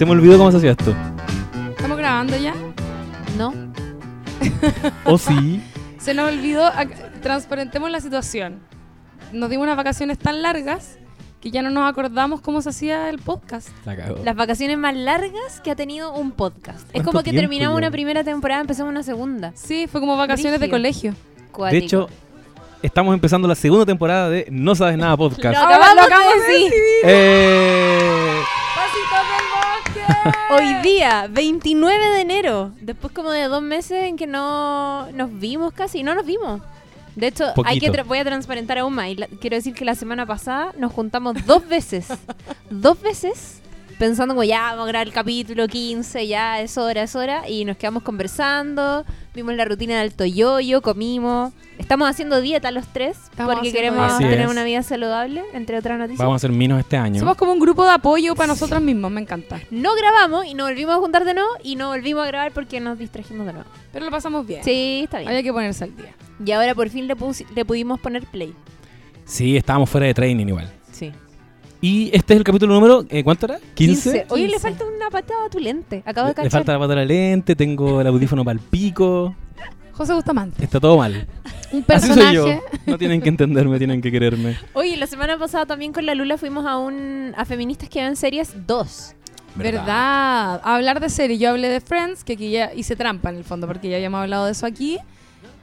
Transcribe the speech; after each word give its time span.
Se 0.00 0.06
me 0.06 0.12
olvidó 0.12 0.38
cómo 0.38 0.50
se 0.50 0.56
hacía 0.56 0.70
esto. 0.70 0.94
¿Estamos 1.72 1.98
grabando 1.98 2.34
ya? 2.38 2.54
No. 3.36 3.52
¿O 5.04 5.18
sí? 5.18 5.62
Se 5.98 6.14
nos 6.14 6.32
olvidó, 6.32 6.70
transparentemos 7.20 7.90
la 7.90 8.00
situación. 8.00 8.60
Nos 9.34 9.50
dimos 9.50 9.64
unas 9.64 9.76
vacaciones 9.76 10.18
tan 10.18 10.40
largas 10.40 10.96
que 11.42 11.50
ya 11.50 11.60
no 11.60 11.68
nos 11.68 11.86
acordamos 11.86 12.40
cómo 12.40 12.62
se 12.62 12.70
hacía 12.70 13.10
el 13.10 13.18
podcast. 13.18 13.68
La 13.84 13.94
cagó. 13.94 14.24
Las 14.24 14.34
vacaciones 14.36 14.78
más 14.78 14.96
largas 14.96 15.60
que 15.62 15.70
ha 15.70 15.76
tenido 15.76 16.14
un 16.14 16.32
podcast. 16.32 16.80
Es 16.86 16.92
¿Cuánto 16.92 17.10
como 17.10 17.18
que 17.22 17.32
tiempo 17.32 17.42
terminamos 17.42 17.74
ya? 17.74 17.78
una 17.80 17.90
primera 17.90 18.24
temporada, 18.24 18.62
empezamos 18.62 18.90
una 18.92 19.02
segunda. 19.02 19.52
Sí, 19.54 19.86
fue 19.86 20.00
como 20.00 20.16
vacaciones 20.16 20.60
de 20.60 20.70
colegio. 20.70 21.14
De 21.70 21.76
hecho, 21.76 22.08
estamos 22.82 23.12
empezando 23.12 23.46
la 23.46 23.54
segunda 23.54 23.84
temporada 23.84 24.30
de 24.30 24.46
No 24.50 24.74
Sabes 24.74 24.96
Nada 24.96 25.14
Podcast. 25.18 25.58
Lo 25.58 25.62
acabamos 25.62 25.94
lo 25.94 26.00
acabamos 26.00 26.34
de 26.36 26.52
decir. 26.54 26.72
¡Eh! 27.04 28.09
Hoy 30.50 30.74
día, 30.82 31.26
29 31.30 32.10
de 32.10 32.20
enero, 32.20 32.72
después 32.80 33.12
como 33.12 33.30
de 33.30 33.44
dos 33.44 33.62
meses 33.62 34.04
en 34.04 34.16
que 34.16 34.26
no 34.26 35.10
nos 35.12 35.38
vimos 35.38 35.72
casi, 35.72 36.02
no 36.02 36.14
nos 36.14 36.26
vimos. 36.26 36.60
De 37.16 37.26
hecho, 37.28 37.44
hay 37.64 37.78
que 37.80 37.90
tra- 37.92 38.04
voy 38.06 38.18
a 38.18 38.24
transparentar 38.24 38.78
aún 38.78 38.94
más. 38.94 39.08
y 39.08 39.16
quiero 39.40 39.56
decir 39.56 39.74
que 39.74 39.84
la 39.84 39.94
semana 39.94 40.26
pasada 40.26 40.72
nos 40.78 40.92
juntamos 40.92 41.34
dos 41.46 41.66
veces. 41.68 42.06
dos 42.70 43.00
veces 43.00 43.59
pensando 44.00 44.34
como 44.34 44.42
ya 44.44 44.62
vamos 44.72 44.84
a 44.86 44.88
grabar 44.88 45.06
el 45.06 45.12
capítulo 45.12 45.68
15, 45.68 46.26
ya 46.26 46.60
es 46.60 46.76
hora, 46.78 47.02
es 47.02 47.14
hora. 47.14 47.48
Y 47.48 47.64
nos 47.64 47.76
quedamos 47.76 48.02
conversando, 48.02 49.04
vimos 49.34 49.54
la 49.54 49.64
rutina 49.66 49.98
del 49.98 50.10
Alto 50.10 50.24
Yoyo, 50.24 50.80
comimos. 50.80 51.52
Estamos 51.78 52.08
haciendo 52.10 52.40
dieta 52.40 52.70
los 52.72 52.86
tres 52.88 53.16
Estamos 53.30 53.54
porque 53.54 53.68
haciendo 53.68 53.76
queremos 53.90 53.98
dieta. 54.00 54.14
Así 54.16 54.24
tener 54.24 54.40
es. 54.40 54.50
una 54.50 54.64
vida 54.64 54.82
saludable, 54.82 55.42
entre 55.52 55.78
otras 55.78 55.98
noticias. 55.98 56.18
Vamos 56.18 56.32
a 56.34 56.36
hacer 56.36 56.50
minos 56.50 56.80
este 56.80 56.96
año. 56.96 57.20
Somos 57.20 57.36
como 57.36 57.52
un 57.52 57.60
grupo 57.60 57.84
de 57.84 57.90
apoyo 57.92 58.34
para 58.34 58.48
nosotros 58.48 58.80
mismos, 58.82 59.10
me 59.10 59.20
encanta. 59.20 59.60
No 59.70 59.94
grabamos 59.94 60.46
y 60.46 60.54
nos 60.54 60.68
volvimos 60.70 60.94
a 60.94 60.98
juntar 60.98 61.24
de 61.24 61.34
nuevo 61.34 61.50
y 61.62 61.76
no 61.76 61.88
volvimos 61.88 62.24
a 62.24 62.26
grabar 62.26 62.52
porque 62.52 62.80
nos 62.80 62.98
distrajimos 62.98 63.46
de 63.46 63.52
nuevo. 63.52 63.68
Pero 63.92 64.04
lo 64.06 64.10
pasamos 64.10 64.46
bien. 64.46 64.64
Sí, 64.64 65.02
está 65.04 65.18
bien. 65.18 65.28
Había 65.28 65.42
que 65.42 65.52
ponerse 65.52 65.84
al 65.84 65.94
día. 65.96 66.14
Y 66.44 66.50
ahora 66.52 66.74
por 66.74 66.88
fin 66.88 67.06
le, 67.06 67.16
pusi- 67.16 67.46
le 67.54 67.64
pudimos 67.66 68.00
poner 68.00 68.24
play. 68.26 68.54
Sí, 69.26 69.56
estábamos 69.56 69.88
fuera 69.88 70.06
de 70.06 70.14
training 70.14 70.46
igual. 70.48 70.72
Y 71.82 72.10
este 72.12 72.34
es 72.34 72.38
el 72.38 72.44
capítulo 72.44 72.74
número, 72.74 73.04
eh, 73.08 73.24
¿cuánto 73.24 73.46
era? 73.46 73.56
¿15? 73.58 73.60
15. 73.74 74.26
Oye, 74.28 74.42
le 74.48 74.52
15. 74.54 74.60
falta 74.60 74.84
una 74.84 75.08
patada 75.10 75.46
a 75.46 75.48
tu 75.48 75.58
lente. 75.58 76.02
Acabo 76.04 76.28
de 76.28 76.34
Le, 76.34 76.42
le 76.42 76.48
cachar. 76.48 76.50
falta 76.60 76.72
la 76.74 76.78
pata 76.78 76.92
a 76.92 76.96
la 76.96 77.04
lente, 77.06 77.56
tengo 77.56 78.00
el 78.00 78.06
audífono 78.06 78.44
para 78.44 78.58
el 78.58 78.60
pico. 78.60 79.34
José 79.92 80.12
Bustamante. 80.14 80.62
Está 80.64 80.78
todo 80.80 80.96
mal. 80.98 81.26
Un 81.72 81.84
Así 81.88 82.06
soy 82.08 82.16
personaje. 82.16 82.34
yo. 82.34 82.46
No 82.86 82.98
tienen 82.98 83.20
que 83.22 83.28
entenderme, 83.28 83.78
tienen 83.78 84.00
que 84.02 84.10
quererme. 84.10 84.56
Oye, 84.74 84.96
la 84.96 85.06
semana 85.06 85.38
pasada 85.38 85.66
también 85.66 85.92
con 85.92 86.04
la 86.04 86.14
Lula 86.14 86.36
fuimos 86.36 86.66
a 86.66 86.76
un 86.78 87.32
a 87.36 87.44
feministas 87.44 87.88
que 87.88 88.00
ven 88.02 88.16
series 88.16 88.66
2. 88.66 89.14
¿Verdad? 89.56 90.60
Hablar 90.64 91.00
de 91.00 91.08
serie. 91.10 91.38
Yo 91.38 91.50
hablé 91.50 91.68
de 91.68 91.80
Friends, 91.80 92.24
que 92.24 92.34
aquí 92.34 92.50
ya 92.50 92.72
hice 92.74 92.96
trampa 92.96 93.30
en 93.30 93.36
el 93.36 93.44
fondo, 93.44 93.66
porque 93.66 93.88
ya 93.88 93.96
habíamos 93.96 94.20
hablado 94.20 94.46
de 94.46 94.52
eso 94.52 94.66
aquí. 94.66 94.98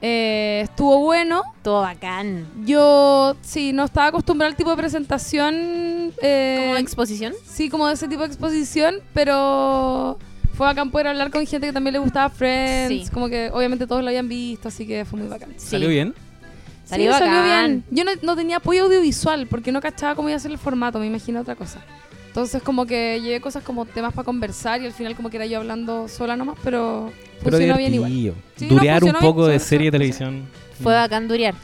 Eh, 0.00 0.60
estuvo 0.64 1.00
bueno. 1.00 1.42
Todo 1.62 1.82
bacán. 1.82 2.46
Yo, 2.64 3.36
sí, 3.42 3.72
no 3.72 3.84
estaba 3.84 4.08
acostumbrada 4.08 4.50
al 4.50 4.56
tipo 4.56 4.70
de 4.70 4.76
presentación. 4.76 6.12
eh, 6.22 6.64
Como 6.66 6.76
exposición. 6.78 7.34
sí, 7.44 7.68
como 7.68 7.86
de 7.88 7.94
ese 7.94 8.06
tipo 8.08 8.20
de 8.22 8.28
exposición, 8.28 8.96
pero 9.12 10.18
fue 10.54 10.66
bacán 10.66 10.90
poder 10.90 11.08
hablar 11.08 11.30
con 11.30 11.44
gente 11.46 11.66
que 11.68 11.72
también 11.72 11.92
le 11.94 11.98
gustaba 11.98 12.28
Friends. 12.30 13.06
Sí. 13.06 13.12
Como 13.12 13.28
que 13.28 13.50
obviamente 13.52 13.86
todos 13.86 14.02
lo 14.02 14.08
habían 14.08 14.28
visto, 14.28 14.68
así 14.68 14.86
que 14.86 15.04
fue 15.04 15.18
muy 15.18 15.28
bacán. 15.28 15.50
Sí. 15.56 15.68
¿Salió 15.70 15.88
bien? 15.88 16.14
Salió 16.84 17.12
Sí, 17.12 17.20
bacán. 17.20 17.84
Yo 17.90 18.04
no, 18.04 18.12
no 18.22 18.34
tenía 18.36 18.56
apoyo 18.58 18.84
audiovisual 18.84 19.46
porque 19.48 19.72
no 19.72 19.80
cachaba 19.80 20.14
cómo 20.14 20.28
iba 20.28 20.36
a 20.36 20.40
ser 20.40 20.52
el 20.52 20.58
formato, 20.58 20.98
me 20.98 21.06
imaginé 21.06 21.38
otra 21.40 21.54
cosa. 21.54 21.80
Entonces 22.28 22.62
como 22.62 22.86
que 22.86 23.20
llevé 23.20 23.40
cosas 23.40 23.64
como 23.64 23.84
temas 23.84 24.12
para 24.14 24.24
conversar 24.24 24.80
y 24.80 24.86
al 24.86 24.92
final 24.92 25.16
como 25.16 25.28
que 25.28 25.36
era 25.38 25.46
yo 25.46 25.58
hablando 25.58 26.08
sola 26.08 26.36
nomás, 26.36 26.56
pero 26.62 27.10
Pero 27.42 27.56
funcionó 27.56 27.76
bien 27.76 27.94
igual. 27.94 28.12
no, 28.60 28.68
Durear 28.68 29.02
un 29.02 29.10
bien, 29.10 29.20
poco 29.20 29.46
de 29.46 29.58
serie 29.58 29.86
de 29.86 29.92
televisión. 29.92 30.48
Fue 30.82 30.94
bacán 30.94 31.26
duriar. 31.26 31.54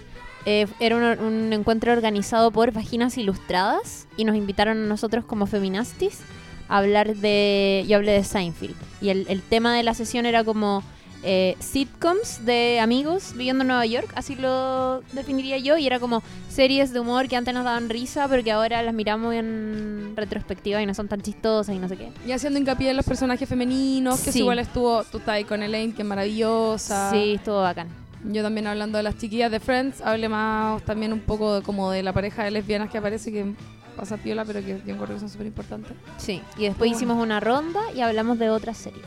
Eh, 0.47 0.67
era 0.81 0.97
un, 0.97 1.05
un 1.25 1.53
encuentro 1.53 1.93
organizado 1.93 2.51
por 2.51 2.73
Vaginas 2.73 3.17
Ilustradas 3.17 4.07
y 4.17 4.25
nos 4.25 4.37
invitaron 4.37 4.77
a 4.83 4.87
nosotros 4.87 5.25
como 5.25 5.47
feminastis 5.47 6.21
a 6.69 6.79
hablar 6.79 7.15
de... 7.17 7.85
Yo 7.87 7.97
hablé 7.97 8.13
de 8.13 8.25
Seinfeld. 8.25 8.75
Y 9.01 9.11
el, 9.11 9.27
el 9.29 9.43
tema 9.43 9.75
de 9.77 9.83
la 9.83 9.95
sesión 9.95 10.27
era 10.27 10.45
como 10.45 10.83
eh, 11.25 11.57
sitcoms 11.59 12.45
de 12.45 12.79
amigos 12.81 13.33
viviendo 13.35 13.63
en 13.63 13.69
Nueva 13.69 13.87
York, 13.87 14.09
así 14.15 14.35
lo 14.37 15.01
definiría 15.13 15.59
yo. 15.59 15.77
Y 15.79 15.87
era 15.87 15.99
como 15.99 16.23
series 16.49 16.93
de 16.93 17.01
humor 17.01 17.29
que 17.29 17.37
antes 17.37 17.53
nos 17.55 17.65
daban 17.65 17.89
risa, 17.89 18.29
pero 18.29 18.45
que 18.45 18.53
ahora 18.53 18.83
las 18.83 18.95
miramos 18.95 19.35
en 19.35 20.13
retrospectiva 20.17 20.81
y 20.83 20.87
no 20.87 20.95
son 20.95 21.09
tan 21.09 21.21
chistosas 21.23 21.75
y 21.75 21.79
no 21.79 21.89
sé 21.89 21.97
qué. 21.97 22.13
Y 22.27 22.33
haciendo 22.33 22.59
hincapié 22.59 22.91
en 22.91 22.97
los 22.97 23.07
personajes 23.07 23.49
femeninos, 23.49 24.21
que 24.21 24.33
Sí. 24.33 24.41
igual 24.41 24.59
estuvo, 24.59 25.03
ahí 25.27 25.45
con 25.45 25.63
Elaine, 25.63 25.95
que 25.95 26.03
es 26.03 26.09
maravillosa. 26.09 27.11
Sí, 27.11 27.35
estuvo 27.35 27.61
bacán. 27.63 27.89
Yo 28.27 28.43
también 28.43 28.67
hablando 28.67 28.97
de 28.97 29.03
las 29.05 29.19
chiquillas 29.19 29.51
de 29.51 29.61
Friends, 29.61 30.01
hablé 30.01 30.29
más 30.29 30.83
también 30.85 31.13
un 31.13 31.21
poco 31.21 31.57
de, 31.57 31.63
como 31.63 31.91
de 31.91 32.03
la 32.03 32.13
pareja 32.13 32.45
de 32.45 32.51
lesbianas 32.53 32.91
que 32.91 32.99
aparece 32.99 33.31
que 33.33 33.53
pasa 33.97 34.17
piola, 34.17 34.45
pero 34.45 34.61
que 34.61 34.69
yo 34.69 34.93
encuentro 34.93 35.15
que 35.15 35.21
son 35.21 35.29
súper 35.31 35.47
importantes. 35.47 35.93
Sí, 36.19 36.43
y 36.57 36.63
después 36.65 36.79
Bueno. 36.91 36.97
hicimos 36.97 37.23
una 37.23 37.41
ronda 37.41 37.81
y 37.95 38.01
hablamos 38.01 38.39
de 38.39 38.51
otras 38.51 38.77
series. 38.77 39.05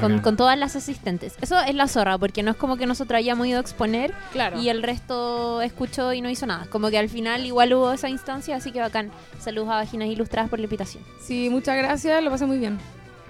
Con, 0.00 0.20
con 0.20 0.38
todas 0.38 0.58
las 0.58 0.74
asistentes. 0.74 1.34
Eso 1.42 1.60
es 1.60 1.74
la 1.74 1.86
zorra, 1.86 2.16
porque 2.16 2.42
no 2.42 2.52
es 2.52 2.56
como 2.56 2.78
que 2.78 2.86
nosotros 2.86 3.18
hayamos 3.18 3.46
ido 3.46 3.58
a 3.58 3.60
exponer 3.60 4.14
Claro. 4.32 4.58
y 4.58 4.70
el 4.70 4.82
resto 4.82 5.60
escuchó 5.60 6.14
y 6.14 6.22
no 6.22 6.30
hizo 6.30 6.46
nada. 6.46 6.66
Como 6.70 6.88
que 6.88 6.96
al 6.96 7.10
final 7.10 7.44
igual 7.44 7.74
hubo 7.74 7.92
esa 7.92 8.08
instancia, 8.08 8.56
así 8.56 8.72
que 8.72 8.80
bacán. 8.80 9.10
Saludos 9.38 9.68
a 9.68 9.74
Vaginas 9.74 10.08
Ilustradas 10.08 10.48
por 10.48 10.60
la 10.60 10.64
invitación. 10.64 11.02
Sí, 11.20 11.50
muchas 11.50 11.76
gracias, 11.76 12.22
lo 12.24 12.30
pasé 12.30 12.46
muy 12.46 12.56
bien. 12.56 12.78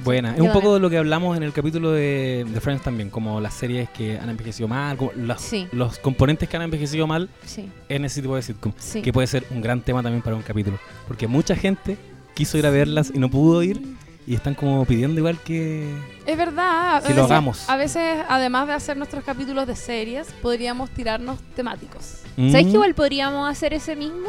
Buena. 0.04 0.34
Es 0.34 0.40
un 0.40 0.52
poco 0.52 0.74
de 0.74 0.80
lo 0.80 0.90
que 0.90 0.98
hablamos 0.98 1.36
en 1.36 1.42
el 1.42 1.52
capítulo 1.52 1.92
de, 1.92 2.44
de 2.48 2.60
Friends 2.60 2.82
también, 2.82 3.08
como 3.10 3.40
las 3.40 3.54
series 3.54 3.88
que 3.90 4.18
han 4.18 4.28
envejecido 4.30 4.66
mal, 4.68 4.96
como 4.96 5.12
los, 5.14 5.40
Sí. 5.40 5.68
los 5.72 5.98
componentes 5.98 6.48
que 6.48 6.56
han 6.56 6.62
envejecido 6.62 7.06
mal 7.06 7.28
Sí, 7.44 7.68
en 7.88 8.04
ese 8.04 8.20
tipo 8.22 8.34
de 8.36 8.42
sitcom. 8.42 8.72
sí. 8.78 9.02
Que 9.02 9.12
puede 9.12 9.26
ser 9.26 9.44
un 9.50 9.60
gran 9.60 9.80
tema 9.82 10.02
también 10.02 10.22
para 10.22 10.34
un 10.36 10.42
capítulo. 10.42 10.78
Porque 11.06 11.26
mucha 11.28 11.54
gente 11.54 11.96
quiso 12.34 12.58
ir 12.58 12.66
a 12.66 12.70
verlas 12.70 13.12
y 13.14 13.18
no 13.18 13.30
pudo 13.30 13.62
ir 13.62 13.80
y 14.26 14.34
están 14.34 14.54
como 14.54 14.84
pidiendo 14.86 15.18
igual 15.20 15.38
que... 15.40 15.92
Es 16.26 16.36
verdad. 16.36 16.96
a 16.96 17.00
Que 17.02 17.10
lo 17.10 17.16
veces- 17.16 17.30
hagamos. 17.30 17.68
A 17.68 17.76
veces, 17.76 18.24
además 18.28 18.66
de 18.68 18.72
hacer 18.74 18.96
nuestros 18.96 19.22
capítulos 19.24 19.66
de 19.66 19.76
series, 19.76 20.28
podríamos 20.42 20.90
tirarnos 20.90 21.40
temáticos. 21.54 22.22
¿Sabéis 22.36 22.52
Mm, 22.66 22.70
que 22.70 22.74
igual 22.74 22.94
podríamos 22.94 23.50
hacer 23.50 23.74
ese 23.74 23.94
mismo 23.94 24.28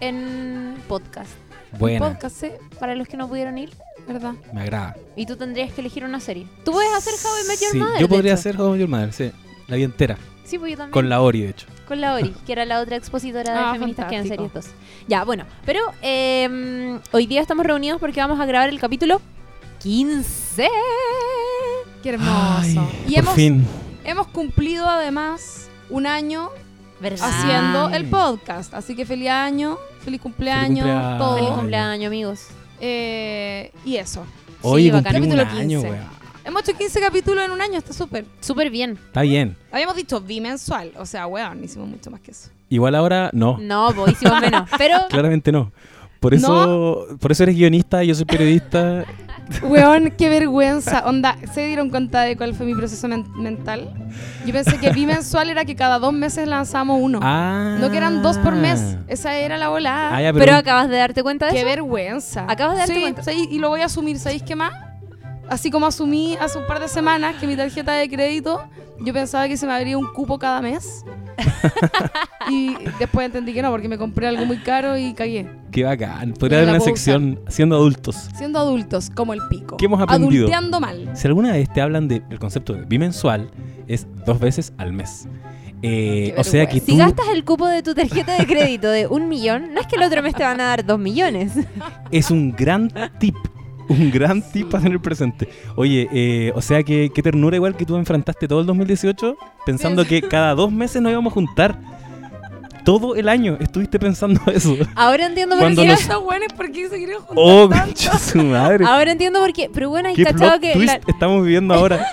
en 0.00 0.74
podcast? 0.88 1.30
Buena, 1.78 2.08
Podcast, 2.08 2.36
sí, 2.40 2.48
Para 2.80 2.94
los 2.94 3.06
que 3.08 3.16
no 3.16 3.28
pudieron 3.28 3.58
ir. 3.58 3.70
¿Verdad? 4.06 4.34
me 4.52 4.62
agrada. 4.62 4.96
Y 5.16 5.26
tú 5.26 5.36
tendrías 5.36 5.72
que 5.72 5.80
elegir 5.80 6.04
una 6.04 6.20
serie. 6.20 6.46
Tú 6.64 6.72
puedes 6.72 6.92
hacer 6.94 7.14
How 7.14 7.44
I 7.44 7.48
Met 7.48 7.60
Your 7.60 7.70
Sí, 7.72 7.78
Mother. 7.78 8.00
yo 8.00 8.08
podría 8.08 8.34
hacer 8.34 8.60
How 8.60 8.68
I 8.68 8.70
Met 8.72 8.80
Your 8.80 8.88
Mother, 8.88 9.12
sí. 9.12 9.32
La 9.68 9.76
vida 9.76 9.86
entera. 9.86 10.18
Sí, 10.44 10.58
pues 10.58 10.70
yo 10.70 10.76
también. 10.76 10.92
Con 10.92 11.08
la 11.08 11.20
Ori, 11.20 11.42
de 11.42 11.48
hecho. 11.50 11.66
Con 11.88 12.00
la 12.00 12.14
Ori, 12.14 12.32
que 12.46 12.52
era 12.52 12.64
la 12.64 12.80
otra 12.80 12.96
expositora 12.96 13.52
de 13.52 13.58
Ah, 13.58 13.72
feministas 13.72 14.08
que 14.08 14.16
en 14.16 14.22
series 14.28 14.38
fantástico. 14.52 14.76
2. 15.00 15.08
Ya, 15.08 15.24
bueno, 15.24 15.44
pero 15.64 15.80
eh, 16.02 16.98
hoy 17.12 17.26
día 17.26 17.40
estamos 17.40 17.66
reunidos 17.66 17.98
porque 18.00 18.20
vamos 18.20 18.38
a 18.40 18.46
grabar 18.46 18.68
el 18.68 18.78
capítulo 18.78 19.20
15. 19.80 20.68
Qué 22.02 22.08
hermoso. 22.10 22.30
Ay, 22.60 22.78
y 23.08 23.14
por 23.14 23.18
hemos, 23.18 23.34
fin. 23.34 23.66
hemos 24.04 24.26
cumplido 24.28 24.88
además 24.88 25.68
un 25.90 26.06
año 26.06 26.50
¿Verdad? 27.00 27.28
haciendo 27.28 27.88
el 27.90 28.06
podcast. 28.06 28.72
Así 28.74 28.94
que 28.94 29.04
feliz 29.04 29.30
año, 29.30 29.78
feliz 30.04 30.20
cumpleaños, 30.20 30.84
cumpleaños. 30.86 31.18
todo. 31.18 31.36
Feliz 31.36 31.50
cumpleaños, 31.50 32.06
amigos. 32.06 32.46
Eh, 32.80 33.72
y 33.84 33.96
eso. 33.96 34.24
Oye, 34.62 34.90
bacán. 34.90 35.14
cumplimos 35.14 35.28
un 35.28 35.44
Capítulo 35.44 35.60
año, 35.62 35.80
15. 35.80 35.90
weón. 35.90 36.16
Hemos 36.44 36.62
hecho 36.62 36.78
15 36.78 37.00
capítulos 37.00 37.44
en 37.44 37.50
un 37.50 37.60
año, 37.60 37.78
está 37.78 37.92
súper. 37.92 38.24
Súper 38.40 38.70
bien. 38.70 38.92
Está 39.06 39.22
bien. 39.22 39.56
Habíamos 39.72 39.96
dicho 39.96 40.20
bimensual, 40.20 40.92
o 40.96 41.04
sea, 41.04 41.26
weón, 41.26 41.64
hicimos 41.64 41.88
mucho 41.88 42.10
más 42.10 42.20
que 42.20 42.30
eso. 42.30 42.50
Igual 42.68 42.94
ahora 42.94 43.30
no. 43.32 43.58
No, 43.58 43.92
pues 43.94 44.12
hicimos 44.12 44.40
menos. 44.40 44.68
Pero 44.78 44.96
Claramente 45.10 45.50
no. 45.50 45.72
Por 46.20 46.34
eso, 46.34 47.06
por 47.20 47.30
eso 47.32 47.42
eres 47.42 47.56
guionista 47.56 48.02
y 48.02 48.08
yo 48.08 48.14
soy 48.14 48.24
periodista. 48.24 49.04
Weón, 49.62 50.10
qué 50.16 50.28
vergüenza. 50.28 51.04
Onda, 51.06 51.36
¿se 51.52 51.66
dieron 51.66 51.90
cuenta 51.90 52.22
de 52.22 52.36
cuál 52.36 52.54
fue 52.54 52.66
mi 52.66 52.74
proceso 52.74 53.06
men- 53.08 53.26
mental? 53.36 53.90
Yo 54.44 54.52
pensé 54.52 54.78
que 54.78 54.90
bimensual 54.90 55.48
era 55.50 55.64
que 55.64 55.76
cada 55.76 55.98
dos 55.98 56.12
meses 56.12 56.48
lanzábamos 56.48 56.98
uno. 57.00 57.20
Ah. 57.22 57.76
No 57.80 57.90
que 57.90 57.96
eran 57.96 58.22
dos 58.22 58.38
por 58.38 58.54
mes. 58.54 58.96
Esa 59.08 59.36
era 59.36 59.56
la 59.56 59.68
volada. 59.68 60.16
Ah, 60.16 60.22
ya, 60.22 60.32
pero, 60.32 60.44
pero, 60.46 60.56
acabas 60.56 60.88
de 60.88 60.96
darte 60.96 61.22
cuenta 61.22 61.46
de 61.46 61.52
Qué 61.52 61.58
eso. 61.60 61.66
vergüenza. 61.68 62.44
Acabas 62.48 62.74
de 62.74 62.78
darte 62.80 62.94
Sí, 62.94 63.00
cuenta. 63.00 63.22
¿sabéis? 63.22 63.48
Y 63.50 63.58
lo 63.58 63.68
voy 63.68 63.82
a 63.82 63.86
asumir, 63.86 64.18
¿sabéis 64.18 64.42
qué 64.42 64.56
más? 64.56 64.72
Así 65.48 65.70
como 65.70 65.86
asumí 65.86 66.36
hace 66.40 66.58
un 66.58 66.66
par 66.66 66.80
de 66.80 66.88
semanas 66.88 67.36
que 67.36 67.46
mi 67.46 67.56
tarjeta 67.56 67.94
de 67.94 68.08
crédito, 68.08 68.60
yo 69.00 69.12
pensaba 69.12 69.46
que 69.48 69.56
se 69.56 69.66
me 69.66 69.72
abría 69.72 69.96
un 69.96 70.06
cupo 70.12 70.38
cada 70.38 70.60
mes. 70.60 71.04
y 72.50 72.74
después 72.98 73.26
entendí 73.26 73.52
que 73.52 73.62
no, 73.62 73.70
porque 73.70 73.88
me 73.88 73.98
compré 73.98 74.26
algo 74.26 74.44
muy 74.44 74.58
caro 74.58 74.96
y 74.96 75.12
cagué. 75.12 75.46
qué 75.70 75.84
bacán. 75.84 76.32
Podría 76.32 76.58
haber 76.58 76.70
una 76.70 76.80
sección 76.80 77.40
siendo 77.48 77.76
adultos. 77.76 78.28
Siendo 78.36 78.58
adultos, 78.58 79.10
como 79.10 79.34
el 79.34 79.40
pico. 79.48 79.76
¿Qué 79.76 79.84
hemos 79.84 80.00
aprendido? 80.00 80.46
Adulteando 80.46 80.80
mal. 80.80 81.10
Si 81.14 81.26
alguna 81.28 81.52
vez 81.52 81.72
te 81.72 81.80
hablan 81.80 82.08
del 82.08 82.38
concepto 82.38 82.72
de 82.72 82.84
bimensual, 82.84 83.50
es 83.86 84.06
dos 84.24 84.40
veces 84.40 84.72
al 84.78 84.92
mes. 84.92 85.28
Eh, 85.82 86.34
o 86.38 86.42
sea 86.42 86.66
que 86.66 86.80
tú... 86.80 86.92
Si 86.92 86.96
gastas 86.96 87.26
el 87.32 87.44
cupo 87.44 87.66
de 87.66 87.82
tu 87.82 87.94
tarjeta 87.94 88.34
de 88.34 88.46
crédito 88.46 88.88
de 88.88 89.06
un 89.06 89.28
millón, 89.28 89.74
no 89.74 89.80
es 89.80 89.86
que 89.86 89.96
el 89.96 90.02
otro 90.02 90.22
mes 90.22 90.34
te 90.34 90.42
van 90.42 90.60
a 90.60 90.64
dar 90.64 90.84
dos 90.84 90.98
millones. 90.98 91.52
Es 92.10 92.30
un 92.30 92.52
gran 92.52 92.90
tip 93.18 93.36
Un 93.88 94.10
gran 94.10 94.42
tip 94.52 94.70
para 94.70 94.82
tener 94.82 95.00
presente. 95.00 95.48
Oye, 95.76 96.08
eh, 96.12 96.52
o 96.54 96.62
sea 96.62 96.82
que 96.82 97.10
qué 97.14 97.22
ternura 97.22 97.56
igual 97.56 97.76
que 97.76 97.86
tú 97.86 97.96
enfrentaste 97.96 98.48
todo 98.48 98.60
el 98.60 98.66
2018 98.66 99.36
pensando 99.64 100.04
que 100.04 100.22
cada 100.22 100.54
dos 100.54 100.72
meses 100.72 101.00
nos 101.02 101.12
íbamos 101.12 101.32
a 101.32 101.34
juntar. 101.34 101.78
Todo 102.86 103.16
el 103.16 103.28
año 103.28 103.56
estuviste 103.60 103.98
pensando 103.98 104.40
eso. 104.52 104.76
Ahora 104.94 105.26
entiendo 105.26 105.56
por 105.56 105.64
Cuando 105.64 105.82
qué. 105.82 105.88
nos- 105.88 106.00
Estos 106.06 106.22
buenos, 106.24 106.52
¿por 106.54 106.70
qué 106.72 106.88
se 106.88 106.96
quieren 106.96 107.16
juntar 107.18 107.36
Oh, 107.36 107.68
tanto? 107.68 107.84
concha 107.84 108.18
su 108.18 108.38
madre. 108.38 108.84
Ahora 108.86 109.10
entiendo 109.12 109.40
por 109.40 109.52
qué. 109.52 109.68
Pero 109.74 109.90
bueno, 109.90 110.08
hay 110.08 110.14
¿Qué 110.14 110.24
cachado 110.24 110.58
que 110.60 110.72
twist 110.72 110.86
la, 110.94 111.00
estamos 111.12 111.42
viviendo 111.42 111.74
ahora? 111.78 112.06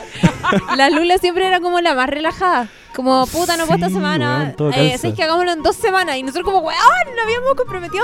la 0.76 0.90
Lula 0.90 1.18
siempre 1.20 1.48
era 1.48 1.60
como 1.62 1.80
la 1.80 1.94
más 1.96 2.10
relajada. 2.10 2.68
Como, 2.96 3.26
puta, 3.26 3.58
no 3.58 3.66
puedo 3.66 3.76
esta 3.86 3.90
semana. 3.90 4.50
eh, 4.52 4.56
calza. 4.58 4.98
¿Sabes 5.00 5.16
que 5.16 5.24
hagámoslo 5.24 5.52
en 5.54 5.64
dos 5.64 5.76
semanas? 5.76 6.16
Y 6.18 6.22
nosotros 6.24 6.46
como, 6.46 6.60
weón, 6.60 6.80
lo 7.16 7.22
habíamos 7.24 7.54
comprometido. 7.56 8.04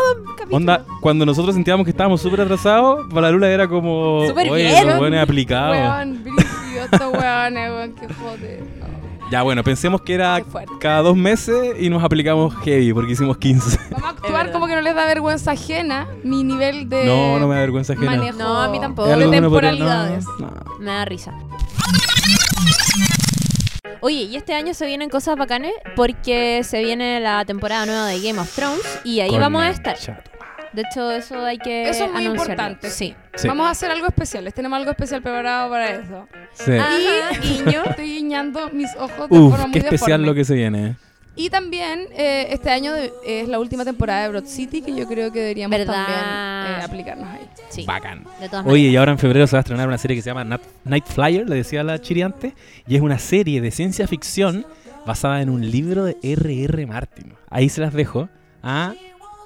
Onda, 0.52 0.84
cuando 1.02 1.26
nosotros 1.28 1.54
sentíamos 1.54 1.84
que 1.86 1.92
estábamos 1.92 2.22
súper 2.22 2.42
atrasados, 2.42 3.06
para 3.10 3.22
la 3.28 3.32
Lula 3.32 3.50
era 3.50 3.68
como. 3.68 4.26
Súper 4.28 4.50
Oye, 4.50 4.64
bien. 4.68 4.88
los 4.88 4.98
buenos 4.98 5.22
aplicados. 5.22 5.76
Weón, 5.78 6.24
brígido, 6.24 6.86
estos 6.92 7.14
weones, 7.14 7.70
weón, 7.72 7.94
qué 8.00 8.14
joder. 8.16 8.64
No. 8.80 8.99
Ya, 9.32 9.44
bueno, 9.44 9.64
pensemos 9.64 10.02
que 10.02 10.16
era 10.16 10.42
cada 10.80 11.02
dos 11.02 11.16
meses 11.16 11.76
y 11.80 11.90
nos 11.90 12.04
aplicamos 12.04 12.56
heavy 12.64 12.94
porque 12.94 13.12
hicimos 13.12 13.38
15. 13.38 13.78
Vamos 13.92 14.06
a 14.06 14.10
actuar 14.10 14.52
como 14.52 14.66
que 14.66 14.74
no 14.76 14.82
les 14.82 14.96
da 14.96 15.06
vergüenza 15.06 15.52
ajena 15.52 16.08
mi 16.24 16.44
nivel 16.44 16.90
de 16.90 17.06
No, 17.06 17.38
no 17.38 17.48
me 17.48 17.54
da 17.56 17.62
vergüenza 17.62 17.94
ajena. 17.94 18.12
manejo 18.12 18.38
No, 18.40 18.60
a 18.60 18.70
mí 18.70 18.80
tampoco. 18.80 19.08
De 19.08 19.28
temporalidades. 19.28 20.26
no, 20.40 20.48
no. 20.48 20.80
Me 20.80 20.92
da 20.92 21.06
risa. 21.06 21.34
Oye, 24.02 24.24
y 24.24 24.36
este 24.38 24.54
año 24.54 24.74
se 24.74 24.86
vienen 24.86 25.10
cosas 25.10 25.36
bacanes 25.36 25.74
porque 25.96 26.62
se 26.64 26.82
viene 26.82 27.20
la 27.20 27.44
temporada 27.46 27.86
nueva 27.86 28.08
de 28.08 28.20
Game 28.22 28.40
of 28.40 28.54
Thrones 28.56 28.82
y 29.04 29.20
ahí 29.20 29.38
vamos 29.38 29.62
a 29.62 29.70
estar. 29.70 29.98
De 30.82 30.86
hecho, 30.90 31.12
eso 31.12 31.44
hay 31.46 31.58
que 31.58 31.90
Eso 31.90 32.06
es 32.06 32.12
muy 32.12 32.26
anunciarlo. 32.26 32.42
importante. 32.54 32.90
Sí. 32.90 33.14
Sí. 33.36 33.48
Vamos 33.50 33.68
a 33.68 33.72
hacer 33.72 33.92
algo 33.92 34.08
especial. 34.08 34.46
Les 34.46 34.54
tenemos 34.54 34.78
algo 34.78 34.92
especial 34.92 35.22
preparado 35.22 35.70
para 35.70 35.90
eso. 35.90 36.28
Sí. 36.54 36.72
Ajá, 36.74 37.38
guiño. 37.42 37.84
Estoy 37.86 38.06
guiñando 38.16 38.70
mis 38.72 38.90
ojos 38.98 39.30
de 39.30 39.38
Uf, 39.38 39.52
forma 39.52 39.68
muy 39.68 39.74
qué 39.74 39.80
especial 39.80 40.22
deforme. 40.22 40.26
lo 40.28 40.36
que 40.36 40.46
se 40.46 40.56
viene. 40.56 40.88
eh. 40.88 40.96
Y 41.36 41.50
también 41.50 42.08
eh, 42.18 42.48
este 42.52 42.70
año 42.70 42.92
de- 42.94 43.12
es 43.26 43.48
la 43.48 43.60
última 43.60 43.86
temporada 43.86 44.24
de 44.24 44.30
Broad 44.30 44.46
City 44.46 44.82
que 44.82 44.94
yo 44.96 45.08
creo 45.08 45.32
que 45.32 45.40
deberíamos 45.40 45.78
¿Verdad? 45.78 45.94
también 46.06 46.80
eh, 46.80 46.84
aplicarnos 46.84 47.28
ahí. 47.30 47.48
Sí. 47.70 47.86
Bacán. 47.86 48.24
De 48.42 48.50
todas 48.50 48.66
Oye, 48.66 48.88
y 48.90 48.96
ahora 48.98 49.12
en 49.14 49.20
febrero 49.20 49.48
se 49.48 49.54
va 49.56 49.60
a 49.60 49.62
estrenar 49.62 49.88
una 49.88 49.98
serie 49.98 50.16
que 50.18 50.22
se 50.22 50.30
llama 50.30 50.44
Nat- 50.44 50.62
Night 50.86 51.06
Flyer, 51.06 51.48
le 51.48 51.56
decía 51.56 51.84
la 51.84 52.00
Chiri 52.00 52.22
antes, 52.24 52.54
y 52.88 52.96
es 52.96 53.02
una 53.02 53.20
serie 53.20 53.62
de 53.62 53.72
ciencia 53.72 54.08
ficción 54.08 54.66
basada 55.06 55.42
en 55.42 55.50
un 55.50 55.70
libro 55.70 56.04
de 56.04 56.18
R.R. 56.24 56.86
Martin. 56.88 57.34
Ahí 57.50 57.70
se 57.70 57.82
las 57.82 57.94
dejo. 57.94 58.28
a 58.62 58.94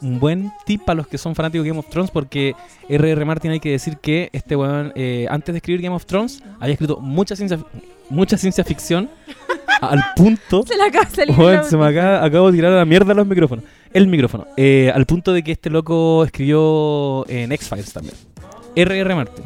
un 0.04 0.20
buen 0.20 0.52
tip 0.66 0.84
para 0.84 0.98
los 0.98 1.08
que 1.08 1.18
son 1.18 1.34
fanáticos 1.34 1.64
de 1.64 1.70
Game 1.70 1.80
of 1.80 1.90
Thrones, 1.90 2.12
porque 2.12 2.56
R.R. 2.90 3.26
Martin 3.26 3.52
hay 3.52 3.60
que 3.60 3.72
decir 3.72 3.98
que 3.98 4.30
este 4.34 4.56
weón, 4.56 4.92
eh, 4.96 5.26
antes 5.30 5.54
de 5.54 5.58
escribir 5.58 5.82
Game 5.82 5.96
of 5.96 6.06
Thrones, 6.06 6.44
había 6.60 6.74
escrito 6.74 7.00
mucha 7.00 7.36
ciencia, 7.36 7.60
mucha 8.10 8.38
ciencia 8.38 8.64
ficción 8.64 9.10
al 9.82 10.04
punto 10.16 10.64
Se 10.68 10.78
la 10.78 10.86
acaba 10.86 11.06
de 11.06 11.16
salir. 11.16 11.64
Se 11.64 11.78
me 11.78 11.88
acaba, 11.88 12.24
acabo 12.24 12.52
de 12.52 12.58
tirar 12.58 12.74
a 12.74 12.78
la 12.78 12.86
mierda 12.86 13.14
los 13.14 13.26
micrófonos. 13.26 13.66
El 13.94 14.08
micrófono. 14.08 14.48
Eh, 14.58 14.92
al 14.94 15.06
punto 15.06 15.34
de 15.34 15.44
que 15.44 15.54
este 15.54 15.70
loco 15.70 16.24
escribió 16.26 17.28
en 17.30 17.52
X-Files 17.52 17.94
también. 17.94 18.16
R.R. 18.76 19.16
Martin, 19.16 19.46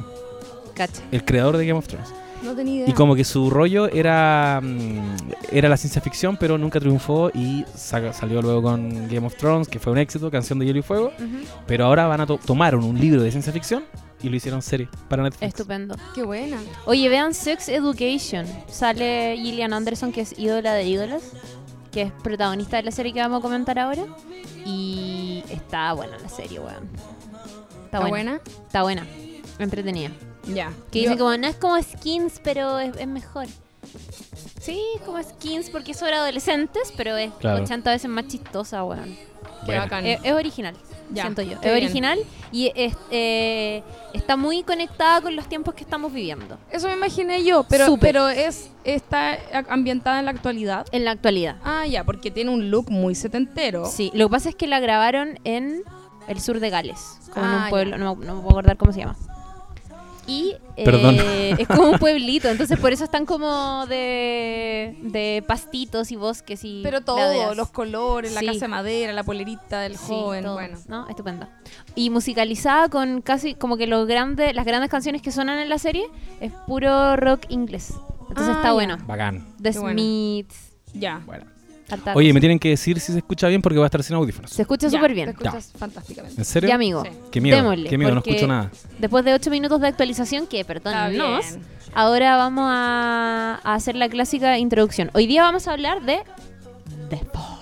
Cacha. 0.73 1.01
el 1.11 1.23
creador 1.23 1.57
de 1.57 1.67
Game 1.67 1.77
of 1.77 1.87
Thrones. 1.87 2.13
No 2.43 2.55
tenía 2.55 2.75
idea. 2.75 2.89
Y 2.89 2.93
como 2.93 3.15
que 3.15 3.23
su 3.23 3.49
rollo 3.49 3.87
era 3.87 4.59
mm, 4.63 5.15
era 5.51 5.69
la 5.69 5.77
ciencia 5.77 6.01
ficción, 6.01 6.37
pero 6.37 6.57
nunca 6.57 6.79
triunfó 6.79 7.29
y 7.33 7.65
sa- 7.75 8.13
salió 8.13 8.41
luego 8.41 8.61
con 8.61 9.07
Game 9.07 9.25
of 9.25 9.35
Thrones, 9.35 9.67
que 9.67 9.79
fue 9.79 9.91
un 9.91 9.97
éxito, 9.97 10.29
canción 10.31 10.59
de 10.59 10.65
Hielo 10.65 10.79
y 10.79 10.83
Fuego. 10.83 11.11
Pero 11.65 11.85
ahora 11.85 12.05
van 12.07 12.21
a 12.21 12.25
to- 12.25 12.39
tomaron 12.45 12.83
un 12.83 12.99
libro 12.99 13.21
de 13.21 13.31
ciencia 13.31 13.51
ficción 13.51 13.83
y 14.21 14.29
lo 14.29 14.35
hicieron 14.35 14.61
serie 14.61 14.87
para 15.09 15.23
Netflix. 15.23 15.47
Estupendo. 15.47 15.95
Qué 16.15 16.23
buena. 16.23 16.57
Oye, 16.85 17.07
vean 17.09 17.33
Sex 17.33 17.69
Education. 17.69 18.45
Sale 18.67 19.35
Gillian 19.37 19.73
Anderson, 19.73 20.11
que 20.11 20.21
es 20.21 20.37
ídola 20.37 20.73
de 20.73 20.83
ídolas, 20.85 21.31
que 21.91 22.03
es 22.03 22.11
protagonista 22.23 22.77
de 22.77 22.83
la 22.83 22.91
serie 22.91 23.13
que 23.13 23.19
vamos 23.19 23.39
a 23.39 23.41
comentar 23.41 23.77
ahora. 23.79 24.03
Y 24.65 25.43
está 25.49 25.93
buena 25.93 26.17
la 26.19 26.29
serie, 26.29 26.59
weón. 26.59 26.89
Está, 27.85 27.85
¿Está 27.85 27.99
buena. 27.99 28.09
buena? 28.09 28.41
Está 28.67 28.83
buena. 28.83 29.07
Entretenida. 29.59 30.11
Ya. 30.53 30.71
Que 30.91 31.03
Yo- 31.03 31.09
dice 31.11 31.17
como, 31.19 31.37
no 31.37 31.47
es 31.47 31.55
como 31.55 31.81
Skins, 31.81 32.39
pero 32.43 32.79
es, 32.79 32.95
es 32.97 33.07
mejor. 33.07 33.47
Sí, 34.59 34.81
es 34.95 35.01
como 35.01 35.21
Skins 35.23 35.69
porque 35.69 35.91
es 35.91 35.97
sobre 35.97 36.13
adolescentes, 36.15 36.93
pero 36.97 37.15
es 37.17 37.31
Claro. 37.39 37.63
80 37.63 37.91
veces 37.91 38.09
más 38.09 38.27
chistosa, 38.27 38.83
weón. 38.83 39.15
Qué 39.15 39.65
Bueno. 39.67 39.81
bacán. 39.81 40.05
Es, 40.05 40.19
es 40.23 40.33
original, 40.33 40.75
Ya, 41.11 41.23
siento 41.23 41.41
yo. 41.41 41.59
qué 41.59 41.67
Es 41.69 41.73
bien. 41.73 41.85
original 41.85 42.19
y 42.51 42.71
es, 42.75 42.93
eh, 43.11 43.81
está 44.13 44.35
muy 44.37 44.63
conectada 44.63 45.21
con 45.21 45.35
los 45.35 45.47
tiempos 45.49 45.73
que 45.73 45.83
estamos 45.83 46.13
viviendo. 46.13 46.57
Eso 46.71 46.87
me 46.87 46.93
imaginé 46.93 47.43
yo, 47.43 47.63
pero, 47.63 47.97
pero 47.97 48.29
es 48.29 48.69
está 48.83 49.37
ambientada 49.69 50.19
en 50.19 50.25
la 50.25 50.31
actualidad. 50.31 50.85
En 50.91 51.05
la 51.05 51.11
actualidad. 51.11 51.57
Ah, 51.63 51.85
ya, 51.87 52.03
porque 52.03 52.29
tiene 52.31 52.51
un 52.51 52.69
look 52.69 52.89
muy 52.91 53.15
setentero. 53.15 53.85
Sí, 53.85 54.11
lo 54.13 54.27
que 54.27 54.31
pasa 54.31 54.49
es 54.49 54.55
que 54.55 54.67
la 54.67 54.79
grabaron 54.79 55.39
en 55.43 55.83
el 56.27 56.39
sur 56.41 56.59
de 56.59 56.69
Gales, 56.69 57.19
como 57.33 57.45
en 57.45 57.51
Ah, 57.51 57.55
un 57.57 57.63
ya. 57.63 57.69
pueblo, 57.69 57.97
no, 57.97 58.15
no 58.15 58.35
me 58.35 58.41
puedo 58.41 58.49
acordar 58.51 58.77
cómo 58.77 58.91
se 58.93 58.99
llama. 58.99 59.15
Y 60.27 60.55
eh, 60.75 61.55
es 61.57 61.67
como 61.69 61.89
un 61.91 61.99
pueblito, 61.99 62.49
entonces 62.49 62.77
por 62.79 62.91
eso 62.91 63.05
están 63.05 63.25
como 63.25 63.85
de, 63.87 64.97
de 65.03 65.43
pastitos 65.47 66.11
y 66.11 66.17
bosques 66.17 66.63
y 66.65 66.81
Pero 66.83 66.99
todo, 67.01 67.55
los 67.55 67.69
colores, 67.69 68.33
la 68.33 68.41
casa 68.41 68.59
de 68.59 68.67
madera, 68.67 69.13
la 69.13 69.23
polerita 69.23 69.79
del 69.79 69.97
Sí, 69.97 70.05
joven, 70.09 70.43
todo, 70.43 70.55
bueno. 70.55 70.77
¿no? 70.89 71.07
Estupendo. 71.07 71.47
Y 71.95 72.09
musicalizada 72.09 72.89
con 72.89 73.21
casi 73.21 73.55
como 73.55 73.77
que 73.77 73.87
los 73.87 74.05
grandes, 74.07 74.53
las 74.53 74.65
grandes 74.65 74.89
canciones 74.91 75.21
que 75.21 75.31
suenan 75.31 75.59
en 75.59 75.69
la 75.69 75.77
serie 75.79 76.05
es 76.41 76.51
puro 76.67 77.15
rock 77.15 77.45
inglés. 77.49 77.93
Entonces 78.29 78.53
Ah, 78.53 78.57
está 78.57 78.67
ya. 78.67 78.73
bueno. 78.73 78.97
Bacán. 79.07 79.45
The. 79.61 79.71
Smiths. 79.73 80.73
Ya. 80.93 81.21
Bueno. 81.25 81.45
Oye, 82.15 82.33
me 82.33 82.39
tienen 82.39 82.59
que 82.59 82.69
decir 82.69 82.99
si 82.99 83.11
se 83.11 83.19
escucha 83.19 83.47
bien 83.47 83.61
porque 83.61 83.77
va 83.79 83.85
a 83.85 83.87
estar 83.87 84.03
sin 84.03 84.15
audífonos. 84.15 84.51
se 84.51 84.61
escucha 84.61 84.89
súper 84.89 85.07
Te 85.09 85.13
bien. 85.13 85.29
escuchas 85.29 85.71
fantásticamente. 85.77 86.39
¿En 86.39 86.45
serio? 86.45 86.67
Ya, 86.69 86.75
amigo. 86.75 87.03
Sí. 87.03 87.09
Qué 87.31 87.41
miedo. 87.41 87.57
Démosle, 87.57 87.89
Qué 87.89 87.97
miedo, 87.97 88.11
no 88.13 88.21
porque- 88.21 88.31
escucho 88.31 88.47
nada. 88.47 88.71
Después 88.99 89.23
de 89.25 89.33
8 89.33 89.49
minutos 89.49 89.79
de 89.81 89.87
actualización, 89.87 90.47
que 90.47 90.59
Está 90.61 90.73
perdónennos, 90.73 91.45
bien. 91.53 91.61
ahora 91.93 92.35
vamos 92.37 92.65
a, 92.67 93.59
a 93.63 93.73
hacer 93.75 93.95
la 93.95 94.09
clásica 94.09 94.57
introducción. 94.57 95.09
Hoy 95.13 95.27
día 95.27 95.43
vamos 95.43 95.67
a 95.67 95.71
hablar 95.73 96.01
de 96.03 96.19
The 97.09 97.17
Fall. 97.17 97.57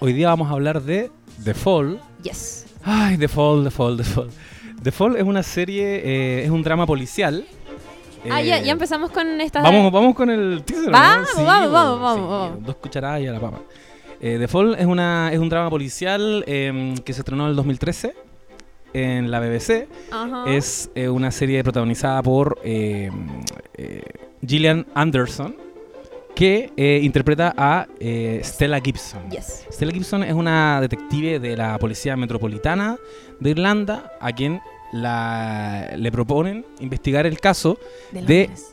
Hoy 0.00 0.12
día 0.12 0.28
vamos 0.28 0.48
a 0.48 0.52
hablar 0.52 0.82
de 0.82 1.10
The 1.44 1.54
Fall. 1.54 2.00
Yes. 2.22 2.66
Ay, 2.82 3.16
The 3.18 3.28
Fall, 3.28 3.64
The 3.64 3.70
Fall, 3.70 3.96
The 3.98 4.04
Fall. 4.04 4.30
The 4.82 4.92
Fall 4.92 5.16
es 5.16 5.22
una 5.24 5.42
serie, 5.42 6.02
eh, 6.04 6.44
es 6.44 6.50
un 6.50 6.62
drama 6.62 6.86
policial. 6.86 7.46
Ah, 8.30 8.40
Eh, 8.42 8.46
ya, 8.46 8.58
ya 8.60 8.72
empezamos 8.72 9.10
con 9.10 9.40
esta. 9.40 9.62
Vamos, 9.62 9.92
vamos 9.92 10.14
con 10.14 10.30
el 10.30 10.62
teaser. 10.64 10.86
¿no? 10.86 10.92
Vamos, 10.92 11.28
vamos, 11.36 11.72
vamos, 11.72 12.00
vamos, 12.00 12.28
vamos. 12.30 12.64
Dos 12.66 12.76
cucharadas 12.76 13.20
y 13.20 13.26
a 13.26 13.32
la 13.32 13.40
papa. 13.40 13.60
Eh, 14.20 14.36
The 14.38 14.48
Fall 14.48 14.74
es, 14.78 14.86
una, 14.86 15.30
es 15.32 15.38
un 15.38 15.48
drama 15.48 15.68
policial 15.70 16.42
eh, 16.46 16.94
que 17.04 17.12
se 17.12 17.20
estrenó 17.20 17.44
en 17.44 17.50
el 17.50 17.56
2013 17.56 18.14
en 18.94 19.30
la 19.30 19.40
BBC. 19.40 19.88
Ajá. 20.10 20.44
Es 20.46 20.90
eh, 20.94 21.08
una 21.08 21.30
serie 21.30 21.62
protagonizada 21.62 22.22
por 22.22 22.58
eh, 22.64 23.10
eh, 23.74 24.02
Gillian 24.46 24.86
Anderson, 24.94 25.54
que 26.34 26.70
eh, 26.76 27.00
interpreta 27.02 27.54
a 27.56 27.86
eh, 28.00 28.40
Stella 28.42 28.80
Gibson. 28.80 29.30
Yes. 29.30 29.66
Stella 29.70 29.92
Gibson 29.92 30.22
es 30.22 30.32
una 30.32 30.80
detective 30.80 31.38
de 31.38 31.56
la 31.56 31.78
Policía 31.78 32.16
Metropolitana 32.16 32.96
de 33.40 33.50
Irlanda 33.50 34.12
a 34.20 34.32
quien 34.32 34.60
la, 34.92 35.92
le 35.96 36.12
proponen 36.12 36.64
investigar 36.80 37.26
el 37.26 37.40
caso 37.40 37.78
De 38.12 38.22
de... 38.22 38.42
Londres. 38.46 38.72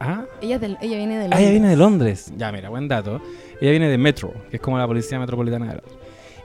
Ah, 0.00 0.24
Ella, 0.40 0.58
viene 0.58 1.18
de 1.18 1.24
ah, 1.24 1.28
Londres. 1.28 1.40
ella 1.40 1.50
viene 1.50 1.68
de 1.68 1.76
Londres. 1.76 2.32
Ya, 2.36 2.52
mira, 2.52 2.68
buen 2.68 2.86
dato. 2.86 3.20
Ella 3.60 3.72
viene 3.72 3.88
de 3.88 3.98
Metro, 3.98 4.32
que 4.48 4.56
es 4.58 4.62
como 4.62 4.78
la 4.78 4.86
Policía 4.86 5.18
Metropolitana 5.18 5.66
de 5.66 5.72
Londres. 5.72 5.94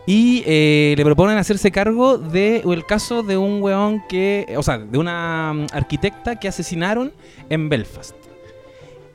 Y 0.08 0.44
eh, 0.46 0.96
le 0.98 1.06
proponen 1.06 1.38
hacerse 1.38 1.72
cargo 1.72 2.18
de 2.18 2.62
o 2.66 2.74
el 2.74 2.86
caso 2.86 3.22
de 3.24 3.38
un 3.38 3.62
weón 3.62 4.02
que, 4.10 4.54
o 4.58 4.64
sea, 4.64 4.78
de 4.80 4.98
una 4.98 5.54
mm, 5.54 5.68
arquitecta 5.72 6.40
que 6.40 6.48
asesinaron 6.48 7.14
en 7.50 7.70
Belfast. 7.70 8.16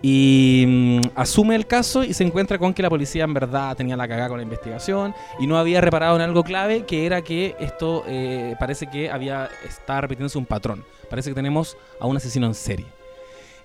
Y 0.00 0.64
mm, 0.67 1.00
asume 1.17 1.57
el 1.57 1.67
caso 1.67 2.05
y 2.05 2.14
se 2.14 2.23
encuentra 2.23 2.57
con 2.59 2.73
que 2.73 2.83
la 2.83 2.88
policía 2.90 3.25
en 3.25 3.35
verdad 3.35 3.76
tenía 3.76 3.97
la 3.97 4.07
cagada 4.07 4.28
con 4.28 4.38
la 4.38 4.45
investigación 4.45 5.12
y 5.40 5.47
no 5.49 5.59
había 5.59 5.81
reparado 5.81 6.14
en 6.17 6.23
algo 6.23 6.45
clave, 6.45 6.87
que 6.87 7.05
era 7.05 7.23
que 7.23 7.57
esto 7.59 8.05
eh, 8.07 8.55
parece 8.61 8.87
que 8.87 9.11
había 9.11 9.49
está 9.67 10.00
repitiéndose 10.00 10.38
un 10.38 10.47
patrón. 10.47 10.85
Parece 11.11 11.31
que 11.31 11.35
tenemos 11.35 11.76
a 12.00 12.07
un 12.07 12.17
asesino 12.17 12.47
en 12.47 12.55
serie. 12.55 12.87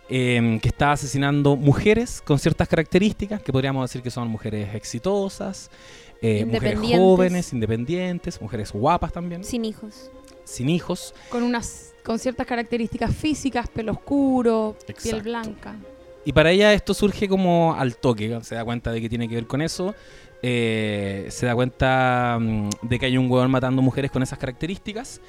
eh, 0.10 0.60
que 0.62 0.68
está 0.68 0.92
asesinando 0.92 1.56
mujeres 1.56 2.22
con 2.22 2.38
ciertas 2.38 2.68
características, 2.68 3.42
que 3.42 3.52
podríamos 3.54 3.90
decir 3.90 4.02
que 4.02 4.12
son 4.12 4.28
mujeres 4.28 4.76
exitosas, 4.76 5.72
eh, 6.22 6.46
mujeres 6.46 6.80
jóvenes, 6.98 7.54
independientes, 7.54 8.42
mujeres 8.42 8.72
guapas 8.74 9.14
también, 9.14 9.44
Sin 9.46 9.64
hijos. 9.66 10.12
sin 10.44 10.68
hijos. 10.70 11.14
Con 11.30 11.44
unas 11.44 11.94
con 12.04 12.20
ciertas 12.20 12.46
características 12.46 13.16
físicas, 13.16 13.70
pelo 13.70 13.94
oscuro, 13.94 14.76
piel 15.02 15.22
blanca. 15.22 15.78
Y 16.26 16.32
para 16.34 16.52
ella 16.52 16.74
esto 16.74 16.94
surge 16.94 17.28
como 17.28 17.74
al 17.78 17.98
toque, 17.98 18.40
se 18.44 18.56
da 18.56 18.64
cuenta 18.64 18.92
de 18.92 19.02
que 19.02 19.10
tiene 19.10 19.28
que 19.28 19.36
ver 19.36 19.48
con 19.48 19.62
eso, 19.62 19.94
eh, 20.42 21.28
se 21.30 21.46
da 21.46 21.56
cuenta 21.56 22.38
mm, 22.40 22.70
de 22.82 23.00
que 23.00 23.06
hay 23.08 23.18
un 23.18 23.30
huevón 23.30 23.52
matando 23.52 23.82
mujeres 23.82 24.12
con 24.12 24.22
esas 24.24 24.38
características 24.40 25.22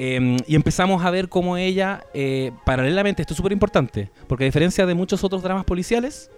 Eh, 0.00 0.36
y 0.46 0.54
empezamos 0.54 1.04
a 1.04 1.10
ver 1.10 1.28
cómo 1.28 1.56
ella, 1.56 2.04
eh, 2.14 2.52
paralelamente, 2.64 3.20
esto 3.22 3.34
es 3.34 3.36
súper 3.36 3.50
importante, 3.50 4.10
porque 4.28 4.44
a 4.44 4.46
diferencia 4.46 4.86
de 4.86 4.94
muchos 4.94 5.24
otros 5.24 5.42
dramas 5.42 5.64
policiales, 5.64 6.30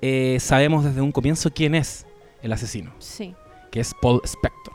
eh, 0.00 0.38
sabemos 0.40 0.84
desde 0.86 1.02
un 1.02 1.12
comienzo 1.12 1.50
quién 1.52 1.74
es 1.74 2.06
el 2.42 2.50
asesino, 2.50 2.94
Sí. 2.98 3.34
que 3.70 3.80
es 3.80 3.92
Paul 4.00 4.22
Spector. 4.24 4.72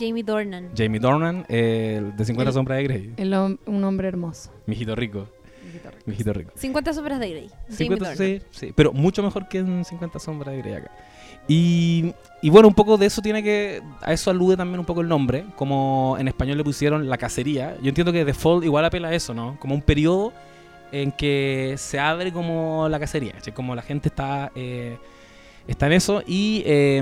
Jamie 0.00 0.22
Dornan. 0.22 0.70
Jamie 0.74 0.98
Dornan, 0.98 1.44
eh, 1.50 2.00
de 2.16 2.24
50 2.24 2.48
El- 2.50 2.54
sombras 2.54 2.78
de 2.78 2.84
Grey. 2.84 3.12
El 3.18 3.32
hom- 3.34 3.58
un 3.66 3.84
hombre 3.84 4.08
hermoso. 4.08 4.50
Mijito 4.64 4.94
rico, 4.96 5.28
mijito 6.06 6.32
rico. 6.32 6.52
50 6.56 6.92
sombras 6.92 7.20
de 7.20 7.30
Grey. 7.30 7.48
Jamie 7.64 7.76
50, 7.76 8.04
Dornan. 8.08 8.16
sí, 8.16 8.42
sí, 8.50 8.72
pero 8.74 8.92
mucho 8.92 9.22
mejor 9.22 9.48
que 9.48 9.58
en 9.58 9.84
50 9.84 10.18
sombras 10.18 10.54
de 10.54 10.62
Grey 10.62 10.74
acá. 10.74 10.90
Y, 11.48 12.12
y 12.42 12.50
bueno, 12.50 12.66
un 12.68 12.74
poco 12.74 12.96
de 12.96 13.06
eso 13.06 13.22
tiene 13.22 13.42
que. 13.42 13.80
A 14.02 14.12
eso 14.12 14.30
alude 14.30 14.56
también 14.56 14.80
un 14.80 14.86
poco 14.86 15.00
el 15.00 15.08
nombre. 15.08 15.44
Como 15.56 16.16
en 16.18 16.26
español 16.28 16.58
le 16.58 16.64
pusieron 16.64 17.08
la 17.08 17.18
cacería. 17.18 17.76
Yo 17.82 17.88
entiendo 17.88 18.12
que 18.12 18.24
Default 18.24 18.64
igual 18.64 18.84
apela 18.84 19.08
a 19.08 19.14
eso, 19.14 19.32
¿no? 19.34 19.56
Como 19.60 19.74
un 19.74 19.82
periodo 19.82 20.32
en 20.92 21.12
que 21.12 21.74
se 21.78 21.98
abre 22.00 22.32
como 22.32 22.88
la 22.88 22.98
cacería. 22.98 23.32
¿cachai? 23.32 23.54
Como 23.54 23.74
la 23.76 23.82
gente 23.82 24.08
está. 24.08 24.50
eh, 24.56 24.96
está 25.68 25.86
en 25.86 25.92
eso. 25.92 26.22
Y 26.26 26.62
eh, 26.66 27.00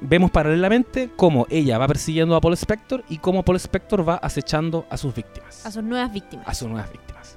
vemos 0.00 0.30
paralelamente 0.30 1.10
cómo 1.16 1.46
ella 1.50 1.76
va 1.76 1.86
persiguiendo 1.86 2.36
a 2.36 2.40
Paul 2.40 2.54
Spector 2.54 3.04
y 3.10 3.18
cómo 3.18 3.42
Paul 3.42 3.56
Spector 3.56 4.06
va 4.08 4.16
acechando 4.16 4.86
a 4.90 4.96
sus 4.96 5.14
víctimas 5.14 5.64
A 5.66 5.70
sus 5.70 5.82
nuevas 5.82 6.12
víctimas. 6.12 6.46
a 6.48 6.54
sus 6.54 6.68
nuevas 6.68 6.90
víctimas. 6.92 7.36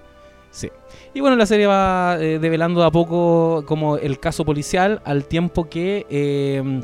Sí. 0.57 0.71
Y 1.13 1.19
bueno, 1.19 1.35
la 1.35 1.45
serie 1.45 1.67
va 1.67 2.17
eh, 2.19 2.39
develando 2.39 2.81
de 2.81 2.87
a 2.87 2.89
poco 2.89 3.63
como 3.67 3.97
el 3.97 4.19
caso 4.19 4.43
policial 4.43 5.03
al 5.05 5.25
tiempo 5.25 5.69
que 5.69 6.07
eh, 6.09 6.81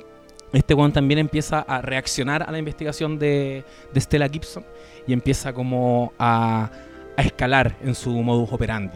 este 0.51 0.75
Juan 0.75 0.94
también 0.94 1.18
empieza 1.18 1.62
a 1.62 1.82
reaccionar 1.82 2.44
a 2.48 2.51
la 2.51 2.60
investigación 2.60 3.18
de, 3.18 3.63
de 3.92 4.00
Stella 4.00 4.30
Gibson 4.30 4.63
y 5.08 5.13
empieza 5.13 5.53
como 5.53 6.13
a, 6.20 6.70
a 7.18 7.22
escalar 7.24 7.75
en 7.82 7.96
su 7.96 8.12
modus 8.12 8.53
operandi. 8.53 8.96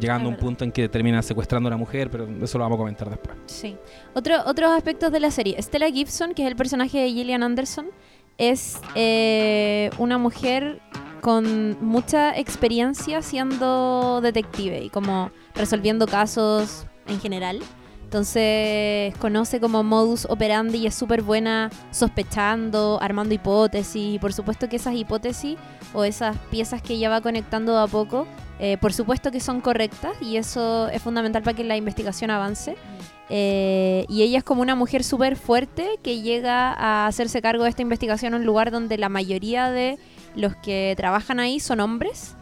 Llegando 0.00 0.30
a 0.30 0.32
un 0.32 0.38
punto 0.38 0.64
en 0.64 0.72
que 0.72 0.88
termina 0.88 1.20
secuestrando 1.20 1.68
a 1.68 1.70
una 1.72 1.76
mujer, 1.76 2.08
pero 2.10 2.26
eso 2.42 2.56
lo 2.56 2.64
vamos 2.64 2.76
a 2.76 2.78
comentar 2.78 3.10
después. 3.10 3.36
Sí. 3.44 3.76
Otro, 4.14 4.36
otros 4.46 4.70
aspectos 4.70 5.12
de 5.12 5.20
la 5.20 5.30
serie. 5.30 5.60
Stella 5.60 5.90
Gibson, 5.90 6.32
que 6.32 6.42
es 6.42 6.48
el 6.48 6.56
personaje 6.56 7.00
de 7.00 7.10
Gillian 7.10 7.42
Anderson, 7.42 7.88
es 8.38 8.80
eh, 8.94 9.90
una 9.98 10.16
mujer 10.16 10.80
con 11.24 11.82
mucha 11.82 12.38
experiencia 12.38 13.22
siendo 13.22 14.20
detective 14.20 14.84
y 14.84 14.90
como 14.90 15.30
resolviendo 15.54 16.06
casos 16.06 16.84
en 17.06 17.18
general. 17.18 17.60
Entonces 18.02 19.16
conoce 19.16 19.58
como 19.58 19.82
modus 19.82 20.26
operandi 20.28 20.80
y 20.80 20.86
es 20.86 20.94
súper 20.94 21.22
buena 21.22 21.70
sospechando, 21.92 22.98
armando 23.00 23.34
hipótesis 23.34 24.16
y 24.16 24.18
por 24.18 24.34
supuesto 24.34 24.68
que 24.68 24.76
esas 24.76 24.96
hipótesis 24.96 25.56
o 25.94 26.04
esas 26.04 26.36
piezas 26.50 26.82
que 26.82 26.92
ella 26.92 27.08
va 27.08 27.22
conectando 27.22 27.78
a 27.78 27.88
poco, 27.88 28.26
eh, 28.58 28.76
por 28.76 28.92
supuesto 28.92 29.30
que 29.30 29.40
son 29.40 29.62
correctas 29.62 30.12
y 30.20 30.36
eso 30.36 30.88
es 30.88 31.00
fundamental 31.00 31.42
para 31.42 31.56
que 31.56 31.64
la 31.64 31.78
investigación 31.78 32.30
avance. 32.30 32.76
Eh, 33.30 34.04
y 34.10 34.20
ella 34.20 34.36
es 34.36 34.44
como 34.44 34.60
una 34.60 34.74
mujer 34.74 35.02
súper 35.02 35.36
fuerte 35.36 35.98
que 36.02 36.20
llega 36.20 36.74
a 36.74 37.06
hacerse 37.06 37.40
cargo 37.40 37.64
de 37.64 37.70
esta 37.70 37.80
investigación 37.80 38.34
en 38.34 38.40
un 38.40 38.46
lugar 38.46 38.70
donde 38.70 38.98
la 38.98 39.08
mayoría 39.08 39.70
de 39.70 39.98
los 40.34 40.56
que 40.56 40.94
trabajan 40.96 41.40
ahí 41.40 41.60
son 41.60 41.80
hombres. 41.80 42.34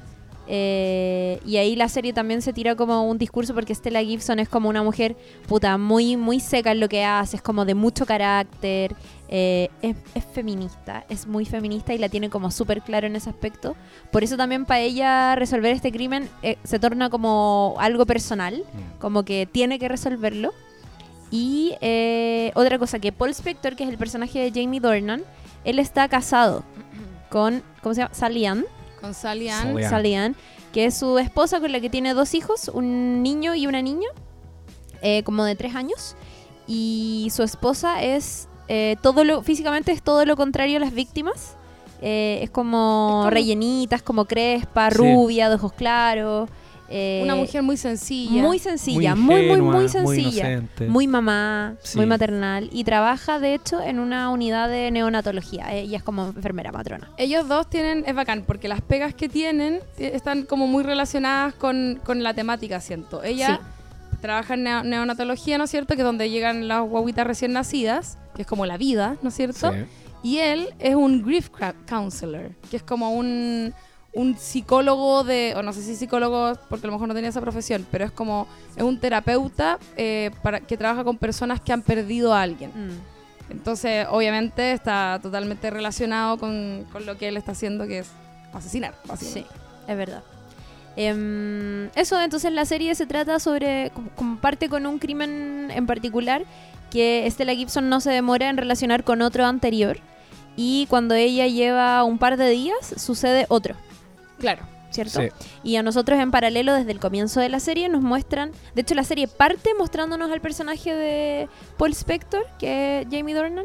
Eh, 0.49 1.41
y 1.47 1.57
ahí 1.59 1.77
la 1.77 1.89
serie 1.89 2.13
también 2.13 2.43
se 2.43 2.53
tira 2.53 2.75
como 2.75 3.09
un 3.09 3.17
discurso 3.17 3.55
porque 3.55 3.75
Stella 3.75 4.03
Gibson 4.03 4.41
es 4.41 4.49
como 4.49 4.69
una 4.69 4.83
mujer 4.83 5.17
puta 5.47 5.79
muy 5.79 6.17
muy 6.17 6.41
seca 6.41 6.73
en 6.73 6.81
lo 6.81 6.89
que 6.89 7.05
hace, 7.05 7.37
es 7.37 7.43
como 7.43 7.65
de 7.65 7.75
mucho 7.77 8.07
carácter, 8.07 8.93
eh, 9.29 9.69
es, 9.83 9.97
es 10.17 10.25
feminista, 10.25 11.05
es 11.09 11.29
muy 11.29 11.45
feminista 11.47 11.95
y 11.95 11.99
la 11.99 12.09
tiene 12.09 12.29
como 12.29 12.51
súper 12.51 12.83
claro 12.83 13.07
en 13.07 13.15
ese 13.15 13.31
aspecto. 13.31 13.77
Por 14.11 14.25
eso 14.25 14.37
también 14.37 14.65
para 14.65 14.81
ella 14.81 15.37
resolver 15.37 15.73
este 15.73 15.93
crimen 15.93 16.29
eh, 16.43 16.59
se 16.65 16.81
torna 16.81 17.09
como 17.09 17.77
algo 17.79 18.05
personal 18.05 18.65
como 18.99 19.25
que 19.25 19.49
tiene 19.51 19.79
que 19.79 19.89
resolverlo. 19.89 20.53
Y 21.31 21.73
otra 22.55 22.79
cosa, 22.79 22.99
que 22.99 23.11
Paul 23.11 23.31
Spector, 23.31 23.75
que 23.75 23.85
es 23.85 23.89
el 23.89 23.97
personaje 23.97 24.39
de 24.39 24.61
Jamie 24.61 24.81
Dornan, 24.81 25.23
él 25.65 25.79
está 25.79 26.07
casado 26.09 26.63
con, 27.33 27.63
¿cómo 27.83 27.95
se 27.95 28.03
llama? 28.03 28.15
Sally 28.15 28.45
Ann, 28.47 28.67
Con. 29.01 29.15
Sally 29.15 29.49
Ann, 30.15 30.37
que 30.73 30.85
es 30.85 30.97
su 30.99 31.19
esposa 31.19 31.61
con 31.61 31.73
la 31.73 31.81
que 31.81 31.89
tiene 31.91 32.13
dos 32.15 32.35
hijos, 32.35 32.69
un 32.69 33.23
niño 33.23 33.55
y 33.55 33.67
una 33.67 33.81
niña, 33.81 34.09
eh, 35.01 35.23
como 35.25 35.45
de 35.45 35.57
tres 35.57 35.75
años. 35.75 36.15
Y 36.67 37.29
su 37.35 37.43
esposa 37.43 38.03
es 38.03 38.49
eh, 38.69 38.97
todo 39.03 39.25
lo, 39.25 39.43
físicamente 39.43 39.91
es 39.93 40.03
todo 40.03 40.25
lo 40.25 40.37
contrario 40.37 40.77
a 40.77 40.81
las 40.81 40.93
víctimas. 40.93 41.57
Eh, 42.01 42.41
es, 42.43 42.51
como 42.51 42.79
Es 42.79 43.17
como- 43.25 43.31
rellenita, 43.31 43.97
es 43.97 44.03
como 44.03 44.25
crespa, 44.27 44.91
Sí. 44.91 44.99
rubia, 44.99 45.49
de 45.49 45.55
ojos 45.57 45.73
claros. 45.73 46.49
Eh, 46.93 47.21
Una 47.25 47.35
mujer 47.35 47.63
muy 47.63 47.77
sencilla. 47.77 48.43
muy 48.43 48.59
sencilla, 48.59 49.15
muy, 49.15 49.35
muy, 49.35 49.45
ingenua, 49.47 49.73
muy 49.75 49.89
sencilla. 49.89 50.51
inocente. 50.53 50.87
Muy 50.89 51.07
mamá, 51.09 51.75
Sí. 51.83 51.97
muy 51.97 52.07
maternal. 52.07 52.69
Y 52.73 52.85
trabaja, 52.85 53.39
de 53.41 53.55
hecho, 53.55 53.81
en 53.81 53.99
una 53.99 54.29
unidad 54.31 54.69
de 54.69 54.91
neonatología. 54.91 55.73
Ella 55.75 55.97
es 55.97 56.03
como 56.03 56.27
enfermera 56.27 56.71
matrona. 56.73 57.11
Ellos 57.17 57.49
dos 57.49 57.69
tienen, 57.71 58.05
es 58.07 58.15
bacán, 58.15 58.45
porque 58.47 58.69
las 58.69 58.81
pegas 58.83 59.15
que 59.15 59.29
tienen 59.29 59.81
eh, 59.99 60.13
están 60.15 60.43
como 60.45 60.67
muy 60.67 60.85
relacionadas 60.85 61.55
con, 61.55 61.99
con 62.05 62.23
la 62.23 62.35
temática, 62.35 62.81
siento. 62.81 63.23
Ella 63.25 63.61
trabaja 64.21 64.55
en 64.55 64.65
neo- 64.65 64.85
neonatología, 64.85 65.59
¿no 65.59 65.65
es 65.65 65.71
cierto? 65.71 65.95
Que 65.95 66.03
es 66.03 66.07
donde 66.07 66.31
llegan 66.31 66.69
las 66.69 66.83
guaguitas 66.89 67.27
recién 67.27 67.53
nacidas, 67.53 68.19
que 68.37 68.43
es 68.43 68.47
como 68.49 68.67
la 68.67 68.77
vida, 68.77 69.17
¿no 69.23 69.31
es 69.31 69.35
cierto? 69.35 69.73
Sí. 69.73 69.79
Y 70.25 70.39
él 70.39 70.69
es 70.79 70.95
un 70.95 71.23
grief 71.25 71.49
counselor, 71.89 72.51
que 72.71 72.77
es 72.77 72.83
como 72.85 73.11
un, 73.13 73.75
un 74.15 74.37
psicólogo 74.37 75.25
de, 75.25 75.55
o 75.57 75.63
no 75.63 75.73
sé 75.73 75.83
si 75.83 75.97
psicólogo, 75.97 76.53
porque 76.69 76.87
a 76.87 76.89
lo 76.89 76.93
mejor 76.93 77.09
no 77.09 77.15
tenía 77.15 77.31
esa 77.31 77.41
profesión, 77.41 77.87
pero 77.91 78.05
es 78.05 78.11
como, 78.11 78.47
es 78.77 78.83
un 78.83 78.99
terapeuta 78.99 79.79
eh, 79.97 80.31
para, 80.43 80.61
que 80.61 80.77
trabaja 80.77 81.03
con 81.05 81.17
personas 81.17 81.61
que 81.61 81.73
han 81.73 81.83
perdido 81.83 82.35
a 82.35 82.43
alguien. 82.43 82.71
Mm. 82.71 83.53
Entonces, 83.53 84.07
obviamente, 84.11 84.73
está 84.73 85.19
totalmente 85.23 85.71
relacionado 85.71 86.39
con, 86.39 86.87
con 86.93 87.07
lo 87.07 87.17
que 87.19 87.29
él 87.29 87.37
está 87.37 87.53
haciendo, 87.53 87.87
que 87.87 88.01
es 88.01 88.09
asesinar, 88.53 88.95
Sí, 89.03 89.09
básicamente. 89.09 89.55
es 89.89 89.97
verdad. 89.97 90.23
Em, 90.97 91.89
eso, 91.95 92.21
entonces 92.21 92.53
la 92.53 92.67
serie 92.67 92.95
se 92.95 93.07
trata 93.07 93.39
sobre, 93.39 93.93
comparte 94.15 94.69
con 94.69 94.85
un 94.87 94.99
crimen 94.99 95.71
en 95.75 95.87
particular 95.87 96.45
que 96.91 97.27
Stella 97.31 97.55
Gibson 97.55 97.89
no 97.89 98.01
se 98.01 98.11
demora 98.11 98.51
en 98.51 98.59
relacionar 98.59 99.03
con 99.03 99.23
otro 99.23 99.47
anterior 99.47 99.99
y 100.55 100.87
cuando 100.91 101.15
ella 101.15 101.47
lleva 101.47 102.05
un 102.05 102.19
par 102.19 102.37
de 102.37 102.51
días 102.51 102.77
sucede 102.99 103.47
otro, 103.49 103.75
Claro. 104.43 104.67
¿cierto? 104.93 105.21
Sí. 105.21 105.29
Y 105.63 105.77
a 105.77 105.83
nosotros 105.83 106.21
en 106.21 106.31
paralelo 106.31 106.75
desde 106.75 106.93
el 106.93 107.01
comienzo 107.01 107.41
de 107.41 107.49
la 107.49 107.61
serie 107.61 107.89
nos 107.89 108.03
muestran, 108.03 108.53
de 108.75 108.83
hecho 108.83 108.95
la 108.95 109.05
serie 109.05 109.27
parte 109.27 109.71
mostrándonos 109.79 110.31
al 110.31 110.43
personaje 110.43 110.95
de 110.95 111.49
Paul 111.79 111.93
Spector, 111.93 112.47
que 112.59 113.01
es 113.01 113.07
Jamie 113.11 113.35
Dornan, 113.35 113.65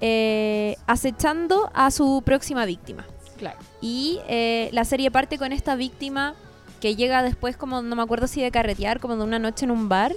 eh, 0.00 0.76
acechando 0.86 1.70
a 1.74 1.90
su 1.90 2.22
próxima 2.24 2.66
víctima. 2.66 3.06
Claro. 3.38 3.58
Y 3.80 4.20
eh, 4.28 4.68
la 4.72 4.84
serie 4.84 5.10
parte 5.10 5.38
con 5.38 5.52
esta 5.52 5.76
víctima 5.76 6.34
que 6.80 6.96
llega 6.96 7.22
después 7.22 7.56
como, 7.56 7.82
no 7.82 7.96
me 7.96 8.02
acuerdo 8.02 8.26
si 8.26 8.42
de 8.42 8.50
carretear, 8.50 9.00
como 9.00 9.16
de 9.16 9.24
una 9.24 9.38
noche 9.38 9.64
en 9.64 9.70
un 9.70 9.88
bar. 9.88 10.14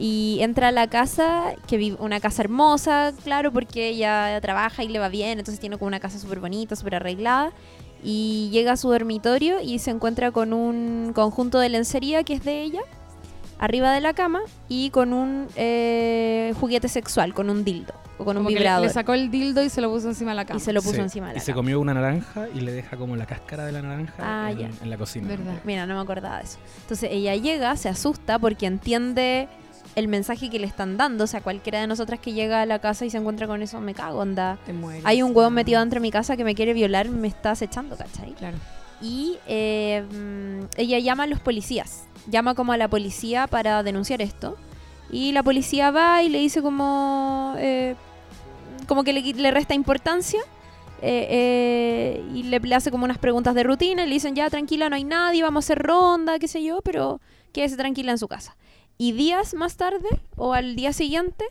Y 0.00 0.38
entra 0.42 0.68
a 0.68 0.72
la 0.72 0.86
casa, 0.86 1.54
que 1.66 1.76
vive 1.76 1.96
una 1.98 2.20
casa 2.20 2.42
hermosa, 2.42 3.12
claro, 3.24 3.52
porque 3.52 3.88
ella 3.88 4.40
trabaja 4.40 4.84
y 4.84 4.88
le 4.88 5.00
va 5.00 5.08
bien, 5.08 5.40
entonces 5.40 5.58
tiene 5.58 5.76
como 5.76 5.88
una 5.88 5.98
casa 5.98 6.20
súper 6.20 6.38
bonita, 6.38 6.76
súper 6.76 6.94
arreglada. 6.94 7.52
Y 8.02 8.48
llega 8.52 8.72
a 8.72 8.76
su 8.76 8.88
dormitorio 8.90 9.60
y 9.60 9.78
se 9.80 9.90
encuentra 9.90 10.30
con 10.30 10.52
un 10.52 11.12
conjunto 11.14 11.58
de 11.58 11.68
lencería 11.68 12.22
que 12.24 12.34
es 12.34 12.44
de 12.44 12.62
ella, 12.62 12.80
arriba 13.58 13.92
de 13.92 14.00
la 14.00 14.12
cama, 14.14 14.40
y 14.68 14.90
con 14.90 15.12
un 15.12 15.48
eh, 15.56 16.54
juguete 16.60 16.88
sexual, 16.88 17.34
con 17.34 17.50
un 17.50 17.64
dildo, 17.64 17.92
o 18.18 18.24
con 18.24 18.36
un 18.36 18.44
Como 18.44 18.48
que 18.50 18.54
le, 18.54 18.60
vibrador. 18.60 18.86
le 18.86 18.92
sacó 18.92 19.14
el 19.14 19.30
dildo 19.32 19.62
y 19.64 19.68
se 19.68 19.80
lo 19.80 19.90
puso 19.90 20.08
encima 20.08 20.30
de 20.30 20.36
la 20.36 20.44
cama. 20.44 20.58
y 20.58 20.60
se 20.62 20.72
lo 20.72 20.80
puso 20.80 20.94
Sí. 20.94 21.00
encima 21.00 21.26
de 21.28 21.32
Y 21.32 21.36
la 21.36 21.40
se 21.40 21.50
cama. 21.52 21.56
comió 21.62 21.80
una 21.80 21.92
naranja 21.94 22.46
y 22.54 22.60
le 22.60 22.70
deja 22.72 22.96
como 22.96 23.16
la 23.16 23.26
cáscara 23.26 23.64
de 23.66 23.72
la 23.72 23.82
naranja 23.82 24.14
Ah, 24.20 24.50
en, 24.52 24.58
ya. 24.58 24.70
en 24.80 24.90
la 24.90 24.96
cocina. 24.96 25.26
Verdad. 25.28 25.54
Mira, 25.64 25.86
no 25.86 25.96
me 25.96 26.00
acordaba 26.00 26.38
de 26.38 26.44
eso. 26.44 26.58
Entonces 26.82 27.10
ella 27.12 27.34
llega, 27.34 27.76
se 27.76 27.88
asusta 27.88 28.38
porque 28.38 28.66
entiende 28.66 29.48
el 29.98 30.08
mensaje 30.08 30.48
que 30.50 30.58
le 30.58 30.66
están 30.66 30.96
dando. 30.96 31.24
O 31.24 31.26
sea, 31.26 31.40
cualquiera 31.40 31.80
de 31.80 31.86
nosotras 31.86 32.20
que 32.20 32.32
llega 32.32 32.62
a 32.62 32.66
la 32.66 32.78
casa 32.78 33.04
y 33.04 33.10
se 33.10 33.18
encuentra 33.18 33.46
con 33.46 33.62
eso, 33.62 33.80
me 33.80 33.94
cago, 33.94 34.20
onda. 34.20 34.58
Te 34.64 34.72
mueres. 34.72 35.02
Hay 35.04 35.22
un 35.22 35.34
hueón 35.36 35.52
metido 35.54 35.80
dentro 35.80 35.98
de 35.98 36.02
mi 36.02 36.10
casa 36.10 36.36
que 36.36 36.44
me 36.44 36.54
quiere 36.54 36.72
violar, 36.72 37.08
me 37.08 37.28
está 37.28 37.50
acechando, 37.50 37.96
¿cachai? 37.96 38.32
Claro. 38.32 38.56
Y 39.00 39.38
eh, 39.46 40.02
mm, 40.10 40.66
ella 40.76 40.98
llama 40.98 41.24
a 41.24 41.26
los 41.26 41.40
policías. 41.40 42.04
Llama 42.28 42.54
como 42.54 42.72
a 42.72 42.76
la 42.76 42.88
policía 42.88 43.46
para 43.46 43.82
denunciar 43.82 44.20
esto. 44.22 44.56
Y 45.10 45.32
la 45.32 45.42
policía 45.42 45.90
va 45.90 46.22
y 46.22 46.28
le 46.28 46.38
dice 46.38 46.62
como... 46.62 47.54
eh, 47.58 47.94
como 48.86 49.04
que 49.04 49.12
le, 49.12 49.20
le 49.22 49.50
resta 49.50 49.74
importancia. 49.74 50.40
eh, 51.00 51.26
eh, 51.30 52.24
y 52.34 52.42
le, 52.44 52.58
le 52.58 52.74
hace 52.74 52.90
como 52.90 53.04
unas 53.04 53.18
preguntas 53.18 53.54
de 53.54 53.62
rutina. 53.62 54.02
Y 54.04 54.06
le 54.08 54.14
dicen, 54.14 54.34
ya 54.34 54.50
tranquila, 54.50 54.88
no 54.90 54.96
hay 54.96 55.04
nadie, 55.04 55.42
vamos 55.42 55.64
a 55.64 55.66
hacer 55.66 55.78
ronda, 55.82 56.38
qué 56.38 56.48
sé 56.48 56.62
yo. 56.62 56.80
Pero 56.82 57.20
quédese 57.52 57.76
tranquila 57.76 58.12
en 58.12 58.18
su 58.18 58.28
casa. 58.28 58.56
Y 58.98 59.12
días 59.12 59.54
más 59.54 59.76
tarde, 59.76 60.08
o 60.36 60.52
al 60.54 60.74
día 60.76 60.92
siguiente, 60.92 61.44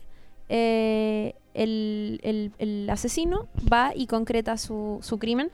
eh, 0.50 1.34
el, 1.54 2.20
el- 2.22 2.52
el 2.58 2.90
asesino 2.90 3.48
va 3.72 3.92
y 3.96 4.06
concreta 4.06 4.56
su, 4.58 4.98
su 5.02 5.18
crimen. 5.18 5.50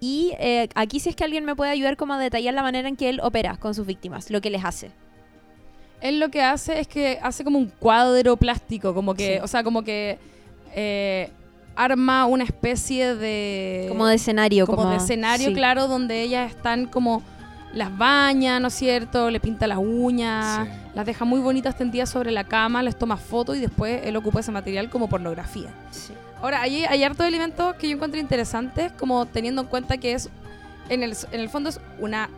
Y 0.00 0.32
eh, 0.38 0.68
aquí 0.74 1.00
si 1.00 1.08
es 1.08 1.16
que 1.16 1.24
alguien 1.24 1.44
me 1.44 1.56
puede 1.56 1.70
ayudar 1.70 1.96
como 1.96 2.14
a 2.14 2.18
detallar 2.18 2.54
la 2.54 2.62
manera 2.62 2.88
en 2.88 2.96
que 2.96 3.08
él 3.08 3.20
opera 3.22 3.56
con 3.56 3.74
sus 3.74 3.86
víctimas, 3.86 4.30
lo 4.30 4.40
que 4.40 4.50
les 4.50 4.64
hace. 4.64 4.90
Él 6.00 6.20
lo 6.20 6.28
que 6.30 6.42
hace 6.42 6.78
es 6.80 6.86
que 6.86 7.18
hace 7.22 7.44
como 7.44 7.58
un 7.58 7.68
cuadro 7.68 8.36
plástico, 8.36 8.94
como 8.94 9.14
que, 9.14 9.36
Sí. 9.36 9.40
o 9.42 9.46
sea, 9.46 9.64
como 9.64 9.82
que 9.82 10.18
eh, 10.74 11.30
arma 11.76 12.26
una 12.26 12.44
especie 12.44 13.14
de... 13.14 13.86
Como 13.88 14.06
de 14.06 14.16
escenario. 14.16 14.66
como, 14.66 14.90
de 14.90 14.96
escenario, 14.96 15.48
sí. 15.48 15.54
claro, 15.54 15.88
donde 15.88 16.20
ellas 16.22 16.50
están 16.50 16.86
como 16.86 17.22
las 17.74 17.96
baña, 17.96 18.60
¿no 18.60 18.68
es 18.68 18.74
cierto? 18.74 19.30
Le 19.30 19.40
pinta 19.40 19.66
las 19.66 19.78
uñas, 19.78 20.66
Sí. 20.66 20.72
las 20.94 21.06
deja 21.06 21.24
muy 21.24 21.40
bonitas 21.40 21.76
tendidas 21.76 22.08
sobre 22.08 22.30
la 22.30 22.44
cama, 22.44 22.82
les 22.82 22.96
toma 22.96 23.16
fotos 23.16 23.56
y 23.56 23.60
después 23.60 24.00
él 24.04 24.16
ocupa 24.16 24.40
ese 24.40 24.52
material 24.52 24.88
como 24.90 25.08
pornografía. 25.08 25.68
Sí. 25.90 26.12
Ahora, 26.40 26.60
hay, 26.62 26.84
hay 26.84 27.02
hartos 27.02 27.26
elementos 27.26 27.74
que 27.76 27.88
yo 27.88 27.94
encuentro 27.94 28.20
interesantes, 28.20 28.92
como 28.92 29.26
teniendo 29.26 29.62
en 29.62 29.68
cuenta 29.68 29.96
que 29.98 30.12
es, 30.12 30.28
en 30.88 31.02
el, 31.02 31.16
en 31.32 31.40
el 31.40 31.48
fondo 31.48 31.68
es 31.70 31.80
una 31.98 32.28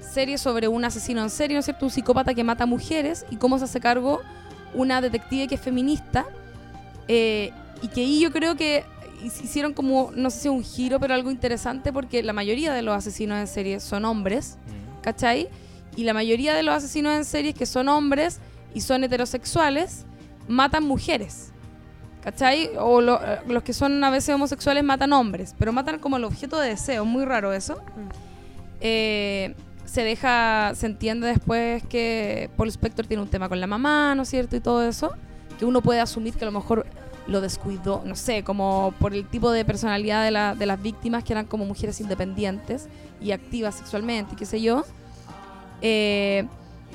serie 0.00 0.38
sobre 0.38 0.68
un 0.68 0.84
asesino 0.84 1.22
en 1.22 1.30
serie, 1.30 1.54
¿no 1.56 1.60
es 1.60 1.64
cierto? 1.64 1.84
Un 1.86 1.90
psicópata 1.90 2.32
que 2.34 2.44
mata 2.44 2.64
mujeres 2.66 3.26
y 3.30 3.36
cómo 3.36 3.58
se 3.58 3.64
hace 3.64 3.80
cargo 3.80 4.20
una 4.74 5.00
detective 5.00 5.48
que 5.48 5.54
es 5.56 5.60
feminista 5.60 6.26
eh, 7.08 7.50
y 7.82 7.88
que 7.88 8.02
ahí 8.02 8.20
yo 8.20 8.30
creo 8.30 8.54
que 8.56 8.84
hicieron 9.24 9.72
como, 9.72 10.10
no 10.14 10.30
sé 10.30 10.40
si 10.40 10.48
un 10.48 10.62
giro, 10.64 10.98
pero 11.00 11.14
algo 11.14 11.30
interesante 11.30 11.92
porque 11.92 12.22
la 12.22 12.32
mayoría 12.32 12.72
de 12.72 12.82
los 12.82 12.94
asesinos 12.96 13.38
en 13.38 13.46
serie 13.46 13.80
son 13.80 14.04
hombres, 14.04 14.58
¿cachai? 15.02 15.48
Y 15.96 16.04
la 16.04 16.12
mayoría 16.14 16.54
de 16.54 16.62
los 16.62 16.74
asesinos 16.74 17.14
en 17.14 17.24
series 17.24 17.54
que 17.54 17.66
son 17.66 17.88
hombres 17.88 18.38
y 18.74 18.80
son 18.82 19.02
heterosexuales 19.04 20.04
matan 20.48 20.84
mujeres. 20.84 21.52
¿Cachai? 22.22 22.70
O 22.80 23.00
lo- 23.00 23.20
eh, 23.22 23.38
los 23.46 23.62
que 23.62 23.72
son 23.72 24.02
a 24.02 24.10
veces 24.10 24.34
homosexuales 24.34 24.82
matan 24.82 25.12
hombres, 25.12 25.54
pero 25.58 25.72
matan 25.72 26.00
como 26.00 26.16
el 26.16 26.24
objeto 26.24 26.58
de 26.58 26.70
deseo, 26.70 27.04
muy 27.04 27.24
raro 27.24 27.52
eso. 27.52 27.80
Eh, 28.80 29.54
se 29.84 30.02
deja, 30.02 30.72
se 30.74 30.86
entiende 30.86 31.28
después 31.28 31.84
que 31.86 32.50
Paul 32.56 32.68
Spector 32.68 33.06
tiene 33.06 33.22
un 33.22 33.28
tema 33.28 33.48
con 33.48 33.60
la 33.60 33.66
mamá, 33.68 34.14
¿no 34.16 34.22
es 34.22 34.28
cierto? 34.28 34.56
Y 34.56 34.60
todo 34.60 34.82
eso, 34.86 35.12
que 35.58 35.64
uno 35.64 35.80
puede 35.80 36.00
asumir 36.00 36.34
que 36.34 36.44
a 36.44 36.46
lo 36.46 36.52
mejor 36.52 36.84
lo 37.28 37.40
descuidó, 37.40 38.02
no 38.04 38.14
sé, 38.16 38.44
como 38.44 38.94
por 39.00 39.12
el 39.14 39.26
tipo 39.26 39.50
de 39.50 39.64
personalidad 39.64 40.24
de, 40.24 40.30
la- 40.30 40.54
de 40.54 40.66
las 40.66 40.80
víctimas 40.80 41.24
que 41.24 41.32
eran 41.32 41.46
como 41.46 41.64
mujeres 41.64 42.00
independientes 42.00 42.88
y 43.20 43.32
activas 43.32 43.74
sexualmente, 43.74 44.34
y 44.34 44.36
qué 44.36 44.46
sé 44.46 44.60
yo. 44.60 44.84
Eh, 45.82 46.46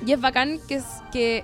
y 0.05 0.11
es 0.11 0.21
bacán 0.21 0.59
que, 0.67 0.75
es- 0.75 0.85
que, 1.11 1.43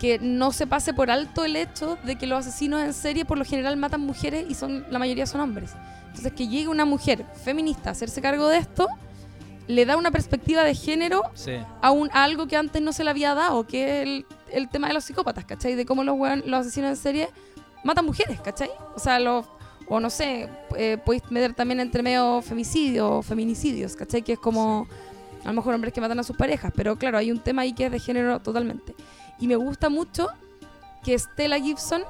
que 0.00 0.18
no 0.18 0.52
se 0.52 0.66
pase 0.66 0.92
por 0.94 1.10
alto 1.10 1.44
el 1.44 1.56
hecho 1.56 1.96
de 2.04 2.16
que 2.16 2.26
los 2.26 2.46
asesinos 2.46 2.80
en 2.82 2.92
serie 2.92 3.24
por 3.24 3.38
lo 3.38 3.44
general 3.44 3.76
matan 3.76 4.00
mujeres 4.00 4.46
y 4.48 4.54
son 4.54 4.84
la 4.90 4.98
mayoría 4.98 5.26
son 5.26 5.40
hombres. 5.40 5.72
Entonces 6.08 6.32
que 6.32 6.48
llegue 6.48 6.68
una 6.68 6.84
mujer 6.84 7.24
feminista 7.44 7.90
a 7.90 7.92
hacerse 7.92 8.20
cargo 8.20 8.48
de 8.48 8.58
esto 8.58 8.86
le 9.68 9.86
da 9.86 9.96
una 9.96 10.10
perspectiva 10.10 10.64
de 10.64 10.74
género 10.74 11.22
Sí. 11.34 11.52
a, 11.80 11.90
un, 11.92 12.10
a 12.12 12.24
algo 12.24 12.48
que 12.48 12.56
antes 12.56 12.82
no 12.82 12.92
se 12.92 13.04
le 13.04 13.10
había 13.10 13.32
dado, 13.34 13.64
que 13.66 13.84
es 14.02 14.02
el, 14.08 14.26
el 14.50 14.68
tema 14.68 14.88
de 14.88 14.94
los 14.94 15.04
psicópatas, 15.04 15.44
¿cachai? 15.44 15.76
De 15.76 15.86
cómo 15.86 16.02
los 16.02 16.20
asesinos 16.52 16.90
en 16.90 16.96
serie 16.96 17.28
matan 17.84 18.06
mujeres, 18.06 18.40
¿cachai? 18.40 18.70
O 18.94 18.98
sea, 18.98 19.18
los, 19.18 19.46
o 19.88 20.00
no 20.00 20.10
sé, 20.10 20.48
eh, 20.76 20.98
podéis 21.04 21.30
meter 21.30 21.54
también 21.54 21.80
entre 21.80 22.02
medio 22.02 22.42
femicidios 22.42 23.08
o 23.10 23.22
feminicidios, 23.22 23.96
¿cachai? 23.96 24.22
Que 24.22 24.34
es 24.34 24.38
como 24.38 24.86
a 25.44 25.48
lo 25.48 25.54
mejor 25.54 25.74
hombres 25.74 25.92
que 25.92 26.00
matan 26.00 26.18
a 26.18 26.22
sus 26.22 26.36
parejas, 26.36 26.72
pero 26.74 26.96
claro, 26.96 27.18
hay 27.18 27.30
un 27.32 27.40
tema 27.40 27.62
ahí 27.62 27.72
que 27.72 27.86
es 27.86 27.92
de 27.92 27.98
género 27.98 28.40
totalmente. 28.40 28.94
Y 29.38 29.46
me 29.46 29.56
gusta 29.56 29.88
mucho 29.88 30.28
que 31.02 31.18
Stella 31.18 31.58
Gibson 31.58 32.02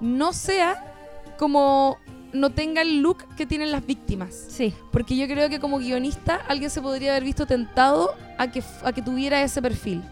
no 0.00 0.32
sea 0.32 0.94
como 1.38 1.98
no 2.32 2.50
tenga 2.50 2.82
el 2.82 3.00
look 3.00 3.24
que 3.36 3.44
tienen 3.46 3.72
las 3.72 3.84
víctimas. 3.84 4.34
Sí. 4.48 4.74
Porque 4.92 5.16
yo 5.16 5.26
creo 5.26 5.48
que 5.48 5.60
como 5.60 5.78
guionista 5.78 6.36
alguien 6.48 6.70
se 6.70 6.80
podría 6.80 7.12
haber 7.12 7.24
visto 7.24 7.46
tentado 7.46 8.14
a 8.38 8.50
que, 8.50 8.62
a 8.84 8.92
que 8.92 9.02
tuviera 9.02 9.42
ese 9.42 9.60
perfil. 9.60 10.02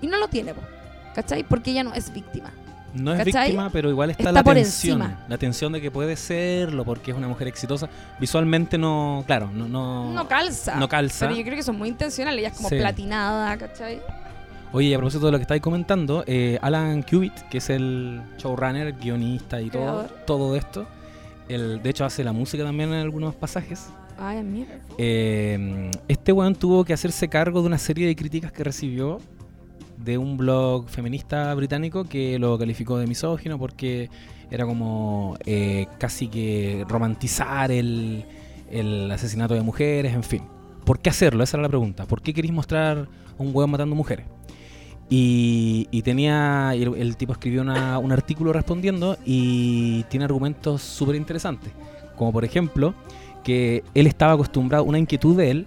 Y 0.00 0.06
no 0.06 0.16
lo 0.18 0.28
tiene, 0.28 0.54
¿cachai? 1.14 1.44
Porque 1.44 1.70
ella 1.70 1.84
no 1.84 1.94
es 1.94 2.12
víctima. 2.12 2.52
No 2.98 3.12
es 3.12 3.24
¿Cachai? 3.24 3.44
víctima, 3.48 3.70
pero 3.70 3.90
igual 3.90 4.10
está, 4.10 4.22
Está 4.24 4.32
la 4.32 4.42
por 4.42 4.54
tensión. 4.54 5.00
encima. 5.02 5.24
La 5.28 5.38
tensión 5.38 5.72
de 5.72 5.80
que 5.80 5.90
puede 5.90 6.16
serlo 6.16 6.84
porque 6.84 7.10
es 7.12 7.16
una 7.16 7.28
mujer 7.28 7.48
exitosa. 7.48 7.88
Visualmente 8.20 8.76
no, 8.78 9.22
claro, 9.26 9.50
no, 9.52 9.68
no, 9.68 10.12
No 10.12 10.28
calza. 10.28 10.76
no 10.76 10.88
calza. 10.88 11.26
Pero 11.26 11.38
yo 11.38 11.44
creo 11.44 11.56
que 11.56 11.62
son 11.62 11.76
muy 11.78 11.88
intencionales. 11.88 12.38
Ella 12.40 12.48
es 12.48 12.56
como 12.56 12.68
Sí. 12.68 12.76
platinada, 12.76 13.56
¿cachai? 13.56 14.00
Oye, 14.72 14.88
y 14.88 14.94
a 14.94 14.98
propósito 14.98 15.26
de 15.26 15.32
lo 15.32 15.38
que 15.38 15.42
estáis 15.42 15.62
comentando, 15.62 16.24
eh, 16.26 16.58
Alan 16.60 17.02
Cubitt, 17.02 17.32
que 17.50 17.58
es 17.58 17.70
el 17.70 18.20
showrunner, 18.36 18.92
guionista 18.94 19.60
y 19.62 19.70
todo, 19.70 20.02
todo 20.26 20.56
esto, 20.56 20.86
el, 21.48 21.82
de 21.82 21.88
hecho 21.90 22.04
hace 22.04 22.22
la 22.22 22.32
música 22.34 22.64
también 22.64 22.90
en 22.92 23.00
algunos 23.00 23.34
pasajes. 23.34 23.86
Ay, 24.18 24.42
mierda. 24.42 24.74
Eh, 24.98 25.90
este 26.08 26.32
weón 26.32 26.54
tuvo 26.54 26.84
que 26.84 26.92
hacerse 26.92 27.28
cargo 27.28 27.60
de 27.62 27.68
una 27.68 27.78
serie 27.78 28.06
de 28.08 28.14
críticas 28.16 28.52
que 28.52 28.62
recibió 28.64 29.20
de 30.08 30.16
un 30.16 30.38
blog 30.38 30.88
feminista 30.88 31.54
británico 31.54 32.04
que 32.04 32.38
lo 32.38 32.58
calificó 32.58 32.96
de 32.96 33.06
misógino 33.06 33.58
porque 33.58 34.08
era 34.50 34.64
como 34.64 35.36
eh, 35.44 35.86
casi 35.98 36.28
que 36.28 36.86
romantizar 36.88 37.70
el, 37.70 38.24
asesinato 39.12 39.52
de 39.52 39.60
mujeres, 39.60 40.14
en 40.14 40.22
fin. 40.22 40.42
¿Por 40.86 41.00
qué 41.00 41.10
hacerlo? 41.10 41.44
Esa 41.44 41.58
era 41.58 41.64
la 41.64 41.68
pregunta. 41.68 42.06
¿Por 42.06 42.22
qué 42.22 42.32
queréis 42.32 42.54
mostrar 42.54 43.06
un 43.36 43.54
weón 43.54 43.70
matando 43.70 43.94
mujeres? 43.94 44.24
Y, 45.10 45.88
y 45.90 46.00
tenía, 46.00 46.72
el, 46.72 47.16
tipo 47.18 47.32
escribió 47.32 47.60
un 47.60 48.12
artículo 48.12 48.54
respondiendo 48.54 49.18
y 49.26 50.04
tiene 50.04 50.24
argumentos 50.24 50.80
súper 50.80 51.16
interesantes. 51.16 51.70
Como 52.16 52.32
por 52.32 52.46
ejemplo, 52.46 52.94
que 53.44 53.84
él 53.92 54.06
estaba 54.06 54.32
acostumbrado, 54.32 54.84
una 54.84 54.98
inquietud 54.98 55.36
de 55.36 55.50
él 55.50 55.66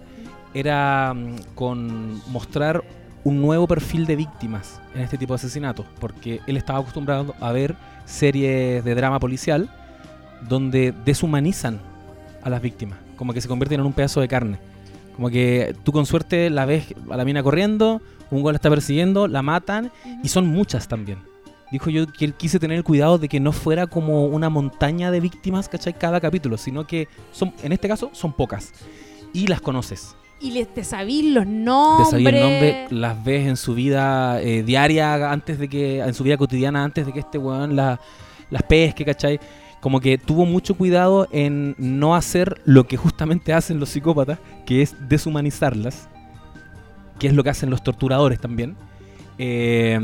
era 0.52 1.14
mm, 1.14 1.54
con 1.54 2.20
mostrar 2.32 2.82
un 3.24 3.40
nuevo 3.40 3.66
perfil 3.66 4.06
de 4.06 4.16
víctimas 4.16 4.80
en 4.94 5.02
este 5.02 5.18
tipo 5.18 5.32
de 5.34 5.36
asesinatos, 5.36 5.86
porque 6.00 6.40
él 6.46 6.56
estaba 6.56 6.80
acostumbrado 6.80 7.34
a 7.40 7.52
ver 7.52 7.76
series 8.04 8.84
de 8.84 8.94
drama 8.94 9.20
policial 9.20 9.70
donde 10.48 10.92
deshumanizan 11.04 11.80
a 12.42 12.50
las 12.50 12.60
víctimas, 12.60 12.98
como 13.16 13.32
que 13.32 13.40
se 13.40 13.48
convierten 13.48 13.80
en 13.80 13.86
un 13.86 13.92
pedazo 13.92 14.20
de 14.20 14.28
carne. 14.28 14.58
Como 15.14 15.30
que 15.30 15.76
tú 15.84 15.92
con 15.92 16.06
suerte 16.06 16.50
la 16.50 16.64
ves 16.64 16.94
a 17.10 17.16
la 17.16 17.24
mina 17.24 17.42
corriendo, 17.42 18.00
un 18.30 18.42
gol 18.42 18.54
la 18.54 18.56
está 18.56 18.70
persiguiendo, 18.70 19.28
la 19.28 19.42
matan 19.42 19.92
y 20.24 20.28
son 20.28 20.46
muchas 20.46 20.88
también. 20.88 21.18
Dijo 21.70 21.90
yo 21.90 22.06
que 22.06 22.24
él 22.24 22.34
quise 22.34 22.58
tener 22.58 22.78
el 22.78 22.84
cuidado 22.84 23.18
de 23.18 23.28
que 23.28 23.40
no 23.40 23.52
fuera 23.52 23.86
como 23.86 24.26
una 24.26 24.50
montaña 24.50 25.10
de 25.10 25.20
víctimas, 25.20 25.68
¿cachai? 25.68 25.96
Cada 25.96 26.20
capítulo, 26.20 26.58
sino 26.58 26.86
que 26.86 27.08
son, 27.30 27.54
en 27.62 27.72
este 27.72 27.88
caso 27.88 28.10
son 28.12 28.32
pocas. 28.32 28.72
Y 29.32 29.46
las 29.46 29.60
conoces. 29.60 30.16
Y 30.42 30.50
les 30.50 30.72
te 30.74 30.82
sabís 30.82 31.24
los 31.32 31.44
Te 31.44 31.50
nombres. 31.50 32.08
sabía 32.10 32.28
el 32.30 32.40
nombre, 32.40 32.86
las 32.90 33.22
ves 33.24 33.46
en 33.48 33.56
su 33.56 33.74
vida 33.74 34.42
eh, 34.42 34.62
diaria, 34.64 35.30
antes 35.30 35.58
de 35.58 35.68
que, 35.68 36.00
en 36.00 36.14
su 36.14 36.24
vida 36.24 36.36
cotidiana, 36.36 36.82
antes 36.82 37.06
de 37.06 37.12
que 37.12 37.20
este 37.20 37.38
weón 37.38 37.76
la- 37.76 38.00
las 38.50 38.62
pesque, 38.64 39.04
¿cachai? 39.04 39.38
Como 39.80 40.00
que 40.00 40.18
tuvo 40.18 40.44
mucho 40.44 40.74
cuidado 40.76 41.28
en 41.32 41.74
no 41.78 42.14
hacer 42.16 42.60
lo 42.64 42.86
que 42.86 42.96
justamente 42.96 43.52
hacen 43.52 43.78
los 43.80 43.88
psicópatas, 43.90 44.38
que 44.66 44.82
es 44.82 44.94
deshumanizarlas, 45.08 46.08
que 47.18 47.28
es 47.28 47.34
lo 47.34 47.42
que 47.44 47.50
hacen 47.50 47.70
los 47.70 47.82
torturadores 47.82 48.40
también. 48.40 48.76
Eh, 49.38 49.98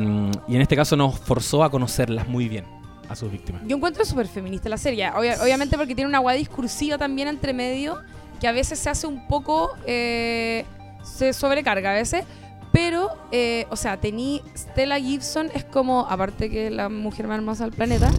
y 0.48 0.55
en 0.57 0.61
este 0.62 0.74
caso 0.77 0.96
nos 0.96 1.18
forzó 1.18 1.62
a 1.62 1.70
conocerlas 1.70 2.27
muy 2.29 2.48
bien, 2.48 2.64
a 3.09 3.14
sus 3.14 3.31
víctimas. 3.31 3.62
Yo 3.66 3.77
encuentro 3.77 4.05
súper 4.05 4.27
feminista 4.27 4.68
la 4.68 4.79
serie. 4.79 5.11
Obvia- 5.11 5.40
obviamente 5.42 5.77
porque 5.77 5.94
tiene 5.94 6.09
una 6.09 6.18
guada 6.20 6.38
discursiva 6.38 6.96
también 6.98 7.29
entre 7.29 7.53
medio, 7.53 7.98
que 8.40 8.48
a 8.48 8.53
veces 8.53 8.79
se 8.79 8.90
hace 8.90 9.07
un 9.07 9.27
poco. 9.27 9.70
eh, 9.87 10.64
se 11.03 11.33
sobrecarga 11.33 11.90
a 11.90 11.94
veces. 11.94 12.24
Pero, 12.72 13.11
eh, 13.33 13.66
o 13.70 13.77
sea, 13.77 13.96
tení 13.96 14.42
Stella 14.55 14.98
Gibson 14.98 15.51
es 15.55 15.64
como, 15.64 16.07
aparte 16.09 16.51
que 16.51 16.70
la 16.70 16.88
mujer 16.88 17.27
más 17.27 17.38
hermosa 17.38 17.64
del 17.64 17.72
planeta, 17.72 18.11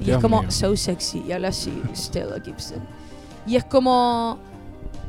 y 0.00 0.04
Dios 0.04 0.18
es 0.18 0.22
como 0.22 0.42
mío. 0.42 0.50
so 0.50 0.76
sexy, 0.76 1.24
y 1.26 1.32
habla 1.32 1.48
así, 1.48 1.72
Stella 1.94 2.40
Gibson. 2.42 2.78
Y 3.46 3.56
es 3.56 3.64
como, 3.64 4.38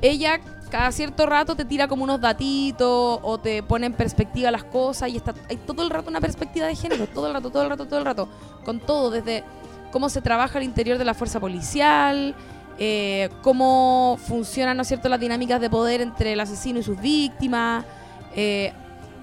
ella 0.01 0.39
cada 0.71 0.91
cierto 0.91 1.25
rato 1.25 1.55
te 1.55 1.65
tira 1.65 1.87
como 1.87 2.03
unos 2.03 2.21
datitos 2.21 3.19
o 3.23 3.39
te 3.39 3.63
pone 3.63 3.87
en 3.87 3.93
perspectiva 3.93 4.51
las 4.51 4.63
cosas 4.63 5.09
y 5.09 5.17
está 5.17 5.33
hay 5.49 5.57
todo 5.57 5.81
el 5.81 5.89
rato 5.89 6.11
una 6.11 6.21
perspectiva 6.21 6.67
de 6.67 6.75
género, 6.75 7.07
todo 7.07 7.25
el 7.25 7.33
rato, 7.33 7.49
todo 7.49 7.63
el 7.63 7.69
rato, 7.69 7.85
todo 7.87 7.99
el 7.99 8.05
rato, 8.05 8.29
con 8.63 8.79
todo, 8.79 9.09
desde 9.09 9.43
cómo 9.91 10.09
se 10.09 10.21
trabaja 10.21 10.59
al 10.59 10.63
interior 10.63 10.97
de 10.99 11.05
la 11.05 11.15
fuerza 11.15 11.39
policial, 11.39 12.35
eh, 12.79 13.29
cómo 13.41 14.17
funcionan, 14.25 14.77
¿no 14.77 14.81
es 14.83 14.87
cierto?, 14.87 15.09
las 15.09 15.19
dinámicas 15.19 15.59
de 15.61 15.69
poder 15.69 16.01
entre 16.01 16.33
el 16.33 16.39
asesino 16.39 16.79
y 16.79 16.83
sus 16.83 16.99
víctimas. 16.99 17.85
eh, 18.35 18.71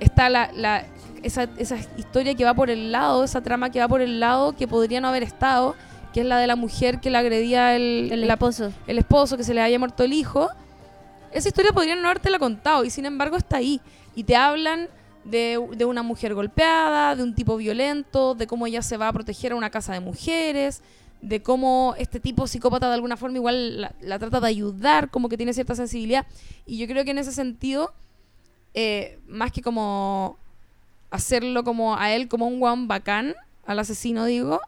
está 0.01 0.29
la, 0.29 0.51
la- 0.55 0.85
esa, 1.23 1.49
esa 1.57 1.77
historia 1.97 2.35
que 2.35 2.45
va 2.45 2.53
por 2.55 2.69
el 2.71 2.93
lado, 2.93 3.25
esa 3.25 3.41
trama 3.41 3.71
que 3.71 3.81
va 3.81 3.89
por 3.89 4.01
el 4.03 4.21
lado 4.21 4.53
que 4.55 4.69
podría 4.69 5.01
no 5.01 5.09
haber 5.09 5.23
estado, 5.23 5.75
que 6.13 6.21
es 6.21 6.27
la 6.27 6.39
de 6.39 6.47
la 6.47 6.55
mujer 6.57 7.01
que 7.01 7.11
le 7.11 7.19
agredía 7.19 7.75
el, 7.75 8.11
El 8.13 8.27
la- 8.27 8.35
esposo. 8.35 8.73
el 8.87 8.99
esposo, 8.99 9.37
que 9.37 9.43
se 9.45 9.55
le 9.55 9.61
haya 9.63 9.79
muerto 9.79 10.05
el 10.05 10.13
hijo. 10.13 10.49
Esa 11.33 11.49
historia 11.49 11.73
podrían 11.73 12.01
no 12.03 12.09
habértela 12.09 12.39
contado 12.39 12.85
y 12.85 12.91
sin 12.91 13.07
embargo 13.07 13.37
está 13.37 13.57
ahí. 13.57 13.81
Y 14.15 14.25
te 14.25 14.37
hablan 14.37 14.89
de, 15.25 15.59
de 15.77 15.85
una 15.85 16.03
mujer 16.03 16.35
golpeada, 16.35 17.17
de 17.17 17.23
un 17.23 17.35
tipo 17.35 17.57
violento, 17.57 18.35
de 18.35 18.47
cómo 18.47 18.67
ella 18.67 18.83
se 18.83 18.97
va 18.97 19.09
a 19.09 19.13
proteger 19.13 19.53
a 19.53 19.57
una 19.57 19.71
casa 19.71 19.93
de 19.95 20.01
mujeres, 20.01 20.83
de 21.27 21.43
cómo 21.43 21.95
este 21.99 22.21
tipo 22.21 22.47
psicópata 22.47 22.89
de 22.89 22.95
alguna 22.95 23.17
forma 23.17 23.37
igual 23.37 23.81
la, 23.81 23.95
la 24.01 24.19
trata 24.19 24.41
de 24.41 24.47
ayudar, 24.47 25.11
como 25.11 25.29
que 25.29 25.37
tiene 25.37 25.53
cierta 25.53 25.75
sensibilidad. 25.75 26.27
Y 26.67 26.79
yo 26.79 26.87
creo 26.87 27.05
que 27.05 27.11
en 27.11 27.19
ese 27.19 27.33
sentido, 27.33 27.93
eh, 28.75 29.19
más 29.27 29.51
que 29.51 29.61
como 29.61 30.39
hacerlo 31.11 31.65
como 31.65 31.97
a 31.97 32.13
él 32.15 32.29
como 32.29 32.47
un 32.47 32.61
guan 32.61 32.87
bacán, 32.87 33.35
al 33.65 33.79
asesino 33.81 34.25
digo, 34.25 34.61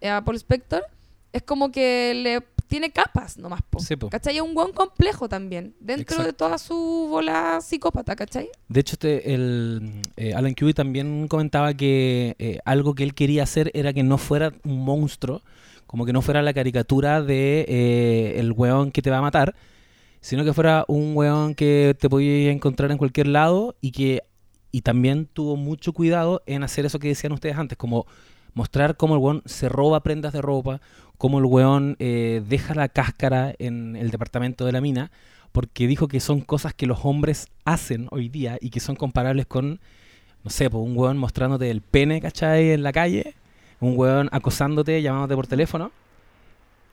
eh, 0.00 0.08
a 0.08 0.24
Paul 0.24 0.36
Spector, 0.36 0.84
es 1.32 1.42
como 1.42 1.70
que 1.70 2.14
le 2.14 2.42
tiene 2.66 2.90
capas 2.92 3.36
nomás, 3.36 3.60
po. 3.68 3.80
Sí, 3.80 3.96
po. 3.96 4.08
¿Cachai? 4.08 4.36
Es 4.36 4.42
un 4.42 4.54
guan 4.54 4.72
complejo 4.72 5.28
también, 5.28 5.74
dentro 5.80 6.22
de 6.22 6.32
toda 6.32 6.56
su 6.56 7.08
bola 7.10 7.60
psicópata, 7.60 8.16
¿cachai? 8.16 8.48
De 8.68 8.80
hecho, 8.80 8.94
este, 8.94 9.34
el, 9.34 10.00
eh, 10.16 10.32
Alan 10.34 10.54
Cuby 10.54 10.72
también 10.72 11.28
comentaba 11.28 11.74
que 11.74 12.36
eh, 12.38 12.60
algo 12.64 12.94
que 12.94 13.02
él 13.02 13.12
quería 13.12 13.42
hacer 13.42 13.70
era 13.74 13.92
que 13.92 14.02
no 14.02 14.16
fuera 14.16 14.54
un 14.64 14.82
monstruo, 14.84 15.42
como 15.90 16.06
que 16.06 16.12
no 16.12 16.22
fuera 16.22 16.40
la 16.40 16.54
caricatura 16.54 17.20
de 17.20 17.66
eh, 17.66 18.34
el 18.38 18.52
weón 18.52 18.92
que 18.92 19.02
te 19.02 19.10
va 19.10 19.18
a 19.18 19.22
matar, 19.22 19.56
sino 20.20 20.44
que 20.44 20.52
fuera 20.52 20.84
un 20.86 21.16
weón 21.16 21.56
que 21.56 21.96
te 21.98 22.08
podías 22.08 22.54
encontrar 22.54 22.92
en 22.92 22.96
cualquier 22.96 23.26
lado 23.26 23.74
y 23.80 23.90
que 23.90 24.22
y 24.70 24.82
también 24.82 25.26
tuvo 25.26 25.56
mucho 25.56 25.92
cuidado 25.92 26.44
en 26.46 26.62
hacer 26.62 26.86
eso 26.86 27.00
que 27.00 27.08
decían 27.08 27.32
ustedes 27.32 27.56
antes, 27.56 27.76
como 27.76 28.06
mostrar 28.54 28.96
cómo 28.96 29.14
el 29.14 29.20
weón 29.20 29.42
se 29.46 29.68
roba 29.68 29.98
prendas 30.04 30.32
de 30.32 30.40
ropa, 30.40 30.80
cómo 31.18 31.40
el 31.40 31.44
weón 31.44 31.96
eh, 31.98 32.40
deja 32.48 32.76
la 32.76 32.88
cáscara 32.88 33.52
en 33.58 33.96
el 33.96 34.12
departamento 34.12 34.66
de 34.66 34.70
la 34.70 34.80
mina, 34.80 35.10
porque 35.50 35.88
dijo 35.88 36.06
que 36.06 36.20
son 36.20 36.40
cosas 36.40 36.72
que 36.72 36.86
los 36.86 37.04
hombres 37.04 37.48
hacen 37.64 38.06
hoy 38.12 38.28
día 38.28 38.58
y 38.60 38.70
que 38.70 38.78
son 38.78 38.94
comparables 38.94 39.46
con, 39.46 39.80
no 40.44 40.50
sé, 40.50 40.70
pues 40.70 40.84
un 40.84 40.96
weón 40.96 41.18
mostrándote 41.18 41.68
el 41.68 41.80
pene, 41.80 42.20
¿cachai? 42.20 42.70
En 42.70 42.84
la 42.84 42.92
calle, 42.92 43.34
un 43.80 43.96
weón 43.96 44.28
acosándote, 44.32 45.00
llamándote 45.02 45.34
por 45.36 45.46
teléfono, 45.46 45.90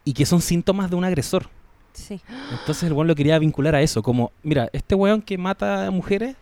y 0.03 0.13
que 0.13 0.25
son 0.25 0.41
síntomas 0.41 0.89
de 0.89 0.95
un 0.95 1.03
agresor. 1.03 1.49
Sí. 1.93 2.21
Entonces 2.51 2.83
el 2.83 2.93
weón 2.93 3.07
lo 3.07 3.15
quería 3.15 3.37
vincular 3.39 3.75
a 3.75 3.81
eso, 3.81 4.01
como, 4.03 4.31
mira, 4.43 4.69
este 4.71 4.95
weón 4.95 5.21
que 5.21 5.37
mata 5.37 5.87
a 5.87 5.91
mujeres 5.91 6.35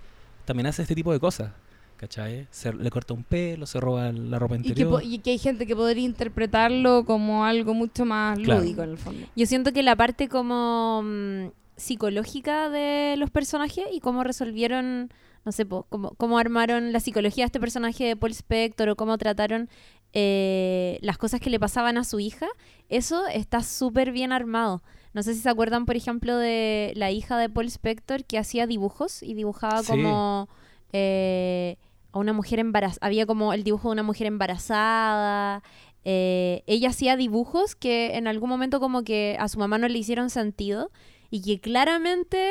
también 0.45 0.67
hace 0.67 0.81
este 0.83 0.93
tipo 0.93 1.11
de 1.13 1.19
cosas, 1.19 1.51
¿cachai? 1.97 2.45
Se, 2.51 2.71
le 2.73 2.89
corta 2.91 3.13
un 3.13 3.23
pelo, 3.23 3.65
se 3.65 3.79
roba 3.79 4.11
la 4.11 4.37
ropa 4.37 4.55
Y 4.57 4.61
que, 4.61 4.67
interior. 4.69 5.01
y 5.03 5.17
que 5.19 5.31
hay 5.31 5.37
gente 5.39 5.65
que 5.65 5.75
podría 5.75 6.03
interpretarlo 6.03 7.05
como 7.05 7.45
algo 7.45 7.73
mucho 7.73 8.05
más 8.05 8.37
Claro. 8.37 8.61
lúdico 8.61 8.83
en 8.83 8.89
el 8.91 8.97
fondo. 8.97 9.25
Yo 9.35 9.45
siento 9.45 9.71
que 9.73 9.81
la 9.81 9.95
parte 9.95 10.27
como 10.29 11.01
mm, 11.03 11.45
psicológica 11.77 12.69
de 12.69 13.15
los 13.17 13.31
personajes 13.31 13.85
y 13.93 14.01
cómo 14.01 14.23
resolvieron, 14.23 15.09
no 15.45 15.51
sé, 15.51 15.65
po, 15.65 15.85
cómo, 15.89 16.11
cómo 16.17 16.37
armaron 16.37 16.91
la 16.91 16.99
psicología 16.99 17.43
de 17.45 17.47
este 17.47 17.59
personaje 17.59 18.03
de 18.03 18.15
Paul 18.17 18.31
Spector 18.33 18.89
o 18.89 18.95
cómo 18.95 19.17
trataron 19.17 19.69
eh, 20.17 20.97
las 21.01 21.17
cosas 21.19 21.39
que 21.41 21.49
le 21.51 21.59
pasaban 21.59 21.97
a 21.97 22.03
su 22.05 22.19
hija, 22.19 22.47
eso 22.89 23.27
está 23.27 23.61
súper 23.61 24.11
bien 24.11 24.31
armado. 24.31 24.81
No 25.13 25.21
sé 25.23 25.33
si 25.33 25.41
se 25.41 25.49
acuerdan, 25.49 25.85
por 25.85 25.95
ejemplo, 25.95 26.37
de 26.37 26.93
la 26.95 27.11
hija 27.11 27.37
de 27.37 27.49
Paul 27.49 27.67
Spector 27.67 28.23
que 28.25 28.37
hacía 28.39 28.65
dibujos 28.65 29.21
y 29.21 29.33
dibujaba 29.33 29.83
Sí. 29.83 29.91
como 29.91 30.49
eh, 30.93 31.77
a 32.13 32.19
una 32.19 32.31
mujer 32.33 32.59
embarazada. 32.59 33.05
Había 33.05 33.25
como 33.25 33.51
el 33.53 33.63
dibujo 33.63 33.89
de 33.89 33.93
una 33.93 34.03
mujer 34.03 34.27
embarazada. 34.27 35.61
Eh, 36.05 36.63
ella 36.67 36.89
hacía 36.89 37.17
dibujos 37.17 37.75
que 37.75 38.15
en 38.15 38.27
algún 38.27 38.49
momento 38.49 38.79
como 38.79 39.03
que 39.03 39.35
a 39.39 39.47
su 39.49 39.59
mamá 39.59 39.77
no 39.77 39.87
le 39.89 39.97
hicieron 39.97 40.29
sentido 40.29 40.91
y 41.29 41.41
que 41.41 41.59
claramente 41.59 42.49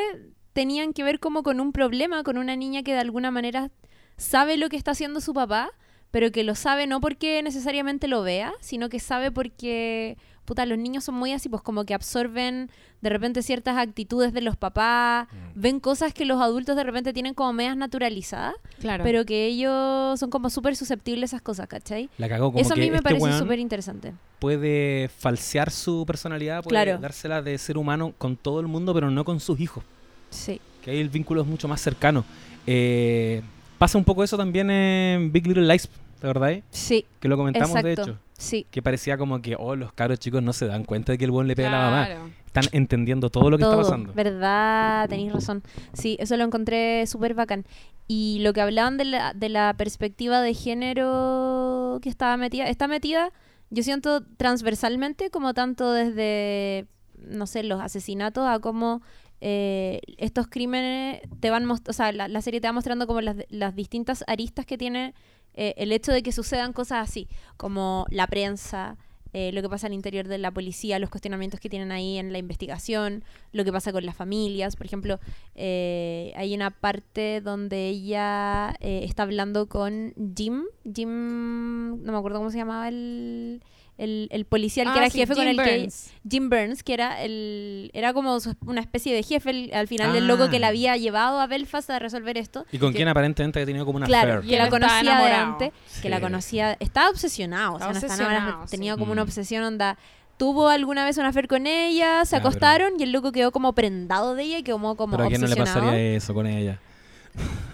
tenían 0.52 0.92
que 0.92 1.02
ver 1.04 1.18
como 1.20 1.42
con 1.42 1.60
un 1.60 1.72
problema, 1.72 2.22
con 2.24 2.36
una 2.36 2.56
niña 2.56 2.82
que 2.82 2.92
de 2.92 3.00
alguna 3.00 3.30
manera 3.30 3.70
sabe 4.16 4.56
lo 4.58 4.68
que 4.68 4.76
está 4.76 4.90
haciendo 4.90 5.20
su 5.20 5.32
papá, 5.34 5.70
pero 6.14 6.30
que 6.30 6.44
lo 6.44 6.54
sabe 6.54 6.86
no 6.86 7.00
porque 7.00 7.42
necesariamente 7.42 8.06
lo 8.06 8.22
vea, 8.22 8.52
sino 8.60 8.88
que 8.88 9.00
sabe 9.00 9.32
porque, 9.32 10.16
puta, 10.44 10.64
los 10.64 10.78
niños 10.78 11.02
son 11.02 11.16
muy 11.16 11.32
así, 11.32 11.48
pues 11.48 11.60
como 11.60 11.84
que 11.84 11.92
absorben 11.92 12.70
de 13.00 13.10
repente 13.10 13.42
ciertas 13.42 13.76
actitudes 13.76 14.32
de 14.32 14.40
los 14.40 14.56
papás, 14.56 15.26
Mm. 15.32 15.60
ven 15.60 15.80
cosas 15.80 16.14
que 16.14 16.24
los 16.24 16.40
adultos 16.40 16.76
de 16.76 16.84
repente 16.84 17.12
tienen 17.12 17.34
como 17.34 17.52
medias 17.52 17.76
naturalizadas, 17.76 18.54
Claro. 18.78 19.02
pero 19.02 19.24
que 19.26 19.46
ellos 19.46 20.20
son 20.20 20.30
como 20.30 20.50
súper 20.50 20.76
susceptibles 20.76 21.32
a 21.32 21.36
esas 21.38 21.42
cosas, 21.42 21.66
¿cachai? 21.66 22.08
La 22.16 22.28
cagó 22.28 22.52
como 22.52 22.60
Eso 22.62 22.74
a 22.74 22.76
que 22.76 22.82
mí 22.82 22.90
me 22.92 22.98
este 22.98 23.10
parece 23.18 23.36
súper 23.36 23.58
interesante. 23.58 24.12
puede 24.38 25.08
falsear 25.18 25.72
su 25.72 26.04
personalidad, 26.06 26.62
puede 26.62 26.76
Claro. 26.84 26.98
dársela 27.00 27.42
de 27.42 27.58
ser 27.58 27.76
humano 27.76 28.14
con 28.18 28.36
todo 28.36 28.60
el 28.60 28.68
mundo, 28.68 28.94
pero 28.94 29.10
no 29.10 29.24
con 29.24 29.40
sus 29.40 29.58
hijos. 29.58 29.82
Sí. 30.30 30.60
que 30.80 30.90
ahí 30.92 31.00
el 31.00 31.08
vínculo 31.08 31.40
es 31.40 31.46
mucho 31.48 31.66
más 31.66 31.80
cercano. 31.80 32.24
Eh, 32.68 33.42
pasa 33.78 33.96
un 33.98 34.04
poco 34.04 34.22
eso 34.22 34.36
también 34.36 34.70
en 34.70 35.32
Big 35.32 35.46
Little 35.46 35.66
Lies, 35.66 35.88
¿de 36.24 36.32
verdad? 36.32 36.62
Sí, 36.70 37.04
Que 37.20 37.28
lo 37.28 37.36
comentamos 37.36 37.70
exacto. 37.70 37.86
de 37.86 37.92
hecho. 37.92 38.18
Sí. 38.38 38.66
Que 38.70 38.82
parecía 38.82 39.16
como 39.18 39.40
que, 39.42 39.56
oh, 39.58 39.76
los 39.76 39.92
cabros 39.92 40.18
chicos 40.18 40.42
no 40.42 40.52
se 40.52 40.66
dan 40.66 40.84
cuenta 40.84 41.12
de 41.12 41.18
que 41.18 41.24
el 41.24 41.30
buen 41.30 41.46
le 41.46 41.54
pega 41.54 41.68
a 41.68 41.72
la 41.72 41.90
mamá. 41.90 42.06
Claro. 42.06 42.30
Están 42.46 42.64
entendiendo 42.72 43.30
todo 43.30 43.50
lo 43.50 43.58
que 43.58 43.64
Todo, 43.64 43.80
está 43.80 43.90
pasando. 43.90 44.12
¿Verdad? 44.14 45.08
Tenéis 45.08 45.32
razón. 45.32 45.62
Sí, 45.92 46.16
eso 46.20 46.36
lo 46.36 46.44
encontré 46.44 47.06
súper 47.06 47.34
bacán. 47.34 47.64
Y 48.06 48.38
lo 48.40 48.52
que 48.52 48.60
hablaban 48.60 48.96
de 48.96 49.04
la, 49.04 49.34
de 49.34 49.48
la 49.48 49.74
perspectiva 49.76 50.40
de 50.40 50.54
género 50.54 51.98
que 52.00 52.08
estaba 52.08 52.36
metida, 52.36 52.68
está 52.68 52.88
metida, 52.88 53.32
yo 53.70 53.82
siento 53.82 54.22
transversalmente, 54.36 55.30
como 55.30 55.52
tanto 55.52 55.92
desde, 55.92 56.86
no 57.18 57.46
sé, 57.46 57.64
los 57.64 57.80
asesinatos 57.80 58.46
a 58.46 58.58
cómo 58.60 59.02
eh, 59.40 60.00
estos 60.16 60.46
crímenes 60.46 61.20
te 61.40 61.50
van 61.50 61.64
mostrando, 61.64 61.90
o 61.90 61.92
sea, 61.92 62.12
la, 62.12 62.28
la 62.28 62.40
serie 62.40 62.60
te 62.60 62.68
va 62.68 62.72
mostrando 62.72 63.06
como 63.06 63.20
las, 63.20 63.36
las 63.48 63.74
distintas 63.74 64.24
aristas 64.26 64.64
que 64.64 64.78
tiene 64.78 65.14
eh, 65.54 65.74
el 65.76 65.92
hecho 65.92 66.12
de 66.12 66.22
que 66.22 66.32
sucedan 66.32 66.72
cosas 66.72 67.08
así, 67.08 67.28
como 67.56 68.06
la 68.10 68.26
prensa, 68.26 68.96
eh, 69.36 69.50
lo 69.50 69.62
que 69.62 69.68
pasa 69.68 69.88
al 69.88 69.92
interior 69.92 70.28
de 70.28 70.38
la 70.38 70.52
policía, 70.52 71.00
los 71.00 71.10
cuestionamientos 71.10 71.58
que 71.58 71.68
tienen 71.68 71.90
ahí 71.90 72.18
en 72.18 72.32
la 72.32 72.38
investigación, 72.38 73.24
lo 73.50 73.64
que 73.64 73.72
pasa 73.72 73.92
con 73.92 74.06
las 74.06 74.14
familias. 74.14 74.76
Por 74.76 74.86
ejemplo, 74.86 75.18
eh, 75.56 76.32
hay 76.36 76.54
una 76.54 76.70
parte 76.70 77.40
donde 77.40 77.88
ella 77.88 78.76
eh, 78.78 79.00
está 79.02 79.24
hablando 79.24 79.68
con 79.68 80.14
Jim, 80.36 80.62
Jim, 80.84 82.00
no 82.04 82.12
me 82.12 82.16
acuerdo 82.16 82.38
cómo 82.38 82.52
se 82.52 82.58
llamaba 82.58 82.86
el, 82.86 83.60
el, 83.96 84.28
el 84.32 84.44
policial 84.44 84.86
que 84.88 84.98
Ah, 84.98 85.02
era 85.02 85.10
sí, 85.10 85.18
jefe 85.18 85.34
con 85.34 85.46
el 85.46 85.56
que 85.56 85.78
Burns. 85.78 86.10
Jim 86.28 86.50
Burns, 86.50 86.82
que 86.82 86.94
era 86.94 87.22
el 87.22 87.90
era 87.94 88.12
como 88.12 88.40
su- 88.40 88.56
una 88.66 88.80
especie 88.80 89.14
de 89.14 89.22
jefe 89.22 89.50
el- 89.50 89.70
al 89.72 89.86
final 89.86 90.16
el 90.16 90.24
Ah. 90.24 90.26
loco 90.26 90.50
que 90.50 90.58
la 90.58 90.68
había 90.68 90.96
llevado 90.96 91.38
a 91.40 91.46
Belfast 91.46 91.88
a 91.90 91.98
resolver 92.00 92.36
esto. 92.36 92.66
Y 92.72 92.78
con 92.78 92.90
que- 92.90 92.96
quien 92.96 93.08
aparentemente 93.08 93.62
ha 93.62 93.66
tenido 93.66 93.84
como 93.86 93.98
una 93.98 94.06
Claro, 94.06 94.34
affair. 94.38 94.50
Que 94.50 94.56
la 94.58 94.64
estaba 94.64 94.80
conocía 94.80 95.18
de 95.18 95.32
antes, 95.32 95.72
que 96.02 96.08
la 96.08 96.20
conocía, 96.20 96.76
estaba 96.80 97.08
obsesionado, 97.10 97.74
o 97.74 97.78
sea, 97.78 97.90
Estaba 97.90 98.16
no 98.16 98.22
estaba 98.32 98.66
tenía 98.66 98.96
como 98.96 99.12
una 99.12 99.22
Mm. 99.22 99.28
obsesión 99.28 99.62
onda. 99.64 99.96
Tuvo 100.36 100.68
alguna 100.68 101.04
vez 101.04 101.16
una 101.18 101.28
affair 101.28 101.46
con 101.46 101.68
ella, 101.68 102.24
se 102.24 102.36
pero- 102.36 102.48
acostaron 102.48 102.94
y 102.98 103.04
el 103.04 103.12
loco 103.12 103.30
quedó 103.30 103.52
como 103.52 103.72
prendado 103.74 104.34
de 104.34 104.42
ella 104.42 104.58
y 104.58 104.62
quedó 104.64 104.74
como, 104.76 104.96
como 104.96 105.12
Pero 105.12 105.24
a 105.26 105.28
quién 105.28 105.40
no 105.40 105.46
le 105.46 105.52
obsesionado. 105.52 105.86
pasaría 105.92 106.16
eso 106.16 106.34
con 106.34 106.46
ella. 106.48 106.80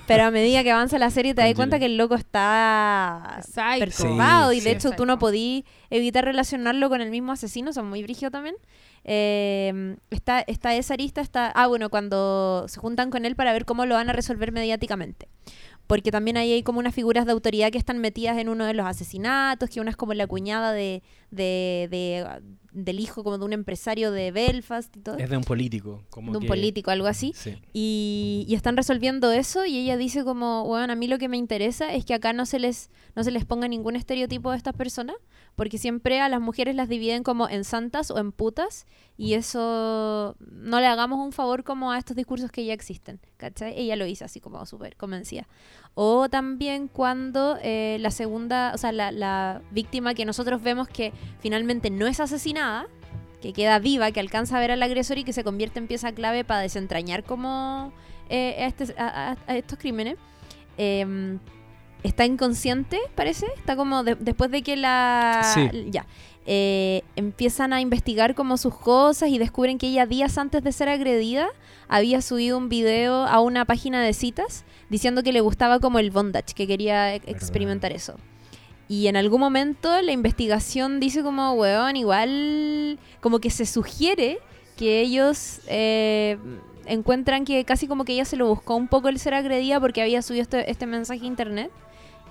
Pero 0.06 0.24
a 0.24 0.30
medida 0.32 0.64
que 0.64 0.72
avanza 0.72 0.98
la 0.98 1.10
serie 1.10 1.34
te 1.34 1.42
das 1.42 1.54
cuenta 1.54 1.78
que 1.78 1.84
el 1.86 1.96
loco 1.96 2.16
está 2.16 3.40
Psycho. 3.44 3.78
perturbado 3.78 4.50
Sí, 4.50 4.56
y 4.56 4.60
de 4.60 4.70
sí. 4.70 4.76
hecho 4.76 4.90
tú 4.90 5.06
no 5.06 5.20
podías 5.20 5.62
evitar 5.88 6.24
relacionarlo 6.24 6.88
con 6.88 7.00
el 7.00 7.10
mismo 7.10 7.30
asesino, 7.30 7.72
son 7.72 7.88
muy 7.88 8.02
brígidos 8.02 8.32
también. 8.32 8.56
Eh, 9.04 9.96
está, 10.10 10.40
está 10.40 10.74
esa 10.74 10.94
arista, 10.94 11.20
está... 11.20 11.52
Ah, 11.54 11.68
bueno, 11.68 11.90
cuando 11.90 12.64
se 12.68 12.80
juntan 12.80 13.10
con 13.10 13.24
él 13.24 13.36
para 13.36 13.52
ver 13.52 13.64
cómo 13.64 13.86
lo 13.86 13.94
van 13.94 14.10
a 14.10 14.12
resolver 14.12 14.50
mediáticamente. 14.50 15.28
Porque 15.90 16.10
también 16.10 16.36
ahí 16.38 16.52
hay 16.52 16.62
como 16.62 16.78
unas 16.78 16.94
figuras 16.94 17.26
de 17.26 17.32
autoridad 17.32 17.70
que 17.70 17.78
están 17.78 17.98
metidas 17.98 18.38
en 18.38 18.48
uno 18.48 18.64
de 18.64 18.72
los 18.74 18.86
asesinatos, 18.86 19.68
que 19.68 19.80
una 19.80 19.90
es 19.90 19.96
como 19.96 20.14
la 20.14 20.26
cuñada 20.26 20.72
de, 20.72 21.02
de, 21.30 21.88
de, 21.90 22.26
del 22.72 23.00
hijo 23.00 23.24
como 23.24 23.36
de 23.38 23.44
un 23.44 23.52
empresario 23.52 24.10
de 24.12 24.30
Belfast 24.30 24.96
y 24.96 25.00
todo. 25.00 25.18
Es 25.18 25.28
de 25.28 25.36
un 25.36 25.42
político. 25.44 26.02
Como 26.08 26.30
de 26.32 26.38
un 26.38 26.42
que- 26.44 26.48
político, 26.48 26.90
algo 26.92 27.08
así. 27.08 27.32
Sí. 27.34 27.56
Y, 27.72 28.46
y 28.48 28.54
están 28.54 28.76
resolviendo 28.76 29.32
eso 29.32 29.66
y 29.66 29.78
ella 29.78 29.96
dice 29.96 30.24
como, 30.24 30.64
bueno, 30.64 30.92
a 30.92 30.96
mí 30.96 31.08
lo 31.08 31.18
que 31.18 31.28
me 31.28 31.36
interesa 31.36 31.92
es 31.92 32.04
que 32.04 32.14
acá 32.14 32.32
no 32.32 32.46
se 32.46 32.58
les 32.60 32.88
no 33.16 33.24
se 33.24 33.32
les 33.32 33.44
ponga 33.44 33.66
ningún 33.66 33.96
estereotipo 33.96 34.52
de 34.52 34.56
estas 34.56 34.74
personas, 34.74 35.16
porque 35.56 35.78
siempre 35.78 36.20
a 36.20 36.28
las 36.28 36.40
mujeres 36.40 36.74
las 36.74 36.88
dividen 36.88 37.22
como 37.22 37.48
en 37.48 37.64
santas 37.64 38.10
o 38.10 38.18
en 38.18 38.32
putas 38.32 38.86
y 39.18 39.34
eso 39.34 40.36
no 40.40 40.80
le 40.80 40.86
hagamos 40.86 41.18
un 41.18 41.32
favor 41.32 41.64
como 41.64 41.92
a 41.92 41.98
estos 41.98 42.16
discursos 42.16 42.50
que 42.50 42.64
ya 42.64 42.72
existen, 42.72 43.20
¿cachai? 43.36 43.78
Ella 43.78 43.96
lo 43.96 44.06
hizo 44.06 44.24
así 44.24 44.40
como 44.40 44.64
súper 44.64 44.96
convencida. 44.96 45.46
O 45.94 46.28
también 46.30 46.88
cuando 46.88 47.58
eh, 47.62 47.98
la 48.00 48.10
segunda, 48.10 48.72
o 48.74 48.78
sea, 48.78 48.92
la, 48.92 49.12
la 49.12 49.60
víctima 49.70 50.14
que 50.14 50.24
nosotros 50.24 50.62
vemos 50.62 50.88
que 50.88 51.12
finalmente 51.40 51.90
no 51.90 52.06
es 52.06 52.20
asesinada, 52.20 52.86
que 53.42 53.52
queda 53.52 53.78
viva, 53.78 54.10
que 54.12 54.20
alcanza 54.20 54.56
a 54.56 54.60
ver 54.60 54.70
al 54.70 54.82
agresor 54.82 55.18
y 55.18 55.24
que 55.24 55.32
se 55.32 55.44
convierte 55.44 55.78
en 55.78 55.86
pieza 55.88 56.12
clave 56.12 56.44
para 56.44 56.60
desentrañar 56.60 57.24
como 57.24 57.92
eh, 58.28 58.56
a, 58.62 58.66
este- 58.66 58.94
estos 59.58 59.78
crímenes. 59.78 60.16
Eh, 60.78 61.38
está 62.02 62.24
inconsciente, 62.24 62.98
parece. 63.14 63.46
Está 63.56 63.76
como 63.76 64.02
de- 64.04 64.14
después 64.16 64.50
de 64.50 64.62
que 64.62 64.76
la... 64.76 65.42
Sí. 65.54 65.68
Ya. 65.90 66.06
Eh, 66.46 67.02
empiezan 67.16 67.72
a 67.72 67.80
investigar 67.80 68.34
como 68.34 68.56
sus 68.56 68.74
cosas 68.74 69.28
y 69.28 69.38
descubren 69.38 69.78
que 69.78 69.86
ella 69.88 70.06
días 70.06 70.36
antes 70.38 70.64
de 70.64 70.72
ser 70.72 70.88
agredida 70.88 71.48
había 71.86 72.22
subido 72.22 72.56
un 72.58 72.68
video 72.68 73.26
a 73.26 73.40
una 73.40 73.64
página 73.66 74.02
de 74.02 74.14
citas 74.14 74.64
diciendo 74.88 75.22
que 75.22 75.32
le 75.32 75.40
gustaba 75.42 75.78
como 75.80 75.98
el 75.98 76.10
bondage, 76.10 76.54
que 76.54 76.66
quería 76.66 77.14
e- 77.14 77.22
experimentar 77.26 77.92
eso. 77.92 78.14
Y 78.88 79.06
en 79.06 79.16
algún 79.16 79.38
momento 79.38 80.00
la 80.02 80.10
investigación 80.12 80.98
dice 80.98 81.22
como, 81.22 81.52
weón, 81.52 81.94
igual 81.96 82.98
como 83.20 83.38
que 83.38 83.50
se 83.50 83.66
sugiere 83.66 84.38
que 84.76 85.02
ellos 85.02 85.60
eh, 85.68 86.38
encuentran 86.86 87.44
que 87.44 87.64
casi 87.64 87.86
como 87.86 88.04
que 88.04 88.14
ella 88.14 88.24
se 88.24 88.36
lo 88.36 88.48
buscó 88.48 88.74
un 88.74 88.88
poco 88.88 89.08
el 89.08 89.18
ser 89.20 89.34
agredida 89.34 89.78
porque 89.78 90.02
había 90.02 90.22
subido 90.22 90.42
este, 90.42 90.68
este 90.70 90.86
mensaje 90.86 91.22
a 91.22 91.26
internet. 91.26 91.70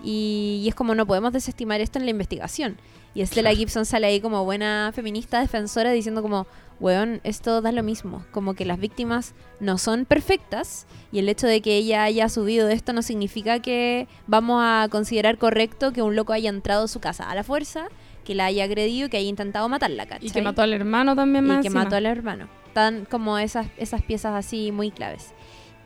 Y, 0.04 0.62
y 0.64 0.68
es 0.68 0.76
como 0.76 0.96
no 0.96 1.06
podemos 1.06 1.34
desestimar 1.34 1.82
esto 1.82 2.00
en 2.00 2.06
la 2.06 2.12
investigación. 2.12 2.78
Y 3.16 3.26
Stella 3.26 3.54
Gibson 3.54 3.86
sale 3.86 4.08
ahí 4.08 4.22
como 4.22 4.46
buena 4.46 4.92
feminista 4.94 5.40
defensora 5.40 5.92
diciendo 5.92 6.22
como, 6.22 6.46
weón, 6.80 7.22
esto 7.24 7.62
da 7.62 7.72
lo 7.72 7.84
mismo. 7.84 8.24
Como 8.32 8.54
que 8.54 8.66
las 8.66 8.80
víctimas 8.80 9.34
no 9.60 9.78
son 9.78 10.06
perfectas 10.06 10.86
y 11.12 11.20
el 11.20 11.28
hecho 11.28 11.48
de 11.48 11.62
que 11.62 11.76
ella 11.76 12.04
haya 12.04 12.30
subido 12.30 12.70
esto 12.70 12.94
no 12.94 13.02
significa 13.02 13.60
que 13.60 14.08
vamos 14.28 14.62
a 14.64 14.88
considerar 14.90 15.38
correcto 15.38 15.92
que 15.92 16.02
un 16.02 16.16
loco 16.16 16.34
haya 16.34 16.50
entrado 16.50 16.86
a 16.86 16.88
su 16.88 17.00
casa 17.00 17.30
a 17.30 17.36
la 17.36 17.44
fuerza, 17.44 17.88
que 18.24 18.36
la 18.36 18.46
haya 18.46 18.64
agredido 18.64 19.08
y 19.08 19.10
que 19.10 19.18
haya 19.18 19.30
intentado 19.30 19.68
matarla, 19.70 20.06
¿cachai? 20.06 20.28
Y 20.28 20.32
que 20.32 20.42
mató 20.42 20.62
al 20.62 20.74
hermano 20.74 21.16
también 21.16 21.46
más 21.46 21.60
y 21.60 21.62
que 21.62 21.68
encima. 21.68 21.86
mató 21.86 21.96
al 21.96 22.06
hermano. 22.06 22.48
Están 22.68 23.06
como 23.06 23.40
esas, 23.40 23.68
esas 23.78 24.04
piezas 24.04 24.34
así 24.36 24.72
muy 24.72 24.92
claves. 24.92 25.34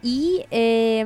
Y 0.04 0.44
eh, 0.52 1.06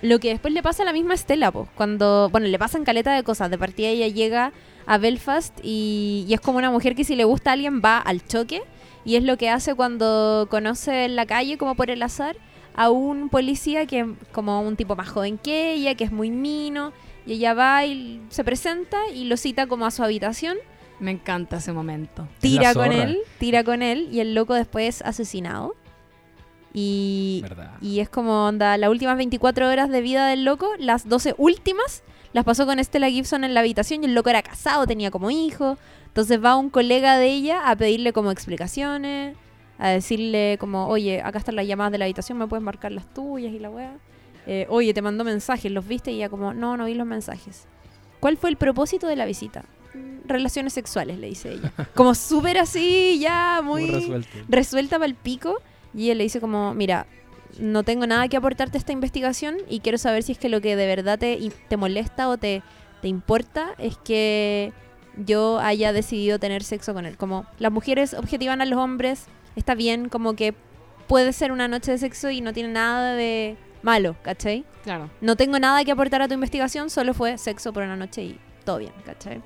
lo 0.00 0.18
que 0.18 0.30
después 0.30 0.54
le 0.54 0.62
pasa 0.62 0.82
a 0.82 0.86
la 0.86 0.94
misma 0.94 1.14
Estela, 1.14 1.52
pues, 1.52 1.68
cuando, 1.74 2.30
bueno, 2.30 2.46
le 2.46 2.58
pasan 2.58 2.84
caleta 2.84 3.14
de 3.14 3.22
cosas. 3.22 3.50
De 3.50 3.58
partida 3.58 3.88
ella 3.88 4.08
llega 4.08 4.52
a 4.86 4.98
Belfast 4.98 5.58
y, 5.62 6.24
y 6.26 6.32
es 6.32 6.40
como 6.40 6.58
una 6.58 6.70
mujer 6.70 6.94
que 6.94 7.04
si 7.04 7.16
le 7.16 7.24
gusta 7.24 7.50
a 7.50 7.52
alguien 7.52 7.82
va 7.84 7.98
al 7.98 8.26
choque. 8.26 8.62
Y 9.04 9.16
es 9.16 9.22
lo 9.22 9.36
que 9.36 9.50
hace 9.50 9.74
cuando 9.74 10.48
conoce 10.50 11.04
en 11.04 11.14
la 11.16 11.26
calle, 11.26 11.58
como 11.58 11.76
por 11.76 11.90
el 11.90 12.02
azar, 12.02 12.36
a 12.74 12.90
un 12.90 13.28
policía 13.28 13.86
que 13.86 14.00
es 14.00 14.06
como 14.32 14.60
un 14.62 14.76
tipo 14.76 14.96
más 14.96 15.08
joven 15.08 15.38
que 15.38 15.74
ella, 15.74 15.94
que 15.94 16.04
es 16.04 16.12
muy 16.12 16.30
mino. 16.30 16.92
Y 17.26 17.34
ella 17.34 17.54
va 17.54 17.84
y 17.84 18.20
se 18.30 18.42
presenta 18.44 18.98
y 19.12 19.24
lo 19.24 19.36
cita 19.36 19.66
como 19.66 19.84
a 19.84 19.90
su 19.90 20.04
habitación 20.04 20.56
Me 21.00 21.10
encanta 21.10 21.56
ese 21.56 21.72
momento. 21.72 22.28
Es 22.34 22.40
tira 22.40 22.72
con 22.72 22.92
él, 22.92 23.18
tira 23.38 23.64
con 23.64 23.82
él 23.82 24.08
y 24.12 24.20
el 24.20 24.34
loco 24.34 24.54
después 24.54 25.02
asesinado. 25.02 25.74
Y, 26.78 27.42
y 27.80 28.00
es 28.00 28.10
como 28.10 28.44
onda, 28.46 28.76
las 28.76 28.90
últimas 28.90 29.16
24 29.16 29.66
horas 29.66 29.88
de 29.88 30.02
vida 30.02 30.26
del 30.28 30.44
loco, 30.44 30.68
las 30.78 31.08
12 31.08 31.34
últimas 31.38 32.02
las 32.34 32.44
pasó 32.44 32.66
con 32.66 32.78
Stella 32.84 33.08
Gibson 33.08 33.44
en 33.44 33.54
la 33.54 33.60
habitación 33.60 34.02
y 34.02 34.06
el 34.08 34.14
loco 34.14 34.28
era 34.28 34.42
casado, 34.42 34.86
tenía 34.86 35.10
como 35.10 35.30
hijo. 35.30 35.78
Entonces 36.08 36.42
va 36.44 36.54
un 36.54 36.68
colega 36.68 37.16
de 37.16 37.28
ella 37.32 37.70
a 37.70 37.74
pedirle 37.76 38.12
como 38.12 38.30
explicaciones, 38.30 39.36
a 39.78 39.88
decirle 39.88 40.58
como, 40.60 40.86
oye, 40.88 41.22
acá 41.22 41.38
están 41.38 41.56
las 41.56 41.66
llamadas 41.66 41.92
de 41.92 41.98
la 41.98 42.04
habitación, 42.04 42.36
me 42.36 42.46
puedes 42.46 42.62
marcar 42.62 42.92
las 42.92 43.06
tuyas 43.14 43.54
y 43.54 43.58
la 43.58 43.70
wea. 43.70 43.94
Eh, 44.46 44.66
oye, 44.68 44.92
te 44.92 45.00
mandó 45.00 45.24
mensajes, 45.24 45.72
¿los 45.72 45.86
viste? 45.88 46.12
Y 46.12 46.16
ella 46.16 46.28
como, 46.28 46.52
no, 46.52 46.76
no 46.76 46.84
vi 46.84 46.92
los 46.94 47.06
mensajes. 47.06 47.64
¿Cuál 48.20 48.36
fue 48.36 48.50
el 48.50 48.56
propósito 48.56 49.06
de 49.06 49.16
la 49.16 49.24
visita? 49.24 49.64
"Mm, 49.94 50.28
Relaciones 50.28 50.74
sexuales, 50.74 51.18
le 51.18 51.28
dice 51.28 51.52
ella. 51.52 51.72
Como 51.94 52.14
súper 52.14 52.58
así, 52.58 53.18
ya 53.18 53.62
muy, 53.64 53.86
Muy 53.90 54.24
resuelta 54.48 54.96
para 54.96 55.06
el 55.06 55.14
pico. 55.14 55.62
Y 55.96 56.10
él 56.10 56.18
le 56.18 56.24
dice 56.24 56.40
como, 56.40 56.74
mira, 56.74 57.06
no 57.58 57.82
tengo 57.82 58.06
nada 58.06 58.28
que 58.28 58.36
aportarte 58.36 58.76
a 58.76 58.80
esta 58.80 58.92
investigación 58.92 59.56
y 59.68 59.80
quiero 59.80 59.98
saber 59.98 60.22
si 60.22 60.32
es 60.32 60.38
que 60.38 60.48
lo 60.48 60.60
que 60.60 60.76
de 60.76 60.86
verdad 60.86 61.18
te, 61.18 61.50
te 61.68 61.76
molesta 61.76 62.28
o 62.28 62.36
te, 62.36 62.62
te 63.00 63.08
importa 63.08 63.70
es 63.78 63.96
que 63.96 64.72
yo 65.16 65.58
haya 65.58 65.92
decidido 65.92 66.38
tener 66.38 66.62
sexo 66.62 66.92
con 66.92 67.06
él. 67.06 67.16
Como 67.16 67.46
las 67.58 67.72
mujeres 67.72 68.14
objetivan 68.14 68.60
a 68.60 68.66
los 68.66 68.78
hombres, 68.78 69.26
está 69.56 69.74
bien, 69.74 70.08
como 70.10 70.34
que 70.36 70.54
puede 71.06 71.32
ser 71.32 71.50
una 71.50 71.68
noche 71.68 71.92
de 71.92 71.98
sexo 71.98 72.30
y 72.30 72.42
no 72.42 72.52
tiene 72.52 72.68
nada 72.68 73.14
de 73.14 73.56
malo, 73.82 74.16
¿cachai? 74.22 74.64
Claro. 74.84 75.10
No 75.20 75.36
tengo 75.36 75.58
nada 75.58 75.84
que 75.84 75.92
aportar 75.92 76.20
a 76.20 76.28
tu 76.28 76.34
investigación, 76.34 76.90
solo 76.90 77.14
fue 77.14 77.38
sexo 77.38 77.72
por 77.72 77.82
una 77.82 77.96
noche 77.96 78.22
y 78.22 78.40
todo 78.64 78.78
bien, 78.78 78.92
¿cachai? 79.04 79.40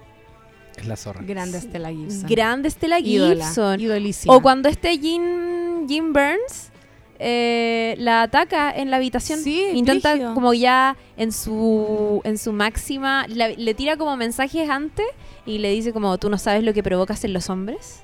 Es 0.77 0.87
la 0.87 0.97
zorra. 0.97 1.21
Grande 1.23 1.61
Stella 1.61 1.91
Gibson. 1.91 2.29
Grande 2.29 2.71
Stella 2.71 2.99
Ídola. 3.01 3.45
Gibson. 3.47 3.81
Idolísima. 3.81 4.35
O 4.35 4.41
cuando 4.43 4.69
este 4.69 4.97
Jim, 4.99 5.87
Jim 5.89 6.13
Burns 6.13 6.71
eh, 7.19 7.97
la 7.99 8.23
ataca 8.23 8.71
en 8.75 8.91
la 8.91 8.97
habitación. 8.97 9.41
Sí, 9.41 9.63
Intenta 9.75 10.13
brígido. 10.13 10.35
como 10.35 10.55
ya 10.55 10.97
en 11.19 11.33
su 11.33 12.23
en 12.25 12.39
su 12.39 12.53
máxima. 12.53 13.27
la- 13.29 13.49
le 13.49 13.75
tira 13.75 13.97
como 13.99 14.17
mensajes 14.17 14.71
antes 14.71 15.05
y 15.45 15.59
le 15.59 15.71
dice 15.71 15.93
como 15.93 16.17
tú 16.19 16.31
no 16.31 16.39
sabes 16.39 16.65
lo 16.65 16.73
que 16.73 16.83
provocas 16.83 17.23
en 17.25 17.35
los 17.35 17.51
hombres. 17.51 18.01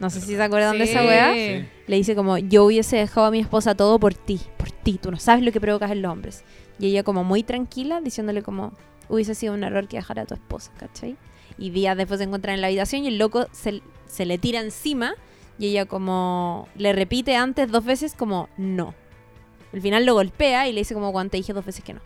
No 0.00 0.10
sé 0.10 0.20
si 0.20 0.34
se 0.36 0.42
acuerdan 0.42 0.76
de 0.76 0.84
esa 0.84 1.00
Sí. 1.00 1.06
weá. 1.06 1.32
Sí. 1.32 1.66
Le 1.86 1.96
dice 1.96 2.14
como 2.14 2.36
yo 2.36 2.64
hubiese 2.66 2.96
dejado 2.96 3.26
a 3.26 3.30
mi 3.30 3.40
esposa 3.40 3.74
todo 3.74 3.98
por 3.98 4.12
ti, 4.12 4.38
por 4.58 4.70
ti. 4.70 4.98
Tú 5.00 5.10
no 5.10 5.18
sabes 5.18 5.42
lo 5.42 5.50
que 5.52 5.60
provocas 5.60 5.90
en 5.92 6.02
los 6.02 6.12
hombres. 6.12 6.44
Y 6.78 6.88
ella 6.88 7.02
como 7.04 7.24
muy 7.24 7.42
tranquila 7.42 8.02
diciéndole 8.02 8.42
como 8.42 8.74
hubiese 9.08 9.34
sido 9.34 9.54
un 9.54 9.64
error 9.64 9.88
que 9.88 9.96
dejara 9.96 10.22
a 10.22 10.26
tu 10.26 10.34
esposa, 10.34 10.72
¿cachai? 10.76 11.16
Y 11.58 11.70
días 11.70 11.96
después 11.96 12.18
se 12.18 12.24
encuentran 12.24 12.54
en 12.54 12.60
la 12.60 12.66
habitación 12.66 13.04
y 13.04 13.08
el 13.08 13.18
loco 13.18 13.46
se, 13.52 13.82
se 14.06 14.26
le 14.26 14.38
tira 14.38 14.60
encima 14.60 15.14
y 15.58 15.68
ella 15.68 15.86
como 15.86 16.68
le 16.76 16.92
repite 16.92 17.34
antes 17.36 17.70
dos 17.70 17.84
veces 17.84 18.14
como 18.14 18.48
no. 18.56 18.94
Al 19.72 19.80
final 19.80 20.04
lo 20.06 20.14
golpea 20.14 20.68
y 20.68 20.72
le 20.72 20.80
dice 20.80 20.94
como 20.94 21.12
cuando 21.12 21.30
te 21.32 21.36
dije 21.38 21.52
dos 21.52 21.64
veces 21.64 21.82
que 21.84 21.94
no. 21.94 22.00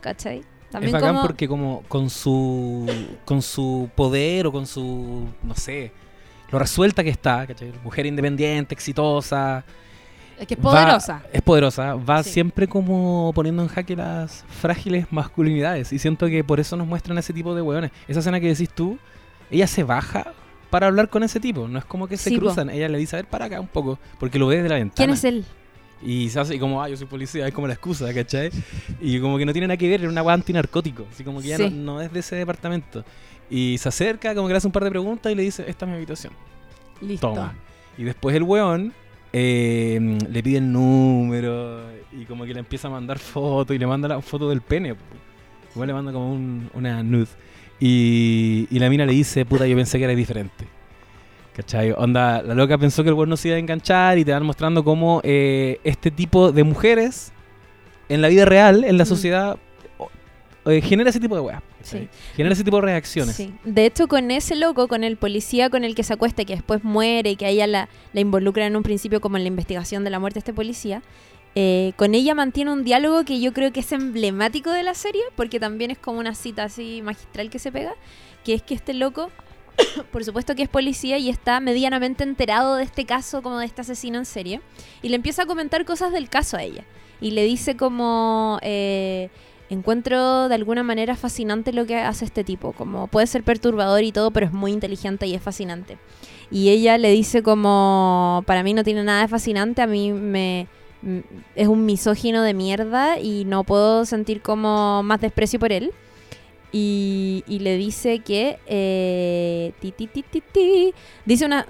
¿Cachai? 0.00 0.42
es 0.82 0.92
bacán 0.92 1.14
como- 1.14 1.22
porque 1.22 1.48
como 1.48 1.82
con 1.88 2.10
su 2.10 2.86
con 3.24 3.40
su 3.42 3.88
poder 3.94 4.46
o 4.46 4.52
con 4.52 4.66
su 4.66 5.26
no 5.42 5.54
sé 5.54 5.92
lo 6.50 6.58
resuelta 6.58 7.02
que 7.02 7.08
está 7.10 7.46
¿cachai? 7.46 7.72
mujer 7.82 8.04
independiente 8.04 8.74
exitosa 8.74 9.64
Es 10.38 10.46
que 10.46 10.54
es 10.54 10.60
va- 10.60 10.70
poderosa. 10.70 11.22
es 11.32 11.42
poderosa 11.42 11.94
va 11.96 12.22
Sí. 12.22 12.30
siempre 12.30 12.68
como 12.68 13.32
poniendo 13.34 13.62
en 13.62 13.68
jaque 13.68 13.96
las 13.96 14.44
frágiles 14.48 15.06
masculinidades 15.10 15.92
y 15.92 15.98
siento 15.98 16.26
que 16.28 16.44
por 16.44 16.60
eso 16.60 16.76
nos 16.76 16.86
muestran 16.86 17.18
ese 17.18 17.32
tipo 17.32 17.54
de 17.54 17.62
hueones 17.62 17.90
esa 18.06 18.20
escena 18.20 18.38
que 18.40 18.46
decís 18.48 18.70
tú 18.70 18.98
ella 19.50 19.66
se 19.66 19.82
baja 19.84 20.32
para 20.70 20.86
hablar 20.86 21.08
con 21.08 21.22
ese 21.24 21.40
tipo 21.40 21.66
no 21.66 21.78
es 21.78 21.84
como 21.84 22.06
que 22.06 22.16
se 22.16 22.30
Sí, 22.30 22.36
po. 22.36 22.42
cruzan 22.46 22.70
ella 22.70 22.88
le 22.88 22.98
dice 22.98 23.16
a 23.16 23.18
ver 23.18 23.26
para 23.26 23.46
acá 23.46 23.60
un 23.60 23.66
poco 23.68 23.98
porque 24.20 24.38
lo 24.38 24.46
ve 24.46 24.56
desde 24.56 24.68
la 24.68 24.74
ventana 24.76 24.94
¿Quién 24.96 25.10
es 25.10 25.24
él? 25.24 25.44
y 26.00 26.28
se 26.28 26.38
hace 26.38 26.54
y 26.54 26.58
como, 26.60 26.80
ah, 26.80 26.88
yo 26.88 26.96
soy 26.96 27.08
policía, 27.08 27.48
es 27.48 27.52
como 27.52 27.66
la 27.66 27.72
excusa, 27.74 28.14
¿cachai? 28.14 28.50
Y 29.00 29.18
como 29.18 29.36
que 29.36 29.44
no 29.44 29.52
tiene 29.52 29.66
nada 29.66 29.76
que 29.76 29.88
ver, 29.88 30.02
era 30.02 30.08
una 30.08 30.22
weá 30.22 30.32
antinarcótico, 30.34 31.04
así 31.12 31.24
como 31.24 31.40
que 31.42 31.48
ya 31.48 31.56
Sí. 31.56 31.64
no, 31.70 31.94
no 31.94 32.00
es 32.00 32.12
de 32.12 32.20
ese 32.20 32.36
departamento. 32.36 33.04
Y 33.50 33.78
se 33.78 33.88
acerca, 33.88 34.32
como 34.32 34.46
que 34.46 34.52
le 34.54 34.58
hace 34.58 34.68
un 34.68 34.72
par 34.72 34.84
de 34.84 34.90
preguntas 34.90 35.32
y 35.32 35.34
le 35.34 35.42
dice, 35.42 35.64
esta 35.66 35.86
es 35.86 35.90
mi 35.90 35.96
habitación, 35.96 36.32
Listo. 37.00 37.30
toma. 37.30 37.52
Y 37.96 38.04
después 38.04 38.36
el 38.36 38.44
weón 38.44 38.92
eh, 39.32 40.18
le 40.30 40.42
pide 40.42 40.58
el 40.58 40.72
número 40.72 41.80
y 42.12 42.24
como 42.24 42.44
que 42.44 42.54
le 42.54 42.60
empieza 42.60 42.88
a 42.88 42.90
mandar 42.90 43.18
fotos 43.18 43.74
y 43.76 43.78
le 43.78 43.86
manda 43.86 44.08
la 44.08 44.20
foto 44.20 44.48
del 44.48 44.60
pene. 44.62 44.94
Igual 45.74 45.86
le 45.88 45.94
manda 45.94 46.12
como 46.12 46.32
un- 46.32 46.70
una 46.74 47.02
nude. 47.02 47.26
Y, 47.80 48.66
y 48.70 48.78
la 48.78 48.88
mina 48.90 49.06
le 49.06 49.12
dice, 49.12 49.44
puta, 49.44 49.66
yo 49.66 49.76
pensé 49.76 49.98
que 49.98 50.04
era 50.04 50.14
diferente. 50.14 50.66
¿Cachai? 51.54 51.92
Onda, 51.96 52.42
la 52.42 52.54
loca 52.54 52.78
pensó 52.78 53.02
que 53.02 53.08
el 53.08 53.14
weón 53.14 53.28
no 53.28 53.36
se 53.36 53.48
iba 53.48 53.56
a 53.56 53.60
enganchar 53.60 54.16
y 54.18 54.24
te 54.24 54.32
van 54.32 54.44
mostrando 54.44 54.84
cómo 54.84 55.20
eh, 55.24 55.78
este 55.84 56.10
tipo 56.10 56.52
de 56.52 56.62
mujeres 56.64 57.32
en 58.08 58.22
la 58.22 58.28
vida 58.28 58.44
real, 58.44 58.84
en 58.84 58.96
la 58.96 59.04
Mm. 59.04 59.06
sociedad, 59.08 59.56
o- 59.98 60.08
eh, 60.70 60.80
genera 60.80 61.10
ese 61.10 61.20
tipo 61.20 61.34
de 61.34 61.40
weas. 61.42 61.62
¿Cachai? 61.88 62.08
Sí. 62.12 62.36
Genera 62.36 62.52
ese 62.52 62.64
tipo 62.64 62.76
de 62.76 62.82
reacciones. 62.82 63.36
Sí. 63.36 63.52
De 63.64 63.86
hecho, 63.86 64.08
con 64.08 64.30
ese 64.30 64.54
loco, 64.54 64.88
con 64.88 65.04
el 65.04 65.16
policía 65.16 65.70
con 65.70 65.84
el 65.84 65.94
que 65.94 66.02
se 66.02 66.12
acuesta 66.12 66.42
y 66.42 66.44
que 66.44 66.54
después 66.54 66.84
muere 66.84 67.30
y 67.30 67.36
que 67.36 67.46
a 67.46 67.48
ella 67.48 67.66
la, 67.66 67.88
la 68.12 68.20
involucra 68.20 68.66
en 68.66 68.76
un 68.76 68.82
principio 68.82 69.20
como 69.20 69.36
en 69.36 69.44
la 69.44 69.48
investigación 69.48 70.04
de 70.04 70.10
la 70.10 70.18
muerte 70.18 70.36
de 70.36 70.40
este 70.40 70.54
policía, 70.54 71.02
eh, 71.54 71.92
con 71.96 72.14
ella 72.14 72.34
mantiene 72.34 72.72
un 72.72 72.84
diálogo 72.84 73.24
que 73.24 73.40
yo 73.40 73.52
creo 73.52 73.72
que 73.72 73.80
es 73.80 73.90
emblemático 73.92 74.70
de 74.70 74.82
la 74.82 74.94
serie, 74.94 75.22
porque 75.34 75.58
también 75.58 75.90
es 75.90 75.98
como 75.98 76.20
una 76.20 76.34
cita 76.34 76.64
así 76.64 77.00
magistral 77.02 77.50
que 77.50 77.58
se 77.58 77.72
pega, 77.72 77.94
que 78.44 78.54
es 78.54 78.62
que 78.62 78.74
este 78.74 78.94
loco, 78.94 79.30
por 80.12 80.24
supuesto 80.24 80.54
que 80.54 80.62
es 80.62 80.68
policía 80.68 81.18
y 81.18 81.28
está 81.28 81.58
medianamente 81.60 82.22
enterado 82.22 82.76
de 82.76 82.84
este 82.84 83.06
caso, 83.06 83.42
como 83.42 83.58
de 83.58 83.66
este 83.66 83.80
asesino 83.80 84.18
en 84.18 84.24
serie, 84.24 84.60
y 85.02 85.08
le 85.08 85.16
empieza 85.16 85.42
a 85.42 85.46
comentar 85.46 85.84
cosas 85.84 86.12
del 86.12 86.28
caso 86.28 86.56
a 86.56 86.62
ella. 86.62 86.84
Y 87.20 87.32
le 87.32 87.44
dice 87.44 87.76
como... 87.76 88.60
eh, 88.62 89.30
encuentro 89.70 90.48
de 90.48 90.54
alguna 90.54 90.82
manera 90.82 91.16
fascinante 91.16 91.72
lo 91.72 91.86
que 91.86 91.96
hace 91.96 92.24
este 92.24 92.44
tipo. 92.44 92.72
Como 92.72 93.06
puede 93.06 93.26
ser 93.26 93.42
perturbador 93.42 94.02
y 94.02 94.12
todo, 94.12 94.30
pero 94.30 94.46
es 94.46 94.52
muy 94.52 94.72
inteligente 94.72 95.26
y 95.26 95.34
es 95.34 95.42
fascinante. 95.42 95.98
Y 96.50 96.70
ella 96.70 96.98
le 96.98 97.10
dice 97.10 97.42
como, 97.42 98.42
para 98.46 98.62
mí 98.62 98.74
no 98.74 98.84
tiene 98.84 99.04
nada 99.04 99.22
de 99.22 99.28
fascinante, 99.28 99.82
a 99.82 99.86
mí 99.86 100.12
me... 100.12 100.66
Es 101.54 101.68
un 101.68 101.86
misógino 101.86 102.42
de 102.42 102.54
mierda 102.54 103.20
y 103.20 103.44
no 103.44 103.62
puedo 103.62 104.04
sentir 104.04 104.42
como 104.42 105.02
más 105.04 105.20
desprecio 105.20 105.60
por 105.60 105.72
él. 105.72 105.92
Y, 106.72 107.44
le 107.48 107.76
dice 107.76 108.18
que... 108.20 108.58
eh, 108.66 109.72
dice 111.24 111.46
una, 111.46 111.66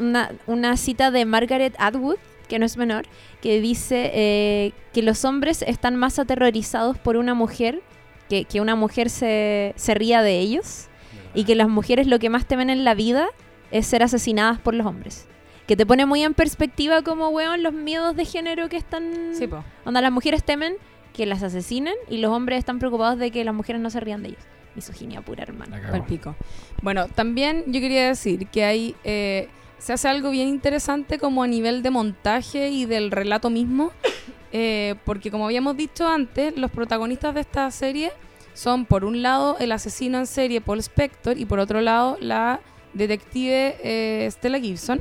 una 0.47 0.77
cita 0.77 1.11
de 1.11 1.25
Margaret 1.25 1.75
Atwood, 1.79 2.17
que 2.49 2.59
no 2.59 2.67
es 2.67 2.77
menor, 2.77 3.07
que 3.41 3.61
dice 3.61 4.11
eh, 4.15 4.73
que 4.93 5.03
los 5.03 5.25
hombres 5.25 5.63
están 5.63 5.97
más 5.97 6.19
aterrorizados 6.19 6.99
por 6.99 7.17
una 7.17 7.35
mujer, 7.35 7.83
que, 8.29 8.45
que 8.45 8.61
una 8.61 8.75
mujer 8.75 9.11
se, 9.11 9.75
se 9.77 9.95
ría 9.95 10.23
de 10.23 10.39
ellos, 10.39 10.89
y 11.35 11.45
que 11.45 11.55
las 11.55 11.69
mujeres 11.69 12.07
lo 12.07 12.19
que 12.19 12.31
más 12.31 12.47
temen 12.47 12.71
en 12.71 12.85
la 12.85 12.95
vida 12.95 13.29
es 13.71 13.87
ser 13.87 14.03
asesinadas 14.03 14.59
por 14.59 14.75
los 14.75 14.87
hombres. 14.87 15.27
Que 15.67 15.77
te 15.77 15.85
pone 15.85 16.07
muy 16.07 16.23
en 16.23 16.33
perspectiva 16.33 17.03
como, 17.03 17.29
weón, 17.29 17.63
los 17.63 17.75
miedos 17.75 18.17
de 18.17 18.25
género 18.25 18.69
que 18.69 18.79
están... 18.79 19.35
Sí, 19.35 19.47
po. 19.47 19.63
Onda, 19.85 20.01
las 20.01 20.11
mujeres 20.11 20.43
temen 20.43 20.77
que 21.13 21.27
las 21.27 21.43
asesinen 21.43 21.95
y 22.09 22.19
los 22.19 22.31
hombres 22.31 22.61
están 22.61 22.79
preocupados 22.79 23.19
de 23.19 23.31
que 23.31 23.45
las 23.45 23.55
mujeres 23.55 23.83
no 23.83 23.91
se 23.91 24.01
rían 24.01 24.23
de 24.23 24.31
ellos. 24.31 24.43
Misoginia 24.75 25.21
pura, 25.21 25.43
hermano. 25.43 25.77
Al 25.93 26.05
pico. 26.05 26.37
Bueno, 26.83 27.09
también 27.09 27.65
yo 27.67 27.81
quería 27.81 28.07
decir 28.07 28.47
que 28.47 28.65
hay 28.65 28.95
eh, 29.05 29.49
se 29.79 29.93
hace 29.93 30.09
algo 30.09 30.31
bien 30.31 30.49
interesante 30.49 31.19
como 31.19 31.43
a 31.43 31.47
nivel 31.47 31.83
de 31.83 31.91
montaje 31.91 32.69
y 32.69 32.85
del 32.85 33.11
relato 33.11 33.51
mismo, 33.51 33.93
eh, 34.53 34.97
porque 35.05 35.31
como 35.31 35.47
habíamos 35.47 35.77
dicho 35.77 36.09
antes, 36.09 36.57
los 36.57 36.71
protagonistas 36.71 37.35
de 37.35 37.41
esta 37.41 37.71
serie 37.71 38.13
son 38.55 38.87
por 38.87 39.05
un 39.05 39.23
lado 39.23 39.57
el 39.61 39.71
asesino 39.71 40.19
en 40.19 40.27
serie 40.27 40.61
Paul 40.61 40.81
Spector 40.81 41.39
y 41.39 41.45
por 41.45 41.61
otro 41.61 41.81
lado 41.81 42.17
la 42.21 42.61
detective 42.93 43.77
eh, 43.83 44.29
Stella 44.31 44.59
Gibson. 44.59 45.01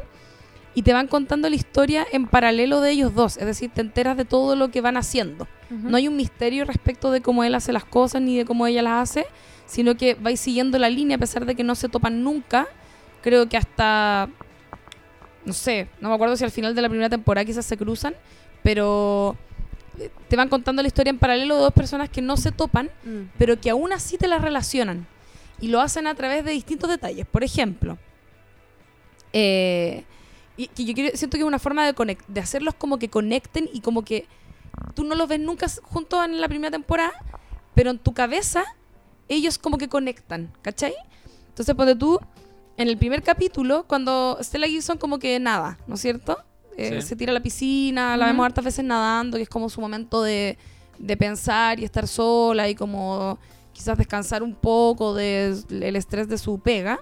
Y 0.76 0.84
te 0.84 0.94
van 0.94 1.08
contando 1.08 1.50
la 1.50 1.56
historia 1.56 2.06
en 2.12 2.28
paralelo 2.28 2.82
de 2.82 2.92
ellos 2.92 3.16
dos, 3.16 3.38
es 3.38 3.48
decir, 3.48 3.72
te 3.74 3.82
enteras 3.82 4.16
de 4.16 4.26
todo 4.26 4.56
lo 4.56 4.70
que 4.70 4.80
van 4.80 4.96
haciendo. 4.96 5.48
No 5.72 5.98
hay 5.98 6.08
un 6.08 6.16
misterio 6.16 6.66
respecto 6.66 7.10
de 7.10 7.22
cómo 7.22 7.44
él 7.44 7.56
hace 7.56 7.74
las 7.74 7.84
cosas 7.84 8.22
ni 8.22 8.38
de 8.38 8.46
cómo 8.46 8.68
ella 8.68 8.84
las 8.84 9.10
hace, 9.10 9.26
sino 9.66 9.98
que 9.98 10.14
vais 10.14 10.40
siguiendo 10.40 10.78
la 10.78 10.92
línea 10.92 11.18
a 11.18 11.20
pesar 11.20 11.48
de 11.48 11.56
que 11.56 11.64
no 11.64 11.74
se 11.74 11.90
topan 11.90 12.24
nunca. 12.24 12.68
Creo 13.24 13.50
que 13.50 13.58
hasta, 13.58 14.30
no 15.48 15.54
sé, 15.54 15.88
no 16.02 16.10
me 16.10 16.16
acuerdo 16.16 16.36
si 16.38 16.44
al 16.44 16.52
final 16.52 16.76
de 16.76 16.82
la 16.82 16.90
primera 16.90 17.10
temporada 17.10 17.44
quizás 17.46 17.66
se 17.66 17.78
cruzan, 17.78 18.14
pero 18.64 19.36
eh, 19.98 20.12
te 20.28 20.36
van 20.36 20.50
contando 20.50 20.82
la 20.84 20.88
historia 20.90 21.10
en 21.10 21.18
paralelo 21.18 21.56
de 21.56 21.62
dos 21.62 21.74
personas 21.74 22.10
que 22.10 22.22
no 22.22 22.38
se 22.38 22.52
topan, 22.52 22.92
Mm. 23.04 23.22
pero 23.40 23.60
que 23.60 23.70
aún 23.72 23.92
así 23.94 24.18
te 24.18 24.28
las 24.28 24.42
relacionan. 24.42 25.08
Y 25.60 25.70
lo 25.70 25.82
hacen 25.82 26.06
a 26.06 26.14
través 26.14 26.46
de 26.46 26.52
distintos 26.52 26.90
detalles. 26.90 27.26
Por 27.26 27.44
ejemplo, 27.44 27.98
eh, 29.34 30.04
y 30.56 30.68
que 30.68 30.86
yo 30.86 30.94
quiero- 30.94 31.16
siento 31.18 31.38
que 31.38 31.42
es 31.42 31.48
una 31.48 31.60
forma 31.60 31.86
de, 31.86 31.96
conec- 31.96 32.26
de 32.28 32.40
hacerlos 32.42 32.74
como 32.76 32.98
que 33.00 33.10
conecten 33.10 33.70
y 33.74 33.82
como 33.82 34.04
que 34.04 34.26
tú 34.96 35.04
no 35.04 35.16
los 35.16 35.28
ves 35.28 35.40
nunca 35.40 35.68
juntos 35.84 36.24
en 36.26 36.40
la 36.42 36.48
primera 36.48 36.72
temporada, 36.72 37.14
pero 37.74 37.90
en 37.92 38.00
tu 38.00 38.14
cabeza 38.14 38.64
ellos 39.30 39.58
como 39.58 39.78
que 39.78 39.88
conectan, 39.88 40.52
¿cachai? 40.62 40.94
Entonces, 41.50 41.76
ponte 41.76 41.96
tú, 41.96 42.20
en 42.78 42.88
el 42.88 42.98
primer 42.98 43.24
capítulo, 43.24 43.86
cuando 43.88 44.38
Stella 44.42 44.68
Gibson 44.68 44.98
como 44.98 45.20
que 45.20 45.40
nada, 45.40 45.78
¿no 45.88 45.96
es 45.96 46.02
cierto? 46.02 46.38
Eh, 46.78 47.02
Sí. 47.02 47.08
Se 47.08 47.16
tira 47.16 47.32
a 47.32 47.34
la 47.34 47.42
piscina, 47.42 48.16
la 48.18 48.28
vemos 48.28 48.46
hartas 48.46 48.64
veces 48.64 48.86
nadando, 48.86 49.38
que 49.38 49.44
es 49.44 49.50
como 49.50 49.68
su 49.70 49.82
momento 49.82 50.22
de, 50.22 50.58
de 51.00 51.18
pensar 51.18 51.80
y 51.80 51.84
estar 51.86 52.08
sola 52.08 52.70
y 52.70 52.76
como 52.76 53.40
quizás 53.74 53.98
descansar 53.98 54.44
un 54.44 54.54
poco 54.56 55.14
del 55.16 55.96
estrés 55.96 56.28
de 56.30 56.38
su 56.38 56.60
pega. 56.60 57.00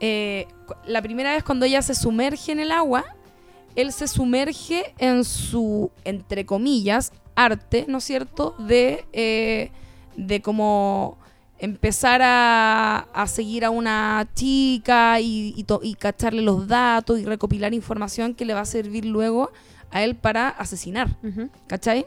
Eh, 0.00 0.46
la 0.86 1.02
primera 1.02 1.32
vez 1.34 1.44
cuando 1.44 1.66
ella 1.66 1.82
se 1.82 1.94
sumerge 1.94 2.52
en 2.52 2.60
el 2.60 2.72
agua, 2.72 3.04
él 3.76 3.92
se 3.92 4.08
sumerge 4.08 4.94
en 4.98 5.24
su, 5.24 5.90
entre 6.04 6.46
comillas, 6.46 7.12
arte, 7.34 7.84
¿no 7.86 7.98
es 7.98 8.04
cierto?, 8.04 8.54
de, 8.58 9.04
eh, 9.12 9.70
de 10.16 10.40
como 10.42 11.18
empezar 11.60 12.20
a, 12.22 13.06
a 13.12 13.26
seguir 13.26 13.64
a 13.64 13.70
una 13.70 14.26
chica 14.34 15.20
y, 15.20 15.52
y, 15.56 15.64
to- 15.64 15.80
y 15.82 15.94
cacharle 15.94 16.42
los 16.42 16.66
datos 16.66 17.20
y 17.20 17.24
recopilar 17.24 17.74
información 17.74 18.34
que 18.34 18.44
le 18.44 18.54
va 18.54 18.60
a 18.60 18.64
servir 18.64 19.04
luego 19.04 19.50
a 19.90 20.02
él 20.02 20.16
para 20.16 20.48
asesinar. 20.48 21.16
Ujú. 21.22 21.50
¿Cachai? 21.66 22.06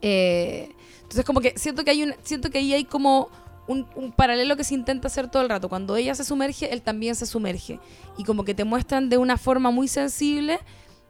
Eh, 0.00 0.70
entonces 1.02 1.24
como 1.24 1.40
que 1.40 1.54
siento 1.56 1.84
que 1.84 1.90
hay 1.90 2.02
un, 2.04 2.14
siento 2.22 2.50
que 2.50 2.58
ahí 2.58 2.72
hay 2.72 2.84
como 2.84 3.28
un, 3.66 3.86
un 3.96 4.12
paralelo 4.12 4.56
que 4.56 4.64
se 4.64 4.74
intenta 4.74 5.08
hacer 5.08 5.28
todo 5.28 5.42
el 5.42 5.48
rato. 5.48 5.68
Cuando 5.68 5.96
ella 5.96 6.14
se 6.14 6.24
sumerge, 6.24 6.72
él 6.72 6.82
también 6.82 7.14
se 7.14 7.26
sumerge. 7.26 7.80
Y 8.16 8.24
como 8.24 8.44
que 8.44 8.54
te 8.54 8.64
muestran 8.64 9.08
de 9.08 9.18
una 9.18 9.36
forma 9.36 9.70
muy 9.70 9.88
sensible 9.88 10.60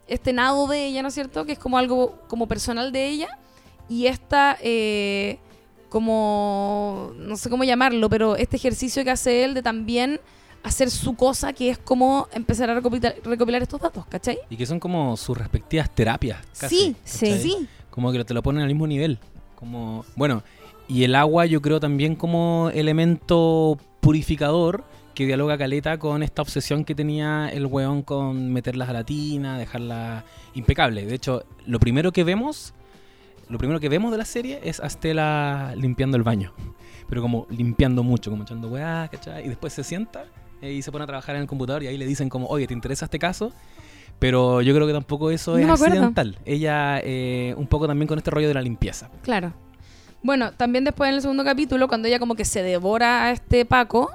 este 0.07 0.33
nado 0.33 0.67
de 0.67 0.87
ella, 0.87 1.03
¿no 1.03 1.09
es 1.09 1.15
cierto? 1.15 1.45
Que 1.45 1.53
es 1.53 1.59
como 1.59 1.77
algo 1.77 2.23
como 2.29 2.49
personal 2.49 2.91
de 2.93 3.09
ella. 3.09 3.29
Y 3.89 4.07
esta, 4.07 4.57
eh, 4.63 5.39
como, 5.89 7.13
no 7.17 7.37
sé 7.37 7.51
cómo 7.51 7.65
llamarlo, 7.65 8.09
pero 8.09 8.37
este 8.37 8.57
ejercicio 8.57 9.05
que 9.05 9.11
hace 9.11 9.45
él 9.45 9.55
de 9.55 9.63
también 9.63 10.21
hacer 10.63 10.91
su 10.91 11.15
cosa, 11.15 11.53
que 11.53 11.71
es 11.71 11.79
como 11.79 12.29
empezar 12.33 12.71
a 12.71 12.75
recopilar, 12.75 13.17
recopilar 13.25 13.63
estos 13.63 13.81
datos, 13.81 14.07
¿cachai? 14.07 14.39
Y 14.51 14.57
que 14.57 14.67
son 14.67 14.81
como 14.81 15.17
sus 15.17 15.37
respectivas 15.37 15.95
terapias. 15.95 16.39
Casi, 16.59 16.77
sí, 16.77 16.97
sí. 17.05 17.27
¿cachai? 17.27 17.43
sí. 17.43 17.69
Como 17.91 18.13
que 18.13 18.25
te 18.25 18.35
lo 18.35 18.43
ponen 18.43 18.63
al 18.63 18.69
mismo 18.69 18.87
nivel. 18.87 19.19
Como, 19.55 20.05
bueno, 20.15 20.43
y 20.89 21.05
el 21.05 21.15
agua 21.15 21.47
yo 21.47 21.61
creo 21.61 21.81
también 21.81 22.15
como 22.15 22.71
elemento 22.75 23.79
purificador 24.01 24.85
que 25.15 25.27
dialoga 25.27 25.59
caleta 25.59 25.99
con 25.99 26.23
esta 26.23 26.43
obsesión 26.43 26.85
que 26.85 26.95
tenía 26.95 27.51
el 27.53 27.67
weón 27.67 28.03
con 28.03 28.53
meter 28.53 28.77
la 28.77 28.87
gelatina, 28.87 29.59
dejarla 29.59 30.25
impecable. 30.55 31.05
De 31.07 31.15
hecho, 31.17 31.45
lo 31.67 31.81
primero 31.81 32.13
que 32.13 32.23
vemos, 32.23 32.73
lo 33.49 33.59
primero 33.59 33.81
que 33.81 33.89
vemos 33.89 34.11
de 34.13 34.19
la 34.19 34.25
serie 34.25 34.61
es 34.63 34.81
a 34.81 34.89
Stella 34.89 35.75
limpiando 35.77 36.17
el 36.17 36.23
baño. 36.23 36.53
Pero 37.09 37.23
como 37.23 37.47
limpiando 37.51 38.03
mucho, 38.03 38.31
como 38.31 38.43
echando 38.43 38.69
weá, 38.69 39.09
¿cachai? 39.11 39.47
Y 39.47 39.49
después 39.49 39.73
se 39.73 39.83
sienta 39.83 40.27
eh, 40.61 40.73
y 40.73 40.83
se 40.83 40.93
pone 40.93 41.05
a 41.05 41.07
trabajar 41.07 41.37
en 41.37 41.43
el 41.43 41.49
computador 41.49 41.83
y 41.83 41.87
ahí 41.87 41.97
le 41.97 42.07
dicen 42.07 42.29
como, 42.29 42.47
oye, 42.49 42.67
¿te 42.67 42.75
interesa 42.75 43.07
este 43.07 43.19
caso? 43.19 43.53
Pero 44.19 44.61
yo 44.63 44.75
creo 44.75 44.87
que 44.87 44.93
tampoco 44.93 45.31
eso 45.31 45.53
No 45.53 45.59
es 45.59 45.65
acuerdo. 45.65 45.95
accidental. 45.95 46.39
Ella 46.45 47.01
eh, 47.03 47.55
un 47.57 47.67
poco 47.67 47.87
también 47.87 48.09
con 48.09 48.19
este 48.19 48.31
rollo 48.31 48.49
de 48.49 48.55
la 48.55 48.63
limpieza. 48.63 49.09
Claro. 49.23 49.55
Bueno, 50.23 50.53
también 50.53 50.85
después 50.85 51.09
en 51.09 51.15
el 51.15 51.23
segundo 51.23 51.45
capítulo, 51.45 51.87
cuando 51.89 52.09
ella 52.09 52.19
como 52.19 52.35
que 52.35 52.45
se 52.45 52.63
devora 52.63 53.25
a 53.25 53.31
este 53.31 53.65
Paco, 53.65 54.11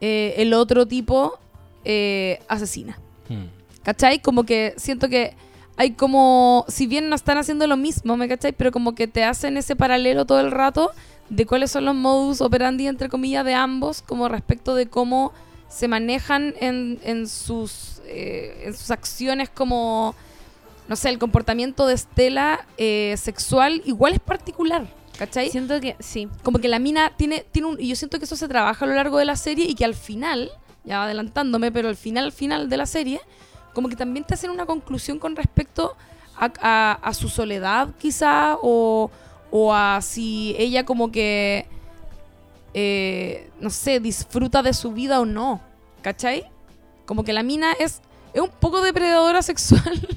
eh, 0.00 0.34
el 0.38 0.54
otro 0.54 0.86
tipo 0.86 1.38
eh, 1.84 2.40
asesina. 2.48 2.98
Hmm. 3.28 3.44
¿Cachai? 3.82 4.20
Como 4.20 4.44
que 4.44 4.74
siento 4.78 5.08
que 5.08 5.34
hay 5.76 5.92
como, 5.92 6.64
si 6.68 6.86
bien 6.86 7.08
no 7.08 7.16
están 7.16 7.38
haciendo 7.38 7.66
lo 7.66 7.76
mismo, 7.76 8.16
¿me 8.16 8.28
cachai? 8.28 8.52
Pero 8.52 8.72
como 8.72 8.94
que 8.94 9.06
te 9.06 9.24
hacen 9.24 9.56
ese 9.56 9.76
paralelo 9.76 10.24
todo 10.24 10.40
el 10.40 10.50
rato 10.50 10.92
de 11.28 11.44
cuáles 11.44 11.70
son 11.70 11.84
los 11.84 11.94
modus 11.94 12.40
operandi, 12.40 12.86
entre 12.86 13.08
comillas, 13.08 13.44
de 13.44 13.54
ambos, 13.54 14.02
como 14.02 14.28
respecto 14.28 14.74
de 14.74 14.86
cómo 14.86 15.32
se 15.68 15.88
manejan 15.88 16.54
en, 16.60 16.98
en 17.02 17.28
sus, 17.28 18.00
eh, 18.06 18.62
en 18.64 18.74
sus 18.74 18.90
acciones 18.90 19.50
como, 19.50 20.14
no 20.88 20.96
sé, 20.96 21.10
el 21.10 21.18
comportamiento 21.18 21.86
de 21.86 21.94
Estela 21.94 22.64
eh, 22.78 23.14
sexual 23.18 23.82
igual 23.84 24.14
es 24.14 24.20
particular, 24.20 24.86
¿cachai? 25.18 25.50
Siento 25.50 25.80
que 25.80 25.96
sí. 25.98 26.28
como 26.42 26.58
que 26.58 26.68
la 26.68 26.78
mina 26.78 27.12
tiene, 27.16 27.44
tiene 27.52 27.68
un. 27.68 27.80
Y 27.80 27.88
yo 27.88 27.96
siento 27.96 28.18
que 28.18 28.24
eso 28.24 28.36
se 28.36 28.48
trabaja 28.48 28.84
a 28.84 28.88
lo 28.88 28.94
largo 28.94 29.18
de 29.18 29.24
la 29.24 29.36
serie 29.36 29.66
y 29.66 29.74
que 29.74 29.84
al 29.84 29.94
final, 29.94 30.50
ya 30.84 31.02
adelantándome, 31.02 31.72
pero 31.72 31.88
al 31.88 31.96
final, 31.96 32.26
al 32.26 32.32
final 32.32 32.68
de 32.68 32.76
la 32.76 32.86
serie, 32.86 33.20
como 33.76 33.90
que 33.90 33.96
también 33.96 34.24
te 34.24 34.32
hacen 34.32 34.48
una 34.48 34.64
conclusión 34.64 35.18
con 35.18 35.36
respecto 35.36 35.94
a, 36.34 37.12
su 37.12 37.28
soledad, 37.28 37.90
quizá, 37.98 38.56
o, 38.62 39.10
o 39.50 39.74
a 39.74 40.00
si 40.00 40.56
ella 40.58 40.86
como 40.86 41.12
que. 41.12 41.66
eh, 42.72 43.50
no 43.60 43.68
sé, 43.68 44.00
disfruta 44.00 44.62
de 44.62 44.72
su 44.72 44.92
vida 44.92 45.20
o 45.20 45.26
no. 45.26 45.60
¿Cachai? 46.00 46.50
Como 47.04 47.22
que 47.22 47.34
la 47.34 47.42
mina 47.42 47.72
es, 47.72 48.00
es 48.32 48.40
un 48.40 48.48
poco 48.48 48.80
depredadora 48.80 49.42
sexual. 49.52 50.08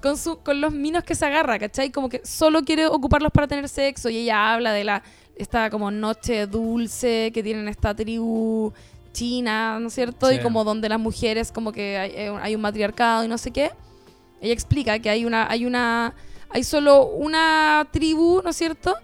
Con, 0.00 0.16
su, 0.16 0.38
con 0.38 0.60
los 0.60 0.72
minos 0.72 1.02
que 1.02 1.16
se 1.16 1.26
agarra, 1.26 1.58
¿cachai? 1.58 1.90
Como 1.90 2.08
que 2.08 2.24
solo 2.24 2.62
quiere 2.62 2.86
ocuparlos 2.86 3.32
para 3.32 3.48
tener 3.48 3.68
sexo 3.68 4.10
y 4.10 4.18
ella 4.18 4.52
habla 4.54 4.72
de 4.72 4.84
la 4.84 5.02
esta 5.34 5.70
como 5.70 5.90
noche 5.90 6.46
dulce 6.46 7.32
que 7.34 7.42
tienen 7.42 7.66
esta 7.66 7.96
tribu 7.96 8.72
china, 9.16 9.78
¿no 9.80 9.88
es 9.88 9.94
cierto? 9.94 10.30
Y 10.30 10.36
Sí. 10.36 10.42
como 10.42 10.62
donde 10.64 10.88
las 10.88 11.00
mujeres 11.00 11.50
como 11.52 11.72
que 11.72 11.96
hay, 11.98 12.10
eh, 12.12 12.32
hay 12.42 12.54
un 12.54 12.60
matriarcado 12.60 13.24
y 13.24 13.28
no 13.28 13.38
sé 13.38 13.50
qué. 13.50 13.70
Ella 14.40 14.52
explica 14.52 14.98
que 14.98 15.08
hay 15.10 15.24
una 15.24 15.50
hay 15.50 15.64
una 15.66 16.14
hay 16.50 16.62
solo 16.64 17.06
una 17.06 17.88
tribu, 17.90 18.42
¿no 18.44 18.50
es 18.50 18.56
cierto? 18.56 18.94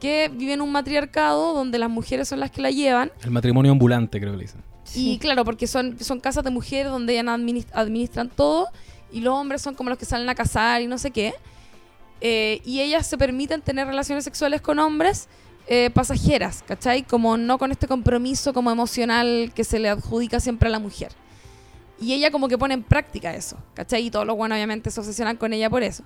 Que 0.00 0.30
vive 0.32 0.54
en 0.54 0.60
un 0.60 0.72
matriarcado 0.72 1.54
donde 1.54 1.78
las 1.78 1.90
mujeres 1.90 2.28
son 2.28 2.40
las 2.40 2.50
que 2.50 2.60
la 2.62 2.70
llevan 2.70 3.10
El 3.22 3.30
matrimonio 3.30 3.70
ambulante, 3.72 4.18
creo 4.20 4.32
que 4.32 4.38
le 4.38 4.44
dicen. 4.44 4.62
y 4.94 5.18
claro, 5.18 5.44
porque 5.44 5.66
son, 5.66 5.98
son 6.00 6.18
casas 6.20 6.42
de 6.44 6.50
mujeres 6.50 6.90
donde 6.90 7.12
ellas 7.12 7.26
adminis- 7.26 7.66
administran 7.74 8.30
todo 8.30 8.68
y 9.12 9.20
los 9.20 9.34
hombres 9.34 9.60
son 9.62 9.74
como 9.74 9.90
los 9.90 9.98
que 9.98 10.06
salen 10.06 10.28
a 10.28 10.34
casar 10.34 10.80
y 10.82 10.86
no 10.86 10.96
sé 10.98 11.10
qué. 11.10 11.34
Eh, 12.20 12.60
y 12.64 12.80
ellas 12.80 13.06
se 13.06 13.16
permiten 13.16 13.60
tener 13.62 13.86
relaciones 13.86 14.24
sexuales 14.24 14.60
con 14.60 14.78
hombres 14.78 15.28
eh, 15.68 15.90
pasajeras, 15.92 16.64
¿cachai? 16.66 17.02
Como 17.02 17.36
no 17.36 17.58
con 17.58 17.70
este 17.70 17.86
compromiso 17.86 18.52
como 18.54 18.70
emocional 18.70 19.52
que 19.54 19.64
se 19.64 19.78
le 19.78 19.88
adjudica 19.88 20.40
siempre 20.40 20.68
a 20.68 20.72
la 20.72 20.78
mujer. 20.78 21.12
Y 22.00 22.12
ella 22.14 22.30
como 22.30 22.48
que 22.48 22.56
pone 22.56 22.74
en 22.74 22.82
práctica 22.82 23.34
eso, 23.34 23.56
¿cachai? 23.74 24.06
Y 24.06 24.10
todos 24.10 24.26
los 24.26 24.36
buenos 24.36 24.56
obviamente 24.56 24.90
se 24.90 25.00
obsesionan 25.00 25.36
con 25.36 25.52
ella 25.52 25.68
por 25.68 25.82
eso. 25.82 26.04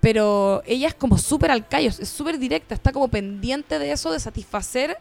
Pero 0.00 0.62
ella 0.66 0.88
es 0.88 0.94
como 0.94 1.18
súper 1.18 1.50
al 1.50 1.66
callo, 1.68 1.88
es 1.88 2.08
súper 2.08 2.38
directa, 2.38 2.74
está 2.74 2.92
como 2.92 3.08
pendiente 3.08 3.78
de 3.78 3.92
eso, 3.92 4.12
de 4.12 4.20
satisfacer 4.20 4.96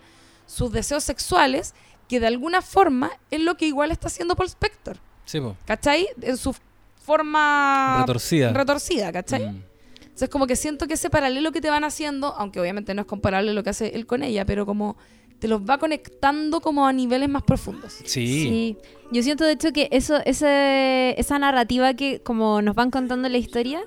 sus 0.47 0.71
deseos 0.71 1.03
sexuales, 1.03 1.73
que 2.09 2.19
de 2.19 2.27
alguna 2.27 2.61
forma 2.61 3.11
es 3.31 3.39
lo 3.41 3.55
que 3.55 3.65
igual 3.67 3.91
está 3.91 4.07
haciendo 4.07 4.35
Paul 4.35 4.47
Spector, 4.49 4.97
Sí, 5.25 5.39
po. 5.39 5.55
¿cachai? 5.65 6.07
En 6.21 6.37
su 6.37 6.55
forma 7.03 7.97
Retorcida. 7.99 8.51
retorcida, 8.53 9.11
¿cachai? 9.11 9.47
Mm. 9.47 9.63
Entonces 10.15 10.29
como 10.29 10.47
que 10.47 10.55
siento 10.55 10.87
que 10.87 10.93
ese 10.93 11.09
paralelo 11.09 11.51
que 11.51 11.59
te 11.59 11.69
van 11.69 11.83
haciendo, 11.83 12.33
aunque 12.37 12.61
obviamente 12.61 12.93
no 12.93 13.01
es 13.01 13.05
comparable 13.05 13.51
lo 13.51 13.63
que 13.63 13.71
hace 13.71 13.95
él 13.95 14.05
con 14.05 14.23
ella, 14.23 14.45
pero 14.45 14.65
como 14.65 14.95
te 15.39 15.49
los 15.49 15.63
va 15.63 15.77
conectando 15.77 16.61
como 16.61 16.87
a 16.87 16.93
niveles 16.93 17.27
más 17.27 17.43
profundos. 17.43 17.99
Sí. 18.05 18.25
Sí. 18.25 18.77
Yo 19.11 19.21
siento 19.23 19.43
de 19.43 19.51
hecho 19.51 19.73
que 19.73 19.89
eso, 19.91 20.15
ese, 20.23 21.19
esa 21.19 21.37
narrativa 21.37 21.95
que 21.95 22.21
como 22.21 22.61
nos 22.61 22.75
van 22.75 22.91
contando 22.91 23.27
la 23.27 23.37
historia, 23.37 23.81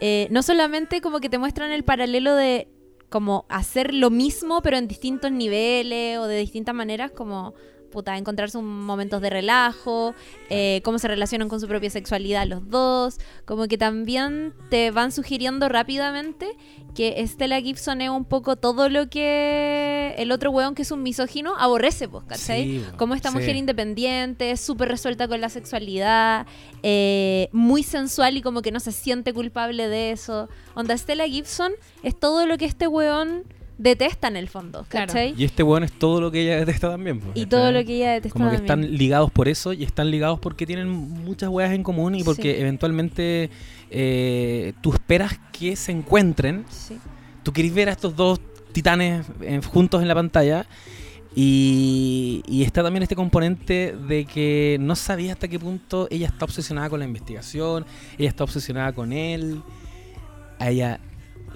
eh, 0.00 0.28
no 0.30 0.44
solamente 0.44 1.00
como 1.00 1.18
que 1.18 1.28
te 1.28 1.38
muestran 1.38 1.72
el 1.72 1.82
paralelo 1.82 2.36
de 2.36 2.68
como 3.08 3.44
hacer 3.48 3.94
lo 3.94 4.10
mismo 4.10 4.62
pero 4.62 4.76
en 4.76 4.86
distintos 4.86 5.32
niveles 5.32 6.18
o 6.18 6.28
de 6.28 6.38
distintas 6.38 6.76
maneras, 6.76 7.10
como 7.10 7.52
puta, 7.94 8.18
encontrar 8.18 8.50
sus 8.50 8.62
momentos 8.62 9.22
de 9.22 9.30
relajo, 9.30 10.14
eh, 10.50 10.82
cómo 10.84 10.98
se 10.98 11.08
relacionan 11.08 11.48
con 11.48 11.60
su 11.60 11.68
propia 11.68 11.88
sexualidad 11.88 12.46
los 12.46 12.68
dos, 12.68 13.18
como 13.46 13.68
que 13.68 13.78
también 13.78 14.52
te 14.68 14.90
van 14.90 15.12
sugiriendo 15.12 15.70
rápidamente 15.70 16.54
que 16.94 17.26
Stella 17.26 17.60
Gibson 17.60 18.00
es 18.00 18.10
un 18.10 18.24
poco 18.24 18.56
todo 18.56 18.88
lo 18.88 19.08
que 19.08 20.14
el 20.18 20.30
otro 20.32 20.50
weón 20.50 20.74
que 20.74 20.82
es 20.82 20.90
un 20.90 21.02
misógino 21.02 21.54
aborrece, 21.56 22.08
pues, 22.08 22.24
¿cachai? 22.24 22.64
Sí, 22.64 22.84
po, 22.90 22.96
como 22.96 23.14
esta 23.14 23.30
sí. 23.30 23.36
mujer 23.36 23.56
independiente, 23.56 24.56
súper 24.56 24.88
resuelta 24.88 25.26
con 25.26 25.40
la 25.40 25.48
sexualidad, 25.48 26.46
eh, 26.82 27.48
muy 27.52 27.82
sensual 27.82 28.36
y 28.36 28.42
como 28.42 28.62
que 28.62 28.72
no 28.72 28.80
se 28.80 28.92
siente 28.92 29.32
culpable 29.32 29.88
de 29.88 30.12
eso. 30.12 30.48
Onda, 30.74 30.96
Stella 30.96 31.26
Gibson 31.26 31.72
es 32.02 32.18
todo 32.18 32.46
lo 32.46 32.58
que 32.58 32.64
este 32.64 32.86
weón 32.88 33.44
detesta 33.78 34.28
en 34.28 34.36
el 34.36 34.48
fondo, 34.48 34.84
Claro. 34.88 35.06
¿cachai? 35.08 35.34
Y 35.36 35.44
este 35.44 35.62
weón 35.62 35.84
es 35.84 35.92
todo 35.92 36.20
lo 36.20 36.30
que 36.30 36.42
ella 36.42 36.56
detesta 36.58 36.90
también. 36.90 37.18
pues, 37.20 37.30
Y 37.36 37.44
¿cachai? 37.44 37.48
todo 37.48 37.72
lo 37.72 37.84
que 37.84 37.96
ella 37.96 38.12
detesta 38.12 38.38
Como 38.38 38.50
que 38.50 38.56
están 38.56 38.96
ligados 38.96 39.30
por 39.30 39.48
eso 39.48 39.72
y 39.72 39.82
están 39.84 40.10
ligados 40.10 40.38
porque 40.38 40.66
tienen 40.66 40.88
muchas 40.88 41.48
weas 41.50 41.72
en 41.72 41.82
común 41.82 42.14
y 42.14 42.22
porque 42.22 42.54
Sí. 42.54 42.60
eventualmente 42.60 43.50
eh, 43.90 44.72
tú 44.80 44.92
esperas 44.92 45.38
que 45.52 45.76
se 45.76 45.92
encuentren. 45.92 46.64
Sí. 46.68 46.98
Tú 47.42 47.52
querés 47.52 47.74
ver 47.74 47.88
a 47.88 47.92
estos 47.92 48.14
dos 48.16 48.40
titanes 48.72 49.26
eh, 49.40 49.60
juntos 49.64 50.02
en 50.02 50.08
la 50.08 50.14
pantalla. 50.14 50.66
Y, 51.36 52.42
y 52.46 52.62
está 52.62 52.82
también 52.84 53.02
este 53.02 53.16
componente 53.16 53.92
de 54.06 54.24
que 54.24 54.76
no 54.80 54.94
sabía 54.94 55.32
hasta 55.32 55.48
qué 55.48 55.58
punto 55.58 56.06
ella 56.10 56.28
está 56.28 56.44
obsesionada 56.44 56.88
con 56.88 57.00
la 57.00 57.06
investigación, 57.06 57.84
ella 58.18 58.28
está 58.28 58.44
obsesionada 58.44 58.92
con 58.92 59.12
él, 59.12 59.60
a 60.60 60.70
ella 60.70 61.00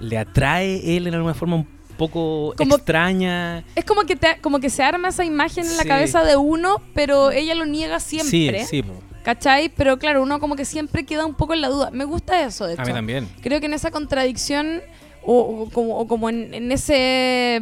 le 0.01 0.17
atrae 0.17 0.97
él 0.97 1.07
en 1.07 1.13
alguna 1.13 1.33
forma 1.33 1.55
un 1.55 1.67
poco 1.99 2.55
Como- 2.57 2.75
extraña. 2.77 3.63
Es 3.75 3.85
como 3.85 4.01
que, 4.03 4.15
te- 4.15 4.39
como 4.41 4.59
que 4.59 4.71
se 4.71 4.81
arma 4.81 5.09
esa 5.09 5.23
imagen 5.23 5.65
en 5.67 5.77
la 5.77 5.83
cabeza 5.85 6.23
de 6.23 6.35
uno, 6.35 6.81
pero 6.95 7.29
ella 7.29 7.53
lo 7.53 7.65
niega 7.67 7.99
siempre. 7.99 8.61
Sí, 8.61 8.67
sí, 8.67 8.81
po. 8.83 8.93
¿Cachai? 9.23 9.69
Pero 9.69 9.99
claro, 9.99 10.23
uno 10.23 10.39
como 10.39 10.55
que 10.55 10.65
siempre 10.65 11.05
queda 11.05 11.25
un 11.25 11.35
poco 11.35 11.53
en 11.53 11.61
la 11.61 11.67
duda. 11.67 11.91
Me 11.91 12.05
gusta 12.05 12.41
eso, 12.43 12.65
de 12.65 12.73
hecho. 12.73 12.81
a 12.81 12.85
mí 12.85 12.93
también. 12.93 13.27
Creo 13.41 13.59
que 13.59 13.67
en 13.67 13.73
esa 13.73 13.91
contradicción 13.91 14.81
o, 15.21 15.35
o 15.37 15.69
como, 15.69 15.97
o 15.99 16.07
como 16.07 16.29
en, 16.29 16.53
en 16.55 16.71
ese 16.71 17.61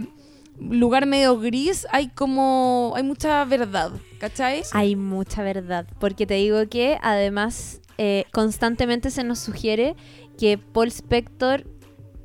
lugar 0.60 1.06
medio 1.06 1.38
gris 1.40 1.86
hay 1.92 2.08
como 2.08 2.94
hay 2.96 3.04
mucha 3.04 3.44
verdad, 3.46 3.92
¿cachai? 4.20 4.62
Hay 4.72 4.96
mucha 4.96 5.44
verdad, 5.44 5.86
porque 6.00 6.26
te 6.26 6.36
digo 6.36 6.68
que 6.70 6.98
además 7.02 7.82
eh, 7.98 8.26
constantemente 8.32 9.10
se 9.12 9.24
nos 9.24 9.40
sugiere 9.40 9.96
que 10.38 10.58
Paul 10.58 10.88
Spector 10.88 11.66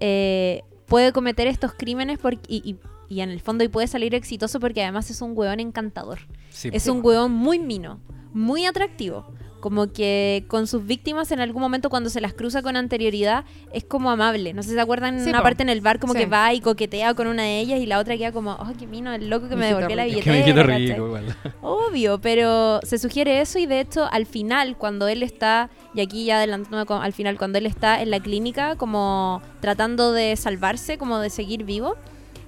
eh, 0.00 0.62
puede 0.92 1.12
cometer 1.12 1.46
estos 1.46 1.72
crímenes 1.72 2.18
por- 2.18 2.34
y, 2.34 2.40
y- 2.48 2.76
y 3.08 3.20
en 3.22 3.30
el 3.30 3.40
fondo 3.40 3.64
y 3.64 3.68
puede 3.68 3.86
salir 3.86 4.14
exitoso 4.14 4.60
porque 4.60 4.82
además 4.82 5.10
es 5.10 5.20
un 5.22 5.32
weón 5.34 5.58
encantador. 5.60 6.18
Sí, 6.50 6.68
Es 6.72 6.86
un 6.86 7.00
weón 7.04 7.32
muy 7.32 7.58
mino, 7.58 7.98
muy 8.34 8.66
atractivo. 8.66 9.26
Como 9.62 9.92
que 9.92 10.44
con 10.48 10.66
sus 10.66 10.84
víctimas 10.84 11.30
en 11.30 11.40
algún 11.40 11.62
momento 11.62 11.88
cuando 11.88 12.10
se 12.10 12.20
las 12.20 12.34
cruza 12.34 12.60
con 12.62 12.76
anterioridad 12.76 13.44
es 13.72 13.84
como 13.84 14.10
amable. 14.10 14.52
No 14.52 14.62
sé 14.64 14.70
si 14.70 14.74
se 14.74 14.80
acuerdan 14.80 15.22
Sí, 15.22 15.30
una 15.30 15.38
po. 15.38 15.44
parte 15.44 15.62
en 15.62 15.68
el 15.68 15.80
bar 15.80 16.00
como 16.00 16.12
Sí. 16.14 16.18
que 16.18 16.26
va 16.26 16.52
y 16.52 16.60
coquetea 16.60 17.14
con 17.14 17.28
una 17.28 17.44
de 17.44 17.60
ellas 17.60 17.78
y 17.80 17.86
la 17.86 18.00
otra 18.00 18.16
queda 18.16 18.32
como, 18.32 18.50
oh, 18.52 18.72
qué 18.76 18.86
mino, 18.88 19.12
el 19.14 19.30
loco 19.30 19.48
que 19.48 19.54
me 19.54 19.62
Mijito 19.68 19.76
devolvió 19.78 19.96
la 19.96 20.04
rico. 20.04 20.18
Es 20.18 20.24
que 20.24 20.30
billetera. 20.32 20.66
me 20.66 20.78
rico 20.78 21.06
igual. 21.06 21.36
Obvio, 21.62 22.20
pero 22.20 22.80
se 22.82 22.98
sugiere 22.98 23.40
eso 23.40 23.58
y 23.60 23.66
de 23.66 23.78
hecho 23.80 24.08
al 24.10 24.26
final, 24.26 24.76
cuando 24.76 25.06
él 25.06 25.22
está, 25.22 25.70
y 25.94 26.00
aquí 26.00 26.24
ya 26.24 26.38
adelantándome 26.38 26.84
con- 26.84 27.00
al 27.02 27.12
final, 27.12 27.38
cuando 27.38 27.58
él 27.58 27.66
está 27.66 28.02
en 28.02 28.10
la 28.10 28.18
clínica 28.20 28.74
como 28.76 29.40
tratando 29.60 30.12
de 30.12 30.34
salvarse, 30.36 30.98
como 30.98 31.20
de 31.20 31.30
seguir 31.30 31.62
vivo, 31.62 31.94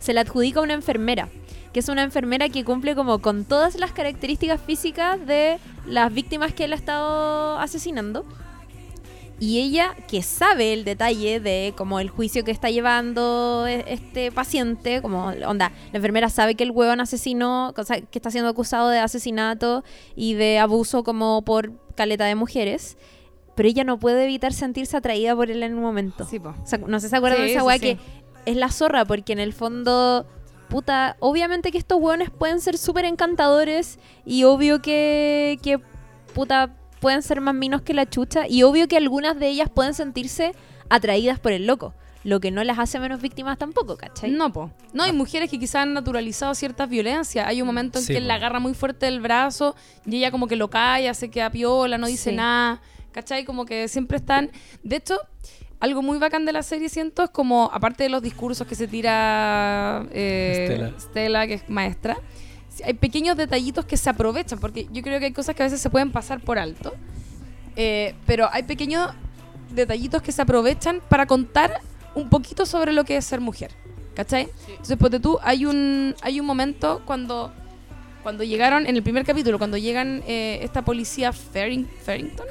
se 0.01 0.13
le 0.13 0.21
adjudica 0.21 0.61
una 0.61 0.75
enfermera, 0.75 1.29
que 1.75 1.81
es 1.81 1.89
una 1.91 2.03
enfermera 2.05 2.49
que 2.49 2.65
cumple 2.65 2.95
como 2.95 3.19
con 3.19 3.45
todas 3.45 3.75
las 3.79 3.93
características 3.93 4.61
físicas 4.63 5.19
de 5.27 5.59
las 5.87 6.11
víctimas 6.15 6.55
que 6.55 6.65
él 6.65 6.73
ha 6.73 6.77
estado 6.77 7.59
asesinando. 7.59 8.25
Y 9.41 9.59
ella, 9.61 9.95
que 10.07 10.23
sabe 10.23 10.73
el 10.73 10.85
detalle 10.85 11.41
de 11.41 11.75
como 11.77 11.99
el 11.99 12.09
juicio 12.09 12.45
que 12.45 12.53
está 12.53 12.71
llevando 12.71 13.67
e- 13.67 13.85
este 13.89 14.31
paciente, 14.31 15.03
como 15.03 15.27
onda, 15.27 15.73
la 15.93 15.97
enfermera 15.99 16.29
sabe 16.31 16.55
que 16.55 16.63
el 16.63 16.71
huevón 16.71 17.01
asesinó, 17.01 17.75
o 17.77 17.83
sea, 17.85 18.01
que 18.01 18.19
está 18.19 18.31
siendo 18.31 18.49
acusado 18.49 18.89
de 18.91 19.01
asesinato 19.01 19.83
y 20.15 20.35
de 20.35 20.61
abuso 20.61 21.03
como 21.03 21.43
por 21.43 21.73
caleta 21.97 22.25
de 22.27 22.37
mujeres, 22.37 22.97
pero 23.57 23.69
ella 23.69 23.83
no 23.83 23.99
puede 23.99 24.23
evitar 24.25 24.53
sentirse 24.53 24.97
atraída 24.97 25.35
por 25.35 25.51
él 25.51 25.63
en 25.65 25.75
un 25.75 25.83
momento. 25.83 26.25
Sí. 26.31 26.39
O 26.39 26.55
sea, 26.67 26.79
no 26.79 27.01
sé 27.01 27.09
si 27.09 27.11
se 27.11 27.17
acuerdan 27.17 27.41
Sí, 27.41 27.47
de 27.47 27.53
esa 27.55 27.65
weá 27.65 27.75
sí. 27.79 27.81
que 27.81 27.99
es 28.47 28.57
la 28.57 28.71
zorra, 28.71 29.05
porque 29.05 29.33
en 29.33 29.41
el 29.41 29.53
fondo, 29.53 30.27
puta, 30.75 31.17
obviamente 31.21 31.71
que 31.71 31.79
estos 31.79 32.01
hueones 32.01 32.31
pueden 32.31 32.61
ser 32.61 32.79
súper 32.79 33.05
encantadores 33.05 34.01
y 34.27 34.43
obvio 34.43 34.83
que, 34.83 35.57
que, 35.63 35.79
puta, 36.35 36.75
pueden 36.99 37.23
ser 37.23 37.41
más 37.41 37.55
minos 37.55 37.83
que 37.83 37.95
la 37.95 38.11
chucha 38.11 38.49
y 38.49 38.65
obvio 38.65 38.89
que 38.89 38.97
algunas 38.97 39.39
de 39.39 39.47
ellas 39.47 39.71
pueden 39.73 39.95
sentirse 39.95 40.53
atraídas 40.91 41.39
por 41.39 41.53
el 41.53 41.69
loco, 41.69 41.95
lo 42.25 42.41
que 42.41 42.51
no 42.51 42.65
las 42.65 42.81
hace 42.81 42.99
menos 42.99 43.23
víctimas 43.23 43.57
tampoco, 43.57 43.97
¿cachai? 43.97 44.33
No, 44.33 44.53
po. 44.53 44.73
No, 44.93 45.05
hay 45.05 45.13
mujeres 45.13 45.49
que 45.49 45.61
quizás 45.61 45.83
han 45.83 45.93
naturalizado 45.95 46.53
ciertas 46.57 46.89
violencias. 46.89 47.47
Hay 47.47 47.63
un 47.63 47.67
momento 47.69 48.01
en 48.01 48.05
Sí, 48.07 48.13
que 48.13 48.19
él 48.19 48.25
po. 48.25 48.29
la 48.29 48.35
agarra 48.35 48.59
muy 48.59 48.75
fuerte 48.75 49.07
del 49.07 49.21
brazo 49.21 49.77
y 50.05 50.17
ella 50.17 50.33
como 50.33 50.49
que 50.49 50.57
lo 50.57 50.71
calla, 50.71 51.15
se 51.15 51.31
queda 51.31 51.51
piola, 51.51 51.99
no 51.99 52.09
dice 52.09 52.31
Sí. 52.31 52.37
nada. 52.37 52.83
¿Cachai? 53.13 53.45
Como 53.45 53.65
que 53.65 53.87
siempre 53.87 54.17
están... 54.17 54.51
De 54.83 54.97
hecho, 54.97 55.21
algo 55.85 56.01
muy 56.01 56.19
bacán 56.19 56.47
de 56.47 56.53
la 56.53 56.63
serie, 56.63 56.89
siento, 56.89 57.25
es 57.25 57.31
como, 57.31 57.71
aparte 57.73 58.05
de 58.05 58.09
los 58.09 58.23
discursos 58.23 58.67
que 58.67 58.75
se 58.75 58.89
tira 58.89 60.07
eh, 60.13 60.65
Stella. 60.67 60.95
Stella, 60.99 61.47
que 61.47 61.55
es 61.55 61.69
maestra, 61.69 62.17
sí, 62.71 62.83
hay 62.85 62.95
pequeños 62.95 63.37
detallitos 63.37 63.85
que 63.85 63.99
se 63.99 64.09
aprovechan, 64.09 64.59
porque 64.59 64.89
yo 64.91 65.03
creo 65.03 65.19
que 65.19 65.27
hay 65.27 65.33
cosas 65.33 65.55
que 65.55 65.63
a 65.63 65.67
veces 65.67 65.83
se 65.83 65.91
pueden 65.91 66.11
pasar 66.11 66.41
por 66.41 66.59
alto. 66.59 66.95
Eh, 67.77 68.15
pero 68.25 68.49
hay 68.51 68.63
pequeños 68.63 69.11
detallitos 69.75 70.23
que 70.23 70.33
se 70.33 70.41
aprovechan 70.41 71.03
para 71.09 71.27
contar 71.27 71.81
un 72.15 72.31
poquito 72.31 72.65
sobre 72.65 72.93
lo 72.93 73.05
que 73.05 73.19
es 73.19 73.25
ser 73.27 73.43
mujer. 73.43 73.71
¿Cachai? 74.15 74.49
Entonces, 74.69 74.97
ponte 74.97 75.21
tú, 75.21 75.39
hay 75.43 75.67
un, 75.67 76.15
hay 76.23 76.41
un 76.41 76.47
momento 76.47 77.03
cuando, 77.05 77.53
cuando 78.23 78.43
llegaron, 78.43 78.87
en 78.87 78.97
el 78.97 79.03
primer 79.03 79.27
capítulo, 79.27 79.59
cuando 79.59 79.77
llegan 79.77 80.23
eh, 80.27 80.61
esta 80.63 80.83
policía 80.83 81.33
Faring, 81.33 81.87
Farrington, 82.05 82.47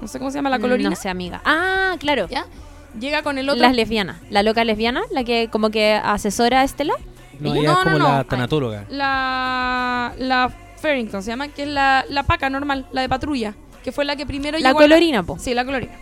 no 0.00 0.08
sé 0.08 0.18
cómo 0.18 0.30
se 0.30 0.38
llama 0.38 0.50
la 0.50 0.58
colorina, 0.58 0.90
No 0.90 0.96
sé, 0.96 1.08
amiga. 1.08 1.40
Ah, 1.44 1.96
claro. 1.98 2.28
¿ya? 2.28 2.46
Llega 2.98 3.22
con 3.22 3.38
el 3.38 3.48
otro... 3.48 3.62
Las 3.62 3.74
lesbianas. 3.74 4.18
La 4.30 4.42
loca 4.42 4.64
lesbiana, 4.64 5.02
la 5.10 5.24
que 5.24 5.48
como 5.50 5.70
que 5.70 5.94
asesora 5.94 6.60
a 6.60 6.64
Estela. 6.64 6.94
No, 7.40 7.54
Ella- 7.54 7.62
no, 7.64 7.72
es 7.72 7.78
como 7.84 7.98
no, 7.98 8.08
no. 8.10 8.16
la 8.18 8.24
tanatóloga. 8.24 8.84
La, 8.90 10.12
la 10.18 10.52
Farrington 10.76 11.22
se 11.22 11.30
llama, 11.30 11.48
que 11.48 11.62
es 11.64 11.68
la, 11.68 12.04
la 12.08 12.22
paca 12.22 12.48
normal, 12.50 12.86
la 12.92 13.00
de 13.00 13.08
patrulla, 13.08 13.54
que 13.82 13.90
fue 13.90 14.04
la 14.04 14.14
que 14.16 14.26
primero 14.26 14.58
La 14.58 14.68
llegó 14.68 14.78
a 14.78 14.82
colorina, 14.82 15.22
po. 15.24 15.38
Sí, 15.38 15.54
la 15.54 15.64
colorina. 15.64 15.92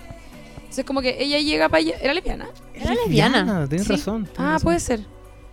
Entonces 0.57 0.85
como 0.85 1.01
que 1.01 1.23
ella 1.23 1.39
llega 1.39 1.69
para 1.69 1.79
allá, 1.81 1.95
era 2.03 2.13
lesbiana. 2.15 2.49
Era 2.75 2.95
lesbiana. 2.95 3.67
Tienes 3.69 3.87
Sí. 3.87 3.93
razón. 3.95 4.25
tienes 4.25 4.39
Ah, 4.41 4.53
razón. 4.53 4.65
puede 4.65 4.81
ser. 4.81 5.01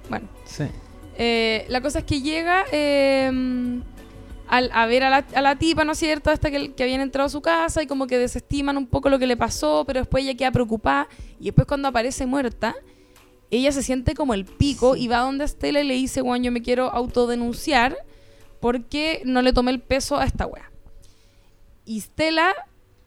Bueno, 0.10 0.28
Sí. 0.46 0.64
Eh, 1.22 1.66
la 1.70 1.82
cosa 1.82 2.00
es 2.00 2.06
que 2.06 2.22
llega 2.22 2.64
eh, 2.72 3.30
al, 4.50 4.70
a 4.74 4.86
ver 4.88 5.04
a 5.04 5.10
la, 5.10 5.26
a 5.36 5.42
la 5.42 5.56
tipa, 5.58 5.84
¿no 5.86 5.92
es 5.94 6.00
cierto? 6.00 6.32
Hasta 6.32 6.50
que, 6.52 6.74
que 6.74 6.84
habían 6.84 7.02
entrado 7.02 7.28
a 7.28 7.30
su 7.30 7.42
casa 7.42 7.82
y 7.84 7.88
como 7.88 8.08
que 8.08 8.18
desestiman 8.18 8.78
un 8.78 8.88
poco 8.88 9.10
lo 9.10 9.20
que 9.20 9.28
le 9.28 9.38
pasó, 9.38 9.84
pero 9.86 10.00
después 10.00 10.24
ella 10.24 10.36
queda 10.36 10.52
preocupada 10.52 11.08
y 11.40 11.46
después 11.46 11.68
cuando 11.68 11.88
aparece 11.88 12.26
muerta, 12.26 12.76
ella 13.52 13.72
se 13.72 13.82
siente 13.84 14.14
como 14.16 14.34
el 14.34 14.46
pico 14.46 14.96
y 14.96 15.08
va 15.08 15.20
donde 15.20 15.46
Estela 15.46 15.82
y 15.82 15.88
le 15.88 15.94
dice, 15.94 16.22
bueno, 16.22 16.46
yo 16.46 16.52
me 16.52 16.62
quiero 16.62 16.92
autodenunciar 16.92 17.96
porque 18.60 19.22
no 19.26 19.42
le 19.42 19.54
tomé 19.54 19.72
el 19.72 19.80
peso 19.80 20.18
a 20.18 20.26
esta 20.26 20.46
wea. 20.46 20.70
Y 21.86 22.02
Stella 22.02 22.54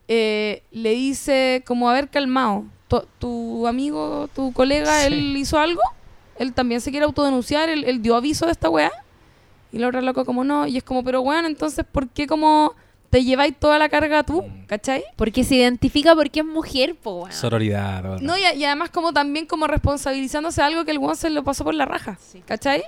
eh, 0.09 0.63
le 0.71 0.91
dice 0.91 1.63
como, 1.67 1.89
a 1.91 1.93
ver, 1.95 2.09
calmado, 2.09 2.65
tu, 2.89 3.03
tu 3.19 3.67
amigo, 3.67 4.29
tu 4.35 4.53
colega, 4.53 5.01
Sí. 5.01 5.07
él 5.07 5.37
hizo 5.37 5.59
algo, 5.59 5.81
él 6.39 6.53
también 6.53 6.81
se 6.81 6.91
quiere 6.91 7.05
autodenunciar, 7.07 7.69
él, 7.69 7.85
él 7.85 8.03
dio 8.03 8.17
aviso 8.17 8.47
de 8.47 8.53
esta 8.53 8.69
wea. 8.69 8.91
Y 9.73 9.79
la 9.79 9.89
otra 9.89 10.03
loco 10.03 10.25
como 10.25 10.45
no, 10.45 10.67
y 10.67 10.77
es 10.77 10.83
como, 10.85 11.03
pero 11.03 11.23
bueno, 11.23 11.49
entonces, 11.49 11.85
¿por 11.91 12.09
qué 12.09 12.27
como 12.27 12.75
te 13.11 13.25
lleváis 13.25 13.55
toda 13.59 13.79
la 13.79 13.89
carga 13.89 14.23
tú? 14.23 14.45
¿Cachai? 14.67 15.03
Porque 15.17 15.45
se 15.45 15.57
identifica 15.57 16.15
porque 16.15 16.41
es 16.41 16.47
mujer, 16.47 16.95
po, 16.95 17.21
weón. 17.23 17.33
Sororidad. 17.33 18.19
el 18.19 18.25
No, 18.27 18.37
y, 18.39 18.45
a- 18.45 18.55
y 18.55 18.65
además 18.65 18.91
como 18.91 19.13
también 19.13 19.47
como 19.47 19.67
responsabilizándose 19.67 20.61
de 20.61 20.67
algo 20.67 20.85
que 20.85 20.91
el 20.93 20.99
weón 20.99 21.17
se 21.17 21.31
lo 21.31 21.43
pasó 21.45 21.65
por 21.65 21.75
la 21.75 21.85
raja, 21.87 22.19
¿cachai? 22.47 22.83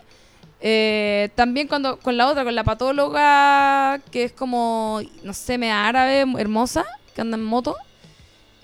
Eh, 0.67 1.29
también 1.35 1.69
cuando 1.69 1.99
con 1.99 2.17
la 2.17 2.27
otra, 2.29 2.43
con 2.45 2.55
la 2.55 2.65
patóloga, 2.65 4.01
que 4.11 4.25
es 4.25 4.33
como, 4.33 5.01
no 5.23 5.33
sé, 5.35 5.59
media 5.59 5.87
árabe, 5.87 6.25
hermosa, 6.39 6.85
que 7.15 7.21
anda 7.21 7.37
en 7.37 7.45
moto. 7.45 7.77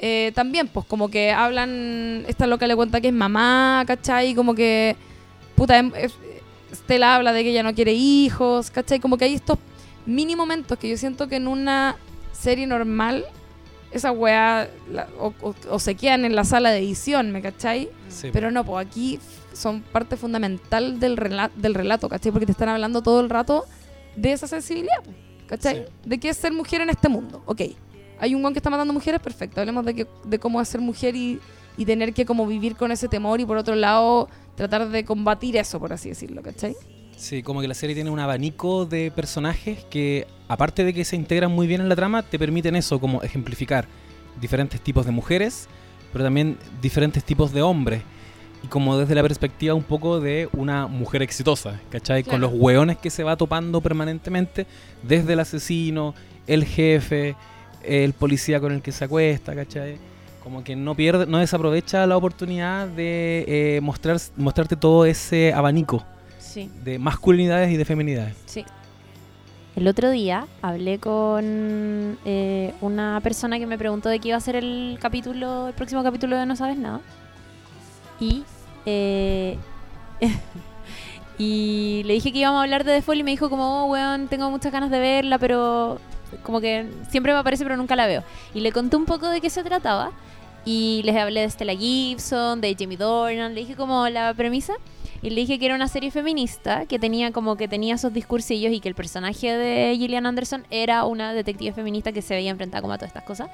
eh, 0.02 0.32
también, 0.34 0.66
pues 0.68 0.86
como 0.86 1.10
que 1.10 1.30
hablan, 1.30 2.24
esta 2.26 2.46
loca 2.46 2.66
le 2.66 2.74
cuenta 2.74 3.02
que 3.02 3.08
es 3.08 3.12
mamá, 3.14 3.84
¿cachai? 3.86 4.34
Como 4.34 4.54
que, 4.54 4.96
puta, 5.56 5.76
em- 5.76 5.92
es- 5.94 6.14
Stella 6.72 7.16
habla 7.16 7.32
de 7.32 7.42
que 7.42 7.50
ella 7.50 7.62
no 7.62 7.74
quiere 7.74 7.92
hijos, 7.92 8.70
¿cachai? 8.70 9.00
Como 9.00 9.16
que 9.18 9.24
hay 9.26 9.34
estos 9.34 9.58
mini 10.06 10.36
momentos 10.36 10.78
que 10.78 10.88
yo 10.88 10.96
siento 10.96 11.28
que 11.28 11.36
en 11.36 11.48
una 11.48 11.96
serie 12.32 12.66
normal 12.66 13.24
esa 13.92 14.12
weá 14.12 14.68
la- 14.90 15.08
o, 15.18 15.34
o- 15.42 15.54
o 15.68 15.78
se 15.78 15.94
quedan 15.96 16.24
en 16.24 16.34
la 16.36 16.44
sala 16.44 16.70
de 16.70 16.78
edición, 16.78 17.32
¿me 17.32 17.42
cachai? 17.42 17.90
Sí. 18.08 18.30
Pero 18.32 18.50
no, 18.50 18.64
pues 18.64 18.86
aquí 18.86 19.18
son 19.52 19.82
parte 19.82 20.16
fundamental 20.16 21.00
del, 21.00 21.16
rela- 21.16 21.50
del 21.56 21.74
relato, 21.74 22.08
¿cachai? 22.08 22.30
Porque 22.30 22.46
te 22.46 22.52
están 22.52 22.68
hablando 22.68 23.02
todo 23.02 23.20
el 23.20 23.28
rato 23.28 23.64
de 24.16 24.32
esa 24.32 24.46
sensibilidad, 24.46 25.02
¿cachai? 25.48 25.86
Sí. 25.86 26.08
De 26.08 26.18
qué 26.18 26.28
es 26.28 26.36
ser 26.36 26.52
mujer 26.52 26.80
en 26.82 26.90
este 26.90 27.08
mundo. 27.08 27.42
Ok, 27.46 27.62
hay 28.20 28.34
un 28.34 28.42
guan 28.42 28.52
que 28.54 28.60
está 28.60 28.70
matando 28.70 28.92
mujeres, 28.94 29.20
perfecto. 29.20 29.60
Hablemos 29.60 29.84
de, 29.84 29.94
que, 29.94 30.06
de 30.24 30.38
cómo 30.38 30.60
es 30.60 30.68
ser 30.68 30.80
mujer 30.80 31.16
y, 31.16 31.40
y 31.76 31.84
tener 31.84 32.12
que 32.14 32.24
como 32.24 32.46
vivir 32.46 32.76
con 32.76 32.92
ese 32.92 33.08
temor 33.08 33.40
y 33.40 33.44
por 33.44 33.56
otro 33.56 33.74
lado 33.74 34.28
tratar 34.68 34.88
de 34.90 35.04
combatir 35.04 35.56
eso, 35.56 35.78
por 35.80 35.92
así 35.92 36.10
decirlo, 36.10 36.42
¿cachai? 36.42 36.74
Sí, 37.16 37.42
como 37.42 37.60
que 37.60 37.68
la 37.68 37.74
serie 37.74 37.94
tiene 37.94 38.10
un 38.10 38.18
abanico 38.18 38.86
de 38.86 39.10
personajes 39.10 39.84
que, 39.90 40.26
aparte 40.48 40.84
de 40.84 40.92
que 40.94 41.04
se 41.04 41.16
integran 41.16 41.50
muy 41.50 41.66
bien 41.66 41.80
en 41.80 41.88
la 41.88 41.96
trama, 41.96 42.22
te 42.22 42.38
permiten 42.38 42.76
eso, 42.76 42.98
como 43.00 43.22
ejemplificar 43.22 43.86
diferentes 44.40 44.80
tipos 44.80 45.04
de 45.06 45.12
mujeres, 45.12 45.68
pero 46.12 46.24
también 46.24 46.56
diferentes 46.80 47.22
tipos 47.24 47.52
de 47.52 47.62
hombres. 47.62 48.02
Y 48.62 48.68
como 48.68 48.98
desde 48.98 49.14
la 49.14 49.22
perspectiva 49.22 49.72
un 49.74 49.82
poco 49.82 50.20
de 50.20 50.48
una 50.52 50.86
mujer 50.86 51.22
exitosa, 51.22 51.80
¿cachai? 51.90 52.22
Con 52.22 52.38
Claro. 52.38 52.50
los 52.52 52.60
hueones 52.60 52.98
que 52.98 53.08
se 53.10 53.22
va 53.24 53.36
topando 53.36 53.80
permanentemente, 53.80 54.66
desde 55.02 55.32
el 55.32 55.40
asesino, 55.40 56.14
el 56.46 56.64
jefe, 56.64 57.36
el 57.82 58.12
policía 58.12 58.60
con 58.60 58.72
el 58.72 58.82
que 58.82 58.92
se 58.92 59.04
acuesta, 59.04 59.54
¿cachai? 59.54 59.96
Como 60.50 60.64
que 60.64 60.74
no 60.74 60.96
pierde, 60.96 61.26
no 61.26 61.38
desaprovecha 61.38 62.04
la 62.08 62.16
oportunidad 62.16 62.88
de 62.88 63.44
eh, 63.46 63.80
mostrar, 63.80 64.16
mostrarte 64.36 64.74
todo 64.74 65.04
ese 65.04 65.52
abanico 65.52 66.02
Sí, 66.40 66.68
de 66.82 66.98
masculinidades 66.98 67.70
y 67.70 67.76
de 67.76 67.84
feminidades. 67.84 68.34
sí. 68.46 68.64
El 69.76 69.86
otro 69.86 70.10
día 70.10 70.48
hablé 70.60 70.98
con 70.98 72.18
eh, 72.24 72.74
una 72.80 73.20
persona 73.22 73.60
que 73.60 73.66
me 73.68 73.78
preguntó 73.78 74.08
de 74.08 74.18
qué 74.18 74.30
iba 74.30 74.36
a 74.36 74.40
ser 74.40 74.56
el 74.56 74.98
capítulo, 75.00 75.68
el 75.68 75.74
próximo 75.74 76.02
capítulo 76.02 76.36
de 76.36 76.46
No 76.46 76.56
Sabes 76.56 76.76
Nada. 76.76 77.00
Y 78.18 78.42
eh, 78.86 79.56
y 81.38 82.02
le 82.06 82.14
dije 82.14 82.32
que 82.32 82.40
íbamos 82.40 82.58
a 82.58 82.62
hablar 82.64 82.82
de 82.82 82.96
The 82.96 83.02
Fall 83.02 83.18
y 83.20 83.22
me 83.22 83.30
dijo 83.30 83.48
como, 83.48 83.84
oh, 83.84 83.86
weón, 83.86 84.26
tengo 84.26 84.50
muchas 84.50 84.72
ganas 84.72 84.90
de 84.90 84.98
verla, 84.98 85.38
pero 85.38 86.00
como 86.42 86.60
que 86.60 86.90
siempre 87.08 87.32
me 87.32 87.38
aparece 87.38 87.62
pero 87.62 87.76
nunca 87.76 87.94
la 87.94 88.08
veo. 88.08 88.24
Y 88.52 88.60
le 88.60 88.72
conté 88.72 88.96
un 88.96 89.04
poco 89.04 89.28
de 89.28 89.40
qué 89.40 89.48
se 89.48 89.62
trataba 89.62 90.10
y 90.64 91.02
les 91.04 91.16
hablé 91.16 91.40
de 91.40 91.50
Stella 91.50 91.74
Gibson, 91.74 92.60
de 92.60 92.76
Jamie 92.78 92.96
Dornan, 92.96 93.54
le 93.54 93.60
dije 93.60 93.76
como 93.76 94.08
la 94.08 94.34
premisa 94.34 94.74
y 95.22 95.30
le 95.30 95.42
dije 95.42 95.58
que 95.58 95.66
era 95.66 95.74
una 95.74 95.88
serie 95.88 96.10
feminista, 96.10 96.86
que 96.86 96.98
tenía 96.98 97.30
como 97.32 97.56
que 97.56 97.68
tenía 97.68 97.94
esos 97.94 98.12
discursillos 98.12 98.72
y 98.72 98.80
que 98.80 98.88
el 98.88 98.94
personaje 98.94 99.56
de 99.56 99.96
Gillian 99.96 100.26
Anderson 100.26 100.64
era 100.70 101.04
una 101.04 101.34
detective 101.34 101.72
feminista 101.72 102.12
que 102.12 102.22
se 102.22 102.34
veía 102.34 102.50
enfrentada 102.50 102.80
como 102.80 102.94
a 102.94 102.98
todas 102.98 103.10
estas 103.10 103.24
cosas. 103.24 103.50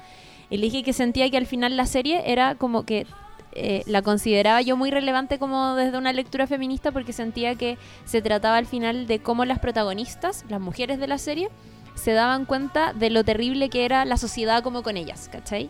Y 0.49 0.57
le 0.57 0.63
dije 0.63 0.83
que 0.83 0.93
sentía 0.93 1.29
que 1.29 1.37
al 1.37 1.45
final 1.45 1.75
la 1.75 1.85
serie 1.85 2.23
era 2.31 2.55
como 2.55 2.85
que 2.85 3.05
eh, 3.51 3.83
la 3.85 4.01
consideraba 4.01 4.61
yo 4.61 4.77
muy 4.77 4.91
relevante 4.91 5.39
como 5.39 5.75
desde 5.75 5.97
una 5.97 6.13
lectura 6.13 6.47
feminista 6.47 6.91
porque 6.91 7.11
sentía 7.11 7.55
que 7.55 7.77
se 8.05 8.21
trataba 8.21 8.57
al 8.57 8.65
final 8.65 9.07
de 9.07 9.19
cómo 9.19 9.45
las 9.45 9.59
protagonistas, 9.59 10.45
las 10.47 10.61
mujeres 10.61 10.99
de 10.99 11.07
la 11.07 11.17
serie, 11.17 11.49
se 11.95 12.11
daban 12.11 12.45
cuenta 12.45 12.93
de 12.93 13.09
lo 13.09 13.23
terrible 13.23 13.69
que 13.69 13.83
era 13.83 14.05
la 14.05 14.17
sociedad 14.17 14.63
como 14.63 14.83
con 14.83 14.95
ellas, 14.95 15.29
¿cachai? 15.31 15.69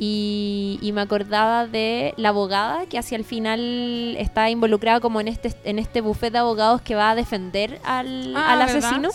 Y, 0.00 0.78
y 0.80 0.92
me 0.92 1.00
acordaba 1.00 1.66
de 1.66 2.14
la 2.16 2.28
abogada 2.28 2.86
que 2.86 2.98
hacia 2.98 3.16
el 3.16 3.24
final 3.24 4.14
está 4.18 4.48
involucrada 4.48 5.00
como 5.00 5.20
en 5.20 5.26
este, 5.28 5.52
en 5.64 5.78
este 5.80 6.00
buffet 6.00 6.32
de 6.32 6.38
abogados 6.38 6.80
que 6.82 6.94
va 6.94 7.10
a 7.10 7.14
defender 7.16 7.80
al, 7.84 8.34
al 8.36 8.62
Ah, 8.62 8.64
¿verdad? 8.66 8.76
asesino. 8.76 9.10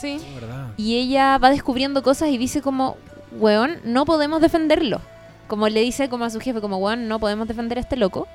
Y 0.75 0.97
ella 0.97 1.37
va 1.37 1.49
descubriendo 1.51 2.03
cosas 2.03 2.29
y 2.29 2.37
dice 2.37 2.61
como, 2.61 2.97
weón, 3.31 3.77
no 3.85 4.03
podemos 4.05 4.41
defenderlo. 4.41 4.99
Como 5.47 5.69
le 5.69 5.81
dice 5.81 6.09
como 6.09 6.25
a 6.25 6.29
su 6.29 6.39
jefe, 6.39 6.59
como, 6.61 6.77
weón, 6.77 7.07
no 7.07 7.19
podemos 7.19 7.47
defender 7.47 7.77
a 7.77 7.81
este 7.81 7.95
loco. 7.95 8.27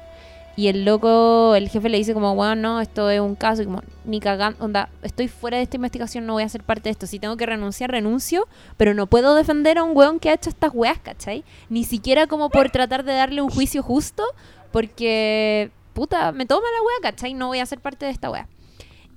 Y 0.59 0.67
el 0.67 0.85
loco, 0.85 1.55
el 1.55 1.69
jefe 1.69 1.89
le 1.89 1.99
dice 1.99 2.15
como, 2.15 2.33
weón, 2.33 2.61
no, 2.63 2.81
esto 2.81 3.11
es 3.11 3.21
un 3.21 3.37
caso. 3.37 3.63
Y 3.63 3.67
como, 3.67 3.81
ni 4.05 4.19
cagando, 4.19 4.65
onda, 4.65 4.89
estoy 5.03 5.29
fuera 5.29 5.57
de 5.57 5.63
esta 5.63 5.77
investigación, 5.77 6.27
no 6.27 6.33
voy 6.33 6.43
a 6.43 6.49
ser 6.49 6.65
parte 6.65 6.85
de 6.89 6.91
esto. 6.91 7.07
Si 7.07 7.21
tengo 7.21 7.37
que 7.37 7.47
renunciar, 7.47 7.93
renuncio. 7.93 8.49
Pero 8.77 8.93
no 8.93 9.07
puedo 9.07 9.37
defender 9.37 9.79
a 9.79 9.85
un 9.85 9.97
weón 9.97 10.19
que 10.19 10.31
ha 10.31 10.35
hecho 10.35 10.51
estas 10.51 10.73
weas, 10.75 10.99
¿cachai? 10.99 11.45
Ni 11.69 11.85
siquiera 11.85 12.27
como 12.27 12.51
por 12.51 12.71
tratar 12.71 13.05
de 13.05 13.13
darle 13.13 13.41
un 13.41 13.51
juicio 13.51 13.85
justo. 13.85 14.25
Porque, 14.73 15.71
puta, 15.93 16.33
me 16.33 16.45
toma 16.45 16.67
la 16.77 16.83
wea, 16.85 17.13
¿cachai? 17.13 17.35
No 17.35 17.47
voy 17.47 17.61
a 17.61 17.67
ser 17.67 17.79
parte 17.79 18.07
de 18.07 18.11
esta 18.13 18.29
wea. 18.29 18.49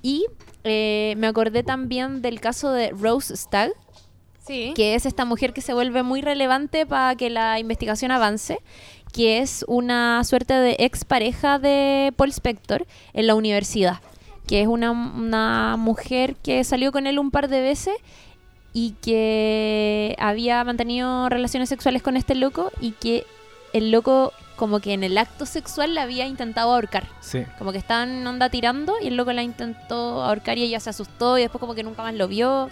Y 0.04 0.28
eh, 0.64 1.16
me 1.18 1.26
acordé 1.26 1.64
también 1.64 2.22
del 2.22 2.40
caso 2.40 2.72
de 2.72 2.92
Rose 2.92 3.36
Stagg, 3.36 3.72
Sí. 4.46 4.74
que 4.76 4.96
es 4.96 5.06
esta 5.06 5.24
mujer 5.24 5.54
que 5.54 5.62
se 5.62 5.74
vuelve 5.74 6.02
muy 6.02 6.22
relevante 6.22 6.88
para 6.88 7.16
que 7.16 7.30
la 7.30 7.60
investigación 7.60 8.10
avance, 8.12 8.60
que 9.12 9.40
es 9.40 9.66
una 9.68 10.24
suerte 10.24 10.54
de 10.54 10.76
expareja 10.80 11.60
de 11.60 12.14
Paul 12.16 12.30
Spector 12.30 12.86
en 13.14 13.28
la 13.28 13.36
universidad, 13.36 14.00
que 14.48 14.62
es 14.62 14.68
una, 14.68 14.92
una 14.92 15.76
mujer 15.78 16.36
que 16.36 16.64
salió 16.64 16.92
con 16.92 17.08
él 17.08 17.20
un 17.20 17.32
par 17.32 17.48
de 17.48 17.62
veces 17.62 17.96
y 18.74 18.96
que 19.02 20.16
había 20.20 20.64
mantenido 20.64 21.30
relaciones 21.30 21.70
sexuales 21.70 22.02
con 22.02 22.16
este 22.16 22.36
loco 22.36 22.72
y 22.80 22.92
que 22.92 23.26
el 23.74 23.92
loco 23.92 24.34
como 24.56 24.80
que 24.80 24.94
en 24.94 25.04
el 25.04 25.18
acto 25.18 25.46
sexual 25.46 25.96
la 25.96 26.04
había 26.04 26.28
intentado 26.28 26.72
ahorcar. 26.72 27.08
Sí. 27.20 27.44
Como 27.58 27.72
que 27.72 27.80
estaban 27.80 28.26
onda 28.28 28.50
tirando 28.50 28.94
y 29.02 29.08
el 29.08 29.16
loco 29.16 29.34
la 29.34 29.42
intentó 29.42 30.24
ahorcar 30.24 30.58
y 30.58 30.64
ella 30.64 30.80
se 30.80 30.92
asustó 30.92 31.38
y 31.38 31.42
después 31.42 31.60
como 31.60 31.74
que 31.74 31.84
nunca 31.84 32.04
más 32.04 32.14
lo 32.14 32.28
vio. 32.28 32.70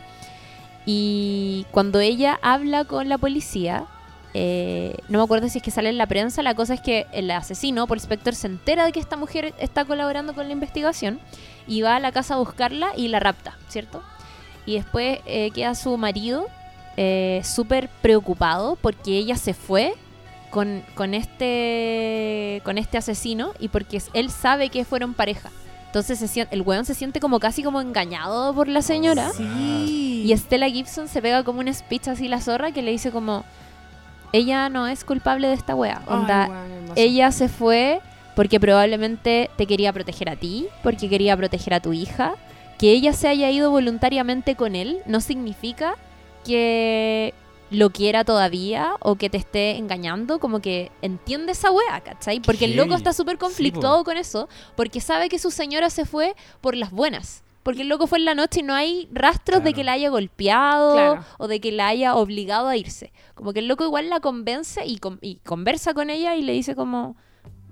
Y 0.86 1.66
cuando 1.72 2.00
ella 2.00 2.40
habla 2.42 2.86
con 2.86 3.10
la 3.10 3.18
policía, 3.18 3.86
eh, 4.34 4.96
no 5.08 5.18
me 5.18 5.24
acuerdo 5.24 5.50
si 5.50 5.58
es 5.58 5.64
que 5.64 5.72
sale 5.72 5.90
en 5.90 5.98
la 5.98 6.08
prensa, 6.08 6.44
la 6.44 6.54
cosa 6.54 6.76
es 6.76 6.82
que 6.82 7.08
el 7.12 7.32
asesino, 7.32 7.88
Paul 7.88 8.00
Spector, 8.00 8.36
se 8.36 8.48
entera 8.48 8.86
de 8.86 8.92
que 8.92 9.00
esta 9.00 9.18
mujer 9.18 9.54
está 9.60 9.86
colaborando 9.86 10.34
con 10.34 10.48
la 10.48 10.54
investigación 10.54 11.20
y 11.68 11.82
va 11.82 11.96
a 11.96 12.00
la 12.00 12.12
casa 12.12 12.36
a 12.36 12.38
buscarla 12.38 12.92
y 12.96 13.08
la 13.08 13.20
rapta, 13.20 13.58
¿cierto? 13.68 14.04
Y 14.66 14.76
después 14.76 15.20
eh, 15.26 15.50
queda 15.52 15.74
su 15.74 15.98
marido 15.98 16.48
eh, 16.98 17.42
súper 17.44 17.90
preocupado 18.02 18.78
porque 18.80 19.18
ella 19.18 19.36
se 19.36 19.54
fue 19.54 19.94
con, 20.52 20.84
con, 20.96 21.14
este, 21.14 22.62
con 22.64 22.78
este 22.78 22.98
asesino 22.98 23.54
y 23.60 23.70
porque 23.70 24.02
él 24.14 24.30
sabe 24.30 24.70
que 24.70 24.86
fueron 24.86 25.14
pareja. 25.16 25.50
Entonces 25.88 26.20
se 26.20 26.48
el 26.52 26.62
weón 26.62 26.86
se 26.86 26.94
siente 26.94 27.20
como 27.20 27.40
casi 27.40 27.64
como 27.64 27.82
engañado 27.82 28.54
por 28.54 28.68
la 28.68 28.84
señora. 28.84 29.32
Sí. 29.32 30.24
Y 30.24 30.38
Stella 30.38 30.70
Gibson 30.70 31.08
se 31.08 31.20
pega 31.20 31.44
como 31.44 31.62
un 31.62 31.74
speech 31.74 32.10
así 32.10 32.28
la 32.28 32.42
zorra 32.42 32.72
que 32.72 32.84
le 32.84 32.92
dice 32.92 33.10
como 33.10 33.44
ella 34.34 34.70
no 34.70 34.88
es 34.88 35.04
culpable 35.04 35.48
de 35.48 35.54
esta 35.54 35.76
wea. 35.76 36.02
Onda, 36.08 36.50
ella 36.96 37.32
se 37.32 37.50
fue 37.50 38.02
porque 38.36 38.60
probablemente 38.60 39.50
te 39.58 39.66
quería 39.66 39.92
proteger 39.92 40.30
a 40.30 40.36
ti, 40.36 40.68
porque 40.84 41.10
quería 41.10 41.36
proteger 41.36 41.74
a 41.74 41.80
tu 41.80 41.94
hija. 41.94 42.36
Que 42.78 42.92
ella 42.92 43.12
se 43.12 43.28
haya 43.28 43.52
ido 43.52 43.72
voluntariamente 43.72 44.56
con 44.56 44.74
él 44.76 45.00
no 45.06 45.20
significa 45.20 45.96
que 46.46 47.34
lo 47.72 47.90
quiera 47.92 48.24
todavía 48.24 48.94
o 49.02 49.16
que 49.16 49.30
te 49.30 49.38
esté 49.38 49.76
engañando, 49.76 50.40
como 50.40 50.60
que 50.60 50.92
entiende 51.02 51.52
esa 51.52 51.72
wea, 51.72 52.02
¿cachai? 52.02 52.40
Porque 52.40 52.66
el 52.66 52.76
loco 52.76 52.96
está 52.96 53.14
súper 53.14 53.36
Sí, 53.36 53.40
conflictuado 53.40 54.04
con 54.04 54.18
eso, 54.18 54.50
porque 54.76 55.02
sabe 55.02 55.30
que 55.30 55.40
su 55.40 55.52
señora 55.52 55.90
se 55.90 56.06
fue 56.06 56.36
por 56.62 56.76
las 56.76 56.92
buenas. 56.92 57.44
Porque 57.64 57.82
el 57.82 57.90
loco 57.90 58.08
fue 58.08 58.20
en 58.20 58.26
la 58.26 58.36
noche 58.36 58.62
y 58.62 58.64
no 58.64 58.74
hay 58.74 59.10
rastros 59.12 59.64
de 59.64 59.74
que 59.74 59.84
la 59.84 59.92
haya 59.92 60.10
golpeado 60.10 60.94
Claro. 60.94 61.24
o 61.38 61.48
de 61.48 61.60
que 61.60 61.72
la 61.72 61.88
haya 61.88 62.16
obligado 62.16 62.68
a 62.68 62.78
irse. 62.78 63.12
Como 63.36 63.52
que 63.54 63.60
el 63.60 63.68
loco 63.68 63.84
igual 63.84 64.10
la 64.10 64.20
convence 64.22 64.86
y, 64.86 64.98
con- 64.98 65.20
y 65.22 65.36
conversa 65.46 65.94
con 65.94 66.10
ella 66.10 66.36
y 66.36 66.42
le 66.42 66.54
dice 66.54 66.74
como, 66.76 67.18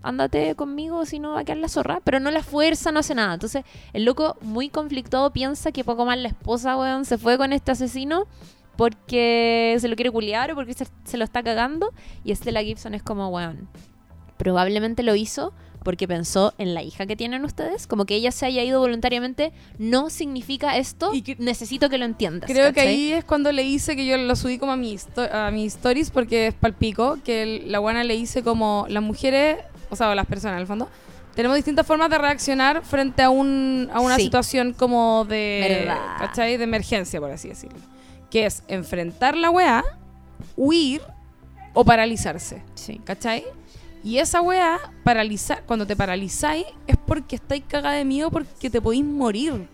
ándate 0.04 0.56
conmigo 0.56 1.06
si 1.06 1.20
no 1.20 1.32
va 1.32 1.40
a 1.40 1.44
quedar 1.46 1.58
la 1.60 1.70
zorra. 1.70 2.02
Pero 2.04 2.20
no 2.20 2.32
la 2.32 2.44
fuerza, 2.44 2.92
no 2.92 3.00
hace 3.00 3.16
nada. 3.16 3.34
Entonces 3.34 3.64
el 3.94 4.04
loco 4.04 4.36
muy 4.42 4.70
conflictado 4.70 5.32
piensa 5.32 5.72
que 5.72 5.84
poco 5.86 6.06
más 6.06 6.18
la 6.18 6.28
esposa, 6.28 6.78
weón, 6.78 7.06
se 7.06 7.18
fue 7.18 7.38
con 7.38 7.54
este 7.54 7.72
asesino 7.72 8.26
porque 8.76 9.76
se 9.80 9.88
lo 9.88 9.96
quiere 9.96 10.12
culiar 10.12 10.52
o 10.52 10.56
porque 10.56 10.74
se, 10.74 10.86
se 11.06 11.18
lo 11.18 11.24
está 11.24 11.42
cagando. 11.44 11.94
Y 12.24 12.36
Stella 12.36 12.62
Gibson 12.62 12.94
es 12.94 13.04
como, 13.04 13.30
weón, 13.30 13.68
probablemente 14.38 15.02
lo 15.04 15.16
hizo 15.16 15.54
porque 15.88 16.06
pensó 16.06 16.54
en 16.58 16.74
la 16.74 16.84
hija 16.84 17.06
que 17.06 17.16
tienen 17.16 17.46
ustedes. 17.46 17.88
Como 17.88 18.06
que 18.06 18.16
ella 18.16 18.34
se 18.34 18.46
haya 18.46 18.62
ido 18.62 18.82
voluntariamente 18.82 19.54
no 19.78 20.10
significa 20.10 20.76
esto. 20.76 21.14
Y 21.14 21.22
que- 21.22 21.38
necesito 21.40 21.90
que 21.90 21.98
lo 21.98 22.04
entiendas. 22.04 22.52
Creo 22.52 22.68
que 22.74 22.74
¿cachai? 22.82 22.88
ahí 22.90 23.14
es 23.14 23.24
cuando 23.24 23.54
le 23.54 23.64
hice 23.64 23.96
que 23.96 24.06
yo 24.06 24.18
lo 24.18 24.36
subí 24.36 24.58
como 24.58 24.74
a 24.74 24.76
mis 24.76 25.04
sto- 25.04 25.30
a 25.34 25.50
mis 25.50 25.76
stories 25.76 26.12
porque 26.12 26.48
es 26.48 26.54
palpico, 26.54 27.18
que 27.24 27.44
el- 27.44 27.72
la 27.72 27.80
buena 27.80 28.04
le 28.04 28.16
hice 28.16 28.44
como 28.44 28.86
las 28.90 29.02
mujeres, 29.02 29.60
o 29.90 29.96
sea, 29.96 30.14
las 30.14 30.26
personas 30.26 30.60
el 30.60 30.68
fondo, 30.68 30.90
tenemos 31.36 31.56
distintas 31.56 31.88
formas 31.88 32.10
de 32.10 32.18
reaccionar 32.18 32.84
frente 32.84 33.22
a 33.24 33.30
un 33.30 33.90
a 33.94 34.02
una 34.02 34.18
Sí. 34.18 34.24
situación 34.24 34.74
como 34.74 35.24
de 35.24 35.86
Verdad. 35.86 36.02
¿cachai? 36.20 36.58
de 36.58 36.66
emergencia, 36.66 37.22
por 37.22 37.32
así 37.32 37.48
decirlo. 37.48 37.80
Que 38.30 38.46
es 38.46 38.62
enfrentar 38.68 39.38
la 39.38 39.52
weá, 39.52 39.86
huir 40.58 41.02
o 41.74 41.86
paralizarse. 41.86 42.62
Sí. 42.76 43.00
¿Cachai? 43.06 43.46
Y 44.08 44.20
esa 44.20 44.42
weá, 44.42 44.80
paralizar, 45.04 45.64
cuando 45.66 45.86
te 45.86 45.94
paralizáis, 45.94 46.66
es 46.88 46.96
porque 46.96 47.36
estáis 47.36 47.64
cagada 47.68 47.96
de 47.96 48.06
miedo 48.06 48.32
porque 48.32 48.70
te 48.70 48.82
podéis 48.82 49.04
morir. 49.04 49.68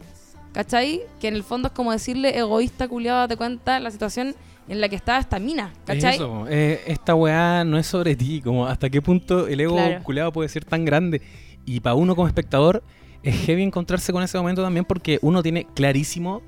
¿Cachai? 0.53 1.01
Que 1.19 1.27
en 1.27 1.35
el 1.35 1.43
fondo 1.43 1.67
es 1.67 1.73
como 1.75 1.91
decirle, 1.91 2.35
egoísta, 2.35 2.87
culiado, 2.87 3.19
date 3.19 3.37
cuenta, 3.37 3.79
la 3.79 3.91
situación 3.91 4.33
en 4.67 4.81
la 4.81 4.89
que 4.89 4.95
estaba 4.95 5.19
esta 5.19 5.37
mina, 5.37 5.71
¿cachai? 5.85 6.15
Es 6.15 6.15
eso, 6.15 6.45
eh, 6.49 6.81
esta 6.87 7.13
weá 7.13 7.63
no 7.63 7.77
es 7.77 7.85
sobre 7.85 8.15
ti, 8.15 8.41
como 8.41 8.65
hasta 8.65 8.89
qué 8.89 9.03
punto 9.03 9.47
el 9.47 9.59
ego 9.59 9.75
Claro. 9.75 10.03
culeado 10.03 10.31
puede 10.31 10.49
ser 10.49 10.65
tan 10.65 10.83
grande. 10.83 11.21
Y 11.63 11.81
para 11.81 11.93
uno 11.93 12.15
como 12.15 12.27
espectador 12.27 12.81
es 13.21 13.35
heavy 13.45 13.61
encontrarse 13.61 14.11
con 14.11 14.23
ese 14.23 14.39
momento 14.39 14.63
también 14.63 14.85
porque 14.85 15.19
uno 15.21 15.43
tiene 15.43 15.67
clarísimo 15.75 16.41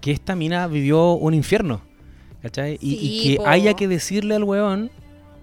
que 0.00 0.10
esta 0.10 0.34
mina 0.34 0.66
vivió 0.66 1.12
un 1.12 1.34
infierno. 1.34 1.80
¿Cachai? 2.42 2.76
Y, 2.80 3.22
que 3.22 3.36
po. 3.36 3.46
haya 3.46 3.74
que 3.74 3.86
decirle 3.86 4.34
al 4.34 4.42
weón 4.42 4.90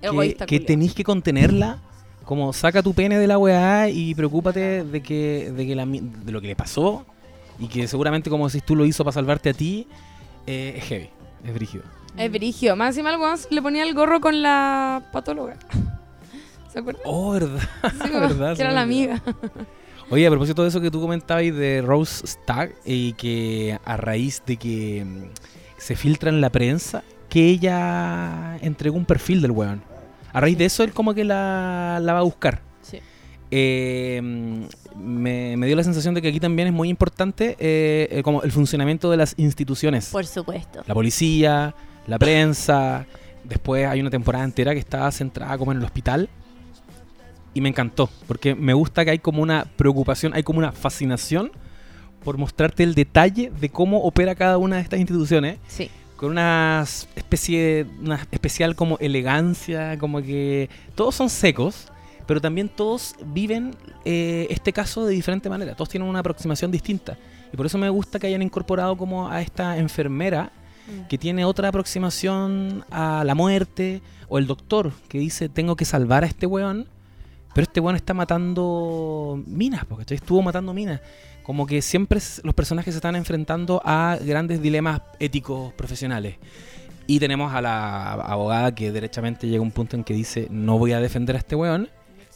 que, 0.01 0.35
que 0.45 0.59
tenéis 0.59 0.93
que 0.93 1.03
contenerla. 1.03 1.79
Como 2.25 2.51
saca 2.51 2.83
tu 2.83 2.93
pene 2.93 3.17
de 3.17 3.25
la 3.25 3.37
weá 3.37 3.87
y 3.89 4.13
preocúpate 4.13 4.83
de 4.83 5.01
que, 5.01 5.51
de 5.55 5.65
que 5.65 5.75
la 5.75 5.85
mi- 5.85 6.01
de 6.01 6.31
lo 6.33 6.41
que 6.41 6.47
le 6.47 6.55
pasó 6.57 7.05
y 7.57 7.67
que 7.67 7.87
seguramente 7.87 8.29
como 8.29 8.49
si 8.49 8.59
tú 8.59 8.75
lo 8.75 8.85
hizo 8.85 9.05
para 9.05 9.13
salvarte 9.13 9.49
a 9.51 9.53
ti, 9.53 9.87
eh, 10.45 10.73
es 10.77 10.83
heavy, 10.85 11.09
es 11.45 11.53
brígido. 11.53 11.83
Es 12.17 12.29
brigio. 12.29 12.75
Más 12.75 12.89
encima 12.89 13.11
el 13.13 13.17
weón 13.21 13.37
le 13.49 13.61
ponía 13.61 13.83
el 13.83 13.93
gorro 13.93 14.19
con 14.19 14.41
la 14.41 15.07
patóloga. 15.13 15.55
¿Se 16.73 16.79
acuerdan? 16.79 17.01
Oh, 17.05 17.31
verdad. 17.31 17.61
Sí, 18.03 18.09
verdad, 18.11 18.55
que 18.57 18.61
era 18.61 18.71
la 18.71 18.81
amiga. 18.81 19.23
Oye, 20.09 20.27
a 20.27 20.29
propósito 20.29 20.63
de 20.63 20.69
eso 20.69 20.81
que 20.81 20.91
tú 20.91 20.99
comentabas 20.99 21.43
de 21.43 21.81
Rose 21.81 22.27
Stag 22.27 22.73
y 22.85 23.13
que 23.13 23.79
a 23.85 23.95
raíz 23.97 24.41
de 24.45 24.57
que 24.57 25.05
mm, 25.05 25.23
se 25.77 25.95
filtra 25.95 26.29
en 26.29 26.41
la 26.41 26.49
prensa 26.49 27.03
que 27.37 27.49
ella 27.49 28.57
entregó 28.61 28.97
un 28.97 29.05
perfil 29.05 29.43
del 29.43 29.51
weón. 29.51 29.83
A 30.33 30.41
raíz 30.41 30.57
de 30.57 30.65
eso 30.65 30.83
él 30.83 30.91
como 30.91 31.13
que 31.13 31.23
la, 31.23 31.99
la 32.01 32.13
va 32.13 32.19
a 32.19 32.23
buscar. 32.23 32.61
Sí. 32.81 32.97
Eh, 33.51 34.19
me, 34.95 35.55
me 35.55 35.67
dio 35.67 35.75
la 35.75 35.83
sensación 35.83 36.15
de 36.15 36.23
que 36.23 36.29
aquí 36.29 36.39
también 36.39 36.67
es 36.69 36.73
muy 36.73 36.89
importante 36.89 37.55
eh, 37.59 38.07
eh, 38.09 38.23
como 38.23 38.41
el 38.41 38.51
funcionamiento 38.51 39.11
de 39.11 39.17
las 39.17 39.35
instituciones. 39.37 40.09
Por 40.09 40.25
supuesto. 40.25 40.81
La 40.87 40.95
policía, 40.95 41.75
la 42.07 42.17
prensa. 42.17 43.05
Después 43.43 43.85
hay 43.85 44.01
una 44.01 44.09
temporada 44.09 44.43
entera 44.43 44.73
que 44.73 44.79
está 44.79 45.11
centrada 45.11 45.55
como 45.59 45.71
en 45.73 45.77
el 45.77 45.83
hospital. 45.83 46.29
Y 47.53 47.61
me 47.61 47.69
encantó, 47.69 48.09
porque 48.25 48.55
me 48.55 48.73
gusta 48.73 49.05
que 49.05 49.11
hay 49.11 49.19
como 49.19 49.43
una 49.43 49.65
preocupación, 49.75 50.33
hay 50.33 50.41
como 50.41 50.57
una 50.57 50.71
fascinación 50.71 51.51
por 52.23 52.39
mostrarte 52.39 52.81
el 52.81 52.95
detalle 52.95 53.51
de 53.61 53.69
cómo 53.69 53.99
opera 54.01 54.33
cada 54.33 54.57
una 54.57 54.77
de 54.77 54.81
estas 54.81 54.99
instituciones, 54.99 55.59
Sí. 55.67 55.91
Con 56.17 56.31
una 56.31 56.83
especie, 57.15 57.85
una 58.01 58.15
especial 58.31 58.75
como 58.75 58.97
elegancia, 58.97 59.97
como 59.97 60.21
que 60.21 60.69
todos 60.95 61.15
son 61.15 61.29
secos, 61.29 61.87
pero 62.25 62.41
también 62.41 62.67
todos 62.67 63.15
viven 63.27 63.75
eh, 64.03 64.47
este 64.49 64.73
caso 64.73 65.05
de 65.05 65.13
diferente 65.13 65.49
manera, 65.49 65.75
todos 65.75 65.89
tienen 65.89 66.09
una 66.09 66.19
aproximación 66.19 66.71
distinta. 66.71 67.17
Y 67.53 67.55
por 67.55 67.65
eso 67.65 67.77
me 67.77 67.89
gusta 67.89 68.19
que 68.19 68.27
hayan 68.27 68.41
incorporado 68.41 68.97
como 68.97 69.29
a 69.29 69.41
esta 69.41 69.77
enfermera 69.77 70.51
que 71.09 71.17
tiene 71.17 71.43
otra 71.45 71.67
aproximación 71.67 72.85
a 72.89 73.23
la 73.25 73.35
muerte, 73.35 74.01
o 74.29 74.37
el 74.37 74.47
doctor 74.47 74.91
que 75.07 75.19
dice 75.19 75.49
tengo 75.49 75.75
que 75.75 75.85
salvar 75.85 76.23
a 76.23 76.27
este 76.27 76.45
weón, 76.45 76.87
pero 77.53 77.63
este 77.63 77.79
weón 77.79 77.95
está 77.95 78.13
matando 78.13 79.41
minas, 79.45 79.85
porque 79.85 80.13
estuvo 80.15 80.41
matando 80.41 80.73
minas. 80.73 81.01
Como 81.47 81.65
que 81.65 81.81
siempre 81.81 82.19
los 82.43 82.53
personajes 82.53 82.93
se 82.93 82.97
están 82.99 83.15
enfrentando 83.15 83.81
a 83.83 84.17
grandes 84.21 84.61
dilemas 84.61 85.01
éticos 85.19 85.73
profesionales. 85.73 86.35
Y 87.07 87.19
tenemos 87.19 87.53
a 87.53 87.61
la 87.61 88.11
abogada 88.13 88.75
que 88.75 88.91
derechamente 88.91 89.47
llega 89.47 89.59
a 89.59 89.61
un 89.63 89.71
punto 89.71 89.95
en 89.95 90.03
que 90.03 90.13
dice 90.13 90.47
no 90.51 90.77
voy 90.77 90.91
a 90.91 90.99
defender 90.99 91.37
a 91.37 91.39
este 91.39 91.55
weón, 91.55 91.87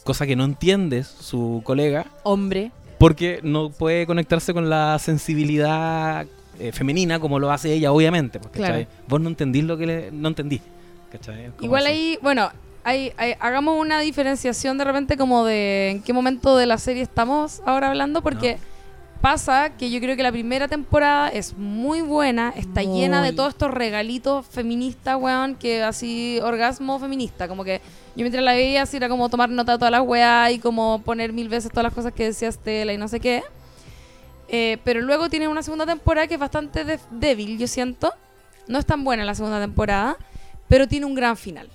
cosa 0.02 0.26
que 0.26 0.34
no 0.34 0.44
entiende 0.44 1.04
su 1.04 1.60
colega, 1.62 2.06
Hombre. 2.22 2.72
porque 2.98 3.40
no 3.42 3.68
puede 3.70 4.06
conectarse 4.06 4.54
con 4.54 4.70
la 4.70 4.98
sensibilidad 4.98 6.24
eh, 6.58 6.72
femenina 6.72 7.20
como 7.20 7.38
lo 7.38 7.52
hace 7.52 7.72
ella, 7.72 7.92
obviamente. 7.92 8.40
pues. 8.40 8.86
Vos 9.08 9.20
no 9.20 9.28
entendís 9.28 9.64
lo 9.64 9.76
que 9.76 9.86
le, 9.86 10.10
no 10.10 10.28
entendí. 10.28 10.60
Igual 11.60 11.82
así. 11.84 11.92
ahí, 11.92 12.18
bueno, 12.22 12.48
hay, 12.84 13.12
hay- 13.18 13.34
hagamos 13.40 13.78
una 13.78 14.00
diferenciación 14.00 14.78
de 14.78 14.84
repente 14.84 15.18
como 15.18 15.44
de 15.44 15.90
en 15.90 16.02
qué 16.02 16.14
momento 16.14 16.56
de 16.56 16.64
la 16.64 16.78
serie 16.78 17.02
estamos 17.02 17.60
ahora 17.66 17.88
hablando, 17.88 18.22
porque 18.22 18.56
pasa 19.22 19.70
que 19.78 19.90
yo 19.90 20.00
creo 20.00 20.16
que 20.16 20.22
la 20.22 20.32
primera 20.32 20.68
temporada 20.68 21.28
es 21.28 21.56
muy 21.56 22.02
buena, 22.02 22.52
está 22.56 22.82
llena 22.82 23.22
de 23.22 23.32
todos 23.32 23.50
estos 23.50 23.70
regalitos 23.70 24.44
feministas, 24.44 25.16
weón, 25.18 25.54
que 25.54 25.82
así, 25.82 26.38
orgasmo 26.42 26.98
feminista, 26.98 27.48
como 27.48 27.64
que 27.64 27.80
yo 28.14 28.22
mientras 28.24 28.44
la 28.44 28.52
veía 28.52 28.82
así 28.82 28.98
era 28.98 29.08
como 29.08 29.30
tomar 29.30 29.48
nota 29.48 29.72
de 29.72 29.78
todas 29.78 29.92
las 29.92 30.02
weas 30.02 30.50
y 30.52 30.58
como 30.58 31.00
poner 31.04 31.32
mil 31.32 31.48
veces 31.48 31.70
todas 31.70 31.84
las 31.84 31.94
cosas 31.94 32.12
que 32.12 32.24
decía 32.24 32.48
Estela 32.48 32.92
y 32.92 32.98
no 32.98 33.08
sé 33.08 33.20
qué. 33.20 33.42
Eh, 34.48 34.76
pero 34.84 35.00
luego 35.00 35.30
tiene 35.30 35.48
una 35.48 35.62
segunda 35.62 35.86
temporada 35.86 36.26
que 36.26 36.34
es 36.34 36.40
bastante 36.40 36.84
de- 36.84 36.98
débil, 37.10 37.56
yo 37.58 37.66
siento. 37.66 38.12
No 38.68 38.78
es 38.78 38.84
tan 38.84 39.02
buena 39.02 39.24
la 39.24 39.34
segunda 39.34 39.58
temporada, 39.60 40.18
pero 40.68 40.86
tiene 40.86 41.06
un 41.06 41.14
gran 41.14 41.36
final. 41.38 41.70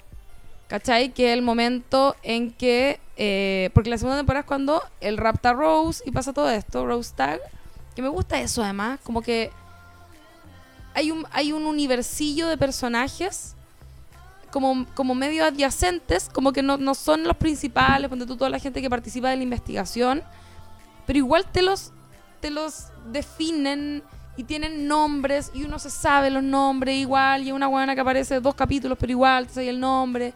¿Cachai? 0.68 1.10
Que 1.14 1.32
es 1.32 1.34
el 1.38 1.42
momento 1.42 2.16
en 2.24 2.52
que. 2.52 3.00
Eh, 3.18 3.72
porque 3.74 3.90
la 3.90 3.98
segunda 3.98 4.18
temporada 4.18 4.42
es 4.42 4.46
cuando 4.46 4.82
él 5.02 5.18
rapta 5.18 5.54
Rose 5.54 6.04
y 6.06 6.12
pasa 6.12 6.34
todo 6.34 6.50
esto, 6.50 6.86
Rose 6.86 7.14
Tag. 7.16 7.40
Que 7.96 8.02
me 8.02 8.10
gusta 8.10 8.40
eso 8.40 8.64
además, 8.64 9.00
como 9.04 9.22
que. 9.22 9.52
Hay 10.94 11.12
un, 11.12 11.26
hay 11.32 11.52
un 11.52 11.66
universillo 11.66 12.48
de 12.48 12.58
personajes 12.58 13.56
como, 14.52 14.88
como 14.96 15.14
medio 15.14 15.46
adyacentes, 15.46 16.30
como 16.30 16.54
que 16.54 16.64
no, 16.64 16.78
no 16.78 16.96
son 16.96 17.24
los 17.24 17.38
principales, 17.38 18.10
ponte 18.10 18.26
tú 18.26 18.36
toda 18.36 18.50
la 18.50 18.58
gente 18.58 18.82
que 18.82 18.90
participa 18.90 19.30
de 19.30 19.36
la 19.38 19.44
investigación, 19.44 20.24
pero 21.06 21.18
igual 21.18 21.46
te 21.46 21.62
los, 21.62 21.92
te 22.40 22.50
los 22.50 22.88
definen 23.12 24.02
y 24.38 24.44
tienen 24.44 24.88
nombres 24.88 25.52
y 25.54 25.64
uno 25.64 25.78
se 25.78 25.90
sabe 25.90 26.30
los 26.30 26.44
nombres 26.44 26.96
igual 26.96 27.44
y 27.44 27.52
una 27.52 27.68
buena 27.68 27.96
que 27.96 28.02
aparece 28.02 28.40
dos 28.40 28.54
capítulos 28.54 28.96
pero 29.00 29.12
igual 29.12 29.48
te 29.48 29.54
sabe 29.56 29.70
el 29.70 29.80
nombre 29.80 30.32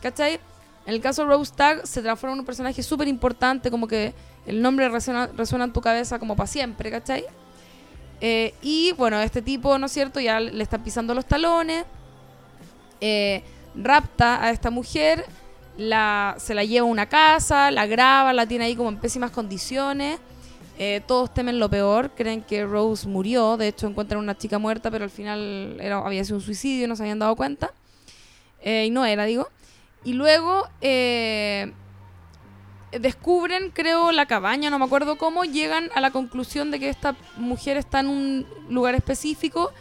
¿cachai? 0.00 0.40
En 0.86 0.94
el 0.94 1.00
caso 1.00 1.22
de 1.22 1.28
Rose 1.28 1.52
Tag 1.54 1.86
se 1.86 2.02
transforma 2.02 2.34
en 2.34 2.40
un 2.40 2.46
personaje 2.46 2.82
súper 2.82 3.08
importante 3.08 3.70
como 3.70 3.86
que 3.86 4.14
el 4.46 4.60
nombre 4.60 4.88
resuena, 4.88 5.28
resuena 5.28 5.64
en 5.64 5.72
tu 5.72 5.80
cabeza 5.80 6.18
como 6.18 6.34
para 6.34 6.46
siempre 6.46 6.90
¿cachai? 6.90 7.24
Eh, 8.20 8.54
y 8.62 8.92
bueno 8.92 9.20
este 9.20 9.42
tipo 9.42 9.78
¿no 9.78 9.86
es 9.86 9.92
cierto? 9.92 10.20
ya 10.20 10.40
le 10.40 10.62
están 10.62 10.82
pisando 10.82 11.14
los 11.14 11.26
talones 11.26 11.84
eh, 13.00 13.42
rapta 13.74 14.44
a 14.44 14.50
esta 14.50 14.70
mujer 14.70 15.24
la, 15.76 16.36
se 16.38 16.54
la 16.54 16.64
lleva 16.64 16.86
a 16.86 16.90
una 16.90 17.08
casa, 17.08 17.70
la 17.70 17.86
graba, 17.86 18.32
la 18.32 18.46
tiene 18.46 18.66
ahí 18.66 18.76
como 18.76 18.90
en 18.90 18.98
pésimas 18.98 19.30
condiciones. 19.30 20.20
Eh, 20.78 21.00
todos 21.06 21.32
temen 21.32 21.58
lo 21.58 21.70
peor, 21.70 22.10
creen 22.10 22.42
que 22.42 22.64
Rose 22.66 23.08
murió, 23.08 23.56
de 23.56 23.68
hecho 23.68 23.86
encuentran 23.86 24.20
una 24.20 24.36
chica 24.36 24.58
muerta, 24.58 24.90
pero 24.90 25.04
al 25.04 25.10
final 25.10 25.78
había 26.04 26.24
sido 26.24 26.36
un 26.36 26.42
suicidio, 26.42 26.86
no 26.88 26.94
se 26.94 27.04
habían 27.04 27.18
dado 27.18 27.34
cuenta. 27.36 27.72
Y 28.62 28.90
no 28.90 29.06
era, 29.06 29.24
digo. 29.24 29.48
Y 30.04 30.14
luego 30.14 30.68
eh, 30.80 31.72
descubren, 32.90 33.70
creo, 33.70 34.12
la 34.12 34.26
cabaña, 34.26 34.70
no 34.70 34.78
me 34.78 34.84
acuerdo 34.84 35.16
cómo, 35.16 35.44
llegan 35.44 35.90
a 35.94 36.00
la 36.00 36.10
conclusión 36.10 36.70
de 36.70 36.80
que 36.80 36.88
esta 36.88 37.14
mujer 37.36 37.76
está 37.76 38.00
en 38.00 38.08
un 38.08 38.46
lugar 38.68 38.94
específico, 38.94 39.72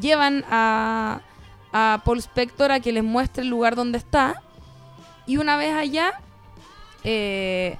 llevan 0.00 0.44
a, 0.50 1.20
a 1.72 2.02
Paul 2.04 2.18
Spector 2.18 2.72
a 2.72 2.80
que 2.80 2.92
les 2.92 3.04
muestre 3.04 3.42
el 3.42 3.48
lugar 3.48 3.74
donde 3.74 3.98
está. 3.98 4.42
Y 5.26 5.36
una 5.38 5.56
vez 5.56 5.74
allá, 5.74 6.20
eh, 7.04 7.76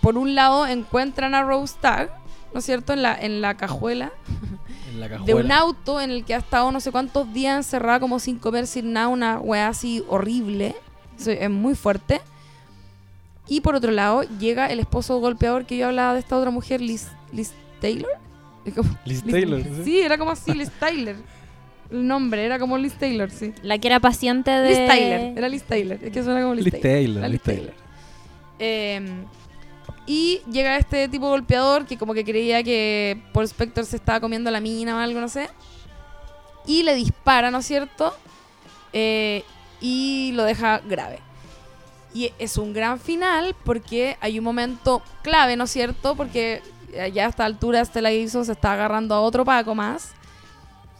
por 0.00 0.18
un 0.18 0.34
lado 0.34 0.66
encuentran 0.66 1.34
a 1.34 1.42
Rose 1.42 1.76
Tag, 1.80 2.10
¿no 2.52 2.60
es 2.60 2.64
cierto?, 2.64 2.92
en 2.92 3.02
la, 3.02 3.14
en 3.14 3.40
la 3.40 3.56
cajuela 3.56 4.12
de 5.24 5.34
un 5.34 5.52
auto 5.52 6.00
en 6.00 6.10
el 6.10 6.24
que 6.24 6.34
ha 6.34 6.38
estado 6.38 6.70
no 6.72 6.80
sé 6.80 6.90
cuántos 6.92 7.32
días 7.32 7.56
encerrada 7.56 8.00
como 8.00 8.18
sin 8.18 8.38
comer, 8.38 8.66
sin 8.66 8.92
nada, 8.92 9.08
una 9.08 9.38
weá 9.38 9.68
así 9.68 10.02
horrible. 10.08 10.74
Es 11.26 11.50
muy 11.50 11.74
fuerte. 11.74 12.20
Y 13.48 13.60
por 13.60 13.74
otro 13.76 13.92
lado, 13.92 14.22
llega 14.40 14.66
el 14.66 14.80
esposo 14.80 15.18
golpeador 15.20 15.66
que 15.66 15.76
yo 15.76 15.86
hablaba 15.86 16.14
de 16.14 16.20
esta 16.20 16.36
otra 16.36 16.50
mujer, 16.50 16.80
Liz, 16.80 17.08
Liz 17.32 17.52
Taylor. 17.80 18.10
Como- 18.74 18.96
Liz 19.04 19.24
Liz- 19.24 19.32
Taylor. 19.32 19.62
¿sí? 19.62 19.84
Sí, 19.84 20.00
era 20.00 20.18
como 20.18 20.32
así, 20.32 20.52
Liz 20.52 20.70
Taylor. 20.80 21.14
El 21.90 22.06
nombre 22.08 22.44
era 22.44 22.58
como 22.58 22.76
Liz 22.76 22.94
Taylor, 22.94 23.30
sí. 23.30 23.52
La 23.62 23.78
que 23.78 23.86
era 23.86 24.00
paciente 24.00 24.50
de. 24.50 24.68
Liz 24.70 24.88
Tyler, 24.88 25.38
era 25.38 25.48
Liz 25.48 25.62
Taylor. 25.62 25.98
Es 26.02 26.10
que 26.12 26.24
suena 26.24 26.42
como 26.42 26.54
Liz, 26.56 26.64
Liz 26.64 26.72
Taylor. 26.80 27.20
Taylor, 27.22 27.30
Liz 27.30 27.40
Taylor. 27.42 27.74
Eh, 28.58 29.00
y 30.06 30.40
llega 30.50 30.76
este 30.76 31.08
tipo 31.08 31.28
golpeador 31.28 31.84
que 31.84 31.98
como 31.98 32.14
que 32.14 32.24
creía 32.24 32.62
que 32.62 33.20
Paul 33.32 33.44
Spector 33.44 33.84
se 33.84 33.96
estaba 33.96 34.20
comiendo 34.20 34.50
la 34.50 34.60
mina 34.60 34.96
o 34.96 34.98
algo, 35.00 35.20
no 35.20 35.28
sé. 35.28 35.50
Y 36.66 36.82
le 36.84 36.94
dispara, 36.94 37.50
¿no 37.50 37.58
es 37.58 37.66
cierto? 37.66 38.14
Eh, 38.92 39.44
y 39.80 40.32
lo 40.34 40.44
deja 40.44 40.78
grave. 40.78 41.20
Y 42.14 42.32
es 42.38 42.56
un 42.56 42.72
gran 42.72 42.98
final 42.98 43.54
porque 43.64 44.16
hay 44.20 44.38
un 44.38 44.44
momento 44.44 45.02
clave, 45.22 45.56
¿no 45.56 45.64
es 45.64 45.70
cierto? 45.70 46.14
Porque 46.14 46.62
ya 47.12 47.26
a 47.26 47.28
esta 47.28 47.44
altura 47.44 47.84
Stella 47.84 48.10
Gibson 48.10 48.44
se 48.44 48.52
está 48.52 48.72
agarrando 48.72 49.14
a 49.14 49.20
otro 49.20 49.44
Paco 49.44 49.74
más. 49.74 50.12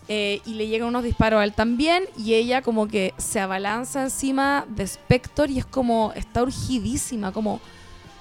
Eh, 0.08 0.40
y 0.46 0.54
le 0.54 0.68
llegan 0.68 0.88
unos 0.88 1.02
disparos 1.02 1.40
a 1.40 1.44
él 1.44 1.52
también. 1.52 2.04
Y 2.16 2.34
ella 2.34 2.62
como 2.62 2.86
que 2.88 3.14
se 3.16 3.40
abalanza 3.40 4.02
encima 4.02 4.64
de 4.68 4.84
Spector 4.84 5.50
y 5.50 5.58
es 5.58 5.66
como, 5.66 6.12
está 6.14 6.42
urgidísima, 6.42 7.32
como, 7.32 7.60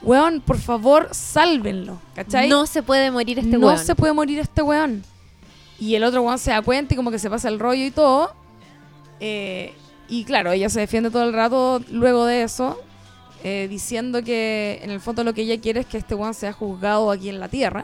weón, 0.06 0.42
por 0.42 0.58
favor, 0.60 1.10
sálvenlo. 1.12 2.00
¿Cachai? 2.16 2.48
No 2.48 2.66
se 2.66 2.84
puede 2.84 3.12
morir 3.12 3.40
este 3.40 3.58
no 3.58 3.68
weón. 3.68 3.80
se 3.80 3.96
puede 3.96 4.14
morir 4.14 4.40
este 4.40 4.62
weón. 4.62 5.04
Y 5.80 5.96
el 5.96 6.04
otro 6.04 6.22
weón 6.22 6.40
se 6.40 6.52
da 6.52 6.62
cuenta 6.62 6.94
y 6.94 6.98
como 6.98 7.12
que 7.12 7.20
se 7.20 7.30
pasa 7.30 7.50
el 7.50 7.60
rollo 7.60 7.84
y 7.84 7.92
todo. 7.92 8.34
Eh, 9.20 9.74
y 10.08 10.24
claro, 10.24 10.52
ella 10.52 10.70
se 10.70 10.80
defiende 10.80 11.10
todo 11.10 11.24
el 11.24 11.34
rato 11.34 11.82
luego 11.90 12.26
de 12.26 12.44
eso, 12.44 12.80
eh, 13.44 13.68
diciendo 13.70 14.24
que 14.24 14.80
en 14.84 14.90
el 14.92 15.00
fondo 15.02 15.24
lo 15.24 15.34
que 15.34 15.42
ella 15.42 15.60
quiere 15.60 15.82
es 15.82 15.86
que 15.86 15.98
este 15.98 16.16
weón 16.16 16.34
sea 16.34 16.54
juzgado 16.54 17.12
aquí 17.12 17.30
en 17.30 17.40
la 17.40 17.50
Tierra. 17.50 17.84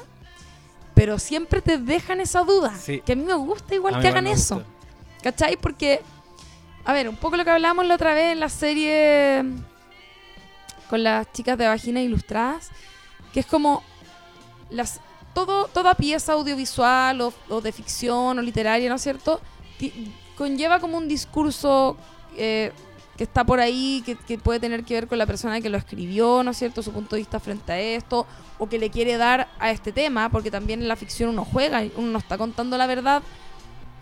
Pero 0.94 1.18
siempre 1.20 1.62
te 1.62 1.78
dejan 1.78 2.20
esa 2.22 2.44
duda. 2.44 2.76
Sí. 2.78 3.02
Que 3.06 3.14
a 3.14 3.16
mí 3.16 3.24
me 3.24 3.34
gusta 3.34 3.74
igual 3.76 3.96
A 3.96 4.02
que 4.02 4.08
hagan 4.10 4.28
eso. 4.28 4.56
gusta. 4.56 4.70
¿Cachai? 5.24 5.56
Porque, 5.58 6.02
a 6.86 6.94
ver, 6.94 7.08
un 7.10 7.16
poco 7.16 7.38
lo 7.38 7.44
que 7.44 7.50
hablábamos 7.50 7.86
la 7.88 7.96
otra 7.96 8.14
vez 8.14 8.34
en 8.34 8.40
la 8.40 8.50
serie 8.50 9.44
con 10.92 11.04
las 11.04 11.32
chicas 11.32 11.58
de 11.58 11.66
Vagina 11.66 12.02
Ilustradas, 12.02 12.70
que 13.34 13.40
es 13.40 13.46
como 13.46 13.82
las 14.70 15.00
todo 15.34 15.68
toda 15.68 15.96
pieza 15.96 16.34
audiovisual 16.34 17.22
o, 17.22 17.34
o 17.48 17.62
de 17.62 17.72
ficción 17.72 18.38
o 18.38 18.42
literaria, 18.42 18.90
¿no 18.90 18.96
es 18.96 19.02
cierto? 19.02 19.40
Conlleva 20.36 20.82
como 20.82 20.98
un 20.98 21.08
discurso 21.08 21.96
eh, 22.36 22.74
que 23.16 23.24
está 23.24 23.46
por 23.46 23.62
ahí, 23.62 24.04
que, 24.06 24.18
que 24.18 24.38
puede 24.38 24.60
tener 24.60 24.84
que 24.84 24.96
ver 24.96 25.08
con 25.08 25.18
la 25.18 25.26
persona 25.26 25.62
que 25.62 25.70
lo 25.70 25.78
escribió, 25.78 26.44
¿no 26.44 26.52
es 26.52 26.58
cierto? 26.58 26.84
Su 26.84 26.92
punto 26.92 27.16
de 27.16 27.22
vista 27.22 27.40
frente 27.40 27.72
a 27.72 27.80
esto, 27.80 28.28
o 28.60 28.68
que 28.68 28.78
le 28.78 28.90
quiere 28.90 29.16
dar 29.16 29.48
a 29.60 29.72
este 29.72 29.94
tema, 29.94 30.28
porque 30.28 30.52
también 30.52 30.82
en 30.82 30.90
la 30.90 30.98
ficción 30.98 31.30
uno 31.30 31.46
juega, 31.46 31.84
uno 31.96 32.12
no 32.12 32.20
está 32.20 32.38
contando 32.38 32.78
la 32.78 32.88
verdad 32.88 33.24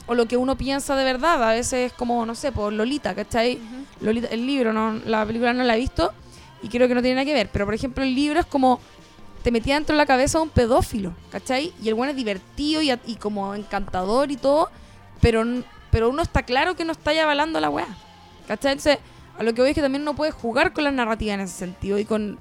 o 0.07 0.15
lo 0.15 0.27
que 0.27 0.37
uno 0.37 0.57
piensa 0.57 0.95
de 0.95 1.03
verdad. 1.03 1.43
A 1.43 1.51
veces 1.51 1.91
es 1.91 1.93
como, 1.93 2.25
no 2.25 2.33
sé, 2.33 2.51
por 2.51 2.73
Lolita, 2.73 3.13
¿cachai? 3.13 3.59
Lolita, 4.01 4.27
el 4.29 4.47
libro, 4.47 4.73
no, 4.73 4.93
la 5.05 5.23
película 5.23 5.53
no 5.53 5.63
la 5.63 5.75
he 5.75 5.79
visto 5.79 6.11
y 6.61 6.69
creo 6.69 6.87
que 6.87 6.95
no 6.95 7.01
tiene 7.01 7.15
nada 7.15 7.25
que 7.25 7.33
ver. 7.33 7.49
Pero 7.51 7.65
por 7.65 7.73
ejemplo, 7.73 8.03
el 8.03 8.13
libro 8.15 8.39
es 8.39 8.45
como 8.45 8.79
te 9.43 9.51
metía 9.51 9.75
dentro 9.75 9.93
de 9.93 9.97
la 9.97 10.05
cabeza 10.05 10.41
un 10.41 10.49
pedófilo, 10.49 11.13
¿cachai? 11.31 11.73
Y 11.81 11.87
el 11.87 11.93
bueno 11.95 12.11
es 12.11 12.17
divertido 12.17 12.81
y, 12.81 12.91
a- 12.91 12.99
como 13.19 13.55
encantador 13.55 14.31
y 14.31 14.35
todo, 14.37 14.69
pero, 15.21 15.43
pero 15.91 16.09
uno 16.09 16.21
está 16.21 16.43
claro 16.43 16.75
que 16.75 16.83
no 16.83 16.91
está 16.91 17.13
ya 17.13 17.23
avalando 17.23 17.59
la 17.61 17.69
weá, 17.69 17.87
¿cachai? 18.47 18.73
Entonces, 18.73 18.97
a 19.37 19.43
lo 19.43 19.53
que 19.53 19.61
voy 19.61 19.69
es 19.69 19.75
que 19.75 19.81
también 19.81 20.01
uno 20.01 20.15
puede 20.15 20.31
jugar 20.31 20.73
con 20.73 20.83
la 20.83 20.91
narrativa 20.91 21.33
en 21.33 21.39
ese 21.39 21.57
sentido 21.57 21.97
y 21.97 22.03
con 22.05 22.37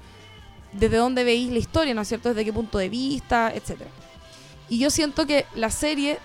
desde 0.73 0.97
dónde 0.97 1.23
veis 1.23 1.49
la 1.51 1.57
historia, 1.59 1.93
¿no 1.93 2.01
es 2.01 2.07
cierto? 2.09 2.29
Desde 2.29 2.43
qué 2.45 2.51
punto 2.53 2.77
de 2.77 2.89
vista, 2.89 3.51
etcétera. 3.55 3.89
Y 4.67 4.77
yo 4.79 4.89
siento 4.89 5.25
que 5.25 5.45
la 5.55 5.71
serie 5.71 6.19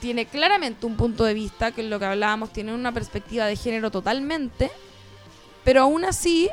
tiene 0.00 0.26
claramente 0.26 0.86
un 0.86 0.96
punto 0.96 1.24
de 1.24 1.34
vista, 1.34 1.72
que 1.72 1.80
es 1.80 1.88
lo 1.88 1.98
que 1.98 2.04
hablábamos, 2.04 2.52
tiene 2.52 2.72
una 2.74 2.92
perspectiva 2.92 3.46
de 3.46 3.56
género 3.56 3.90
totalmente, 3.90 4.70
pero 5.64 5.82
aún 5.82 6.04
así 6.04 6.48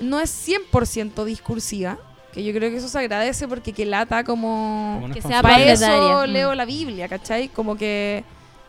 no 0.00 0.20
es 0.20 0.48
100% 0.48 1.24
discursiva, 1.24 1.98
que 2.32 2.42
yo 2.42 2.52
creo 2.52 2.70
que 2.70 2.76
eso 2.78 2.88
se 2.88 2.98
agradece 2.98 3.46
porque 3.46 3.72
que 3.72 3.86
lata 3.86 4.24
como... 4.24 4.98
Como 5.00 5.14
Que 5.14 5.22
sea. 5.22 5.40
Para 5.42 5.62
eso 5.64 6.26
leo 6.26 6.52
Mm. 6.52 6.56
la 6.56 6.64
Biblia, 6.64 7.08
¿cachai? 7.08 7.48
Como 7.48 7.76
que... 7.76 8.24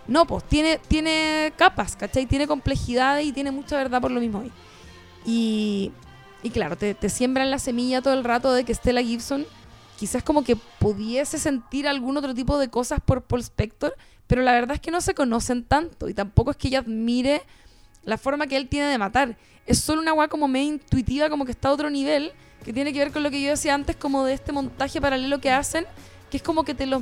No, 0.08 0.28
pues 0.28 0.44
tiene, 0.44 0.80
tiene 0.88 1.52
capas, 1.58 1.96
¿cachai? 1.96 2.28
Tiene 2.28 2.46
complejidades 2.46 3.26
y 3.26 3.32
tiene 3.32 3.50
mucha 3.52 3.76
verdad 3.78 4.00
por 4.02 4.12
lo 4.12 4.20
mismo. 4.20 4.44
Y, 5.26 5.92
y 6.44 6.50
claro, 6.52 6.78
te, 6.78 6.94
te 6.94 7.10
siembran 7.10 7.50
la 7.50 7.58
semilla 7.58 8.02
todo 8.02 8.14
el 8.14 8.24
rato 8.24 8.54
de 8.54 8.64
que 8.64 8.74
Stella 8.76 9.02
Gibson 9.02 9.46
quizás 9.98 10.22
como 10.24 10.44
que 10.44 10.56
pudiese 10.56 11.40
sentir 11.40 11.88
algún 11.88 12.18
otro 12.18 12.36
tipo 12.36 12.60
de 12.60 12.70
cosas 12.70 13.00
por 13.04 13.24
Paul 13.24 13.42
Spector, 13.42 13.96
pero 14.28 14.44
la 14.44 14.52
verdad 14.52 14.76
es 14.76 14.82
que 14.82 14.92
no 14.92 15.02
se 15.02 15.16
conocen 15.16 15.64
tanto 15.64 16.08
y 16.10 16.14
tampoco 16.14 16.52
es 16.52 16.58
que 16.58 16.68
ella 16.68 16.80
admire 16.80 17.42
la 18.04 18.18
forma 18.20 18.46
que 18.46 18.58
él 18.58 18.68
tiene 18.68 18.88
de 18.90 18.98
matar. 19.00 19.38
Es 19.66 19.80
solo 19.80 20.02
una 20.02 20.14
weá 20.14 20.28
como 20.28 20.48
medio 20.48 20.70
intuitiva, 20.74 21.30
como 21.30 21.46
que 21.46 21.52
está 21.52 21.70
a 21.70 21.72
otro 21.72 21.90
nivel, 21.90 22.32
que 22.64 22.72
tiene 22.74 22.94
que 22.94 23.00
ver 23.00 23.12
con 23.12 23.24
lo 23.24 23.32
que 23.32 23.42
yo 23.42 23.50
decía 23.50 23.74
antes, 23.74 23.96
como 23.96 24.24
de 24.26 24.34
este 24.34 24.52
montaje 24.52 25.00
paralelo 25.02 25.40
que 25.42 25.52
hacen, 25.52 25.86
que 26.30 26.38
es 26.38 26.44
como 26.44 26.64
que 26.64 26.74
te 26.74 26.86
los 26.86 27.02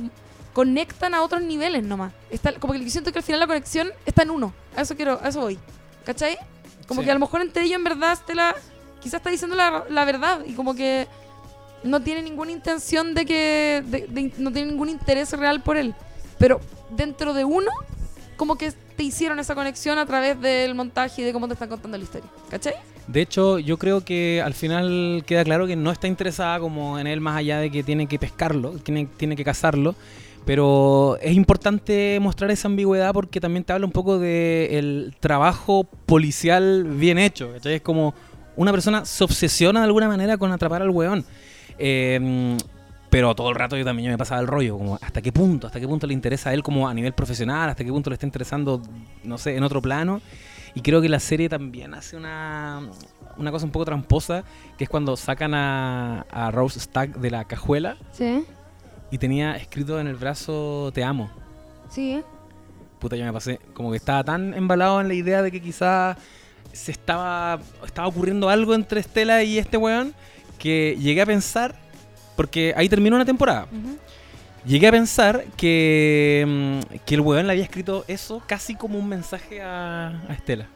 conectan 0.52 1.14
a 1.14 1.22
otros 1.22 1.42
niveles 1.42 1.82
nomás. 1.82 2.12
Está, 2.30 2.52
como 2.54 2.72
que 2.74 2.88
siento 2.90 3.12
que 3.12 3.18
al 3.18 3.24
final 3.24 3.40
la 3.40 3.46
conexión 3.46 3.90
está 4.06 4.22
en 4.22 4.30
uno. 4.30 4.54
A 4.76 4.82
eso 4.82 4.94
quiero, 4.96 5.18
a 5.22 5.28
eso 5.28 5.40
voy. 5.40 5.58
¿Cachai? 6.04 6.38
Como 6.86 7.00
Sí. 7.00 7.06
que 7.06 7.10
a 7.10 7.14
lo 7.14 7.20
mejor 7.20 7.40
entre 7.40 7.64
ellos 7.64 7.76
en 7.76 7.84
verdad 7.84 8.14
Stella 8.16 8.54
quizás 9.00 9.14
está 9.14 9.30
diciendo 9.30 9.56
la, 9.56 9.84
la 9.88 10.04
verdad 10.04 10.40
y 10.46 10.52
como 10.52 10.74
que 10.74 11.08
no 11.82 12.00
tiene 12.02 12.22
ninguna 12.22 12.50
intención 12.52 13.14
de 13.14 13.24
que 13.26 13.82
de- 13.86 14.06
de- 14.08 14.32
no 14.38 14.52
tiene 14.52 14.70
ningún 14.70 14.88
interés 14.90 15.32
real 15.32 15.62
por 15.62 15.76
él 15.76 15.94
pero 16.38 16.60
dentro 16.90 17.34
de 17.34 17.44
uno 17.44 17.70
como 18.36 18.56
que 18.56 18.72
te 18.96 19.02
hicieron 19.02 19.38
esa 19.38 19.54
conexión 19.54 19.98
a 19.98 20.06
través 20.06 20.40
del 20.40 20.74
montaje 20.74 21.22
y 21.22 21.24
de 21.24 21.32
cómo 21.32 21.46
te 21.46 21.54
están 21.54 21.68
contando 21.68 21.96
la 21.96 22.04
historia 22.04 22.28
¿cachai? 22.50 22.74
De 23.06 23.20
hecho, 23.20 23.58
yo 23.58 23.76
creo 23.76 24.02
que 24.02 24.40
al 24.42 24.54
final 24.54 25.24
queda 25.26 25.44
claro 25.44 25.66
que 25.66 25.76
no 25.76 25.90
está 25.90 26.06
interesada 26.06 26.58
como 26.58 26.98
en 26.98 27.06
él 27.06 27.20
más 27.20 27.36
allá 27.36 27.58
de 27.58 27.70
que 27.70 27.82
tiene 27.82 28.06
que 28.06 28.18
pescarlo, 28.18 28.70
tiene, 28.78 29.06
tiene 29.16 29.36
que 29.36 29.44
cazarlo. 29.44 29.94
Pero 30.46 31.18
es 31.22 31.34
importante 31.34 32.18
mostrar 32.20 32.50
esa 32.50 32.68
ambigüedad 32.68 33.12
porque 33.12 33.40
también 33.40 33.64
te 33.64 33.72
habla 33.72 33.86
un 33.86 33.92
poco 33.92 34.18
del 34.18 35.14
trabajo 35.20 35.84
policial 36.06 36.84
bien 36.84 37.18
hecho. 37.18 37.52
¿cachai? 37.52 37.74
Es 37.74 37.82
como 37.82 38.14
una 38.56 38.70
persona 38.70 39.04
se 39.04 39.24
obsesiona 39.24 39.80
de 39.80 39.86
alguna 39.86 40.08
manera 40.08 40.36
con 40.36 40.52
atrapar 40.52 40.82
al 40.82 40.90
weón. 40.90 41.24
Eh, 41.78 42.56
pero 43.14 43.32
todo 43.36 43.50
el 43.50 43.54
rato 43.54 43.76
yo 43.76 43.84
también 43.84 44.10
me 44.10 44.18
pasaba 44.18 44.40
el 44.40 44.48
rollo, 44.48 44.76
como 44.76 44.98
hasta 45.00 45.22
qué 45.22 45.30
punto, 45.30 45.68
hasta 45.68 45.78
qué 45.78 45.86
punto 45.86 46.04
le 46.04 46.14
interesa 46.14 46.50
a 46.50 46.52
él 46.52 46.64
como 46.64 46.88
a 46.88 46.92
nivel 46.92 47.12
profesional, 47.12 47.70
hasta 47.70 47.84
qué 47.84 47.92
punto 47.92 48.10
le 48.10 48.14
está 48.14 48.26
interesando, 48.26 48.82
no 49.22 49.38
sé, 49.38 49.56
en 49.56 49.62
otro 49.62 49.80
plano. 49.80 50.20
Y 50.74 50.80
creo 50.80 51.00
que 51.00 51.08
la 51.08 51.20
serie 51.20 51.48
también 51.48 51.94
hace 51.94 52.16
una, 52.16 52.80
una 53.36 53.52
cosa 53.52 53.66
un 53.66 53.70
poco 53.70 53.84
tramposa, 53.84 54.42
que 54.76 54.82
es 54.82 54.90
cuando 54.90 55.16
sacan 55.16 55.54
a, 55.54 56.22
a 56.22 56.50
Rose 56.50 56.80
Stack 56.80 57.18
de 57.18 57.30
la 57.30 57.44
cajuela 57.44 57.96
sí 58.10 58.44
y 59.12 59.18
tenía 59.18 59.54
escrito 59.54 60.00
en 60.00 60.08
el 60.08 60.16
brazo 60.16 60.90
Te 60.92 61.04
amo. 61.04 61.30
sí 61.88 62.20
Puta, 62.98 63.14
yo 63.14 63.24
me 63.24 63.32
pasé, 63.32 63.60
como 63.74 63.92
que 63.92 63.96
estaba 63.96 64.24
tan 64.24 64.54
embalado 64.54 65.00
en 65.00 65.06
la 65.06 65.14
idea 65.14 65.40
de 65.40 65.52
que 65.52 65.62
quizás 65.62 66.16
se 66.72 66.90
estaba, 66.90 67.60
estaba 67.86 68.08
ocurriendo 68.08 68.48
algo 68.48 68.74
entre 68.74 68.98
Estela 68.98 69.44
y 69.44 69.58
este 69.58 69.76
weón, 69.76 70.14
que 70.58 70.96
llegué 70.98 71.22
a 71.22 71.26
pensar, 71.26 71.83
porque 72.36 72.74
ahí 72.76 72.88
terminó 72.88 73.16
una 73.16 73.24
temporada. 73.24 73.66
Llegué 74.64 74.88
a 74.88 74.92
pensar 74.92 75.44
que, 75.56 76.44
mm, 76.46 76.96
que 77.04 77.14
el 77.14 77.20
weón 77.20 77.46
le 77.46 77.52
había 77.52 77.64
escrito 77.64 78.04
eso 78.08 78.42
casi 78.46 78.74
como 78.74 78.98
un 78.98 79.08
mensaje 79.08 79.60
a, 79.60 80.08
a 80.28 80.32
Estela. 80.32 80.66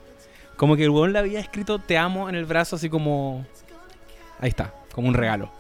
Como 0.57 0.77
que 0.77 0.85
el 0.85 0.91
weón 0.91 1.13
le 1.13 1.19
había 1.19 1.41
escrito 1.41 1.79
te 1.79 1.97
amo 1.97 2.29
en 2.29 2.35
el 2.35 2.45
brazo 2.45 2.77
así 2.77 2.91
como... 2.91 3.47
Ahí 4.41 4.51
está, 4.51 4.75
como 4.93 5.09
un 5.09 5.15
regalo. 5.15 5.51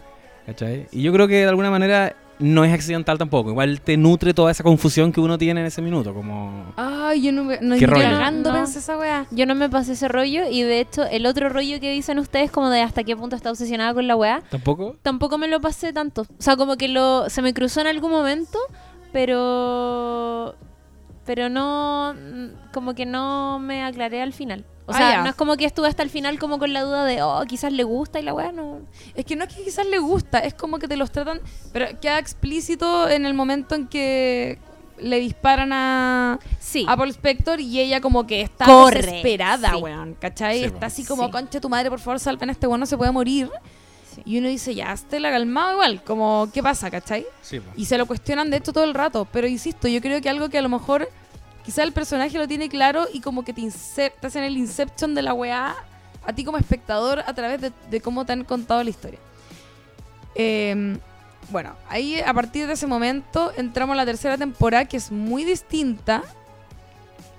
¿Cachai? 0.44 0.88
Y 0.92 1.02
yo 1.02 1.12
creo 1.12 1.28
que 1.28 1.36
de 1.36 1.48
alguna 1.48 1.70
manera 1.70 2.14
no 2.40 2.64
es 2.64 2.72
accidental 2.72 3.18
tampoco. 3.18 3.50
Igual 3.50 3.80
te 3.80 3.96
nutre 3.96 4.32
toda 4.34 4.50
esa 4.50 4.62
confusión 4.62 5.12
que 5.12 5.20
uno 5.20 5.38
tiene 5.38 5.60
en 5.60 5.66
ese 5.66 5.82
minuto. 5.82 6.14
Como... 6.14 6.72
ay 6.76 7.22
yo 7.22 7.32
no 7.32 7.44
me 7.44 7.58
no 7.60 7.74
¿Qué 7.74 7.80
ni 7.80 7.86
rollo? 7.86 8.02
cagando 8.04 8.50
No. 8.50 8.56
pensé 8.56 8.78
esa 8.78 8.96
weá 8.96 9.26
Yo 9.30 9.44
no 9.46 9.54
me 9.54 9.68
pasé 9.68 9.92
ese 9.92 10.08
rollo 10.08 10.42
y 10.48 10.62
de 10.62 10.80
hecho 10.80 11.04
el 11.04 11.26
otro 11.26 11.48
rollo 11.48 11.80
que 11.80 11.90
dicen 11.90 12.18
ustedes 12.18 12.50
como 12.50 12.70
de 12.70 12.82
hasta 12.82 13.02
qué 13.04 13.16
punto 13.16 13.34
está 13.36 13.50
obsesionada 13.50 13.92
con 13.94 14.06
la 14.06 14.14
weá, 14.16 14.42
¿Tampoco? 14.50 14.96
tampoco 15.02 15.36
me 15.38 15.48
lo 15.48 15.60
pasé 15.60 15.92
tanto. 15.92 16.22
O 16.22 16.26
sea, 16.42 16.56
como 16.56 16.76
que 16.76 16.88
lo 16.88 17.28
se 17.30 17.42
me 17.42 17.52
cruzó 17.54 17.80
en 17.80 17.88
algún 17.88 18.10
momento, 18.10 18.58
pero 19.12 20.54
pero 21.26 21.48
no 21.48 22.14
como 22.72 22.94
que 22.94 23.04
no 23.04 23.58
me 23.58 23.82
aclaré 23.84 24.22
al 24.22 24.32
final. 24.32 24.64
O 24.88 24.92
Ah, 24.92 24.96
sea, 24.96 25.22
no 25.22 25.28
es 25.28 25.34
como 25.36 25.56
que 25.56 25.66
estuve 25.66 25.86
hasta 25.86 26.02
el 26.02 26.08
final 26.10 26.38
como 26.38 26.58
con 26.58 26.72
la 26.72 26.80
duda 26.80 27.04
de, 27.04 27.22
oh, 27.22 27.42
quizás 27.46 27.72
le 27.72 27.84
gusta 27.84 28.18
y 28.18 28.22
la 28.22 28.32
weá 28.32 28.52
no. 28.52 28.80
Es 29.14 29.24
que 29.26 29.36
no 29.36 29.44
es 29.44 29.54
que 29.54 29.62
quizás 29.62 29.86
le 29.86 29.98
gusta, 29.98 30.38
es 30.38 30.54
como 30.54 30.78
que 30.78 30.88
te 30.88 30.96
los 30.96 31.10
tratan, 31.12 31.40
pero 31.72 31.86
queda 32.00 32.18
explícito 32.18 33.08
en 33.08 33.26
el 33.26 33.34
momento 33.34 33.74
en 33.74 33.86
que 33.86 34.58
le 34.98 35.20
disparan 35.20 35.72
a, 35.72 36.38
Sí. 36.58 36.84
a 36.88 36.96
Paul 36.96 37.10
Spector 37.10 37.60
y 37.60 37.78
ella 37.80 38.00
como 38.00 38.26
que 38.26 38.40
está 38.40 38.64
Corre, 38.64 39.02
desesperada, 39.02 39.70
sí. 39.70 39.76
weón, 39.76 40.14
¿cachai? 40.18 40.58
Sí, 40.60 40.64
está 40.64 40.86
así 40.86 41.04
como, 41.04 41.26
Sí. 41.26 41.30
concha 41.32 41.60
tu 41.60 41.68
madre, 41.68 41.90
por 41.90 42.00
favor, 42.00 42.18
salven 42.18 42.48
a 42.48 42.52
este 42.52 42.66
weón, 42.66 42.80
no 42.80 42.86
se 42.86 42.96
puede 42.96 43.12
morir. 43.12 43.50
Y 44.24 44.38
uno 44.38 44.48
dice, 44.48 44.74
ya, 44.74 44.92
Estela, 44.92 45.30
calmado 45.30 45.72
igual, 45.74 46.02
como, 46.02 46.48
¿qué 46.52 46.62
pasa, 46.62 46.90
cachai? 46.90 47.24
Y 47.76 47.84
se 47.84 47.96
lo 47.98 48.06
cuestionan 48.06 48.50
de 48.50 48.56
esto 48.56 48.72
todo 48.72 48.82
el 48.84 48.94
rato, 48.94 49.28
pero 49.30 49.46
insisto, 49.46 49.86
yo 49.86 50.00
creo 50.00 50.20
que 50.20 50.28
algo 50.28 50.48
que 50.48 50.58
a 50.58 50.62
lo 50.62 50.68
mejor 50.68 51.08
quizá 51.68 51.82
el 51.82 51.92
personaje 51.92 52.38
lo 52.38 52.48
tiene 52.48 52.70
claro 52.70 53.06
y 53.12 53.20
como 53.20 53.44
que 53.44 53.52
te 53.52 53.60
insertas 53.60 54.34
en 54.36 54.44
el 54.44 54.56
inception 54.56 55.14
de 55.14 55.20
la 55.20 55.34
weá 55.34 55.74
a 56.24 56.32
ti 56.32 56.42
como 56.42 56.56
espectador 56.56 57.18
a 57.26 57.34
través 57.34 57.60
de, 57.60 57.72
de 57.90 58.00
cómo 58.00 58.24
te 58.24 58.32
han 58.32 58.44
contado 58.44 58.82
la 58.82 58.88
historia. 58.88 59.18
Eh, 60.34 60.96
bueno, 61.50 61.74
ahí 61.90 62.20
a 62.20 62.32
partir 62.32 62.66
de 62.66 62.72
ese 62.72 62.86
momento 62.86 63.52
entramos 63.58 63.92
a 63.92 63.96
la 63.98 64.06
tercera 64.06 64.38
temporada 64.38 64.86
que 64.86 64.96
es 64.96 65.12
muy 65.12 65.44
distinta 65.44 66.22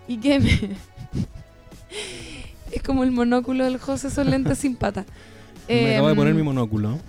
y 0.08 0.18
que 0.18 0.40
me- 0.40 0.76
es 2.72 2.84
como 2.84 3.04
el 3.04 3.12
monóculo 3.12 3.66
del 3.66 3.80
José, 3.80 4.12
son 4.12 4.30
lentes 4.30 4.60
sin 4.60 4.76
pata. 4.76 5.06
Me 5.68 5.94
acabo 5.94 6.08
de 6.08 6.12
Em, 6.14 6.18
poner 6.18 6.34
mi 6.36 6.44
monóculo. 6.44 7.00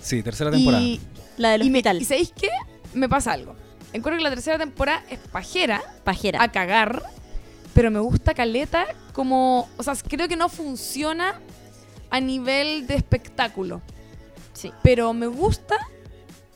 Sí, 0.00 0.22
tercera 0.22 0.50
temporada. 0.52 0.80
y, 0.82 1.00
La 1.38 1.50
del 1.50 1.62
y, 1.62 1.70
me- 1.70 1.78
hospital. 1.78 2.00
¿y 2.02 2.04
sabéis 2.04 2.32
qué? 2.40 2.48
Me 2.94 3.08
pasa 3.08 3.32
algo. 3.32 3.56
Encuentro 3.92 4.16
que 4.18 4.22
la 4.24 4.30
tercera 4.30 4.58
temporada 4.58 5.02
es 5.10 5.18
pajera 5.18 5.82
Pajera. 6.04 6.42
a 6.42 6.52
cagar, 6.52 7.02
pero 7.74 7.90
me 7.90 8.00
gusta 8.00 8.34
Caleta 8.34 8.86
como... 9.12 9.68
O 9.76 9.82
sea, 9.82 9.94
creo 10.06 10.28
que 10.28 10.36
no 10.36 10.48
funciona 10.48 11.40
a 12.10 12.20
nivel 12.20 12.86
de 12.86 12.94
espectáculo, 12.96 13.80
Sí. 14.52 14.72
pero 14.82 15.12
me 15.14 15.26
gusta 15.26 15.76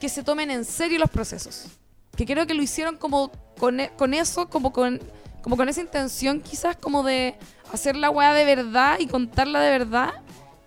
que 0.01 0.09
se 0.09 0.23
tomen 0.23 0.51
en 0.51 0.65
serio 0.65 0.99
los 0.99 1.11
procesos. 1.11 1.67
Que 2.17 2.27
creo 2.27 2.47
que 2.47 2.55
lo 2.55 2.63
hicieron 2.63 2.97
como 2.97 3.31
con, 3.59 3.81
e- 3.81 3.91
con 3.97 4.13
eso, 4.15 4.49
como 4.49 4.73
con, 4.73 5.01
como 5.43 5.57
con 5.57 5.69
esa 5.69 5.81
intención 5.81 6.41
quizás 6.41 6.77
como 6.77 7.03
de 7.03 7.37
hacer 7.73 7.97
la 7.97 8.11
weá 8.11 8.35
de 8.35 8.45
verdad 8.45 8.99
y 8.99 9.07
contarla 9.07 9.61
de 9.61 9.71
verdad, 9.71 10.11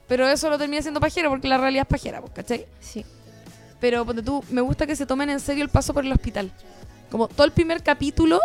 pero 0.08 0.28
eso 0.28 0.50
lo 0.50 0.58
termina 0.58 0.82
siendo 0.82 1.00
pajero 1.00 1.30
porque 1.30 1.48
la 1.48 1.58
realidad 1.58 1.84
es 1.84 1.90
pajera, 1.90 2.22
¿cachai? 2.34 2.66
Sí. 2.80 3.06
Pero 3.80 4.06
ponte 4.06 4.22
tú, 4.22 4.44
me 4.50 4.62
gusta 4.62 4.88
que 4.88 4.96
se 4.96 5.06
tomen 5.06 5.30
en 5.30 5.40
serio 5.40 5.64
el 5.64 5.70
paso 5.70 5.94
por 5.94 6.06
el 6.06 6.12
hospital. 6.12 6.52
Como 7.12 7.28
todo 7.28 7.46
el 7.46 7.52
primer 7.52 7.84
capítulo, 7.84 8.40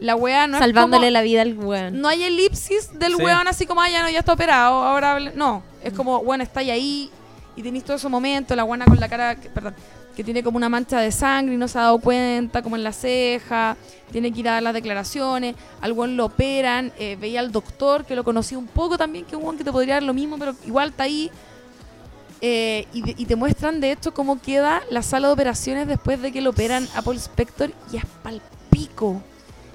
la 0.00 0.16
weá 0.16 0.46
no 0.46 0.58
Salvándole 0.58 1.06
es 1.06 1.10
como, 1.10 1.12
la 1.12 1.22
vida 1.22 1.42
al 1.42 1.58
weón. 1.58 2.00
No 2.00 2.08
hay 2.08 2.22
elipsis 2.22 2.98
del 2.98 3.16
Sí. 3.16 3.22
weón 3.22 3.46
así 3.48 3.66
como, 3.66 3.80
ah, 3.82 3.90
ya 3.90 4.02
no, 4.02 4.10
ya 4.10 4.20
está 4.20 4.32
operado, 4.32 4.82
ahora... 4.82 5.16
hable-". 5.16 5.32
No, 5.34 5.62
es 5.82 5.92
como, 5.92 6.22
bueno, 6.24 6.42
está 6.42 6.60
ahí 6.60 7.10
y 7.56 7.62
tenéis 7.62 7.84
todo 7.84 7.96
ese 7.96 8.08
momento, 8.08 8.56
la 8.56 8.62
buena 8.62 8.84
con 8.86 8.98
la 8.98 9.08
cara, 9.08 9.34
que- 9.34 9.50
perdón, 9.50 9.74
que 10.16 10.24
tiene 10.24 10.42
como 10.42 10.56
una 10.56 10.68
mancha 10.68 11.00
de 11.00 11.12
sangre 11.12 11.54
y 11.54 11.56
no 11.58 11.68
se 11.68 11.78
ha 11.78 11.82
dado 11.82 11.98
cuenta, 11.98 12.62
como 12.62 12.76
en 12.76 12.82
la 12.84 12.92
ceja, 12.92 13.76
tiene 14.12 14.32
que 14.32 14.40
ir 14.40 14.48
a 14.48 14.52
dar 14.52 14.62
las 14.62 14.74
declaraciones, 14.74 15.54
al 15.80 15.92
weón 15.92 16.16
lo 16.16 16.26
operan, 16.26 16.92
eh, 16.98 17.16
veía 17.20 17.40
al 17.40 17.52
doctor, 17.52 18.04
que 18.06 18.14
lo 18.16 18.24
conocí 18.24 18.54
un 18.56 18.66
poco 18.66 18.96
también, 18.96 19.24
que 19.26 19.36
un 19.36 19.42
weón 19.42 19.58
que 19.58 19.64
te 19.64 19.72
podría 19.72 19.94
dar 19.94 20.02
lo 20.04 20.14
mismo, 20.14 20.38
pero 20.38 20.54
igual 20.66 20.90
está 20.90 21.04
ahí. 21.04 21.30
Eh, 22.42 22.86
y, 22.94 23.26
te 23.26 23.36
muestran 23.36 23.80
de 23.82 23.92
hecho 23.92 24.14
cómo 24.14 24.40
queda 24.40 24.82
la 24.90 25.02
sala 25.02 25.28
de 25.28 25.34
operaciones 25.34 25.86
después 25.86 26.22
de 26.22 26.32
que 26.32 26.40
lo 26.40 26.50
operan 26.50 26.88
a 26.94 27.02
Paul 27.02 27.16
Spector 27.16 27.70
y 27.92 27.98
es 27.98 28.04
pal 28.22 28.40
pico. 28.70 29.20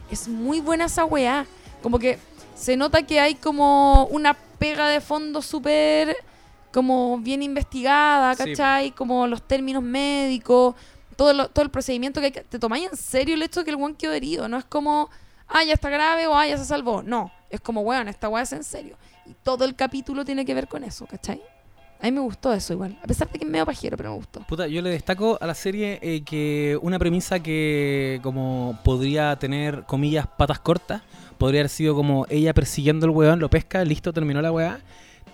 Es 0.10 0.28
muy 0.28 0.62
buena 0.62 0.86
esa 0.86 1.06
weá. 1.06 1.46
Como 1.84 2.00
que 2.00 2.18
se 2.56 2.76
nota 2.76 3.04
que 3.04 3.20
hay 3.20 3.36
como 3.36 4.06
una 4.06 4.34
pega 4.34 4.88
de 4.90 5.00
fondo 5.02 5.42
súper 5.44 6.16
como 6.74 7.20
bien 7.20 7.44
investigada, 7.44 8.34
Sí. 8.36 8.44
¿cachai? 8.52 8.92
Como 8.92 9.28
los 9.28 9.42
términos 9.44 9.84
médicos, 9.84 10.76
todo, 11.16 11.34
lo- 11.34 11.50
todo 11.50 11.64
el 11.64 11.70
procedimiento 11.72 12.20
que 12.20 12.26
hay 12.28 12.32
que... 12.32 12.42
Te 12.42 12.58
tomáis 12.60 12.90
en 12.92 12.98
serio 12.98 13.36
el 13.36 13.44
hecho 13.44 13.60
de 13.62 13.66
que 13.66 13.72
el 13.72 13.78
weón 13.78 13.96
quedó 13.96 14.12
herido. 14.14 14.48
No 14.50 14.58
es 14.58 14.66
como, 14.66 15.10
ah, 15.48 15.64
ya 15.64 15.74
está 15.74 15.90
grave 15.90 16.28
o 16.28 16.36
ah, 16.36 16.48
ya 16.48 16.58
se 16.58 16.66
salvó. 16.66 17.04
No, 17.04 17.32
es 17.50 17.62
como, 17.62 17.82
weón, 17.82 18.08
esta 18.08 18.28
weá 18.28 18.44
es 18.44 18.52
en 18.54 18.64
serio. 18.64 18.98
Y 19.26 19.34
todo 19.44 19.66
el 19.66 19.76
capítulo 19.76 20.26
tiene 20.26 20.46
que 20.46 20.54
ver 20.54 20.68
con 20.68 20.84
eso, 20.84 21.06
¿cachai? 21.06 21.42
A 22.02 22.06
mí 22.06 22.12
me 22.12 22.20
gustó 22.20 22.54
eso 22.54 22.74
igual. 22.74 22.98
A 23.04 23.08
pesar 23.08 23.30
de 23.32 23.40
que 23.40 23.46
es 23.46 23.52
medio 23.52 23.66
pajero, 23.66 23.98
pero 23.98 24.12
me 24.12 24.16
gustó. 24.18 24.42
Puta, 24.42 24.68
yo 24.68 24.82
le 24.82 24.90
destaco 24.90 25.38
a 25.42 25.48
la 25.48 25.54
serie 25.54 26.00
eh, 26.02 26.24
que 26.24 26.78
una 26.82 27.00
premisa 27.00 27.40
que 27.40 28.20
como 28.22 28.78
podría 28.84 29.36
tener, 29.38 29.84
comillas, 29.84 30.28
patas 30.28 30.60
cortas, 30.60 31.02
podría 31.38 31.62
haber 31.62 31.70
sido 31.70 31.96
como 31.96 32.26
ella 32.30 32.54
persiguiendo 32.54 33.06
al 33.06 33.12
weón, 33.12 33.40
lo 33.40 33.50
pesca, 33.50 33.84
listo, 33.84 34.14
terminó 34.14 34.42
la 34.42 34.52
weá. 34.52 34.80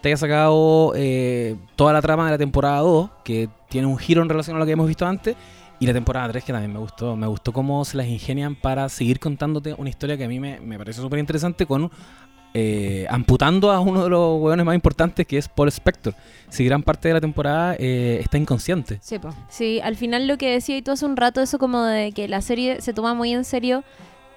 Te 0.02 0.10
haya 0.10 0.18
sacado 0.18 0.94
eh, 0.96 1.58
toda 1.76 1.94
la 1.94 2.02
trama 2.02 2.26
de 2.26 2.32
la 2.32 2.38
temporada 2.38 2.80
2, 2.80 3.10
que 3.24 3.50
tiene 3.70 3.88
un 3.88 3.98
giro 3.98 4.22
en 4.22 4.30
relación 4.30 4.56
a 4.56 4.60
lo 4.60 4.66
que 4.66 4.72
hemos 4.72 4.88
visto 4.88 5.06
antes, 5.06 5.36
y 5.80 5.86
la 5.86 5.94
temporada 5.94 6.30
3, 6.30 6.44
que 6.44 6.54
también 6.54 6.74
me 6.74 6.80
gustó. 6.80 7.16
Me 7.16 7.28
gustó 7.28 7.52
cómo 7.52 7.84
se 7.86 7.98
las 7.98 8.08
ingenian 8.08 8.56
para 8.56 8.88
seguir 8.90 9.20
contándote 9.20 9.74
una 9.78 9.90
historia 9.90 10.18
que 10.18 10.24
a 10.24 10.28
mí 10.28 10.40
me, 10.40 10.60
me 10.60 10.78
pareció 10.78 11.04
súper 11.04 11.20
interesante 11.20 11.66
con... 11.66 11.92
eh, 12.54 13.06
amputando 13.10 13.72
a 13.72 13.80
uno 13.80 14.04
de 14.04 14.10
los 14.10 14.42
weones 14.42 14.66
más 14.66 14.76
importantes 14.76 15.26
que 15.26 15.38
es 15.38 15.48
Paul 15.48 15.70
Spector. 15.70 16.14
Si 16.50 16.66
gran 16.66 16.84
parte 16.84 17.08
de 17.08 17.14
la 17.14 17.22
temporada 17.22 17.76
eh, 17.80 18.20
está 18.22 18.38
inconsciente. 18.38 19.00
Sí, 19.02 19.20
pues. 19.20 19.34
Sí, 19.50 19.80
al 19.82 19.96
final 19.96 20.28
lo 20.28 20.38
que 20.38 20.52
decía 20.52 20.76
y 20.78 20.82
tú 20.82 20.92
hace 20.92 21.06
un 21.06 21.16
rato, 21.18 21.42
eso 21.42 21.58
como 21.60 21.84
de 21.84 22.12
que 22.12 22.28
la 22.28 22.42
serie 22.42 22.82
se 22.82 22.94
toma 22.94 23.14
muy 23.14 23.32
en 23.34 23.46
serio 23.46 23.84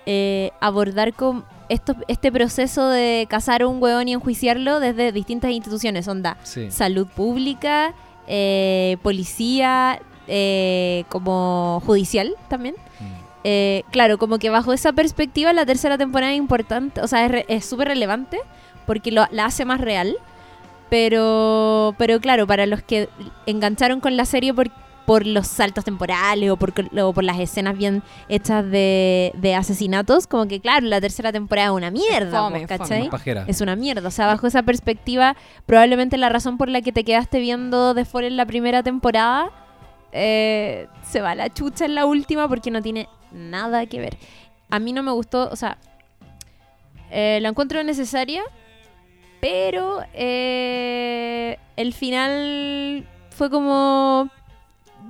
eh, 0.07 0.51
abordar 0.61 1.15
con 1.15 1.45
esto, 1.69 1.97
este 2.09 2.31
proceso 2.31 2.89
de 2.89 3.27
cazar 3.29 3.63
a 3.63 3.67
un 3.67 3.83
hueón 3.83 4.07
y 4.09 4.13
enjuiciarlo 4.13 4.79
desde 4.79 5.13
distintas 5.13 5.51
instituciones, 5.51 6.07
onda 6.09 6.37
Sí. 6.43 6.71
salud 6.71 7.07
pública, 7.09 7.95
eh, 8.29 8.97
policía, 9.03 9.99
eh, 10.29 11.05
como 11.09 11.83
judicial 11.87 12.35
también. 12.49 12.75
Mm. 13.01 13.24
Eh, 13.45 13.83
claro, 13.91 14.17
como 14.19 14.39
que 14.39 14.49
bajo 14.51 14.73
esa 14.73 14.93
perspectiva 14.95 15.53
la 15.53 15.67
tercera 15.67 15.99
temporada 15.99 16.33
es 16.33 16.39
importante, 16.39 17.01
o 17.03 17.07
sea, 17.07 17.27
es 17.27 17.31
re- 17.31 17.45
es 17.49 17.65
súper 17.67 17.89
relevante 17.89 18.39
porque 18.87 19.13
lo- 19.13 19.27
la 19.31 19.45
hace 19.47 19.65
más 19.65 19.81
real. 19.81 20.17
Pero, 20.91 21.95
pero 21.99 22.21
claro, 22.21 22.47
para 22.47 22.67
los 22.67 22.83
que 22.83 23.09
engancharon 23.47 24.01
con 24.01 24.17
la 24.17 24.25
serie 24.27 24.55
por, 24.55 24.71
por 25.07 25.27
los 25.27 25.47
saltos 25.49 25.85
temporales 25.85 26.51
o 26.51 26.57
por, 26.57 26.73
o 27.03 27.13
por 27.13 27.25
las 27.25 27.41
escenas 27.41 27.77
bien 27.77 28.03
hechas 28.29 28.65
de, 28.71 29.33
de 29.35 29.55
asesinatos, 29.55 30.27
como 30.27 30.47
que 30.47 30.61
claro, 30.61 30.87
la 30.87 31.01
tercera 31.01 31.33
temporada 31.33 31.69
es 31.69 31.75
una 31.75 31.91
mierda, 31.91 32.39
fome, 32.61 32.67
pues. 32.79 33.11
Es 33.49 33.61
una 33.61 33.75
mierda. 33.77 34.07
O 34.07 34.11
sea, 34.13 34.27
bajo 34.29 34.47
esa 34.47 34.63
perspectiva, 34.63 35.35
probablemente 35.67 36.17
la 36.17 36.29
razón 36.29 36.59
por 36.59 36.69
la 36.69 36.81
que 36.81 36.93
te 36.93 37.03
quedaste 37.03 37.41
viendo 37.41 37.95
The 37.95 38.05
Fall 38.05 38.25
en 38.25 38.37
la 38.37 38.47
primera 38.47 38.83
temporada 38.83 39.51
eh, 40.13 40.87
se 41.03 41.21
va 41.21 41.33
a 41.33 41.35
la 41.35 41.53
chucha 41.53 41.87
en 41.87 41.97
la 41.97 42.07
última 42.07 42.47
porque 42.49 42.71
no 42.71 42.81
tiene 42.83 43.09
nada 43.35 43.85
que 43.87 44.01
ver. 44.01 44.17
A 44.71 44.79
mí 44.79 44.93
no 44.93 45.03
me 45.03 45.11
gustó, 45.13 45.49
o 45.51 45.57
sea, 45.57 45.77
eh, 47.11 47.39
la 47.43 47.51
encuentro 47.51 47.83
necesaria, 47.85 48.43
pero 49.41 50.01
eh, 50.15 51.59
el 51.77 51.93
final 51.93 53.07
fue 53.31 53.51
como 53.51 54.31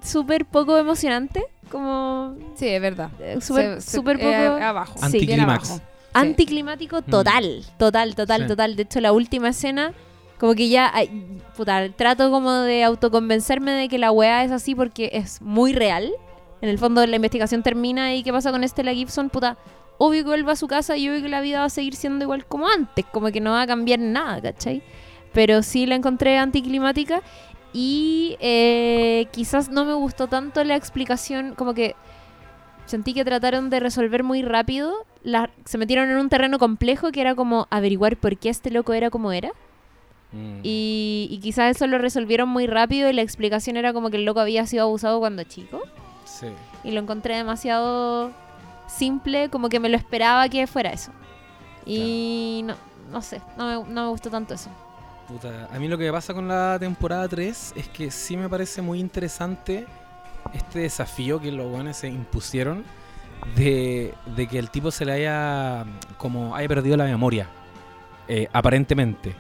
súper 0.03 0.45
poco 0.45 0.77
emocionante, 0.77 1.45
como 1.71 2.37
Sí, 2.57 2.67
es 2.69 2.81
verdad. 2.81 3.11
eh, 3.21 3.39
súper 3.41 3.77
Se- 3.77 3.81
se- 3.91 3.97
súper 3.97 4.17
poco... 4.19 4.29
eh, 4.31 4.47
abajo. 4.63 4.95
Sí. 4.99 5.19
bien 5.19 5.41
Anticlímax. 5.41 5.71
abajo. 5.71 5.85
Anticlimático 6.15 7.03
total, 7.03 7.65
total, 7.79 8.15
total, 8.15 8.43
Sí. 8.43 8.47
total. 8.49 8.77
De 8.77 8.83
hecho, 8.85 9.01
la 9.01 9.13
última 9.13 9.49
escena, 9.49 9.93
como 10.39 10.55
que 10.55 10.69
ya, 10.69 10.91
ay, 10.95 11.41
puta, 11.57 11.89
trato 11.91 12.31
como 12.31 12.53
de 12.53 12.85
autoconvencerme 12.85 13.73
de 13.73 13.89
que 13.89 13.99
la 13.99 14.13
weá 14.13 14.45
es 14.45 14.53
así 14.53 14.75
porque 14.77 15.11
es 15.15 15.41
muy 15.43 15.73
real. 15.73 16.13
En 16.61 16.69
el 16.69 16.79
fondo 16.79 17.07
la 17.07 17.17
investigación 17.17 17.63
termina 17.63 18.15
y 18.15 18.23
qué 18.23 18.33
pasa 18.33 18.51
con 18.51 18.67
Stella 18.67 18.95
Gibson, 18.95 19.29
puta, 19.29 19.57
obvio 19.99 20.23
que 20.23 20.29
vuelve 20.31 20.53
a 20.53 20.57
su 20.57 20.67
casa 20.67 20.97
y 20.97 21.09
obvio 21.09 21.23
que 21.23 21.29
la 21.29 21.41
vida 21.41 21.61
va 21.61 21.67
a 21.67 21.71
seguir 21.71 21.95
siendo 21.95 22.25
igual 22.25 22.47
como 22.47 22.69
antes, 22.69 23.05
como 23.13 23.31
que 23.31 23.41
no 23.41 23.53
va 23.53 23.63
a 23.63 23.67
cambiar 23.67 23.99
nada, 23.99 24.41
¿cachai? 24.41 24.83
Pero 25.33 25.63
sí 25.63 25.85
la 25.87 25.95
encontré 25.97 26.39
anticlimática 26.39 27.21
y 27.73 28.37
eh, 28.41 29.27
quizás 29.33 29.69
no 29.69 29.85
me 29.85 29.95
gustó 29.95 30.27
tanto 30.29 30.63
la 30.65 30.77
explicación, 30.77 31.55
como 31.55 31.75
que 31.75 31.97
sentí 32.87 33.13
que 33.15 33.25
trataron 33.25 33.69
de 33.69 33.81
resolver 33.81 34.23
muy 34.23 34.43
rápido. 34.43 34.95
La- 35.23 35.51
se 35.65 35.77
metieron 35.77 36.09
en 36.11 36.19
un 36.19 36.29
terreno 36.29 36.59
complejo 36.59 37.11
que 37.13 37.21
era 37.21 37.35
como 37.35 37.67
averiguar 37.71 38.17
por 38.17 38.37
qué 38.39 38.49
este 38.49 38.71
loco 38.71 38.93
era 38.93 39.11
como 39.11 39.33
era. 39.33 39.51
Mm. 40.33 40.61
Y, 40.63 41.29
y 41.31 41.39
quizás 41.39 41.77
eso 41.77 41.87
lo 41.87 41.99
resolvieron 41.99 42.49
muy 42.49 42.67
rápido 42.67 43.11
y 43.11 43.13
la 43.13 43.23
explicación 43.23 43.77
era 43.77 43.93
como 43.93 44.11
que 44.11 44.19
el 44.19 44.25
loco 44.25 44.41
había 44.41 44.67
sido 44.67 44.85
abusado 44.85 45.19
cuando 45.19 45.43
chico. 45.45 45.83
Sí. 46.35 46.49
Y 46.83 46.91
lo 46.91 47.01
encontré 47.01 47.37
demasiado 47.37 48.33
simple, 48.87 49.49
como 49.51 49.69
que 49.69 49.79
me 49.79 49.89
lo 49.89 49.97
esperaba 49.97 50.49
que 50.49 50.67
fuera 50.67 50.91
eso. 50.91 51.13
Y 51.87 52.63
no, 52.65 52.75
no 53.11 53.23
sé, 53.23 53.41
no 53.57 53.67
me, 53.67 53.93
no 53.93 54.03
me 54.03 54.09
gustó 54.09 54.31
tanto 54.31 54.55
eso. 54.55 54.71
Puta, 55.29 55.69
a 55.73 55.79
mí 55.79 55.89
lo 55.89 55.97
que 55.97 56.05
me 56.05 56.13
pasa 56.13 56.35
con 56.35 56.49
la 56.49 56.77
temporada 56.79 57.29
3 57.29 57.75
es 57.77 57.89
que 57.89 58.11
sí 58.11 58.37
me 58.37 58.49
parece 58.49 58.83
muy 58.83 59.01
interesante 59.01 59.87
este 60.53 60.81
desafío 60.81 61.41
que 61.41 61.51
los 61.51 61.71
buenos 61.71 61.97
se 61.97 62.09
impusieron 62.09 62.85
de, 63.57 64.13
de 64.37 64.47
que 64.47 64.59
el 64.59 64.71
tipo 64.71 64.91
se 64.91 65.05
le 65.05 65.13
haya 65.13 65.87
como 66.19 66.55
haya 66.55 66.69
perdido 66.69 66.97
la 66.97 67.05
memoria 67.05 67.49
eh, 68.29 68.49
aparentemente 68.53 69.35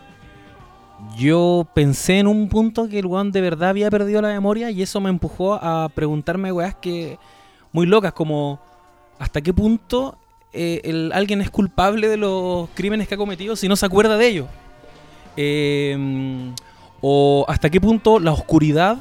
yo 1.16 1.66
pensé 1.74 2.18
en 2.18 2.26
un 2.26 2.48
punto 2.48 2.88
que 2.88 2.98
el 2.98 3.06
weón 3.06 3.30
de 3.32 3.40
verdad 3.40 3.70
había 3.70 3.90
perdido 3.90 4.22
la 4.22 4.28
memoria 4.28 4.70
y 4.70 4.82
eso 4.82 5.00
me 5.00 5.10
empujó 5.10 5.54
a 5.54 5.88
preguntarme 5.94 6.52
weas 6.52 6.74
que 6.74 7.18
muy 7.72 7.86
locas 7.86 8.12
como 8.12 8.60
hasta 9.18 9.40
qué 9.40 9.52
punto 9.52 10.16
eh, 10.52 10.80
el- 10.84 11.12
alguien 11.12 11.40
es 11.40 11.50
culpable 11.50 12.08
de 12.08 12.16
los 12.16 12.68
crímenes 12.74 13.08
que 13.08 13.14
ha 13.14 13.18
cometido 13.18 13.56
si 13.56 13.68
no 13.68 13.76
se 13.76 13.86
acuerda 13.86 14.16
de 14.16 14.26
ellos 14.28 14.46
eh, 15.36 16.52
o 17.00 17.44
hasta 17.48 17.68
qué 17.70 17.80
punto 17.80 18.18
la 18.18 18.32
oscuridad 18.32 18.98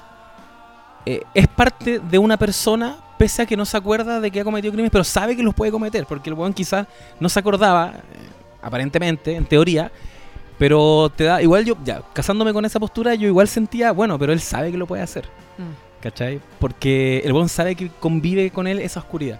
eh, 1.05 1.21
es 1.33 1.47
parte 1.47 1.99
de 1.99 2.17
una 2.17 2.37
persona 2.37 2.97
pese 3.17 3.43
a 3.43 3.45
que 3.45 3.55
no 3.55 3.65
se 3.65 3.77
acuerda 3.77 4.19
de 4.19 4.31
que 4.31 4.39
ha 4.39 4.43
cometido 4.43 4.71
crímenes, 4.71 4.91
pero 4.91 5.03
sabe 5.03 5.35
que 5.35 5.43
los 5.43 5.53
puede 5.53 5.71
cometer, 5.71 6.05
porque 6.05 6.29
el 6.29 6.33
weón 6.35 6.51
quizás 6.53 6.87
no 7.19 7.29
se 7.29 7.39
acordaba, 7.39 7.91
eh, 7.91 8.01
aparentemente, 8.61 9.35
en 9.35 9.45
teoría, 9.45 9.91
pero 10.57 11.11
te 11.15 11.25
da, 11.25 11.41
igual 11.41 11.65
yo, 11.65 11.75
ya, 11.83 12.01
casándome 12.13 12.53
con 12.53 12.65
esa 12.65 12.79
postura, 12.79 13.15
yo 13.15 13.27
igual 13.27 13.47
sentía, 13.47 13.91
bueno, 13.91 14.17
pero 14.19 14.33
él 14.33 14.39
sabe 14.39 14.71
que 14.71 14.77
lo 14.77 14.87
puede 14.87 15.03
hacer, 15.03 15.25
¿cachai? 16.01 16.39
Porque 16.59 17.21
el 17.25 17.33
weón 17.33 17.49
sabe 17.49 17.75
que 17.75 17.89
convive 17.99 18.51
con 18.51 18.67
él 18.67 18.79
esa 18.79 18.99
oscuridad. 18.99 19.39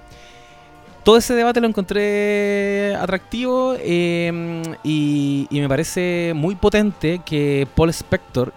Todo 1.03 1.17
ese 1.17 1.33
debate 1.33 1.59
lo 1.59 1.67
encontré 1.67 2.95
atractivo 2.95 3.75
eh, 3.77 4.63
y, 4.83 5.47
y 5.49 5.59
me 5.59 5.67
parece 5.67 6.31
muy 6.33 6.55
potente 6.55 7.19
que 7.25 7.67
Paul 7.75 7.89
Spector, 7.89 8.53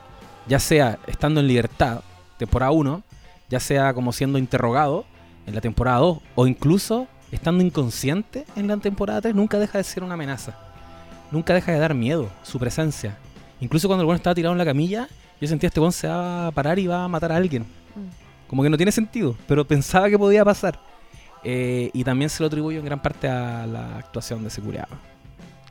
ya 0.46 0.60
sea 0.60 0.98
estando 1.08 1.40
en 1.40 1.48
libertad, 1.48 2.02
temporada 2.38 2.70
1, 2.70 3.02
ya 3.48 3.58
sea 3.58 3.92
como 3.94 4.12
siendo 4.12 4.38
interrogado 4.38 5.04
en 5.46 5.54
la 5.56 5.60
temporada 5.60 5.98
2 5.98 6.18
o 6.36 6.46
incluso 6.46 7.08
estando 7.32 7.64
inconsciente 7.64 8.44
en 8.54 8.68
la 8.68 8.76
temporada 8.76 9.20
3, 9.20 9.34
nunca 9.34 9.58
deja 9.58 9.78
de 9.78 9.84
ser 9.84 10.04
una 10.04 10.14
amenaza. 10.14 10.65
Nunca 11.36 11.52
deja 11.52 11.70
de 11.72 11.78
dar 11.78 11.92
miedo 11.94 12.30
su 12.42 12.58
presencia. 12.58 13.18
Incluso 13.60 13.88
cuando 13.88 14.02
el 14.02 14.06
weón 14.06 14.16
estaba 14.16 14.34
tirado 14.34 14.52
en 14.54 14.58
la 14.58 14.64
camilla, 14.64 15.06
yo 15.38 15.46
sentía 15.46 15.66
este 15.68 15.80
weón 15.80 15.92
se 15.92 16.08
va 16.08 16.46
a 16.46 16.50
parar 16.50 16.78
y 16.78 16.86
va 16.86 17.04
a 17.04 17.08
matar 17.08 17.30
a 17.30 17.36
alguien. 17.36 17.66
Como 18.46 18.62
que 18.62 18.70
no 18.70 18.78
tiene 18.78 18.90
sentido, 18.90 19.36
pero 19.46 19.66
pensaba 19.66 20.08
que 20.08 20.18
podía 20.18 20.44
pasar. 20.46 20.80
Eh, 21.44 21.90
y 21.92 22.04
también 22.04 22.30
se 22.30 22.42
lo 22.42 22.46
atribuyo 22.46 22.78
en 22.78 22.86
gran 22.86 23.02
parte 23.02 23.28
a 23.28 23.66
la 23.66 23.98
actuación 23.98 24.40
de 24.40 24.48
ese 24.48 24.62
culiao, 24.62 24.86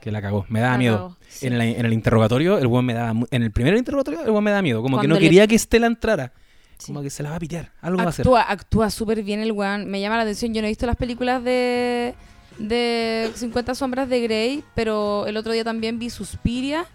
Que 0.01 0.11
la 0.11 0.22
cagó. 0.22 0.45
Me 0.49 0.59
daba 0.59 0.74
La 0.74 0.78
miedo. 0.78 0.97
cagó, 0.97 1.18
sí. 1.28 1.47
En, 1.47 1.53
el, 1.53 1.61
en 1.61 1.86
el 1.86 1.93
interrogatorio, 1.93 2.59
el 2.59 2.68
weón 2.68 2.86
me 2.86 2.93
daba. 2.93 3.20
En 3.32 3.41
el 3.43 3.51
primer 3.51 3.76
interrogatorio, 3.76 4.22
el 4.24 4.30
weón 4.30 4.43
me 4.43 4.51
daba 4.51 4.61
miedo. 4.61 4.84
Como 4.84 4.99
que 5.01 5.07
no 5.07 5.16
le- 5.16 5.22
quería 5.22 5.47
que 5.47 5.55
Estela 5.55 5.88
entrara. 5.88 6.32
Sí. 6.78 6.88
Como 6.88 7.01
que 7.01 7.09
se 7.09 7.24
la 7.24 7.32
va 7.32 7.38
a 7.38 7.39
pitear. 7.39 7.72
Algo 7.82 7.97
va 7.97 8.03
a 8.05 8.09
hacer. 8.09 8.24
Actúa, 8.24 8.41
actúa 8.41 8.89
súper 8.91 9.24
bien 9.24 9.39
el 9.39 9.51
weón. 9.51 9.89
Me 9.89 9.99
llama 9.99 10.18
la 10.18 10.24
atención. 10.24 10.53
Yo 10.53 10.61
no 10.61 10.68
he 10.68 10.72
visto 10.72 10.86
las 10.86 10.97
películas 10.97 11.43
de, 11.43 12.13
de 12.58 13.32
50 13.36 13.76
sombras 13.76 14.10
de 14.10 14.22
Grey, 14.22 14.64
pero 14.74 15.26
el 15.28 15.38
otro 15.38 15.51
día 15.51 15.64
también 15.64 15.99
vi 15.99 16.10
Suspiria 16.10 16.86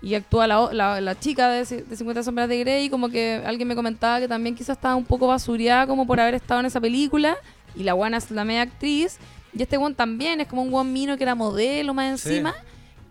y 0.00 0.14
actúa 0.14 0.46
la, 0.46 0.72
la, 0.72 1.00
la 1.00 1.18
chica 1.18 1.48
de, 1.50 1.64
de 1.64 1.96
50 1.96 2.22
sombras 2.22 2.48
de 2.48 2.58
Grey. 2.58 2.88
Como 2.90 3.08
que 3.08 3.42
alguien 3.46 3.68
me 3.68 3.74
comentaba 3.74 4.18
que 4.20 4.28
también 4.28 4.54
quizás 4.54 4.76
estaba 4.76 4.96
un 4.96 5.04
poco 5.04 5.26
basureada 5.28 5.86
como 5.86 6.06
por 6.06 6.18
haber 6.20 6.34
estado 6.34 6.60
en 6.60 6.66
esa 6.66 6.80
película. 6.80 7.36
Y 7.76 7.84
la 7.84 7.94
buena 7.94 8.16
es 8.16 8.30
la 8.30 8.44
media 8.44 8.62
actriz. 8.62 9.18
Y 9.54 9.62
este 9.62 9.76
weón 9.78 9.94
también 9.94 10.40
es 10.40 10.48
como 10.48 10.62
un 10.62 10.72
weón 10.72 10.92
mino 10.92 11.16
que 11.16 11.22
era 11.24 11.34
modelo 11.34 11.94
más 11.94 12.20
Sí. 12.20 12.28
encima. 12.30 12.54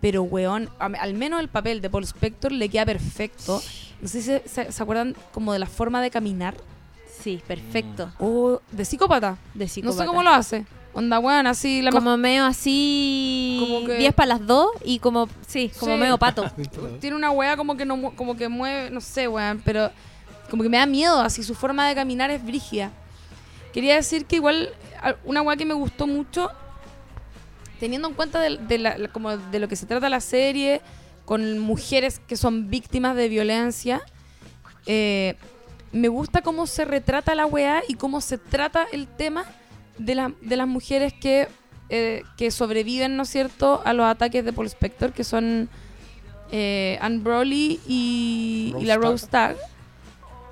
Pero 0.02 0.24
weón, 0.24 0.68
al 0.80 1.14
menos 1.14 1.40
el 1.40 1.48
papel 1.48 1.80
de 1.80 1.90
Paul 1.90 2.04
Spector 2.04 2.52
le 2.52 2.68
queda 2.70 2.86
perfecto. 2.88 3.62
No 4.02 4.08
sé 4.08 4.22
si 4.22 4.26
se, 4.26 4.42
se- 4.48 4.72
se 4.72 4.84
acuerdan 4.84 5.16
como 5.32 5.54
de 5.54 5.60
la 5.60 5.68
forma 5.68 6.02
de 6.02 6.10
caminar. 6.10 6.56
Sí, 7.22 7.40
perfecto. 7.48 8.12
O 8.18 8.60
de 8.72 8.84
psicópata. 8.84 9.38
De 9.54 9.66
No 9.66 9.70
psicópata. 9.70 10.02
sé 10.04 10.08
cómo 10.08 10.24
lo 10.24 10.32
hace. 10.32 10.66
Onda, 10.94 11.20
weón, 11.20 11.48
así 11.48 11.82
la 11.82 11.92
como 11.92 12.18
medio 12.18 12.44
así 12.46 13.58
Como 13.62 13.86
que- 13.88 13.98
10 13.98 14.14
para 14.14 14.28
las 14.28 14.46
2 14.46 14.68
y 14.84 15.00
como 15.00 15.30
sí, 15.48 15.72
como 15.80 15.94
Sí. 15.96 16.00
medio 16.02 16.18
pato. 16.18 16.44
tiene 17.00 17.16
una 17.16 17.32
weá 17.32 17.56
como 17.56 17.78
que 17.78 17.86
no 17.86 18.12
como 18.16 18.36
que 18.36 18.50
mueve, 18.50 18.90
no 18.90 19.00
sé, 19.00 19.28
weón, 19.28 19.62
pero 19.64 19.90
como 20.50 20.64
que 20.64 20.70
me 20.70 20.78
da 20.78 20.86
miedo, 20.86 21.22
así 21.22 21.44
su 21.44 21.56
forma 21.56 21.88
de 21.88 21.96
caminar 21.96 22.30
es 22.30 22.44
brígida. 22.44 22.92
Quería 23.74 23.96
decir 23.96 24.26
que 24.26 24.36
igual 24.36 24.70
una 25.24 25.42
weá 25.42 25.56
que 25.56 25.66
me 25.66 25.74
gustó 25.74 26.08
mucho 26.08 26.50
teniendo 27.80 28.10
en 28.10 28.14
cuenta 28.14 28.40
de, 28.42 28.58
de 28.58 28.78
la- 28.78 28.98
la- 28.98 29.08
como 29.08 29.36
de 29.38 29.60
lo 29.60 29.68
que 29.70 29.76
se 29.78 29.86
trata 29.86 30.10
la 30.10 30.20
serie 30.20 30.82
con 31.26 31.58
mujeres 31.60 32.20
que 32.20 32.36
son 32.36 32.70
víctimas 32.70 33.16
de 33.16 33.30
violencia 33.30 34.02
eh, 34.86 35.36
me 35.94 36.08
gusta 36.10 36.42
cómo 36.42 36.68
se 36.68 36.84
retrata 36.86 37.34
la 37.34 37.46
weá 37.46 37.82
y 37.88 37.94
cómo 37.96 38.20
se 38.22 38.38
trata 38.38 38.86
el 38.92 39.08
tema 39.08 39.46
de, 39.98 40.16
la- 40.16 40.34
de 40.42 40.58
las 40.58 40.68
mujeres 40.68 41.14
que, 41.14 41.48
eh, 41.90 42.24
que 42.38 42.52
sobreviven, 42.52 43.16
¿no 43.18 43.24
es 43.24 43.30
cierto?, 43.30 43.82
a 43.86 43.94
los 43.94 44.06
ataques 44.06 44.44
de 44.46 44.54
Paul 44.54 44.68
Spector, 44.68 45.12
que 45.14 45.24
son 45.24 45.70
eh, 46.52 46.98
Anne 47.02 47.20
Broly 47.20 47.80
y, 47.88 48.74
y 48.80 48.86
la 48.86 48.98
Rose 48.98 49.28
Tag. 49.28 49.58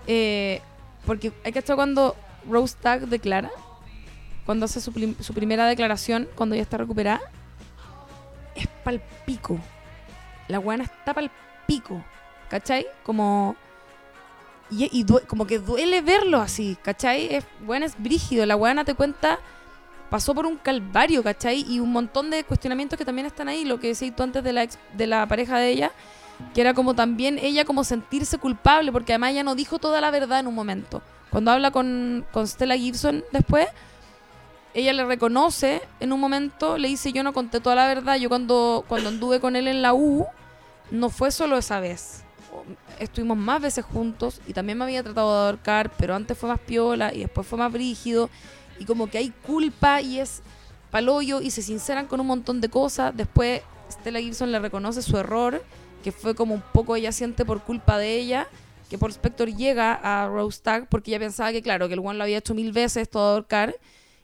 Eh, 0.07 0.61
porque 1.05 1.31
hay 1.43 1.51
que 1.51 1.59
estar 1.59 1.75
cuando 1.75 2.15
Rose 2.49 2.75
Tag 2.81 3.07
declara, 3.07 3.49
cuando 4.45 4.65
hace 4.65 4.81
su, 4.81 4.91
su 5.19 5.33
primera 5.33 5.67
declaración, 5.67 6.27
cuando 6.35 6.55
ya 6.55 6.61
está 6.61 6.77
recuperada, 6.77 7.21
es 8.55 8.67
pal 8.83 9.01
pico. 9.25 9.59
La 10.47 10.59
buena 10.59 10.83
está 10.83 11.13
pal 11.13 11.29
pico. 11.67 12.03
¿Cachai? 12.49 12.87
Como. 13.03 13.55
Y, 14.71 14.89
y 14.91 15.05
como 15.27 15.47
que 15.47 15.59
duele 15.59 16.01
verlo 16.01 16.39
así, 16.39 16.77
¿cachai? 16.81 17.33
Es, 17.33 17.45
bueno, 17.61 17.85
es 17.85 17.93
brígido. 17.97 18.45
La 18.45 18.55
buena 18.55 18.85
te 18.85 18.93
cuenta. 18.93 19.39
Pasó 20.09 20.33
por 20.35 20.45
un 20.45 20.57
calvario, 20.57 21.23
¿cachai? 21.23 21.65
Y 21.67 21.79
un 21.79 21.91
montón 21.91 22.29
de 22.29 22.43
cuestionamientos 22.43 22.97
que 22.97 23.05
también 23.05 23.27
están 23.27 23.47
ahí. 23.47 23.65
Lo 23.65 23.79
que 23.79 23.87
decías 23.87 24.15
tú 24.15 24.23
antes 24.23 24.43
de 24.43 24.53
la, 24.53 24.63
ex- 24.63 24.79
de 24.93 25.07
la 25.07 25.27
pareja 25.27 25.57
de 25.57 25.69
ella. 25.69 25.91
Que 26.53 26.61
era 26.61 26.73
como 26.73 26.93
también 26.93 27.37
ella 27.39 27.65
como 27.65 27.83
sentirse 27.83 28.37
culpable. 28.37 28.91
Porque 28.91 29.13
además 29.13 29.31
ella 29.31 29.43
no 29.43 29.55
dijo 29.55 29.79
toda 29.79 30.01
la 30.01 30.11
verdad 30.11 30.39
en 30.39 30.47
un 30.47 30.55
momento. 30.55 31.01
Cuando 31.29 31.51
habla 31.51 31.71
con, 31.71 32.25
con 32.31 32.47
Stella 32.47 32.75
Gibson 32.77 33.23
después. 33.31 33.67
Ella 34.75 34.93
le 34.93 35.03
reconoce 35.03 35.81
en 35.99 36.13
un 36.13 36.19
momento, 36.19 36.77
le 36.77 36.89
dice 36.89 37.11
yo 37.11 37.23
no 37.23 37.33
conté 37.33 37.59
toda 37.59 37.75
la 37.75 37.87
verdad. 37.87 38.17
Yo 38.17 38.29
cuando, 38.29 38.85
cuando 38.87 39.09
anduve 39.09 39.39
con 39.39 39.55
él 39.55 39.67
en 39.67 39.81
la 39.81 39.95
U, 39.95 40.27
no 40.91 41.09
fue 41.09 41.31
solo 41.31 41.57
esa 41.57 41.79
vez. 41.79 42.23
Estuvimos 42.99 43.37
más 43.37 43.61
veces 43.61 43.85
juntos 43.85 44.41
y 44.47 44.53
también 44.53 44.77
me 44.77 44.83
había 44.83 45.03
tratado 45.03 45.31
de 45.31 45.47
ahorcar, 45.47 45.91
pero 45.97 46.15
antes 46.15 46.37
fue 46.37 46.49
más 46.49 46.59
piola 46.59 47.13
y 47.13 47.19
después 47.19 47.47
fue 47.47 47.57
más 47.57 47.71
brígido. 47.71 48.29
Y 48.79 48.85
como 48.85 49.09
que 49.09 49.17
hay 49.17 49.29
culpa 49.45 50.01
y 50.01 50.19
es 50.19 50.41
paloyo 50.91 51.41
y 51.41 51.51
se 51.51 51.61
sinceran 51.61 52.07
con 52.07 52.19
un 52.19 52.27
montón 52.27 52.61
de 52.61 52.69
cosas. 52.69 53.15
Después 53.15 53.61
Stella 53.91 54.19
Gibson 54.19 54.51
le 54.51 54.59
reconoce 54.59 55.01
su 55.01 55.17
error, 55.17 55.63
que 56.03 56.11
fue 56.11 56.35
como 56.35 56.53
un 56.53 56.63
poco 56.73 56.95
ella 56.95 57.11
siente 57.11 57.45
por 57.45 57.63
culpa 57.63 57.97
de 57.97 58.17
ella, 58.17 58.47
que 58.89 58.97
por 58.97 59.11
Spector 59.11 59.49
llega 59.53 59.93
a 59.93 60.27
Rose 60.27 60.61
Tag 60.61 60.87
porque 60.89 61.11
ella 61.11 61.19
pensaba 61.19 61.51
que, 61.51 61.61
claro, 61.61 61.87
que 61.87 61.93
el 61.93 61.99
one 61.99 62.17
lo 62.17 62.23
había 62.23 62.37
hecho 62.39 62.55
mil 62.55 62.71
veces 62.71 63.09
todo 63.09 63.35
ahorcar. 63.35 63.75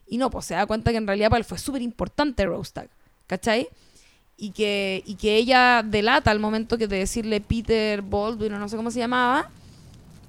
Y 0.07 0.17
no, 0.17 0.29
pues 0.29 0.45
se 0.45 0.53
da 0.53 0.65
cuenta 0.65 0.91
que 0.91 0.97
en 0.97 1.07
realidad 1.07 1.29
para 1.29 1.43
fue 1.43 1.57
súper 1.57 1.81
importante 1.81 2.45
Rose 2.45 2.71
Tag, 2.73 2.89
¿cachai? 3.27 3.67
Y 4.37 4.51
que, 4.51 5.03
y 5.05 5.15
que 5.15 5.37
ella 5.37 5.83
delata 5.83 6.31
al 6.31 6.39
momento 6.39 6.77
que 6.77 6.87
de 6.87 6.99
decirle 6.99 7.41
Peter 7.41 8.01
Baldwin 8.01 8.53
o 8.53 8.59
no 8.59 8.67
sé 8.67 8.75
cómo 8.75 8.91
se 8.91 8.99
llamaba, 8.99 9.49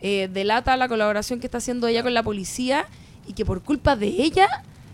eh, 0.00 0.28
delata 0.32 0.76
la 0.76 0.88
colaboración 0.88 1.40
que 1.40 1.46
está 1.46 1.58
haciendo 1.58 1.86
ella 1.86 2.02
con 2.02 2.14
la 2.14 2.22
policía 2.22 2.86
y 3.26 3.32
que 3.32 3.44
por 3.44 3.62
culpa 3.62 3.96
de 3.96 4.06
ella, 4.06 4.48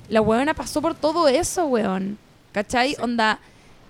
la 0.09 0.21
weona 0.21 0.55
pasó 0.55 0.81
por 0.81 0.95
todo 0.95 1.29
eso, 1.29 1.67
weón. 1.67 2.19
¿Cachai? 2.53 2.97
Onda, 3.01 3.39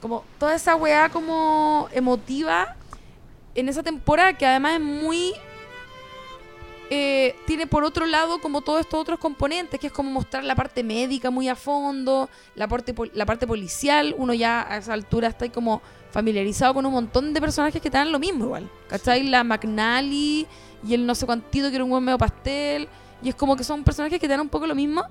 como 0.00 0.24
toda 0.38 0.54
esa 0.54 0.76
weá 0.76 1.08
como 1.08 1.88
emotiva 1.92 2.76
en 3.54 3.68
esa 3.68 3.82
temporada 3.82 4.32
que 4.32 4.46
además 4.46 4.74
es 4.74 4.80
muy... 4.80 5.32
eh, 6.94 7.36
tiene 7.46 7.66
por 7.66 7.84
otro 7.84 8.04
lado 8.04 8.38
como 8.38 8.60
todos 8.60 8.80
estos 8.80 9.00
otros 9.00 9.18
componentes, 9.18 9.80
que 9.80 9.86
es 9.86 9.92
como 9.94 10.10
mostrar 10.10 10.44
la 10.44 10.54
parte 10.54 10.84
médica 10.84 11.30
muy 11.30 11.48
a 11.48 11.56
fondo, 11.56 12.28
la 12.54 12.68
parte, 12.68 12.94
la 13.14 13.24
parte 13.24 13.46
policial, 13.46 14.14
uno 14.18 14.34
ya 14.34 14.70
a 14.70 14.76
esa 14.76 14.92
altura 14.92 15.28
está 15.28 15.46
ahí 15.46 15.50
como 15.50 15.80
familiarizado 16.10 16.74
con 16.74 16.84
un 16.84 16.92
montón 16.92 17.32
de 17.32 17.40
personajes 17.40 17.80
que 17.80 17.88
te 17.88 17.96
dan 17.96 18.12
lo 18.12 18.18
mismo 18.18 18.44
igual. 18.44 18.68
¿Cachai? 18.90 19.22
La 19.22 19.42
McNally 19.42 20.46
y 20.86 20.92
el 20.92 21.06
no 21.06 21.14
sé 21.14 21.24
cuantito 21.24 21.70
que 21.70 21.76
era 21.76 21.84
un 21.84 21.88
buen 21.88 22.04
medio 22.04 22.18
pastel. 22.18 22.86
Y 23.22 23.30
es 23.30 23.34
como 23.36 23.56
que 23.56 23.64
son 23.64 23.84
personajes 23.84 24.20
que 24.20 24.26
te 24.26 24.32
dan 24.32 24.42
un 24.42 24.50
poco 24.50 24.66
lo 24.66 24.74
mismo, 24.74 25.02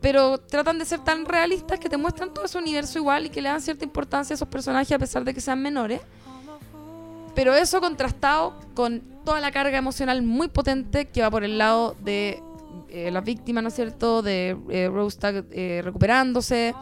pero 0.00 0.38
tratan 0.38 0.78
de 0.78 0.84
ser 0.84 1.00
tan 1.00 1.24
realistas 1.24 1.80
que 1.80 1.88
te 1.88 1.96
muestran 1.96 2.32
todo 2.32 2.44
ese 2.44 2.58
universo 2.58 3.00
igual 3.00 3.26
y 3.26 3.30
que 3.30 3.42
le 3.42 3.48
dan 3.48 3.60
cierta 3.60 3.84
importancia 3.84 4.34
a 4.34 4.36
esos 4.36 4.46
personajes 4.46 4.92
a 4.92 5.00
pesar 5.00 5.24
de 5.24 5.34
que 5.34 5.40
sean 5.40 5.60
menores. 5.60 6.00
Pero 7.36 7.54
eso 7.54 7.80
contrastado 7.82 8.54
con 8.74 9.02
toda 9.24 9.40
la 9.40 9.52
carga 9.52 9.76
emocional 9.76 10.22
muy 10.22 10.48
potente 10.48 11.08
que 11.08 11.20
va 11.20 11.30
por 11.30 11.44
el 11.44 11.58
lado 11.58 11.94
de 12.02 12.42
eh, 12.88 13.10
la 13.10 13.20
víctima, 13.20 13.60
¿no 13.60 13.68
es 13.68 13.74
cierto? 13.74 14.22
De 14.22 14.56
eh, 14.70 14.88
Rose 14.88 15.18
eh, 15.22 15.82
recuperándose, 15.84 16.74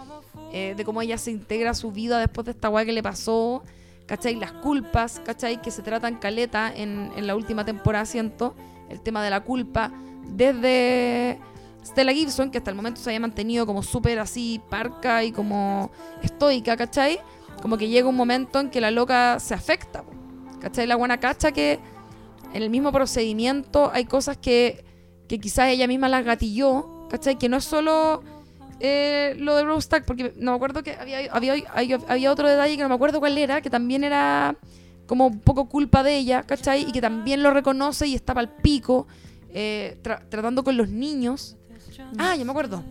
eh, 0.52 0.74
de 0.76 0.84
cómo 0.84 1.02
ella 1.02 1.18
se 1.18 1.32
integra 1.32 1.72
a 1.72 1.74
su 1.74 1.90
vida 1.90 2.20
después 2.20 2.44
de 2.44 2.52
esta 2.52 2.70
weá 2.70 2.84
que 2.84 2.92
le 2.92 3.02
pasó, 3.02 3.64
¿cachai? 4.06 4.36
Las 4.36 4.52
culpas, 4.52 5.20
¿cachai? 5.24 5.60
Que 5.60 5.72
se 5.72 5.82
tratan 5.82 6.20
caleta 6.20 6.72
en, 6.72 7.10
en 7.16 7.26
la 7.26 7.34
última 7.34 7.64
temporada, 7.64 8.06
siento, 8.06 8.54
el 8.90 9.00
tema 9.00 9.24
de 9.24 9.30
la 9.30 9.40
culpa, 9.40 9.90
desde 10.28 11.40
Stella 11.84 12.12
Gibson, 12.12 12.52
que 12.52 12.58
hasta 12.58 12.70
el 12.70 12.76
momento 12.76 13.00
se 13.00 13.10
había 13.10 13.18
mantenido 13.18 13.66
como 13.66 13.82
súper 13.82 14.20
así 14.20 14.60
parca 14.70 15.24
y 15.24 15.32
como 15.32 15.90
estoica, 16.22 16.76
¿cachai? 16.76 17.18
Como 17.60 17.76
que 17.76 17.88
llega 17.88 18.08
un 18.08 18.16
momento 18.16 18.60
en 18.60 18.70
que 18.70 18.80
la 18.80 18.92
loca 18.92 19.40
se 19.40 19.54
afecta, 19.54 20.04
¿cachai? 20.64 20.86
La 20.86 20.96
buena 20.96 21.18
cacha 21.20 21.52
que 21.52 21.78
en 22.54 22.62
el 22.62 22.70
mismo 22.70 22.90
procedimiento 22.90 23.90
hay 23.92 24.06
cosas 24.06 24.38
que, 24.38 24.82
que 25.28 25.38
quizás 25.38 25.68
ella 25.68 25.86
misma 25.86 26.08
las 26.08 26.24
gatilló, 26.24 27.06
¿cachai? 27.10 27.36
Que 27.38 27.48
no 27.50 27.58
es 27.58 27.64
solo 27.64 28.22
eh, 28.80 29.34
lo 29.38 29.56
de 29.56 29.64
Rose 29.64 29.88
porque 30.06 30.32
no 30.38 30.52
me 30.52 30.56
acuerdo 30.56 30.82
que 30.82 30.94
había, 30.94 31.18
había, 31.32 31.54
había, 31.74 31.98
había 32.08 32.32
otro 32.32 32.48
detalle 32.48 32.76
que 32.76 32.82
no 32.82 32.88
me 32.88 32.94
acuerdo 32.94 33.20
cuál 33.20 33.36
era, 33.36 33.60
que 33.60 33.68
también 33.68 34.04
era 34.04 34.56
como 35.06 35.26
un 35.26 35.40
poco 35.40 35.68
culpa 35.68 36.02
de 36.02 36.16
ella, 36.16 36.44
¿cachai? 36.44 36.88
Y 36.88 36.92
que 36.92 37.00
también 37.02 37.42
lo 37.42 37.50
reconoce 37.50 38.06
y 38.06 38.14
estaba 38.14 38.40
al 38.40 38.48
pico, 38.48 39.06
eh, 39.50 39.98
tra- 40.02 40.22
tratando 40.30 40.64
con 40.64 40.76
los 40.78 40.88
niños. 40.88 41.56
Ah, 42.16 42.34
ya 42.36 42.44
me 42.44 42.50
acuerdo. 42.52 42.82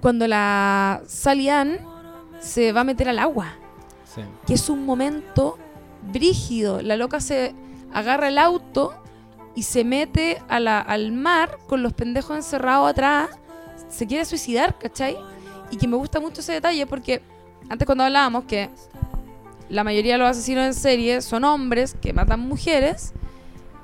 Cuando 0.00 0.26
la 0.26 1.02
Sally 1.06 1.48
Ann 1.48 1.78
se 2.40 2.72
va 2.72 2.80
a 2.80 2.84
meter 2.84 3.08
al 3.08 3.18
agua 3.18 3.54
Sí. 4.14 4.20
que 4.46 4.54
es 4.54 4.68
un 4.68 4.84
momento 4.86 5.58
brígido. 6.12 6.82
La 6.82 6.96
loca 6.96 7.20
se 7.20 7.54
agarra 7.92 8.28
el 8.28 8.38
auto 8.38 8.94
y 9.54 9.62
se 9.62 9.84
mete 9.84 10.42
al 10.48 11.12
mar 11.12 11.58
con 11.66 11.82
los 11.82 11.92
pendejos 11.92 12.36
encerrados 12.36 12.90
atrás. 12.90 13.30
Se 13.88 14.06
quiere 14.06 14.24
suicidar, 14.24 14.78
¿cachai? 14.78 15.16
Y 15.70 15.76
que 15.76 15.88
me 15.88 15.96
gusta 15.96 16.20
mucho 16.20 16.40
ese 16.40 16.52
detalle 16.52 16.86
porque 16.86 17.22
antes 17.68 17.86
cuando 17.86 18.04
hablábamos 18.04 18.44
que 18.44 18.70
la 19.68 19.84
mayoría 19.84 20.14
de 20.14 20.18
los 20.18 20.28
asesinos 20.28 20.64
en 20.64 20.74
serie 20.74 21.22
son 21.22 21.44
hombres 21.44 21.96
que 22.00 22.12
matan 22.12 22.40
mujeres, 22.40 23.12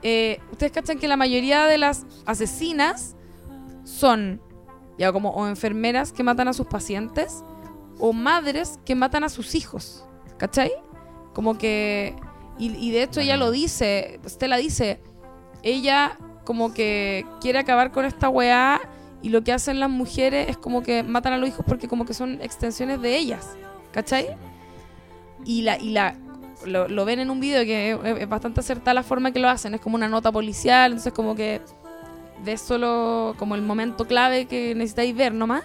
eh, 0.03 0.41
ustedes 0.51 0.73
cachan 0.73 0.99
que 0.99 1.09
la 1.09 1.17
mayoría 1.17 1.67
de 1.67 1.79
las 1.79 2.07
asesinas 2.27 3.17
son 3.85 4.41
ya 4.99 5.13
como 5.13 5.31
o 5.31 5.47
enfermeras 5.47 6.13
que 6.13 6.23
matan 6.23 6.49
a 6.49 6.53
sus 6.53 6.67
pacientes 6.67 7.43
o 7.99 8.13
madres 8.13 8.79
que 8.85 8.95
matan 8.95 9.25
a 9.25 9.29
sus 9.29 9.55
hijos. 9.55 10.05
¿Cachai? 10.37 10.73
Como 11.41 11.57
que. 11.57 12.17
Y, 12.59 12.67
y 12.77 12.91
de 12.91 13.03
hecho 13.03 13.21
ella 13.21 13.39
lo 13.39 13.51
dice, 13.51 14.21
Stella 14.29 14.59
dice, 14.59 15.01
ella 15.63 16.19
como 16.45 16.75
que 16.75 17.25
quiere 17.41 17.59
acabar 17.59 17.93
con 17.93 18.05
esta 18.05 18.29
weá 18.29 18.79
y 19.23 19.31
lo 19.31 19.43
que 19.43 19.51
hacen 19.51 19.81
las 19.81 19.89
mujeres 19.89 20.51
es 20.51 20.59
como 20.59 20.83
que 20.83 21.03
matan 21.03 21.33
a 21.33 21.39
los 21.39 21.49
hijos 21.49 21.65
porque 21.67 21.89
como 21.89 22.05
que 22.05 22.13
son 22.13 22.43
extensiones 22.43 23.01
de 23.01 23.17
ellas, 23.17 23.57
¿cachai? 23.91 24.37
Y 25.47 25.63
la, 25.63 25.79
y 25.79 25.93
la 25.93 26.15
lo, 26.67 26.89
lo 26.89 27.07
ven 27.07 27.21
en 27.21 27.31
un 27.31 27.41
video 27.41 27.65
que 27.65 27.93
es, 27.93 28.21
es 28.21 28.29
bastante 28.29 28.61
acertada 28.61 28.93
la 28.93 29.03
forma 29.03 29.33
que 29.33 29.41
lo 29.41 29.49
hacen, 29.49 29.73
es 29.73 29.81
como 29.81 29.97
una 29.97 30.09
nota 30.09 30.31
policial, 30.31 30.91
entonces 30.91 31.15
como 31.15 31.35
que 31.35 31.63
ves 32.45 32.61
solo 32.61 33.35
como 33.39 33.55
el 33.55 33.63
momento 33.63 34.07
clave 34.07 34.45
que 34.45 34.75
necesitáis 34.75 35.17
ver 35.17 35.33
nomás, 35.33 35.65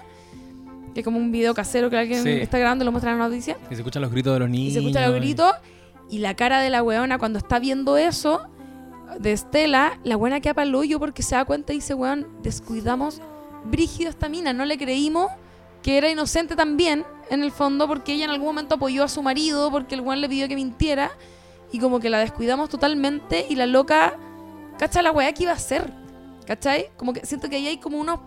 que 0.96 1.02
es 1.02 1.04
como 1.04 1.20
un 1.20 1.32
video 1.32 1.54
casero 1.54 1.91
que 1.91 1.98
alguien 1.98 2.24
Sí. 2.24 2.30
está 2.32 2.58
grabando 2.58 2.84
y 2.84 2.86
lo 2.88 2.91
muestra 2.91 3.12
en 3.12 3.20
la 3.20 3.28
noticia. 3.28 3.56
Y 3.70 3.76
se 3.76 3.82
escuchan 3.82 4.02
los 4.02 4.10
gritos 4.12 4.34
de 4.34 4.39
los 4.39 4.50
Y 4.50 4.52
niños. 4.52 4.74
se 4.74 4.80
escuchan 4.80 5.04
los 5.12 5.16
gritos. 5.20 5.52
Y 6.10 6.18
la 6.20 6.36
cara 6.36 6.62
de 6.62 6.70
la 6.72 6.82
weona 6.82 7.20
cuando 7.20 7.38
está 7.38 7.60
viendo 7.60 7.98
eso, 7.98 8.41
de 9.20 9.32
Estela, 9.34 10.00
la 10.04 10.16
buena 10.16 10.39
queda 10.39 10.54
para 10.56 10.68
el 10.68 10.74
hoyo 10.74 11.00
porque 11.00 11.22
se 11.22 11.36
da 11.36 11.46
cuenta 11.46 11.74
y 11.74 11.78
dice, 11.78 11.93
weón, 11.93 12.28
descuidamos 12.41 13.22
brígido 13.66 14.08
a 14.08 14.12
esta 14.12 14.30
mina. 14.30 14.52
No 14.54 14.66
le 14.66 14.78
creímos 14.78 15.30
que 15.84 15.98
era 15.98 16.10
inocente 16.10 16.56
también, 16.56 17.04
en 17.30 17.43
el 17.43 17.52
fondo, 17.52 17.88
porque 17.88 18.14
ella 18.14 18.26
en 18.26 18.32
algún 18.32 18.48
momento 18.48 18.76
apoyó 18.76 19.04
a 19.04 19.08
su 19.08 19.22
marido, 19.22 19.70
porque 19.72 19.96
el 19.96 20.02
weón 20.02 20.22
le 20.22 20.30
pidió 20.30 20.48
que 20.48 20.56
mintiera. 20.56 21.12
Y 21.72 21.80
como 21.80 22.00
que 22.00 22.10
la 22.10 22.20
descuidamos 22.20 22.70
totalmente 22.70 23.46
y 23.50 23.56
la 23.56 23.66
loca, 23.66 24.16
¿cacha 24.80 25.02
la 25.02 25.12
weá 25.12 25.34
que 25.34 25.43
iba 25.43 25.52
a 25.52 25.56
hacer? 25.56 25.91
¿Cachai? 26.46 26.88
Como 26.98 27.12
que 27.14 27.26
siento 27.26 27.50
que 27.50 27.56
ahí 27.58 27.68
hay 27.68 27.78
como 27.78 28.00
unos 28.00 28.20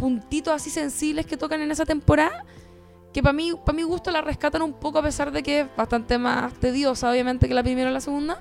puntitos 0.00 0.54
así 0.54 0.70
sensibles 0.70 1.26
que 1.26 1.36
tocan 1.36 1.60
en 1.60 1.70
esa 1.70 1.84
temporada 1.84 2.44
que 3.12 3.22
para 3.22 3.32
mí, 3.32 3.52
para 3.66 3.76
mi 3.76 3.82
gusto 3.82 4.10
la 4.10 4.22
rescatan 4.22 4.62
un 4.62 4.72
poco 4.72 4.98
a 4.98 5.02
pesar 5.02 5.30
de 5.32 5.42
que 5.42 5.60
es 5.60 5.66
bastante 5.76 6.16
más 6.16 6.54
tediosa, 6.54 7.10
obviamente, 7.10 7.48
que 7.48 7.54
la 7.54 7.62
primera 7.62 7.90
o 7.90 7.92
la 7.92 8.00
segunda. 8.00 8.40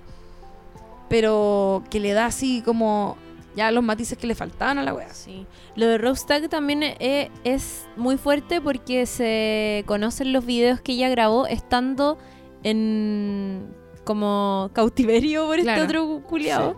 Pero 1.10 1.84
que 1.90 2.00
le 2.00 2.14
da 2.14 2.28
así 2.28 2.62
como 2.64 3.18
ya 3.56 3.72
los 3.72 3.84
matices 3.84 4.16
que 4.18 4.28
le 4.28 4.36
faltaban 4.36 4.78
a 4.78 4.84
la 4.84 4.94
wea. 4.94 5.12
Sí. 5.12 5.48
Lo 5.76 5.88
de 5.88 5.98
Rostag 5.98 6.50
también 6.50 6.84
eh, 6.84 7.32
es 7.44 7.88
muy 7.98 8.18
fuerte 8.18 8.62
porque 8.62 9.08
se 9.08 9.84
conocen 9.88 10.34
los 10.34 10.46
videos 10.46 10.82
que 10.82 10.92
ella 10.92 11.10
grabó 11.10 11.48
estando 11.48 12.20
en 12.62 13.74
como 14.04 14.70
cautiverio 14.74 15.48
por 15.48 15.60
Claro. 15.62 15.82
este 15.82 15.98
otro 15.98 16.22
culiado, 16.28 16.78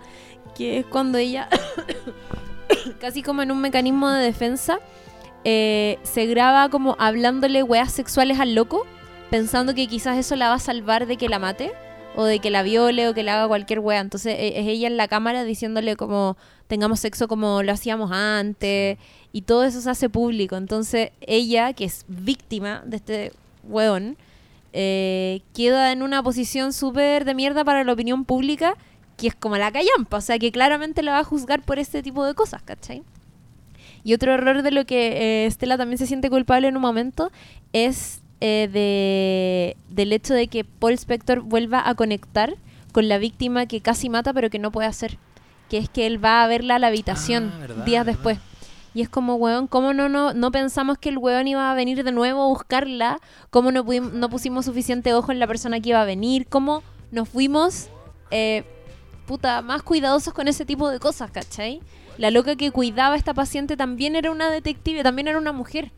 que 0.55 0.79
es 0.79 0.85
cuando 0.85 1.17
ella, 1.17 1.49
casi 2.99 3.23
como 3.23 3.41
en 3.41 3.51
un 3.51 3.61
mecanismo 3.61 4.09
de 4.09 4.23
defensa, 4.23 4.79
eh, 5.43 5.99
se 6.03 6.25
graba 6.25 6.69
como 6.69 6.95
hablándole 6.99 7.63
weas 7.63 7.91
sexuales 7.91 8.39
al 8.39 8.55
loco, 8.55 8.85
pensando 9.29 9.73
que 9.73 9.87
quizás 9.87 10.17
eso 10.17 10.35
la 10.35 10.49
va 10.49 10.55
a 10.55 10.59
salvar 10.59 11.07
de 11.07 11.17
que 11.17 11.29
la 11.29 11.39
mate. 11.39 11.71
O 12.13 12.25
de 12.25 12.39
que 12.39 12.49
la 12.49 12.61
viole 12.61 13.07
o 13.07 13.13
que 13.13 13.23
le 13.23 13.31
haga 13.31 13.47
cualquier 13.47 13.79
wea. 13.79 14.01
Entonces 14.01 14.35
e- 14.37 14.59
es 14.59 14.67
ella 14.67 14.87
en 14.87 14.97
la 14.97 15.07
cámara 15.07 15.45
diciéndole 15.45 15.95
como 15.95 16.35
tengamos 16.67 16.99
sexo 16.99 17.29
como 17.29 17.63
lo 17.63 17.71
hacíamos 17.71 18.11
antes. 18.11 18.97
Y 19.31 19.43
todo 19.43 19.63
eso 19.63 19.79
se 19.79 19.89
hace 19.89 20.09
público. 20.09 20.57
Entonces 20.57 21.11
ella, 21.21 21.71
que 21.71 21.85
es 21.85 22.03
víctima 22.09 22.83
de 22.85 22.97
este 22.97 23.31
weón, 23.63 24.17
eh, 24.73 25.39
queda 25.53 25.93
en 25.93 26.03
una 26.03 26.21
posición 26.21 26.73
súper 26.73 27.23
de 27.23 27.33
mierda 27.33 27.63
para 27.63 27.85
la 27.85 27.93
opinión 27.93 28.25
pública, 28.25 28.75
que 29.21 29.27
es 29.27 29.35
como 29.35 29.55
la 29.55 29.71
callampa. 29.71 30.17
O 30.17 30.21
sea, 30.21 30.39
que 30.39 30.51
claramente 30.51 31.03
la 31.03 31.11
va 31.13 31.19
a 31.19 31.23
juzgar 31.23 31.61
por 31.61 31.77
este 31.79 32.01
tipo 32.01 32.25
de 32.25 32.33
cosas, 32.33 32.61
¿cachai? 32.63 33.03
Y 34.03 34.15
otro 34.15 34.33
error 34.33 34.63
de 34.63 34.71
lo 34.71 34.83
que 34.85 35.43
eh, 35.43 35.45
Estela 35.45 35.77
también 35.77 35.99
se 35.99 36.07
siente 36.07 36.29
culpable 36.31 36.67
en 36.67 36.75
un 36.75 36.81
momento 36.81 37.31
es 37.71 38.21
eh, 38.41 38.67
de, 38.73 39.77
del 39.93 40.11
hecho 40.11 40.33
de 40.33 40.47
que 40.47 40.63
Paul 40.63 40.93
Spector 40.93 41.41
vuelva 41.41 41.87
a 41.87 41.93
conectar 41.93 42.55
con 42.91 43.07
la 43.07 43.19
víctima 43.19 43.67
que 43.67 43.79
casi 43.79 44.09
mata 44.09 44.33
pero 44.33 44.49
que 44.49 44.57
no 44.57 44.71
puede 44.71 44.87
hacer. 44.87 45.19
Que 45.69 45.77
es 45.77 45.87
que 45.87 46.07
él 46.07 46.23
va 46.23 46.43
a 46.43 46.47
verla 46.47 46.75
a 46.75 46.79
la 46.79 46.87
habitación 46.87 47.51
Ah, 47.53 47.59
verdad, 47.59 47.85
días 47.85 48.05
verdad. 48.05 48.17
después. 48.17 48.39
Y 48.95 49.01
es 49.03 49.07
como, 49.07 49.35
weón, 49.35 49.67
¿cómo 49.67 49.93
no, 49.93 50.09
no, 50.09 50.33
no 50.33 50.51
pensamos 50.51 50.97
que 50.97 51.09
el 51.09 51.17
weón 51.19 51.47
iba 51.47 51.71
a 51.71 51.75
venir 51.75 52.03
de 52.03 52.11
nuevo 52.11 52.41
a 52.43 52.47
buscarla? 52.47 53.19
¿Cómo 53.51 53.71
no, 53.71 53.83
no 53.83 54.29
pusimos 54.29 54.65
suficiente 54.65 55.13
ojo 55.13 55.31
en 55.31 55.37
la 55.39 55.45
persona 55.47 55.79
que 55.79 55.89
iba 55.89 56.01
a 56.01 56.05
venir? 56.05 56.47
¿Cómo 56.47 56.81
nos 57.11 57.29
fuimos, 57.29 57.87
eh, 58.31 58.65
puta, 59.31 59.61
más 59.61 59.81
cuidadosos 59.83 60.33
con 60.33 60.47
ese 60.49 60.65
tipo 60.65 60.89
de 60.89 60.99
cosas, 60.99 61.31
¿cachai? 61.31 61.79
La 62.17 62.31
loca 62.31 62.55
que 62.57 62.71
cuidaba 62.71 63.15
a 63.15 63.17
esta 63.17 63.33
paciente 63.33 63.77
también 63.77 64.15
era 64.17 64.29
una 64.29 64.49
detective, 64.49 65.03
también 65.03 65.27
era 65.29 65.37
una 65.37 65.53
mujer. 65.53 65.91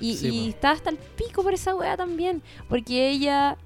Y, 0.00 0.16
Sí, 0.16 0.28
y 0.28 0.48
estaba 0.50 0.74
hasta 0.74 0.90
el 0.90 0.96
pico 0.98 1.42
por 1.42 1.52
esa 1.54 1.74
weá 1.74 1.96
también. 1.96 2.42
Porque 2.68 3.08
ella, 3.10 3.56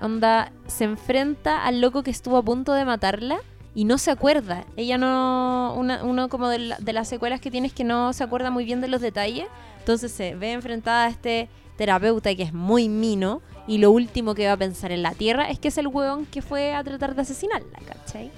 onda, 0.00 0.52
se 0.68 0.84
enfrenta 0.84 1.64
al 1.64 1.80
loco 1.80 2.02
que 2.04 2.10
estuvo 2.12 2.36
a 2.36 2.42
punto 2.42 2.72
de 2.72 2.84
matarla 2.84 3.38
y 3.74 3.84
no 3.84 3.98
se 3.98 4.10
acuerda. 4.12 4.64
Ella 4.76 4.96
no. 4.98 5.74
Una, 5.76 6.04
uno 6.04 6.28
como 6.28 6.48
de, 6.48 6.58
la- 6.60 6.78
de 6.78 6.92
las 6.92 7.08
secuelas 7.08 7.40
que 7.40 7.50
tiene 7.50 7.66
es 7.66 7.72
que 7.72 7.84
no 7.84 8.12
se 8.12 8.22
acuerda 8.22 8.50
muy 8.50 8.64
bien 8.64 8.80
de 8.80 8.88
los 8.88 9.00
detalles. 9.00 9.46
Entonces 9.80 10.12
se 10.12 10.34
ve 10.36 10.52
enfrentada 10.52 11.06
a 11.06 11.08
este 11.08 11.48
terapeuta 11.76 12.34
que 12.36 12.44
es 12.44 12.52
muy 12.52 12.88
mino. 12.88 13.42
Y 13.66 13.78
lo 13.78 13.90
último 13.90 14.34
que 14.34 14.46
va 14.46 14.52
a 14.52 14.56
pensar 14.56 14.92
en 14.92 15.02
la 15.02 15.12
tierra 15.12 15.50
es 15.50 15.58
que 15.58 15.68
es 15.68 15.76
el 15.78 15.88
hueón 15.88 16.24
que 16.26 16.40
fue 16.42 16.74
a 16.74 16.82
tratar 16.84 17.14
de 17.14 17.20
asesinarla, 17.22 17.78
¿cachai? 17.86 18.30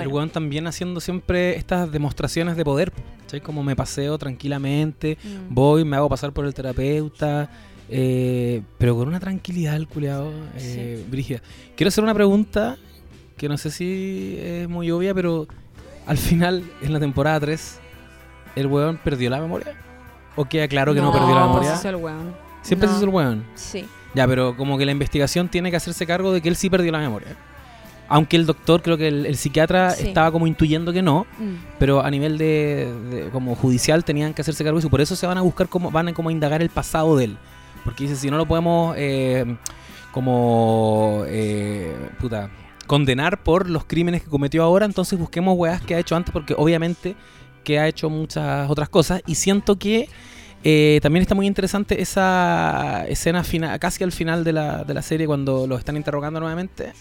El 0.00 0.08
weón 0.08 0.30
también 0.30 0.66
haciendo 0.66 1.00
siempre 1.00 1.56
estas 1.56 1.90
demostraciones 1.92 2.56
de 2.56 2.64
poder. 2.64 2.92
¿cachai? 3.22 3.40
Como 3.40 3.62
me 3.62 3.76
paseo 3.76 4.16
tranquilamente, 4.18 5.18
Mm. 5.22 5.54
voy, 5.54 5.84
me 5.84 5.96
hago 5.96 6.08
pasar 6.08 6.32
por 6.32 6.44
el 6.46 6.54
terapeuta, 6.54 7.50
eh, 7.88 8.62
pero 8.78 8.96
con 8.96 9.08
una 9.08 9.20
tranquilidad 9.20 9.76
el 9.76 9.86
culiado, 9.88 10.30
eh, 10.56 11.04
brígida. 11.10 11.40
Quiero 11.76 11.88
hacer 11.88 12.02
una 12.04 12.14
pregunta 12.14 12.76
que 13.36 13.48
no 13.48 13.58
sé 13.58 13.70
si 13.70 14.36
es 14.40 14.68
muy 14.68 14.90
obvia, 14.90 15.14
pero 15.14 15.46
al 16.06 16.16
final, 16.18 16.62
en 16.82 16.92
la 16.92 17.00
temporada 17.00 17.40
3, 17.40 17.78
¿el 18.56 18.66
weón 18.66 18.98
perdió 19.02 19.30
la 19.30 19.40
memoria? 19.40 19.74
¿O 20.36 20.44
queda 20.46 20.66
claro 20.68 20.94
que 20.94 21.00
no, 21.00 21.12
perdió 21.12 21.34
la 21.34 21.46
memoria? 21.46 21.74
sí, 21.76 21.82
sí, 21.82 21.88
el 21.88 21.96
weón. 21.96 22.34
Siempre 22.62 22.86
No. 22.86 22.92
se 22.94 22.98
hizo 22.98 23.08
el 23.08 23.14
weón. 23.14 23.44
Sí. 23.54 23.84
Ya, 24.14 24.26
pero 24.28 24.56
como 24.56 24.78
que 24.78 24.84
la 24.86 24.92
investigación 24.92 25.48
tiene 25.48 25.70
que 25.70 25.76
hacerse 25.76 26.06
cargo 26.06 26.32
de 26.32 26.40
que 26.40 26.48
él 26.48 26.56
sí 26.56 26.68
perdió 26.70 26.92
la 26.92 26.98
memoria. 27.00 27.36
Aunque 28.12 28.36
el 28.36 28.46
doctor, 28.46 28.82
creo 28.82 28.96
que 28.98 29.08
el, 29.08 29.26
el 29.26 29.36
psiquiatra 29.36 29.90
Sí. 29.92 30.08
estaba 30.08 30.30
como 30.30 30.46
intuyendo 30.46 30.92
que 30.92 31.02
no, 31.02 31.26
Mm. 31.38 31.54
pero 31.78 32.04
a 32.04 32.10
nivel 32.10 32.38
de, 32.38 32.92
de- 33.10 33.30
como 33.30 33.54
judicial 33.54 34.04
tenían 34.04 34.34
que 34.34 34.42
hacerse 34.42 34.62
cargo 34.64 34.78
de 34.78 34.80
eso. 34.80 34.90
Por 34.90 35.00
eso 35.00 35.16
se 35.16 35.26
van 35.26 35.38
a 35.38 35.42
buscar 35.42 35.68
cómo 35.68 35.90
van 35.90 36.08
a 36.08 36.12
como 36.14 36.30
indagar 36.30 36.60
el 36.62 36.68
pasado 36.70 37.16
de 37.16 37.24
él. 37.24 37.36
Porque 37.84 38.04
dice, 38.04 38.16
si 38.16 38.30
no 38.30 38.36
lo 38.36 38.46
podemos 38.46 38.94
eh, 38.98 39.56
como 40.12 41.24
eh, 41.26 41.94
puta, 42.20 42.50
condenar 42.86 43.42
por 43.42 43.68
los 43.68 43.84
crímenes 43.84 44.22
que 44.22 44.28
cometió 44.28 44.62
ahora, 44.62 44.84
entonces 44.86 45.18
busquemos 45.18 45.56
weas 45.56 45.80
que 45.80 45.94
ha 45.94 45.98
hecho 45.98 46.14
antes, 46.14 46.32
porque 46.32 46.54
obviamente 46.56 47.16
que 47.64 47.78
ha 47.78 47.88
hecho 47.88 48.10
muchas 48.10 48.68
otras 48.70 48.88
cosas. 48.88 49.22
Y 49.26 49.34
siento 49.36 49.78
que 49.78 50.08
eh, 50.64 51.00
también 51.02 51.22
está 51.22 51.34
muy 51.34 51.46
interesante 51.46 52.00
esa 52.02 53.04
escena 53.08 53.42
final, 53.42 53.78
casi 53.80 54.04
al 54.04 54.12
final 54.12 54.44
de 54.44 54.52
la, 54.52 54.84
de 54.84 54.94
la 54.94 55.02
serie, 55.02 55.26
cuando 55.26 55.66
lo 55.66 55.76
están 55.76 55.96
interrogando 55.96 56.38
nuevamente. 56.40 56.92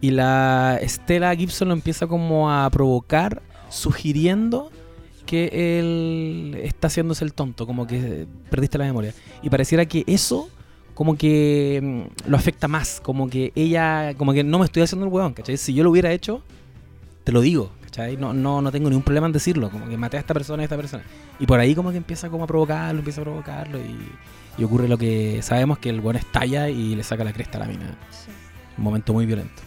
Y 0.00 0.10
la 0.10 0.78
Stella 0.82 1.34
Gibson 1.34 1.68
lo 1.68 1.74
empieza 1.74 2.06
como 2.06 2.50
a 2.50 2.68
provocar, 2.70 3.42
sugiriendo 3.70 4.70
que 5.26 5.78
él 5.78 6.60
está 6.62 6.88
haciéndose 6.88 7.24
el 7.24 7.32
tonto, 7.32 7.66
como 7.66 7.86
que 7.86 8.26
perdiste 8.50 8.78
la 8.78 8.84
memoria. 8.84 9.14
Y 9.42 9.50
pareciera 9.50 9.86
que 9.86 10.04
eso 10.06 10.48
como 10.94 11.16
que 11.16 11.80
mm, 11.82 12.30
lo 12.30 12.36
afecta 12.36 12.68
más, 12.68 13.00
como 13.00 13.28
que 13.28 13.52
ella, 13.54 14.14
como 14.16 14.32
que 14.32 14.44
no 14.44 14.58
me 14.58 14.64
estoy 14.64 14.82
haciendo 14.82 15.06
el 15.06 15.12
huevón, 15.12 15.34
¿cachai? 15.34 15.56
Si 15.56 15.74
yo 15.74 15.84
lo 15.84 15.90
hubiera 15.90 16.12
hecho, 16.12 16.42
te 17.24 17.32
lo 17.32 17.40
digo, 17.40 17.70
¿cachai? 17.82 18.16
No, 18.16 18.32
no, 18.32 18.62
no 18.62 18.70
tengo 18.70 18.88
ningún 18.88 19.02
problema 19.02 19.26
en 19.26 19.32
decirlo, 19.32 19.70
como 19.70 19.88
que 19.88 19.96
maté 19.96 20.16
a 20.16 20.20
esta 20.20 20.34
persona 20.34 20.62
y 20.62 20.64
a 20.64 20.66
esta 20.66 20.76
persona. 20.76 21.02
Y 21.40 21.46
por 21.46 21.58
ahí 21.58 21.74
como 21.74 21.90
que 21.90 21.96
empieza 21.96 22.30
como 22.30 22.44
a 22.44 22.46
provocarlo, 22.46 23.00
empieza 23.00 23.20
a 23.20 23.24
provocarlo 23.24 23.78
y, 23.78 23.96
y 24.56 24.64
ocurre 24.64 24.88
lo 24.88 24.96
que 24.96 25.40
sabemos 25.42 25.78
que 25.78 25.90
el 25.90 25.96
huevón 25.96 26.16
estalla 26.16 26.68
y 26.68 26.94
le 26.94 27.02
saca 27.02 27.24
la 27.24 27.32
cresta 27.32 27.58
a 27.58 27.62
la 27.62 27.66
mina. 27.66 27.98
Un 28.78 28.84
momento 28.84 29.12
muy 29.12 29.26
violento. 29.26 29.62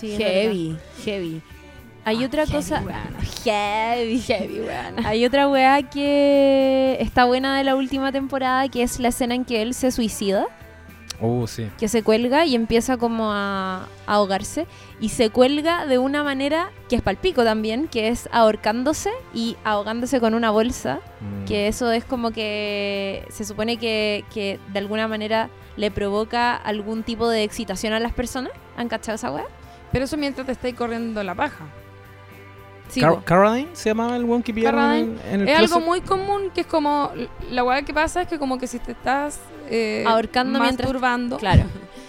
Sí. 0.00 0.16
Heavy, 0.16 0.76
heavy. 1.04 1.42
Hay 2.04 2.24
otra 2.24 2.46
heavy, 2.46 2.52
cosa. 2.56 2.82
Heavy. 3.44 4.18
Heavy, 4.20 4.60
weón. 4.60 5.06
Hay 5.06 5.24
otra 5.26 5.48
weá 5.48 5.82
que 5.82 6.96
está 7.00 7.24
buena 7.24 7.56
de 7.58 7.64
la 7.64 7.76
última 7.76 8.12
temporada, 8.12 8.68
que 8.68 8.82
es 8.82 8.98
la 9.00 9.08
escena 9.08 9.34
en 9.34 9.44
que 9.44 9.60
él 9.62 9.74
se 9.74 9.90
suicida, 9.90 10.46
Oh, 11.20 11.46
sí. 11.48 11.68
que 11.78 11.88
se 11.88 12.02
cuelga 12.04 12.46
y 12.46 12.54
empieza 12.54 12.96
como 12.96 13.32
a, 13.32 13.88
a 14.06 14.14
ahogarse. 14.14 14.66
Y 15.00 15.08
se 15.10 15.30
cuelga 15.30 15.84
de 15.86 15.98
una 15.98 16.22
manera 16.22 16.70
que 16.88 16.96
es 16.96 17.02
palpico 17.02 17.44
también, 17.44 17.88
que 17.88 18.08
es 18.08 18.28
ahorcándose 18.32 19.10
y 19.34 19.56
ahogándose 19.64 20.20
con 20.20 20.32
una 20.34 20.50
bolsa. 20.50 21.00
Mm. 21.20 21.44
Que 21.44 21.68
eso 21.68 21.90
es 21.92 22.04
como 22.04 22.30
que 22.30 23.24
se 23.30 23.44
supone 23.44 23.76
que, 23.76 24.24
que 24.32 24.58
de 24.72 24.78
alguna 24.78 25.08
manera 25.08 25.50
le 25.76 25.90
provoca 25.90 26.56
algún 26.56 27.02
tipo 27.02 27.28
de 27.28 27.42
excitación 27.42 27.92
a 27.92 28.00
las 28.00 28.12
personas. 28.12 28.52
¿Han 28.76 28.88
cachado 28.88 29.16
esa 29.16 29.30
weá? 29.32 29.44
Pero 29.92 30.04
eso 30.04 30.16
mientras 30.16 30.46
te 30.46 30.52
estáis 30.52 30.74
corriendo 30.74 31.22
la 31.22 31.34
paja. 31.34 31.64
Sí, 32.88 33.00
Car- 33.00 33.14
po. 33.16 33.22
Caroline 33.24 33.68
se 33.74 33.90
llamaba 33.90 34.16
el 34.16 34.24
one 34.30 34.42
que 34.42 34.52
pillaron 34.54 34.92
en, 34.92 35.20
en 35.30 35.40
el 35.42 35.48
Es 35.48 35.58
algo 35.58 35.80
muy 35.80 36.00
común 36.00 36.50
que 36.54 36.62
es 36.62 36.66
como. 36.66 37.12
La 37.50 37.62
weá 37.64 37.82
que 37.82 37.92
pasa 37.92 38.22
es 38.22 38.28
que, 38.28 38.38
como 38.38 38.58
que 38.58 38.66
si 38.66 38.78
te 38.78 38.92
estás. 38.92 39.40
Eh, 39.70 40.04
Ahorcando 40.06 40.58
mientras- 40.58 40.86
masturbando 40.88 41.36
Claro. 41.36 41.64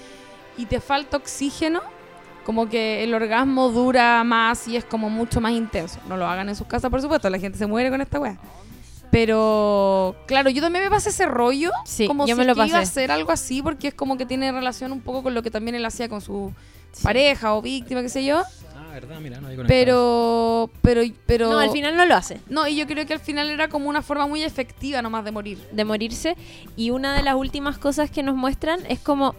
y 0.58 0.66
te 0.66 0.80
falta 0.80 1.18
oxígeno, 1.18 1.82
como 2.46 2.70
que 2.70 3.04
el 3.04 3.14
orgasmo 3.14 3.68
dura 3.70 4.24
más 4.24 4.68
y 4.70 4.78
es 4.78 4.86
como 4.86 5.10
mucho 5.10 5.42
más 5.42 5.52
intenso. 5.52 6.00
No 6.08 6.16
lo 6.16 6.26
hagan 6.26 6.48
en 6.48 6.56
sus 6.56 6.68
casas, 6.68 6.90
por 6.90 7.02
supuesto, 7.02 7.30
la 7.30 7.40
gente 7.40 7.58
se 7.58 7.68
muere 7.68 7.90
con 7.90 8.00
esta 8.02 8.20
weá. 8.20 8.38
Pero, 9.12 10.16
claro, 10.28 10.50
yo 10.50 10.62
también 10.62 10.84
me 10.86 10.90
pasé 10.90 11.10
ese 11.10 11.26
rollo. 11.26 11.72
Sí, 11.86 12.08
como 12.08 12.26
yo 12.28 12.36
si 12.36 12.40
me 12.40 12.46
lo 12.46 12.54
que 12.56 12.68
iba 12.68 12.78
a 12.78 12.82
pasé. 12.82 12.92
hacer 13.02 13.12
algo 13.12 13.32
así, 13.32 13.62
porque 13.62 13.90
es 13.90 13.94
como 13.94 14.18
que 14.18 14.26
tiene 14.26 14.52
relación 14.52 14.92
un 14.92 15.02
poco 15.02 15.24
con 15.24 15.34
lo 15.34 15.42
que 15.44 15.52
también 15.52 15.76
él 15.76 15.86
hacía 15.86 16.10
con 16.10 16.22
su 16.22 16.54
Sí. 16.92 17.04
pareja 17.04 17.54
o 17.54 17.62
víctima, 17.62 18.02
qué 18.02 18.10
sé 18.10 18.26
yo. 18.26 18.42
Ah, 18.76 18.88
verdad, 18.94 19.20
mira, 19.20 19.40
no 19.40 19.48
hay. 19.50 19.58
Pero, 19.68 20.72
pero, 20.82 21.02
pero. 21.28 21.50
No, 21.52 21.60
al 21.60 21.70
final 21.70 21.96
no 21.96 22.06
lo 22.06 22.16
hace. 22.16 22.42
No, 22.50 22.68
y 22.68 22.76
yo 22.76 22.88
creo 22.88 23.06
que 23.06 23.14
al 23.14 23.20
final 23.20 23.50
era 23.52 23.68
como 23.70 23.90
una 23.90 24.02
forma 24.02 24.26
muy 24.26 24.42
efectiva 24.44 25.02
nomás 25.04 25.24
de 25.24 25.32
morir. 25.32 25.60
de 25.72 25.86
morirse. 25.86 26.36
Y 26.76 26.90
una 26.90 27.16
de 27.16 27.22
las 27.22 27.36
últimas 27.36 27.78
cosas 27.78 28.10
que 28.10 28.24
nos 28.24 28.36
muestran 28.36 28.80
es 28.88 29.00
como 29.00 29.36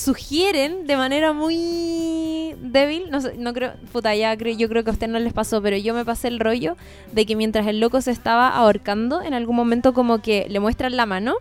sugieren 0.00 0.86
de 0.86 0.96
manera 0.96 1.32
muy 1.34 2.54
débil, 2.60 3.10
no 3.10 3.20
sé, 3.20 3.34
no 3.36 3.52
creo, 3.52 3.74
puta, 3.92 4.14
ya 4.14 4.34
creo, 4.36 4.56
yo 4.56 4.68
creo 4.68 4.82
que 4.82 4.90
a 4.90 4.92
usted 4.94 5.08
no 5.08 5.18
les 5.18 5.34
pasó, 5.34 5.60
pero 5.60 5.76
yo 5.76 5.92
me 5.92 6.04
pasé 6.06 6.28
el 6.28 6.40
rollo 6.40 6.76
de 7.12 7.26
que 7.26 7.36
mientras 7.36 7.66
el 7.66 7.80
loco 7.80 8.00
se 8.00 8.10
estaba 8.10 8.48
ahorcando, 8.48 9.20
en 9.22 9.34
algún 9.34 9.56
momento 9.56 9.92
como 9.92 10.22
que 10.22 10.46
le 10.48 10.58
muestran 10.58 10.96
la 10.96 11.04
mano 11.04 11.34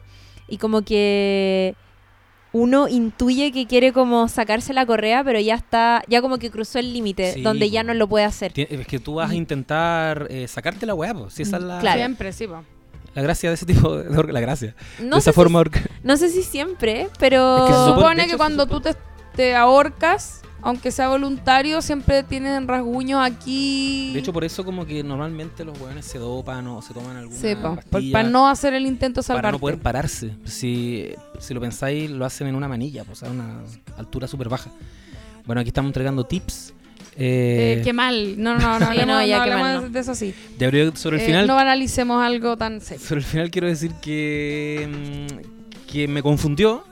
y 0.50 0.58
como 0.58 0.82
que 0.82 1.74
uno 2.52 2.90
intuye 2.90 3.52
que 3.54 3.66
quiere 3.66 3.94
como 3.94 4.28
sacarse 4.28 4.74
la 4.74 4.86
correa, 4.86 5.24
pero 5.24 5.40
ya 5.40 5.56
está, 5.56 6.04
ya 6.10 6.22
como 6.22 6.38
que 6.38 6.52
cruzó 6.52 6.80
el 6.80 6.92
límite, 6.92 7.34
Sí, 7.34 7.42
donde 7.42 7.70
ya 7.70 7.84
no 7.84 7.94
lo 7.94 8.08
puede 8.08 8.26
hacer. 8.26 8.52
Es 8.56 8.88
que 8.88 9.00
tú 9.00 9.16
vas 9.16 9.32
a 9.32 9.36
intentar 9.36 10.28
eh, 10.30 10.48
sacarte 10.48 10.86
la 10.86 10.96
weá, 10.96 11.14
pues. 11.14 11.34
Si 11.34 11.44
esa 11.44 11.58
es 11.58 11.64
la, 11.64 11.80
Claro. 11.80 12.00
Siempre, 12.00 12.34
sí, 12.34 12.48
po. 12.48 12.64
La 13.16 13.22
gracia 13.22 13.50
de 13.50 13.56
ese 13.56 13.66
tipo 13.66 13.98
de 13.98 14.32
la 14.34 14.40
gracia. 14.40 14.76
No 15.02 15.16
de 15.16 15.20
esa 15.20 15.34
forma 15.34 15.64
si, 15.64 15.80
no 16.04 16.18
sé 16.18 16.30
si 16.30 16.44
siempre, 16.44 17.10
pero... 17.20 17.58
Es 17.58 17.64
que 17.72 17.74
se 17.74 17.80
supone- 17.80 17.96
de 17.96 17.96
supone 18.02 18.22
hecho, 18.24 18.32
que 18.32 18.38
cuando 18.38 18.64
supone- 18.66 18.82
tú 18.94 19.00
te, 19.36 19.36
te 19.36 19.56
ahorcas, 19.56 20.42
aunque 20.62 20.92
sea 20.92 21.08
voluntario, 21.10 21.82
siempre 21.82 22.22
tienen 22.24 22.68
rasguños 22.68 23.22
aquí. 23.26 24.12
De 24.14 24.20
hecho, 24.20 24.34
por 24.34 24.44
eso 24.44 24.66
como 24.66 24.86
que 24.86 25.04
normalmente 25.04 25.64
los 25.64 25.80
weones 25.80 26.06
se 26.06 26.18
dopan 26.20 26.68
o 26.68 26.82
se 26.82 26.94
toman 26.94 27.16
alguna 27.16 27.76
pastilla 27.76 28.12
para 28.12 28.30
no 28.30 28.50
hacer 28.50 28.74
el 28.74 28.86
intento 28.86 29.22
de 29.22 29.28
para 29.28 29.38
salvarte. 29.40 29.52
no 29.54 29.60
poder 29.60 29.80
pararse. 29.80 30.34
Si, 30.46 31.10
si 31.40 31.54
lo 31.54 31.62
pensáis, 31.62 32.10
lo 32.10 32.26
hacen 32.26 32.48
en 32.48 32.56
una 32.56 32.68
manilla, 32.68 33.06
pues 33.06 33.24
a 33.24 33.30
una 33.30 33.62
altura 33.98 34.28
súper 34.28 34.50
baja. 34.50 34.70
Bueno, 35.46 35.62
aquí 35.62 35.70
estamos 35.70 35.90
entregando 35.90 36.26
tips. 36.26 36.74
Eh, 37.18 37.78
Eh, 37.80 37.82
qué 37.84 37.94
mal. 37.94 38.36
No, 38.42 38.58
no, 38.58 38.80
no, 38.80 38.80
no, 38.86 38.92
Sí, 38.92 38.98
no, 39.06 39.26
ya, 39.26 39.40
no 39.40 39.44
qué 39.46 39.50
mal, 39.52 39.60
hablemos 39.62 39.84
no. 39.84 39.90
de 39.90 40.00
eso 40.00 40.16
sí. 40.16 40.34
ya 40.58 40.70
sobre 40.96 41.18
el 41.18 41.24
Eh, 41.24 41.26
final. 41.26 41.48
no 41.48 41.58
analicemos 41.58 42.24
algo 42.24 42.56
tan 42.58 42.82
serio. 42.82 43.06
Sobre 43.06 43.20
el 43.22 43.26
final 43.26 43.52
quiero 43.52 43.68
decir 43.68 43.92
que, 44.02 44.88
mm, 44.90 45.88
que 45.92 46.08
me 46.08 46.22
confundió. 46.22 46.84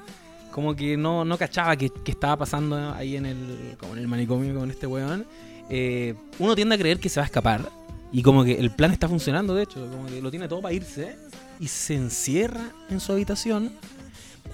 Como 0.52 0.76
que 0.76 0.98
no, 0.98 1.24
no 1.24 1.38
cachaba 1.38 1.76
que, 1.76 1.90
que 1.92 2.12
estaba 2.12 2.36
pasando 2.38 2.92
ahí 2.96 3.16
en 3.16 3.28
el, 3.28 3.76
como 3.80 3.94
en 3.94 4.00
el 4.00 4.08
manicomio 4.08 4.56
con 4.56 4.72
este 4.72 4.88
weón. 4.88 5.26
Eh, 5.70 6.16
uno 6.40 6.56
tiende 6.56 6.74
a 6.76 6.78
creer 6.80 7.00
que 7.00 7.10
se 7.10 7.20
va 7.20 7.26
a 7.26 7.28
escapar. 7.28 7.70
Y 8.12 8.24
como 8.24 8.44
que 8.44 8.54
el 8.54 8.72
plan 8.72 8.92
está 8.92 9.08
funcionando, 9.08 9.54
de 9.54 9.64
hecho. 9.64 9.88
Como 9.92 10.08
que 10.08 10.20
lo 10.22 10.32
tiene 10.32 10.48
todo 10.48 10.62
para 10.62 10.74
irse. 10.74 11.16
Y 11.60 11.68
se 11.68 11.94
encierra 11.96 12.72
en 12.90 13.00
su 13.00 13.12
habitación. 13.12 13.72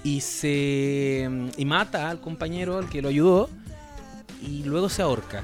Y 0.03 0.19
se. 0.19 1.29
Y 1.55 1.63
mata 1.65 2.09
al 2.09 2.19
compañero 2.19 2.77
al 2.79 2.89
que 2.89 3.01
lo 3.01 3.07
ayudó. 3.07 3.49
Y 4.43 4.63
luego 4.63 4.89
se 4.89 5.01
ahorca. 5.01 5.43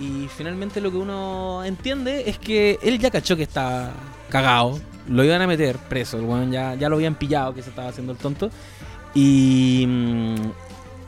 Y 0.00 0.28
finalmente 0.36 0.80
lo 0.80 0.90
que 0.90 0.96
uno 0.96 1.62
entiende 1.64 2.28
es 2.28 2.38
que 2.38 2.78
él 2.82 2.98
ya 2.98 3.10
cachó 3.10 3.36
que 3.36 3.44
estaba 3.44 3.92
cagado. 4.28 4.80
Lo 5.08 5.22
iban 5.22 5.40
a 5.40 5.46
meter 5.46 5.76
preso. 5.76 6.18
El 6.18 6.50
ya, 6.50 6.74
ya 6.74 6.88
lo 6.88 6.96
habían 6.96 7.14
pillado 7.14 7.54
que 7.54 7.62
se 7.62 7.70
estaba 7.70 7.88
haciendo 7.88 8.12
el 8.12 8.18
tonto. 8.18 8.50
Y, 9.14 9.84
mm, 9.86 10.34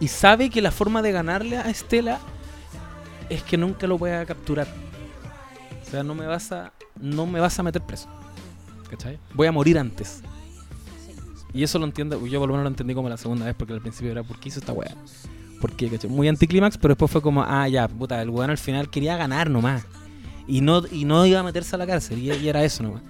y 0.00 0.08
sabe 0.08 0.50
que 0.50 0.62
la 0.62 0.70
forma 0.70 1.02
de 1.02 1.10
ganarle 1.10 1.56
a 1.56 1.68
Estela 1.68 2.20
es 3.28 3.42
que 3.42 3.56
nunca 3.56 3.88
lo 3.88 3.98
pueda 3.98 4.24
capturar. 4.24 4.68
O 5.84 5.90
sea, 5.90 6.04
no 6.04 6.14
me 6.14 6.26
vas 6.26 6.52
a, 6.52 6.72
no 7.00 7.26
me 7.26 7.40
vas 7.40 7.58
a 7.58 7.62
meter 7.64 7.82
preso. 7.82 8.08
¿Cachai? 8.88 9.18
Voy 9.34 9.48
a 9.48 9.52
morir 9.52 9.78
antes. 9.78 10.22
Y 11.52 11.64
eso 11.64 11.78
lo 11.78 11.86
entiendo, 11.86 12.24
yo 12.26 12.38
por 12.38 12.48
lo 12.48 12.54
menos 12.54 12.64
lo 12.64 12.68
entendí 12.68 12.94
como 12.94 13.08
la 13.08 13.16
segunda 13.16 13.46
vez, 13.46 13.54
porque 13.56 13.72
al 13.72 13.80
principio 13.80 14.12
era, 14.12 14.22
¿por 14.22 14.38
qué 14.38 14.50
hizo 14.50 14.60
esta 14.60 14.72
weá? 14.72 14.94
¿Por 15.60 15.72
qué? 15.72 15.88
¿Cachai? 15.88 16.10
Muy 16.10 16.28
anticlímax, 16.28 16.76
pero 16.78 16.92
después 16.94 17.10
fue 17.10 17.22
como, 17.22 17.42
ah, 17.42 17.68
ya, 17.68 17.88
puta, 17.88 18.20
el 18.22 18.30
weón 18.30 18.50
al 18.50 18.58
final 18.58 18.90
quería 18.90 19.16
ganar 19.16 19.48
nomás. 19.50 19.84
Y 20.48 20.60
no, 20.60 20.82
y 20.92 21.04
no 21.04 21.26
iba 21.26 21.40
a 21.40 21.42
meterse 21.42 21.74
a 21.74 21.78
la 21.78 21.86
cárcel, 21.86 22.18
y, 22.18 22.32
y 22.32 22.48
era 22.48 22.62
eso 22.64 22.82
nomás. 22.82 23.02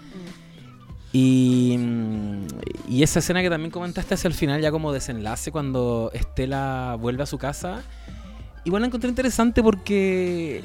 Y, 1.13 1.77
mm, 1.79 2.47
y 2.89 3.03
esa 3.03 3.21
escena 3.21 3.43
que 3.43 3.49
también 3.51 3.71
comentaste 3.71 4.15
hacia 4.15 4.29
el 4.29 4.35
final, 4.35 4.61
ya 4.61 4.71
como 4.71 4.93
desenlace, 4.93 5.51
cuando 5.51 6.11
Estela 6.13 6.97
vuelve 7.01 7.23
a 7.23 7.27
su 7.27 7.39
casa, 7.39 7.83
igual 8.65 8.83
la 8.83 8.87
encontré 8.89 9.09
interesante 9.09 9.63
porque 9.63 10.63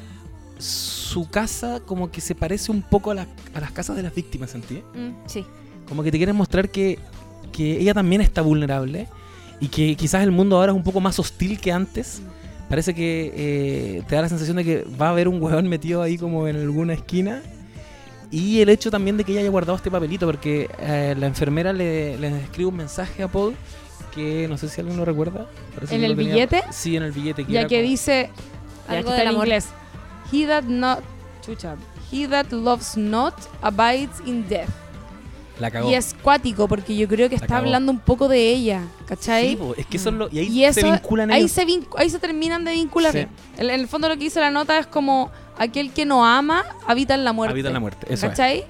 su 0.58 1.28
casa 1.30 1.80
como 1.84 2.10
que 2.10 2.20
se 2.20 2.34
parece 2.34 2.70
un 2.70 2.82
poco 2.82 3.10
a, 3.10 3.14
la- 3.14 3.26
a 3.54 3.60
las 3.60 3.72
casas 3.72 3.96
de 3.96 4.02
las 4.02 4.14
víctimas, 4.14 4.50
¿sentí? 4.50 4.76
Mm, 4.94 5.26
sí. 5.26 5.44
Como 5.88 6.02
que 6.02 6.10
te 6.10 6.18
quieren 6.18 6.36
mostrar 6.36 6.68
que, 6.70 6.98
que 7.52 7.80
ella 7.80 7.94
también 7.94 8.20
está 8.20 8.42
vulnerable 8.42 9.08
y 9.60 9.68
que 9.68 9.94
quizás 9.96 10.22
el 10.22 10.30
mundo 10.32 10.56
ahora 10.56 10.72
es 10.72 10.76
un 10.76 10.82
poco 10.84 11.00
más 11.00 11.18
hostil 11.18 11.60
que 11.60 11.72
antes. 11.72 12.22
Parece 12.68 12.94
que 12.94 13.32
eh, 13.36 14.02
te 14.08 14.14
da 14.14 14.22
la 14.22 14.28
sensación 14.28 14.56
de 14.56 14.64
que 14.64 14.84
va 15.00 15.08
a 15.08 15.10
haber 15.10 15.28
un 15.28 15.42
huevón 15.42 15.68
metido 15.68 16.02
ahí 16.02 16.16
como 16.18 16.48
en 16.48 16.56
alguna 16.56 16.94
esquina. 16.94 17.42
Y 18.30 18.60
el 18.62 18.70
hecho 18.70 18.90
también 18.90 19.18
de 19.18 19.24
que 19.24 19.32
ella 19.32 19.42
haya 19.42 19.50
guardado 19.50 19.76
este 19.76 19.90
papelito, 19.90 20.24
porque 20.26 20.70
eh, 20.78 21.14
la 21.18 21.26
enfermera 21.26 21.72
le, 21.74 22.16
le 22.16 22.28
escribe 22.40 22.70
un 22.70 22.76
mensaje 22.76 23.22
a 23.22 23.28
Paul 23.28 23.54
que 24.14 24.46
no 24.48 24.56
sé 24.56 24.68
si 24.68 24.80
alguien 24.80 24.96
lo 24.96 25.04
recuerda. 25.04 25.46
Parece 25.74 25.94
¿En 25.94 26.00
que 26.00 26.06
el 26.06 26.16
tenía- 26.16 26.32
billete? 26.34 26.62
Sí, 26.70 26.96
en 26.96 27.02
el 27.02 27.12
billete. 27.12 27.44
Ya 27.46 27.60
era 27.60 27.68
que 27.68 27.76
como- 27.76 27.88
dice 27.90 28.30
ya, 28.88 28.94
Algo 28.98 29.10
del 29.12 29.28
amor. 29.28 29.44
inglés. 29.46 29.66
He 30.32 30.46
that 30.46 30.64
not 30.64 31.00
chucha. 31.44 31.76
He 32.10 32.26
that 32.28 32.50
loves 32.52 32.96
not 32.96 33.34
abides 33.60 34.20
in 34.26 34.48
death. 34.48 34.70
La 35.62 35.70
cagó. 35.70 35.90
Y 35.90 35.94
es 35.94 36.14
cuático 36.22 36.68
porque 36.68 36.94
yo 36.96 37.06
creo 37.08 37.28
que 37.28 37.36
La 37.36 37.42
está 37.44 37.54
cagó. 37.54 37.60
hablando 37.66 37.92
un 37.92 38.00
poco 38.00 38.28
de 38.28 38.50
ella, 38.50 38.82
¿cachai? 39.06 39.50
Sí, 39.50 39.56
po, 39.56 39.74
es 39.76 39.86
que 39.86 39.96
eso 39.96 40.08
es 40.10 40.14
lo- 40.16 40.28
y 40.30 40.40
ahí 40.40 40.46
Y 40.48 40.64
eso, 40.64 40.80
se 40.80 40.90
vinculan 40.90 41.30
ahí 41.30 41.40
ellos. 41.42 41.52
se, 41.52 41.66
ahí 41.96 42.10
se 42.10 42.18
terminan 42.18 42.64
de 42.64 42.72
vincular. 42.72 43.12
Sí. 43.12 43.18
En, 43.20 43.30
en 43.56 43.70
el 43.70 43.88
fondo 43.88 44.08
lo 44.08 44.14
que 44.14 44.24
dice 44.24 44.40
la 44.40 44.50
nota 44.50 44.78
es 44.78 44.86
como 44.86 45.30
aquel 45.58 45.92
que 45.92 46.04
no 46.04 46.26
ama 46.26 46.64
habita 46.86 47.14
en 47.14 47.24
la 47.24 47.32
muerte. 47.32 47.52
Habita 47.52 47.68
en 47.68 47.74
la 47.74 47.80
muerte. 47.80 48.06
Eso 48.12 48.26
es. 48.26 48.30
¿Cachai? 48.30 48.64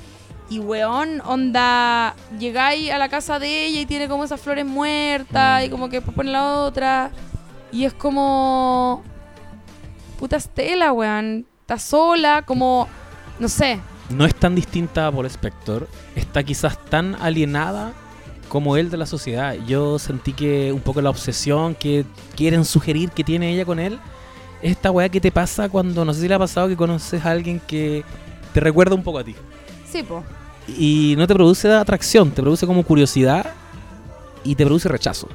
Y 0.50 0.58
weón, 0.58 1.22
onda, 1.24 2.14
llegáis 2.38 2.90
a 2.90 2.98
la 2.98 3.08
casa 3.08 3.38
de 3.38 3.64
ella 3.64 3.80
y 3.80 3.86
tiene 3.86 4.06
como 4.06 4.24
esas 4.24 4.38
flores 4.40 4.66
muertas 4.66 5.62
Mm. 5.62 5.64
y 5.66 5.70
como 5.70 5.88
que 5.88 5.96
después 5.96 6.14
pone 6.14 6.30
la 6.30 6.56
otra. 6.60 7.10
Y 7.72 7.86
es 7.86 7.94
como... 7.94 9.02
Puta 10.18 10.36
Estela, 10.36 10.92
weón. 10.92 11.46
Está 11.62 11.78
sola, 11.78 12.42
como... 12.46 12.86
No 13.38 13.48
sé. 13.48 13.80
No 14.14 14.24
es 14.24 14.34
tan 14.34 14.54
distinta 14.54 15.06
a 15.06 15.12
Paul 15.12 15.26
Spector, 15.26 15.88
está 16.16 16.42
quizás 16.42 16.82
tan 16.86 17.14
alienada 17.16 17.92
como 18.48 18.76
él 18.76 18.90
de 18.90 18.96
la 18.96 19.06
sociedad. 19.06 19.54
Yo 19.66 19.98
sentí 19.98 20.32
que 20.32 20.72
un 20.72 20.80
poco 20.80 21.00
la 21.00 21.10
obsesión 21.10 21.74
que 21.74 22.04
quieren 22.36 22.64
sugerir 22.64 23.10
que 23.10 23.24
tiene 23.24 23.52
ella 23.52 23.64
con 23.64 23.78
él 23.78 23.98
es 24.62 24.72
esta 24.72 24.90
weá 24.90 25.08
que 25.08 25.20
te 25.20 25.32
pasa 25.32 25.68
cuando, 25.68 26.04
no 26.04 26.12
sé 26.14 26.20
si 26.20 26.28
le 26.28 26.34
ha 26.34 26.38
pasado 26.38 26.68
que 26.68 26.76
conoces 26.76 27.24
a 27.24 27.30
alguien 27.30 27.60
que 27.66 28.04
te 28.52 28.60
recuerda 28.60 28.94
un 28.94 29.02
poco 29.02 29.18
a 29.18 29.24
ti. 29.24 29.34
Sí, 29.90 30.02
po. 30.02 30.22
Y 30.68 31.14
no 31.18 31.26
te 31.26 31.34
produce 31.34 31.72
atracción, 31.72 32.30
te 32.30 32.42
produce 32.42 32.66
como 32.66 32.82
curiosidad 32.84 33.46
y 34.44 34.54
te 34.54 34.64
produce 34.64 34.88
rechazo. 34.88 35.28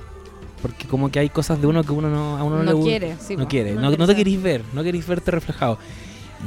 Porque 0.61 0.87
como 0.87 1.11
que 1.11 1.19
hay 1.19 1.29
cosas 1.29 1.59
de 1.61 1.67
uno 1.67 1.83
que 1.83 1.91
uno 1.91 2.09
no, 2.09 2.37
a 2.37 2.43
uno 2.43 2.57
no, 2.57 2.63
No, 2.63 2.69
le 2.69 2.73
gusta. 2.73 2.89
quiere, 2.89 3.15
sí, 3.19 3.35
No 3.35 3.43
po. 3.43 3.49
quiere, 3.49 3.73
No 3.73 3.81
no, 3.91 3.97
no 3.97 4.07
te 4.07 4.15
querís 4.15 4.41
ver, 4.41 4.61
no 4.73 4.83
querís 4.83 5.05
verte 5.07 5.31
reflejado. 5.31 5.77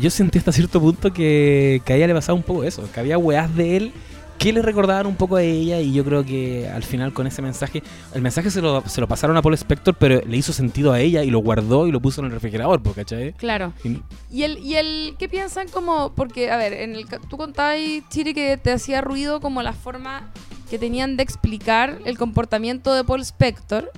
Yo 0.01 0.11
sentí 0.11 0.39
hasta 0.39 0.53
cierto 0.53 0.81
punto 0.81 1.13
que, 1.13 1.83
que 1.85 1.93
a 1.93 1.97
ella 1.97 2.07
le 2.07 2.15
pasaba 2.15 2.37
un 2.37 2.43
poco 2.43 2.65
eso, 2.65 2.89
que 2.93 3.01
había 3.01 3.19
weas 3.19 3.55
de 3.57 3.77
él 3.77 3.93
que 4.39 4.55
le 4.55 4.63
recordaban 4.63 5.07
un 5.07 5.17
poco 5.17 5.37
a 5.37 5.43
ella 5.43 5.81
y 5.83 5.93
yo 5.93 6.03
creo 6.03 6.25
que 6.25 6.67
al 6.67 6.83
final 6.83 7.13
con 7.13 7.27
ese 7.27 7.43
mensaje, 7.43 7.83
el 8.15 8.23
mensaje 8.23 8.51
se 8.51 8.63
lo, 8.63 8.83
se 8.89 9.03
lo 9.03 9.07
pasaron 9.07 9.37
a 9.37 9.43
Paul 9.43 9.53
Spector, 9.53 9.95
pero 9.97 10.23
le 10.27 10.35
hizo 10.39 10.55
sentido 10.55 10.93
a 10.95 11.01
ella 11.01 11.23
y 11.23 11.31
lo 11.31 11.41
guardó 11.41 11.87
y 11.87 11.93
lo 11.93 12.01
puso 12.01 12.23
en 12.23 12.29
el 12.29 12.33
refrigerador, 12.33 12.83
po, 12.83 12.93
¿cachai? 12.95 13.35
Claro. 13.35 13.75
Y- 13.85 14.01
Y 14.31 14.45
el, 14.45 14.57
y 14.61 14.77
el, 14.77 15.15
¿qué 15.19 15.29
piensan 15.29 15.69
como, 15.69 16.15
porque, 16.15 16.51
a 16.51 16.57
ver, 16.57 16.73
en 16.73 16.95
el, 16.95 17.05
tú 17.29 17.37
contabas, 17.37 17.77
Chiri, 18.09 18.33
que 18.33 18.57
te 18.57 18.73
hacía 18.73 19.03
ruido 19.03 19.43
como 19.43 19.61
la 19.61 19.75
forma 19.75 20.31
que 20.71 20.79
tenían 20.79 21.19
de 21.19 21.23
explicar 21.23 21.99
el 22.07 22.17
comportamiento 22.17 22.95
de 22.95 23.05
Paul 23.05 23.21
Spector, 23.21 23.91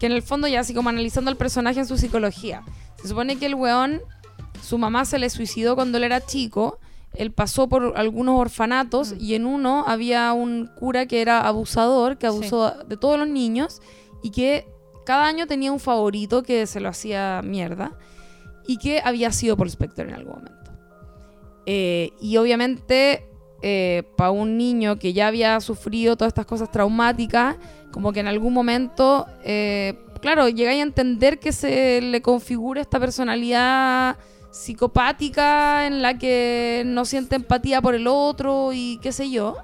que 0.00 0.06
en 0.06 0.12
el 0.12 0.22
fondo 0.22 0.48
ya 0.48 0.60
así 0.60 0.72
como 0.72 0.88
analizando 0.88 1.30
al 1.30 1.36
personaje 1.36 1.80
en 1.80 1.86
su 1.86 1.98
psicología. 1.98 2.62
Se 3.02 3.08
supone 3.08 3.36
que 3.36 3.44
el 3.44 3.54
weón, 3.54 4.00
su 4.64 4.78
mamá 4.78 5.04
se 5.04 5.18
le 5.18 5.30
suicidó 5.30 5.74
cuando 5.76 5.98
él 5.98 6.04
era 6.04 6.24
chico, 6.24 6.78
él 7.14 7.30
pasó 7.30 7.68
por 7.68 7.92
algunos 7.96 8.40
orfanatos 8.40 9.12
Mm. 9.12 9.16
y 9.20 9.34
en 9.34 9.46
uno 9.46 9.84
había 9.86 10.32
un 10.32 10.68
cura 10.74 11.06
que 11.06 11.20
era 11.20 11.46
abusador, 11.46 12.18
que 12.18 12.26
Sí. 12.28 12.32
abusó 12.36 12.72
de 12.88 12.96
todos 12.96 13.18
los 13.18 13.28
niños 13.28 13.80
y 14.22 14.30
que 14.30 14.66
cada 15.06 15.26
año 15.26 15.46
tenía 15.46 15.70
un 15.70 15.78
favorito 15.80 16.42
que 16.42 16.66
se 16.66 16.80
lo 16.80 16.88
hacía 16.88 17.40
mierda 17.44 17.92
y 18.66 18.78
que 18.78 19.00
había 19.04 19.30
sido 19.30 19.56
Spector 19.66 20.08
en 20.08 20.14
algún 20.14 20.36
momento. 20.36 20.72
Eh, 21.66 22.10
y 22.20 22.36
obviamente, 22.36 23.26
para 24.16 24.30
un 24.30 24.56
niño 24.58 24.98
que 24.98 25.12
ya 25.12 25.28
había 25.28 25.60
sufrido 25.60 26.16
todas 26.16 26.30
estas 26.32 26.46
cosas 26.46 26.70
traumáticas, 26.70 27.56
como 27.92 28.12
que 28.12 28.20
en 28.20 28.26
algún 28.26 28.52
momento, 28.52 29.26
eh, 29.44 29.98
claro, 30.20 30.48
llegáis 30.48 30.80
a 30.80 30.82
entender 30.82 31.38
que 31.38 31.52
se 31.52 32.00
le 32.02 32.20
configura 32.22 32.80
esta 32.80 32.98
personalidad 33.00 34.16
psicopática 34.54 35.86
en 35.86 36.00
la 36.00 36.16
que 36.16 36.82
no 36.86 37.04
siente 37.04 37.36
empatía 37.36 37.82
por 37.82 37.94
el 37.94 38.06
otro 38.06 38.72
y 38.72 38.98
qué 39.02 39.10
sé 39.12 39.30
yo. 39.30 39.56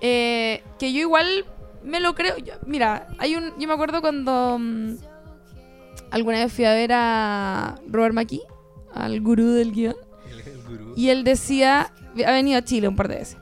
Eh, 0.00 0.62
que 0.78 0.92
yo 0.92 1.00
igual 1.00 1.44
me 1.82 2.00
lo 2.00 2.14
creo. 2.14 2.36
yo- 2.38 2.54
mira, 2.66 3.08
hay 3.18 3.34
un. 3.36 3.52
Yo 3.58 3.66
me 3.68 3.74
acuerdo 3.74 4.00
cuando 4.00 4.56
mm, 4.58 4.94
alguna 6.10 6.38
vez 6.38 6.52
fui 6.52 6.64
a 6.64 6.72
ver 6.74 6.92
a 6.92 7.74
Robert 7.88 8.14
McKee, 8.14 8.42
al 8.94 9.20
gurú 9.20 9.50
del 9.50 9.72
guion. 9.72 9.96
Y 10.96 11.08
él 11.08 11.24
decía, 11.24 11.92
ha 12.26 12.32
venido 12.32 12.58
a 12.58 12.62
Chile 12.62 12.88
un 12.88 12.96
par 12.96 13.08
de 13.08 13.16
veces. 13.16 13.36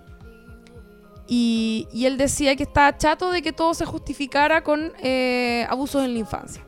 Y, 1.26 1.86
y 1.92 2.06
él 2.06 2.16
decía 2.16 2.56
que 2.56 2.62
estaba 2.62 2.96
chato 2.96 3.30
de 3.30 3.42
que 3.42 3.52
todo 3.52 3.74
se 3.74 3.84
justificara 3.84 4.64
con 4.64 4.92
eh, 5.02 5.66
abusos 5.68 6.02
en 6.04 6.14
la 6.14 6.18
infancia. 6.20 6.64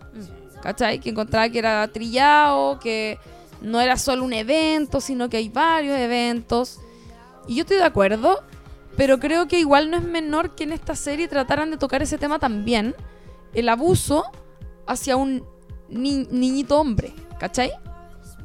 ¿Cachai? 0.63 1.01
Que 1.01 1.11
encontraba 1.11 1.49
que 1.49 1.59
era 1.59 1.87
trillado, 1.89 2.79
que 2.79 3.19
no 3.63 3.81
era 3.81 3.97
solo 3.97 4.25
un 4.25 4.33
evento, 4.33 5.01
sino 5.01 5.29
que 5.29 5.39
hay 5.39 5.49
varios 5.49 5.99
eventos. 5.99 6.81
Y 7.49 7.55
yo 7.57 7.63
estoy 7.63 7.79
de 7.79 7.85
acuerdo, 7.85 8.43
pero 8.97 9.19
creo 9.19 9.49
que 9.49 9.59
igual 9.59 9.91
no 9.91 9.97
es 9.97 10.03
menor 10.03 10.55
que 10.55 10.65
en 10.65 10.73
esta 10.73 10.95
serie 10.95 11.29
trataran 11.29 11.71
de 11.71 11.77
tocar 11.77 12.03
ese 12.03 12.19
tema 12.19 12.39
también. 12.39 12.95
El 13.55 13.69
abuso 13.69 14.25
hacia 14.87 15.17
un 15.17 15.45
ni- 15.89 16.27
niñito 16.31 16.79
hombre, 16.79 17.13
¿cachai? 17.39 17.73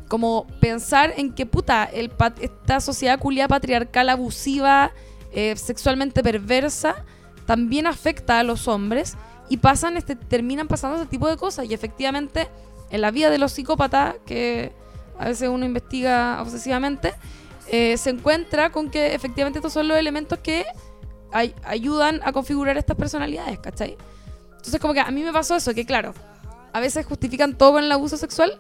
Como 0.08 0.48
pensar 0.60 1.14
en 1.18 1.34
que, 1.34 1.46
puta, 1.46 1.84
el 1.86 2.12
esta 2.40 2.80
sociedad 2.80 3.20
culia 3.20 3.48
patriarcal 3.48 4.10
abusiva, 4.10 4.92
eh, 5.32 5.56
sexualmente 5.58 6.24
perversa, 6.24 6.96
también 7.46 7.88
afecta 7.88 8.40
a 8.40 8.44
los 8.44 8.68
hombres 8.68 9.16
y 9.50 9.58
pasan 9.58 9.98
este, 9.98 10.16
terminan 10.16 10.68
pasando 10.68 10.98
este 10.98 11.08
tipo 11.10 11.28
de 11.28 11.38
cosas. 11.38 11.66
Y 11.70 11.74
efectivamente, 11.74 12.48
en 12.90 13.02
la 13.02 13.12
vida 13.12 13.30
de 13.30 13.38
los 13.38 13.52
psicópatas, 13.52 14.16
que 14.26 14.72
a 15.20 15.26
veces 15.26 15.50
uno 15.50 15.66
investiga 15.66 16.42
obsesivamente, 16.42 17.14
eh, 17.68 17.98
se 17.98 18.10
encuentra 18.12 18.72
con 18.72 18.90
que 18.90 19.16
efectivamente 19.16 19.60
estos 19.60 19.74
son 19.74 19.88
los 19.88 19.98
elementos 19.98 20.40
que 20.40 20.66
ay- 21.32 21.56
ayudan 21.64 22.22
a 22.24 22.32
configurar 22.32 22.78
estas 22.78 22.96
personalidades, 22.98 23.60
¿cachai? 23.60 23.98
Entonces 24.52 24.80
como 24.80 24.94
que 24.94 25.00
a 25.00 25.10
mí 25.12 25.24
me 25.24 25.32
pasó 25.34 25.56
eso, 25.56 25.74
que 25.74 25.86
claro, 25.86 26.14
a 26.74 26.80
veces 26.80 27.06
justifican 27.06 27.56
todo 27.58 27.74
con 27.74 27.84
el 27.84 27.92
abuso 27.92 28.18
sexual, 28.18 28.56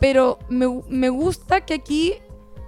pero 0.00 0.38
me, 0.48 0.66
me 0.88 1.08
gusta 1.08 1.62
que 1.64 1.74
aquí 1.74 2.14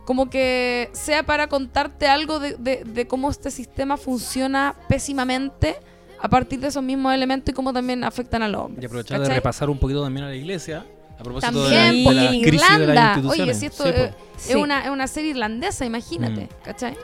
como 0.07 0.29
que 0.31 0.89
sea 0.93 1.23
para 1.25 1.47
contarte 1.49 2.09
algo 2.09 2.41
de, 2.41 2.55
de- 2.59 2.83
de 2.85 3.07
cómo 3.07 3.31
este 3.31 3.51
sistema 3.53 3.97
funciona 3.97 4.75
pésimamente 4.89 5.77
a 6.23 6.29
partir 6.29 6.61
de 6.61 6.69
esos 6.69 6.83
mismos 6.83 7.15
elementos 7.15 7.51
y 7.53 7.55
cómo 7.55 7.73
también 7.73 8.05
afectan 8.05 8.43
a 8.43 8.49
los 8.49 8.61
Y 8.61 8.65
hombres. 8.65 8.87
aprovechar 8.87 9.21
de 9.21 9.29
repasar 9.35 9.71
un 9.71 9.79
poquito 9.79 10.03
también 10.03 10.27
a 10.27 10.29
la 10.29 10.35
iglesia. 10.37 10.85
A 11.19 11.23
propósito 11.23 11.53
También, 11.63 11.93
de 11.93 11.99
la, 11.99 12.05
porque 12.05 12.19
de 12.21 12.25
la 12.25 12.31
crisis 12.31 12.51
de 12.51 12.57
las 12.69 12.81
Irlanda, 12.81 13.13
instituciones. 13.17 13.41
oye, 13.51 13.55
si 13.55 13.67
esto 13.67 13.85
Sí, 13.85 13.91
es, 13.95 14.11
Sí. 14.37 14.51
es 14.53 14.57
una, 14.57 14.85
es 14.85 14.91
una 14.91 15.07
serie 15.07 15.31
irlandesa, 15.33 15.85
imagínate, 15.85 16.43
Mm. 16.45 16.65
¿cachai? 16.65 16.97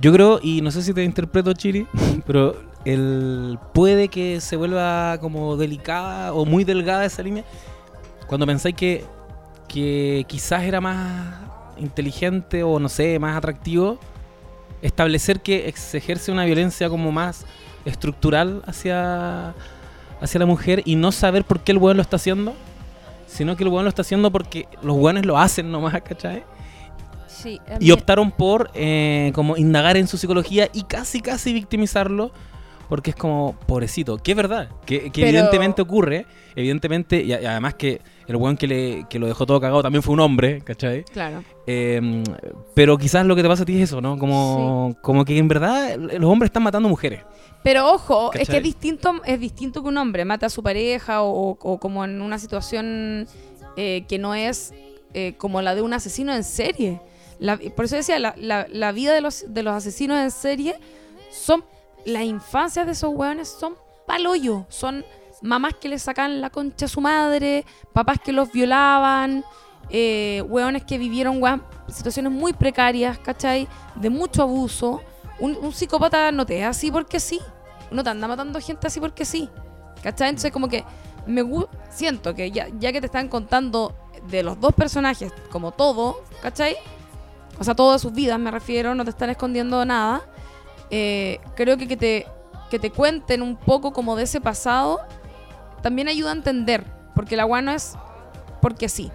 Yo 0.00 0.12
creo, 0.12 0.38
y 0.42 0.60
no 0.60 0.70
sé 0.70 0.82
si 0.82 0.94
te 0.94 1.02
interpreto, 1.02 1.52
Chiri, 1.54 1.86
pero 2.26 2.56
el 2.84 3.58
puede 3.74 4.06
que 4.08 4.40
se 4.40 4.54
vuelva 4.54 5.18
como 5.20 5.56
delicada 5.56 6.32
o 6.34 6.44
muy 6.44 6.62
delgada 6.62 7.04
esa 7.04 7.20
línea 7.22 7.42
cuando 8.28 8.46
pensáis 8.46 8.76
que, 8.76 9.04
que 9.66 10.24
quizás 10.28 10.62
era 10.62 10.80
más 10.80 11.34
inteligente 11.78 12.62
o 12.62 12.78
no 12.78 12.88
sé, 12.88 13.18
más 13.18 13.36
atractivo 13.36 13.98
establecer 14.82 15.40
que 15.40 15.72
se 15.76 15.98
ejerce 15.98 16.30
una 16.30 16.44
violencia 16.44 16.88
como 16.88 17.10
más 17.10 17.44
estructural 17.88 18.62
hacia, 18.66 19.54
hacia 20.20 20.40
la 20.40 20.46
mujer 20.46 20.82
y 20.84 20.96
no 20.96 21.12
saber 21.12 21.44
por 21.44 21.60
qué 21.60 21.72
el 21.72 21.78
weón 21.78 21.96
lo 21.96 22.02
está 22.02 22.16
haciendo, 22.16 22.54
sino 23.26 23.56
que 23.56 23.64
el 23.64 23.70
weón 23.70 23.84
lo 23.84 23.88
está 23.88 24.02
haciendo 24.02 24.30
porque 24.30 24.68
los 24.82 24.96
weones 24.96 25.26
lo 25.26 25.38
hacen 25.38 25.70
nomás, 25.70 26.00
¿cachai? 26.02 26.44
Sí, 27.26 27.60
Y 27.78 27.92
optaron 27.92 28.32
por 28.32 28.70
eh, 28.74 29.30
como 29.34 29.56
indagar 29.56 29.96
en 29.96 30.08
su 30.08 30.18
psicología 30.18 30.68
y 30.72 30.82
casi 30.82 31.20
casi 31.20 31.52
victimizarlo 31.52 32.32
porque 32.88 33.10
es 33.10 33.16
como 33.16 33.54
pobrecito, 33.66 34.16
que 34.18 34.32
es 34.32 34.36
verdad, 34.36 34.68
que, 34.86 35.10
que 35.10 35.22
Pero- 35.22 35.26
evidentemente 35.28 35.82
ocurre, 35.82 36.26
evidentemente, 36.56 37.22
y, 37.22 37.32
además 37.32 37.74
que 37.74 38.00
el 38.26 38.36
weón 38.36 38.56
que, 38.56 38.66
le, 38.66 39.06
que 39.08 39.18
lo 39.18 39.26
dejó 39.26 39.46
todo 39.46 39.60
cagado 39.60 39.82
también 39.82 40.02
fue 40.02 40.14
un 40.14 40.20
hombre, 40.20 40.60
¿cachai? 40.62 41.04
Claro. 41.04 41.42
Eh, 41.66 42.22
pero 42.74 42.96
quizás 42.98 43.24
lo 43.26 43.36
que 43.36 43.42
te 43.42 43.48
pasa 43.48 43.62
a 43.62 43.66
ti 43.66 43.76
es 43.76 43.88
eso, 43.90 44.00
¿no? 44.00 44.18
Como, 44.18 44.96
como 45.02 45.24
que 45.24 45.36
en 45.38 45.48
verdad 45.48 45.96
los 45.96 46.30
hombres 46.30 46.48
están 46.48 46.62
matando 46.62 46.88
mujeres. 46.88 47.22
Pero 47.62 47.92
ojo, 47.92 48.32
es 48.34 48.48
que 48.48 48.58
es 48.58 48.62
distinto, 48.62 49.20
es 49.24 49.38
distinto 49.40 49.82
que 49.82 49.88
un 49.88 49.96
hombre 49.98 50.24
mate 50.24 50.46
a 50.46 50.48
su 50.50 50.62
pareja 50.62 51.22
o, 51.22 51.58
o 51.60 51.78
como 51.78 52.04
en 52.04 52.22
una 52.22 52.38
situación 52.38 53.26
eh, 53.76 54.04
que 54.08 54.18
no 54.18 54.34
es 54.34 54.72
eh, 55.14 55.34
como 55.38 55.60
la 55.62 55.74
de 55.74 55.82
un 55.82 55.92
asesino 55.92 56.34
en 56.34 56.44
serie. 56.44 57.00
La- 57.40 57.58
por 57.58 57.84
eso 57.84 57.96
decía, 57.96 58.18
la, 58.18 58.34
la- 58.38 58.66
la 58.70 58.92
vida 58.92 59.12
de 59.12 59.20
los, 59.20 59.44
de 59.48 59.62
los 59.62 59.74
asesinos 59.74 60.18
en 60.18 60.30
serie 60.30 60.74
son. 61.30 61.64
Las 62.08 62.22
infancias 62.22 62.86
de 62.86 62.92
esos 62.92 63.14
hueones 63.14 63.48
son 63.48 63.74
paloyo. 64.06 64.64
Son 64.70 65.04
mamás 65.42 65.74
que 65.74 65.90
le 65.90 65.98
sacan 65.98 66.40
la 66.40 66.48
concha 66.48 66.86
a 66.86 66.88
su 66.88 67.02
madre, 67.02 67.66
papás 67.92 68.18
que 68.24 68.32
los 68.32 68.50
violaban, 68.50 69.44
eh, 69.90 70.42
hueones 70.48 70.84
que 70.84 70.96
vivieron 70.96 71.42
situaciones 71.88 72.32
muy 72.32 72.54
precarias, 72.54 73.18
¿cachai? 73.18 73.68
De 73.94 74.08
mucho 74.08 74.42
abuso. 74.42 75.02
Un, 75.38 75.70
psicópata 75.72 76.32
no 76.32 76.46
te 76.46 76.60
es 76.60 76.66
así 76.66 76.90
porque 76.90 77.20
sí. 77.20 77.40
No 77.90 78.02
te 78.02 78.08
anda 78.08 78.26
matando 78.26 78.58
gente 78.58 78.86
así 78.86 79.00
porque 79.00 79.26
sí. 79.26 79.50
¿Cachai? 80.02 80.30
Entonces 80.30 80.50
como 80.50 80.68
que 80.68 80.84
me 81.26 81.44
siento 81.90 82.34
que 82.34 82.50
ya, 82.50 82.68
ya 82.78 82.90
que 82.90 83.00
te 83.00 83.06
están 83.06 83.28
contando 83.28 83.94
de 84.30 84.42
los 84.42 84.58
dos 84.58 84.72
personajes 84.72 85.30
como 85.50 85.72
todo, 85.72 86.22
¿cachai? 86.40 86.74
O 87.60 87.64
sea, 87.64 87.74
todas 87.74 88.00
sus 88.00 88.14
vidas 88.14 88.38
me 88.38 88.50
refiero, 88.50 88.94
no 88.94 89.04
te 89.04 89.10
están 89.10 89.28
escondiendo 89.28 89.84
nada. 89.84 90.22
Eh, 90.90 91.38
creo 91.54 91.76
que 91.76 91.86
que 91.88 91.96
te, 91.96 92.26
que 92.70 92.78
te 92.78 92.90
cuenten 92.90 93.42
un 93.42 93.56
poco 93.56 93.92
como 93.92 94.16
de 94.16 94.24
ese 94.24 94.40
pasado 94.40 95.00
también 95.82 96.08
ayuda 96.08 96.30
a 96.30 96.34
entender, 96.34 96.84
porque 97.14 97.36
la 97.36 97.42
agua 97.42 97.62
no 97.62 97.72
es 97.72 97.94
porque 98.60 98.88
sí. 98.88 99.10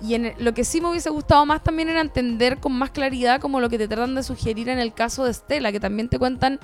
Y 0.00 0.14
en 0.14 0.32
lo 0.38 0.54
que 0.54 0.64
sí 0.64 0.80
me 0.80 0.88
hubiese 0.88 1.10
gustado 1.10 1.44
más 1.44 1.62
también 1.62 1.88
era 1.88 2.00
entender 2.00 2.58
con 2.58 2.72
más 2.72 2.90
claridad 2.90 3.40
como 3.40 3.60
lo 3.60 3.68
que 3.68 3.78
te 3.78 3.88
tratan 3.88 4.14
de 4.14 4.22
sugerir 4.22 4.68
en 4.68 4.78
el 4.78 4.94
caso 4.94 5.24
de 5.24 5.32
Estela, 5.32 5.72
que 5.72 5.80
también 5.80 6.08
te 6.08 6.18
cuentan, 6.18 6.60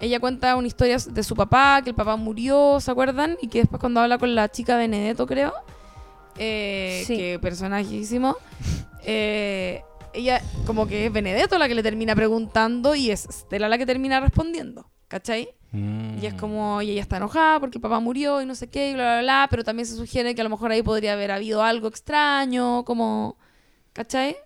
ella 0.00 0.18
cuenta 0.20 0.56
una 0.56 0.66
historia 0.66 0.96
de 0.96 1.22
su 1.22 1.36
papá, 1.36 1.80
que 1.84 1.90
el 1.90 1.96
papá 1.96 2.16
murió, 2.16 2.80
¿se 2.80 2.90
acuerdan? 2.90 3.36
Y 3.42 3.48
que 3.48 3.58
después 3.60 3.78
cuando 3.78 4.00
habla 4.00 4.16
con 4.18 4.34
la 4.34 4.50
chica 4.50 4.76
Benedetto, 4.76 5.26
creo, 5.26 5.52
eh, 6.38 7.04
Sí. 7.06 7.16
que 7.16 7.38
personajísimo, 7.38 8.36
eh, 9.04 9.82
ella 10.16 10.42
como 10.66 10.86
que 10.86 11.06
es 11.06 11.12
Benedetto 11.12 11.58
la 11.58 11.68
que 11.68 11.74
le 11.74 11.82
termina 11.82 12.14
preguntando 12.14 12.94
y 12.94 13.10
es 13.10 13.26
Estela 13.26 13.68
la 13.68 13.78
que 13.78 13.86
termina 13.86 14.20
respondiendo, 14.20 14.90
¿cachai? 15.08 15.50
Mm. 15.72 16.22
Y 16.22 16.26
es 16.26 16.34
como, 16.34 16.80
y 16.82 16.90
ella 16.90 17.02
está 17.02 17.18
enojada 17.18 17.60
porque 17.60 17.78
papá 17.78 18.00
murió 18.00 18.40
y 18.40 18.46
no 18.46 18.54
sé 18.54 18.68
qué, 18.68 18.90
y 18.90 18.94
bla, 18.94 19.04
bla, 19.04 19.22
bla, 19.22 19.46
pero 19.50 19.64
también 19.64 19.86
se 19.86 19.94
sugiere 19.94 20.34
que 20.34 20.40
a 20.40 20.44
lo 20.44 20.50
mejor 20.50 20.70
ahí 20.70 20.82
podría 20.82 21.12
haber 21.12 21.30
habido 21.30 21.62
algo 21.62 21.88
extraño, 21.88 22.84
como, 22.84 23.36
¿cachai? 23.92 24.36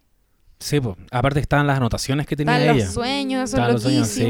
Sí, 0.59 0.80
pues. 0.80 0.97
Aparte 1.10 1.40
estaban 1.40 1.66
las 1.66 1.78
anotaciones 1.78 2.26
que 2.26 2.36
tenía 2.36 2.59
Están 2.59 2.76
ella. 2.76 2.84
los 2.84 2.94
sueños, 2.94 3.51
eso 3.51 3.62
es 3.62 3.72
los 3.72 3.82
sueños, 3.82 4.09
sí. 4.09 4.26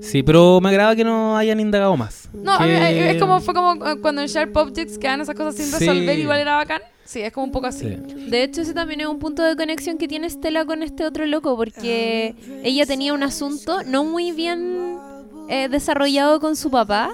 Sí, 0.00 0.22
pero 0.22 0.60
me 0.60 0.68
agrada 0.70 0.96
que 0.96 1.04
no 1.04 1.36
hayan 1.36 1.60
indagado 1.60 1.96
más. 1.96 2.28
No, 2.32 2.52
a 2.52 2.60
mí- 2.60 2.66
Que- 2.68 3.10
es 3.10 3.20
como, 3.20 3.40
fue 3.40 3.54
como 3.54 3.86
eh, 3.86 3.96
cuando 4.00 4.22
en 4.22 4.28
Sharp 4.28 4.56
Objects 4.56 4.98
quedan 4.98 5.20
esas 5.20 5.34
cosas 5.34 5.54
sin 5.56 5.66
Sí. 5.66 5.72
resolver, 5.86 6.18
igual 6.18 6.40
era 6.40 6.56
bacán. 6.56 6.80
Sí, 7.04 7.20
es 7.20 7.32
como 7.32 7.46
un 7.46 7.52
poco 7.52 7.66
así. 7.66 7.86
Sí. 7.88 8.30
De 8.30 8.44
hecho, 8.44 8.62
ese 8.62 8.72
también 8.72 9.00
es 9.00 9.06
un 9.08 9.18
punto 9.18 9.42
de 9.42 9.56
conexión 9.56 9.98
que 9.98 10.06
tiene 10.06 10.30
Stella 10.30 10.64
con 10.64 10.82
este 10.82 11.04
otro 11.04 11.26
loco, 11.26 11.56
porque 11.56 12.34
ella 12.62 12.86
tenía 12.86 13.12
un 13.12 13.22
asunto 13.24 13.82
no 13.84 14.04
muy 14.04 14.30
bien 14.32 14.96
eh, 15.48 15.68
desarrollado 15.68 16.38
con 16.38 16.54
su 16.54 16.70
papá, 16.70 17.12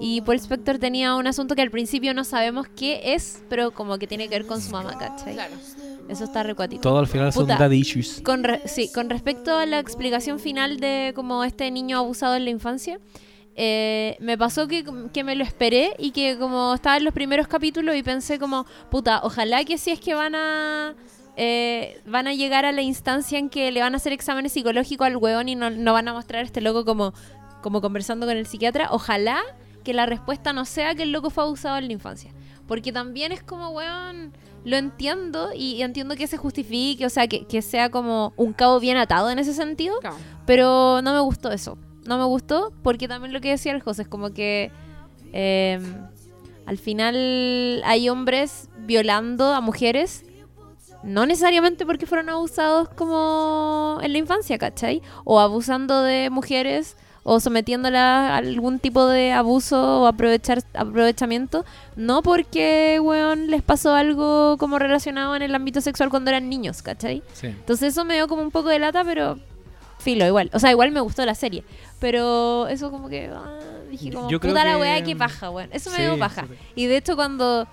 y 0.00 0.20
Paul 0.20 0.36
Spector 0.36 0.78
tenía 0.78 1.16
un 1.16 1.26
asunto 1.26 1.56
que 1.56 1.62
al 1.62 1.72
principio 1.72 2.14
no 2.14 2.22
sabemos 2.22 2.68
qué 2.76 3.14
es, 3.14 3.42
pero 3.48 3.72
como 3.72 3.98
que 3.98 4.06
tiene 4.06 4.28
que 4.28 4.38
ver 4.38 4.46
con 4.46 4.60
su 4.60 4.70
mamá, 4.70 4.96
¿cachai? 4.96 5.34
Claro. 5.34 5.54
Eso 6.08 6.24
está 6.24 6.42
recuático. 6.42 6.82
Todo 6.82 6.98
al 6.98 7.06
final 7.06 7.32
son 7.32 7.46
daddy 7.46 7.78
issues. 7.78 8.20
Con, 8.22 8.44
re- 8.44 8.62
sí, 8.66 8.90
con 8.92 9.08
respecto 9.08 9.56
a 9.56 9.64
la 9.66 9.78
explicación 9.78 10.38
final 10.38 10.78
de 10.78 11.12
como 11.14 11.44
este 11.44 11.70
niño 11.70 11.98
abusado 11.98 12.36
en 12.36 12.44
la 12.44 12.50
infancia, 12.50 12.98
eh, 13.56 14.16
me 14.20 14.36
pasó 14.36 14.68
que, 14.68 14.84
que 15.12 15.24
me 15.24 15.34
lo 15.34 15.44
esperé 15.44 15.94
y 15.98 16.10
que 16.10 16.36
como 16.38 16.74
estaba 16.74 16.96
en 16.96 17.04
los 17.04 17.14
primeros 17.14 17.48
capítulos 17.48 17.96
y 17.96 18.02
pensé 18.02 18.38
como, 18.38 18.66
puta, 18.90 19.20
ojalá 19.22 19.64
que 19.64 19.78
si 19.78 19.92
es 19.92 20.00
que 20.00 20.14
van 20.14 20.34
a... 20.34 20.94
eh, 21.36 22.00
van 22.04 22.26
a 22.26 22.34
llegar 22.34 22.64
a 22.64 22.72
la 22.72 22.82
instancia 22.82 23.38
en 23.38 23.48
que 23.48 23.72
le 23.72 23.80
van 23.80 23.94
a 23.94 23.96
hacer 23.96 24.12
exámenes 24.12 24.52
psicológicos 24.52 25.06
al 25.06 25.16
weón 25.16 25.48
y 25.48 25.54
no, 25.54 25.70
no 25.70 25.92
van 25.92 26.08
a 26.08 26.12
mostrar 26.12 26.42
a 26.42 26.46
este 26.46 26.60
loco 26.60 26.84
como, 26.84 27.14
como 27.62 27.80
conversando 27.80 28.26
con 28.26 28.36
el 28.36 28.46
psiquiatra. 28.46 28.88
Ojalá 28.90 29.40
que 29.84 29.94
la 29.94 30.06
respuesta 30.06 30.52
no 30.52 30.64
sea 30.64 30.94
que 30.94 31.04
el 31.04 31.12
loco 31.12 31.30
fue 31.30 31.44
abusado 31.44 31.78
en 31.78 31.86
la 31.86 31.92
infancia. 31.92 32.32
Porque 32.66 32.92
también 32.92 33.30
es 33.32 33.42
como, 33.42 33.70
weón, 33.70 34.32
lo 34.64 34.76
entiendo 34.76 35.50
y, 35.54 35.74
y 35.74 35.82
entiendo 35.82 36.16
que 36.16 36.26
se 36.26 36.36
justifique, 36.36 37.04
o 37.06 37.10
sea, 37.10 37.26
que, 37.28 37.46
que 37.46 37.62
sea 37.62 37.90
como 37.90 38.32
un 38.36 38.52
cabo 38.52 38.80
bien 38.80 38.96
atado 38.96 39.30
en 39.30 39.38
ese 39.38 39.54
sentido, 39.54 39.94
pero 40.46 41.00
no 41.02 41.12
me 41.12 41.20
gustó 41.20 41.50
eso. 41.52 41.78
No 42.06 42.18
me 42.18 42.24
gustó 42.24 42.72
porque 42.82 43.08
también 43.08 43.32
lo 43.32 43.40
que 43.40 43.50
decía 43.50 43.72
el 43.72 43.82
José 43.82 44.02
es 44.02 44.08
como 44.08 44.32
que 44.32 44.70
eh, 45.32 45.78
al 46.66 46.78
final 46.78 47.82
hay 47.84 48.08
hombres 48.08 48.68
violando 48.78 49.52
a 49.52 49.60
mujeres, 49.60 50.24
no 51.02 51.26
necesariamente 51.26 51.84
porque 51.84 52.06
fueron 52.06 52.28
abusados 52.30 52.88
como 52.90 53.98
en 54.02 54.12
la 54.12 54.18
infancia, 54.18 54.58
¿cachai? 54.58 55.02
O 55.24 55.40
abusando 55.40 56.02
de 56.02 56.30
mujeres 56.30 56.96
o 57.26 57.40
sometiéndola 57.40 58.34
a 58.34 58.36
algún 58.36 58.78
tipo 58.78 59.06
de 59.06 59.32
abuso 59.32 60.02
o 60.02 60.06
aprovechar, 60.06 60.62
aprovechamiento, 60.74 61.64
no 61.96 62.22
porque, 62.22 63.00
weón, 63.02 63.48
les 63.50 63.62
pasó 63.62 63.94
algo 63.94 64.56
como 64.58 64.78
relacionado 64.78 65.34
en 65.34 65.42
el 65.42 65.54
ámbito 65.54 65.80
sexual 65.80 66.10
cuando 66.10 66.30
eran 66.30 66.48
niños, 66.48 66.82
¿cachai? 66.82 67.22
Sí. 67.32 67.46
Entonces 67.48 67.92
eso 67.94 68.04
me 68.04 68.14
dio 68.14 68.28
como 68.28 68.42
un 68.42 68.50
poco 68.50 68.68
de 68.68 68.78
lata, 68.78 69.02
pero 69.04 69.38
filo, 69.98 70.26
igual. 70.26 70.50
O 70.52 70.58
sea, 70.58 70.70
igual 70.70 70.90
me 70.90 71.00
gustó 71.00 71.24
la 71.24 71.34
serie. 71.34 71.64
Pero 71.98 72.68
eso 72.68 72.90
como 72.90 73.08
que... 73.08 73.30
ah, 73.34 73.58
dije 73.90 74.12
como, 74.12 74.28
Yo 74.30 74.38
puta 74.38 74.62
la 74.64 74.74
que- 74.74 74.80
weá, 74.82 75.02
qué 75.02 75.16
paja, 75.16 75.48
weón. 75.50 75.70
Eso 75.72 75.90
me 75.90 76.02
dio 76.02 76.18
paja. 76.18 76.42
sí. 76.42 76.54
Y 76.74 76.86
de 76.86 76.98
hecho 76.98 77.16
cuando 77.16 77.66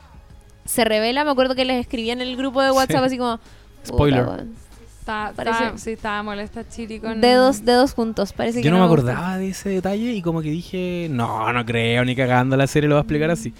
se 0.64 0.86
revela, 0.86 1.26
me 1.26 1.32
acuerdo 1.32 1.56
que 1.56 1.66
les 1.66 1.82
escribí 1.82 2.10
en 2.12 2.22
el 2.22 2.38
grupo 2.38 2.62
de 2.62 2.72
WhatsApp 2.72 3.00
Sí. 3.02 3.06
así 3.08 3.18
como... 3.18 3.40
Spoiler. 3.86 4.26
weón. 4.26 4.56
Está, 5.02 5.34
Parece- 5.36 5.64
está- 5.66 5.78
sí, 5.80 5.92
estaba 5.92 6.22
molesta 6.22 6.68
Chiri 6.70 7.00
con... 7.00 7.20
Dedos, 7.22 7.66
dedos 7.66 7.94
juntos, 7.94 8.34
parece 8.34 8.60
que 8.62 8.66
Yo 8.66 8.72
no 8.72 8.78
me 8.78 8.86
acordaba 8.86 9.38
de 9.40 9.50
ese 9.50 9.70
detalle 9.70 10.14
y 10.14 10.22
como 10.22 10.44
que 10.44 10.52
dije, 10.52 11.08
no, 11.10 11.52
no 11.52 11.66
creo, 11.66 12.06
ni 12.06 12.16
cagando 12.16 12.56
la 12.56 12.68
serie 12.68 12.88
lo 12.88 12.96
va 12.96 13.02
a 13.02 13.04
explicar 13.04 13.32
así. 13.32 13.52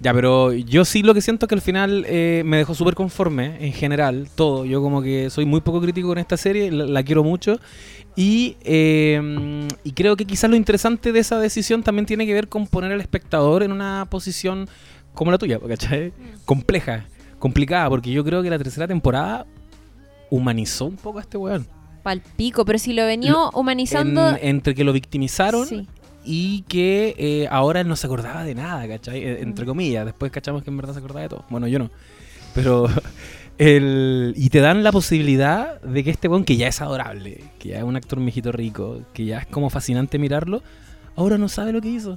Ya, 0.00 0.14
pero 0.14 0.52
yo 0.54 0.84
sí 0.86 1.02
lo 1.02 1.12
que 1.12 1.20
siento 1.20 1.44
es 1.44 1.48
que 1.48 1.54
al 1.54 1.60
final 1.60 2.04
eh, 2.08 2.42
me 2.46 2.56
dejó 2.56 2.74
súper 2.74 2.94
conforme, 2.94 3.56
en 3.66 3.72
general, 3.74 4.26
todo. 4.34 4.64
Yo 4.64 4.80
como 4.80 5.02
que 5.02 5.28
soy 5.30 5.44
muy 5.44 5.60
poco 5.60 5.80
crítico 5.82 6.08
con 6.08 6.16
esta 6.18 6.36
serie, 6.38 6.70
la, 6.70 6.86
la 6.86 7.02
quiero 7.02 7.22
mucho. 7.22 7.58
Y, 8.14 8.56
eh, 8.62 9.68
y 9.84 9.92
creo 9.92 10.16
que 10.16 10.24
quizás 10.24 10.48
lo 10.48 10.56
interesante 10.56 11.12
de 11.12 11.20
esa 11.20 11.38
decisión 11.38 11.82
también 11.82 12.06
tiene 12.06 12.24
que 12.26 12.32
ver 12.32 12.48
con 12.48 12.66
poner 12.66 12.90
al 12.92 13.00
espectador 13.02 13.62
en 13.62 13.70
una 13.72 14.06
posición 14.08 14.66
como 15.12 15.30
la 15.30 15.36
tuya, 15.38 15.58
¿cachai? 15.60 16.12
Compleja, 16.46 17.04
complicada, 17.38 17.88
porque 17.90 18.10
yo 18.10 18.24
creo 18.24 18.42
que 18.42 18.48
la 18.50 18.58
tercera 18.58 18.86
temporada 18.88 19.44
humanizó 20.30 20.86
un 20.86 20.96
poco 20.96 21.18
a 21.18 21.22
este 21.22 21.36
weón. 21.36 21.66
Pal 22.02 22.22
pico, 22.36 22.64
pero 22.64 22.78
si 22.78 22.92
lo 22.92 23.04
venía 23.04 23.34
humanizando... 23.54 24.28
En- 24.30 24.38
entre 24.56 24.74
que 24.74 24.84
lo 24.84 24.92
victimizaron 24.92 25.66
Sí. 25.66 25.86
y 26.24 26.62
que 26.62 27.14
eh, 27.18 27.48
ahora 27.50 27.80
él 27.80 27.88
no 27.88 27.96
se 27.96 28.06
acordaba 28.06 28.44
de 28.44 28.54
nada, 28.54 28.86
¿cachai? 28.86 29.22
Eh, 29.24 29.42
Entre 29.42 29.66
comillas, 29.66 30.04
después 30.04 30.30
cachamos 30.30 30.62
que 30.62 30.70
en 30.70 30.76
verdad 30.76 30.92
se 30.92 30.98
acordaba 31.00 31.22
de 31.22 31.28
todo. 31.30 31.44
Bueno, 31.50 31.66
yo 31.66 31.78
no. 31.80 31.90
Pero 32.54 32.86
el, 33.58 34.34
y 34.36 34.50
te 34.50 34.60
dan 34.60 34.82
la 34.82 34.92
posibilidad 34.92 35.80
de 35.82 36.04
que 36.04 36.10
este 36.10 36.28
weón, 36.28 36.44
que 36.44 36.56
ya 36.56 36.68
es 36.68 36.80
adorable, 36.80 37.42
que 37.58 37.70
ya 37.70 37.78
es 37.78 37.84
un 37.84 37.96
actor 37.96 38.20
mijito 38.20 38.52
rico, 38.52 39.00
que 39.12 39.24
ya 39.24 39.38
es 39.38 39.46
como 39.46 39.70
fascinante 39.70 40.18
mirarlo, 40.18 40.62
ahora 41.16 41.38
no 41.38 41.48
sabe 41.48 41.72
lo 41.72 41.80
que 41.80 41.88
hizo. 41.88 42.16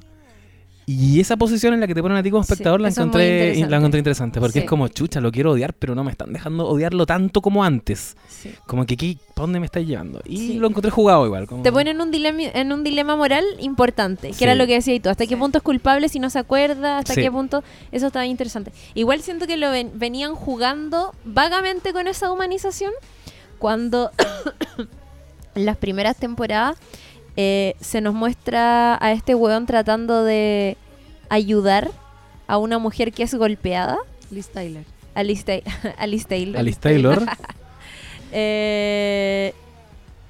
Y 0.91 1.19
esa 1.19 1.37
posición 1.37 1.75
en 1.75 1.81
la 1.81 1.85
que 1.87 1.93
te 1.93 2.01
ponen 2.01 2.17
a 2.17 2.23
ti 2.23 2.31
como 2.31 2.41
Sí, 2.43 2.51
espectador 2.53 2.81
la, 2.81 2.89
encontré, 2.89 3.25
interesante. 3.27 3.69
la 3.69 3.77
encontré 3.77 3.97
interesante, 3.99 4.39
porque 4.39 4.53
Sí. 4.53 4.59
es 4.59 4.65
como, 4.65 4.87
chucha, 4.87 5.21
lo 5.21 5.31
quiero 5.31 5.51
odiar, 5.51 5.73
pero 5.75 5.93
no 5.93 6.03
me 6.03 6.09
están 6.09 6.33
dejando 6.33 6.67
odiarlo 6.67 7.05
tanto 7.05 7.41
como 7.41 7.63
antes. 7.63 8.15
sí. 8.27 8.51
Como 8.65 8.87
que 8.87 8.95
aquí, 8.95 9.19
¿para 9.35 9.43
dónde 9.43 9.59
me 9.59 9.67
estáis 9.67 9.87
llevando? 9.87 10.19
Y 10.25 10.37
Sí. 10.37 10.53
lo 10.55 10.67
encontré 10.67 10.89
jugado 10.89 11.27
igual. 11.27 11.45
Como... 11.45 11.61
Te 11.61 11.71
ponen 11.71 12.01
un 12.01 12.09
dilema, 12.09 12.41
en 12.41 12.71
un 12.73 12.83
dilema 12.83 13.15
moral 13.15 13.45
importante, 13.59 14.29
que 14.29 14.33
Sí. 14.33 14.43
era 14.45 14.55
lo 14.55 14.65
que 14.65 14.73
decías 14.73 14.99
tú. 15.03 15.09
¿Hasta 15.09 15.27
qué 15.27 15.37
punto 15.37 15.59
es 15.59 15.63
culpable 15.63 16.09
si 16.09 16.17
no 16.17 16.31
se 16.31 16.39
acuerda? 16.39 16.97
¿Hasta 16.97 17.13
Sí. 17.13 17.21
qué 17.21 17.29
punto? 17.31 17.63
Eso 17.91 18.07
estaba 18.07 18.25
interesante. 18.25 18.71
Igual 18.95 19.21
siento 19.21 19.45
que 19.45 19.57
lo 19.57 19.69
ven- 19.69 19.91
venían 19.93 20.33
jugando 20.33 21.13
vagamente 21.23 21.93
con 21.93 22.07
esa 22.07 22.31
humanización 22.31 22.93
cuando 23.59 24.09
en 25.53 25.65
las 25.65 25.77
primeras 25.77 26.17
temporadas 26.17 26.77
eh, 27.37 27.75
se 27.79 28.01
nos 28.01 28.13
muestra 28.13 28.97
a 29.03 29.11
este 29.11 29.35
weón 29.35 29.65
tratando 29.65 30.23
de 30.23 30.77
ayudar 31.29 31.91
a 32.47 32.57
una 32.57 32.79
mujer 32.79 33.11
que 33.13 33.23
es 33.23 33.33
golpeada. 33.35 33.97
Liz 34.31 34.47
Tyler. 34.49 34.83
Ta- 35.13 35.61
Alice 35.97 36.25
Taylor. 36.27 36.57
Alice 36.59 36.79
Taylor. 36.79 37.23
Eh, 38.31 39.53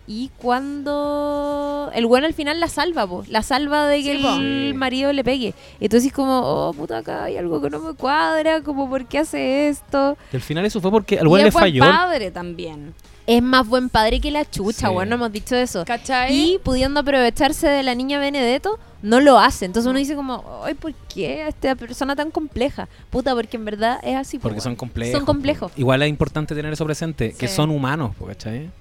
y 0.08 0.32
cuando 0.40 1.92
el 1.94 2.06
bueno 2.08 2.26
al 2.26 2.34
final 2.34 2.60
la 2.60 2.68
salva, 2.68 3.06
po, 3.06 3.24
la 3.28 3.44
salva 3.44 3.86
de 3.88 4.02
que 4.02 4.18
Sí, 4.18 4.24
po. 4.24 4.30
el 4.36 4.74
marido 4.74 5.14
le 5.14 5.24
pegue. 5.24 5.54
Entonces 5.80 6.12
como, 6.12 6.40
oh 6.44 6.74
puta, 6.74 7.00
acá 7.00 7.26
hay 7.26 7.38
algo 7.38 7.62
que 7.62 7.70
no 7.70 7.80
me 7.80 7.94
cuadra, 7.94 8.62
como 8.64 8.90
por 8.90 9.06
qué 9.06 9.20
hace 9.20 9.70
esto. 9.70 10.18
Y 10.34 10.38
al 10.38 10.42
final 10.42 10.66
eso 10.66 10.82
fue 10.82 10.90
porque 10.90 11.20
al 11.20 11.28
es 11.28 11.44
le 11.44 11.52
falló. 11.52 11.84
padre 11.84 12.32
también. 12.32 12.94
Es 13.32 13.44
más 13.44 13.68
buen 13.68 13.90
padre 13.90 14.20
que 14.20 14.32
la 14.32 14.44
chucha, 14.50 14.88
Sí. 14.88 14.94
bueno, 14.94 15.14
hemos 15.16 15.32
dicho 15.32 15.56
eso. 15.56 15.86
¿Cachai? 15.86 16.34
Y 16.36 16.58
pudiendo 16.58 17.02
aprovecharse 17.02 17.68
de 17.68 17.84
la 17.84 17.94
niña 17.94 18.18
Benedetto, 18.20 18.80
no 19.04 19.20
lo 19.22 19.38
hace. 19.38 19.66
Entonces 19.66 19.88
uno 19.88 20.00
dice 20.00 20.16
como, 20.16 20.62
ay, 20.64 20.74
¿por 20.74 20.94
qué 21.14 21.48
esta 21.48 21.76
persona 21.76 22.16
tan 22.16 22.32
compleja? 22.32 22.90
Puta, 23.12 23.36
porque 23.36 23.58
en 23.58 23.66
verdad 23.66 24.00
es 24.02 24.16
así. 24.16 24.40
po, 24.40 24.44
Porque 24.50 24.62
son 24.62 24.76
complejos. 24.76 25.16
Son 25.16 25.26
complejos. 25.28 25.72
Igual 25.76 26.02
es 26.02 26.10
importante 26.10 26.56
tener 26.56 26.74
eso 26.74 26.86
presente, 26.86 27.34
que 27.34 27.48
son 27.48 27.70
humanos, 27.70 28.16
¿cachai? 28.26 28.72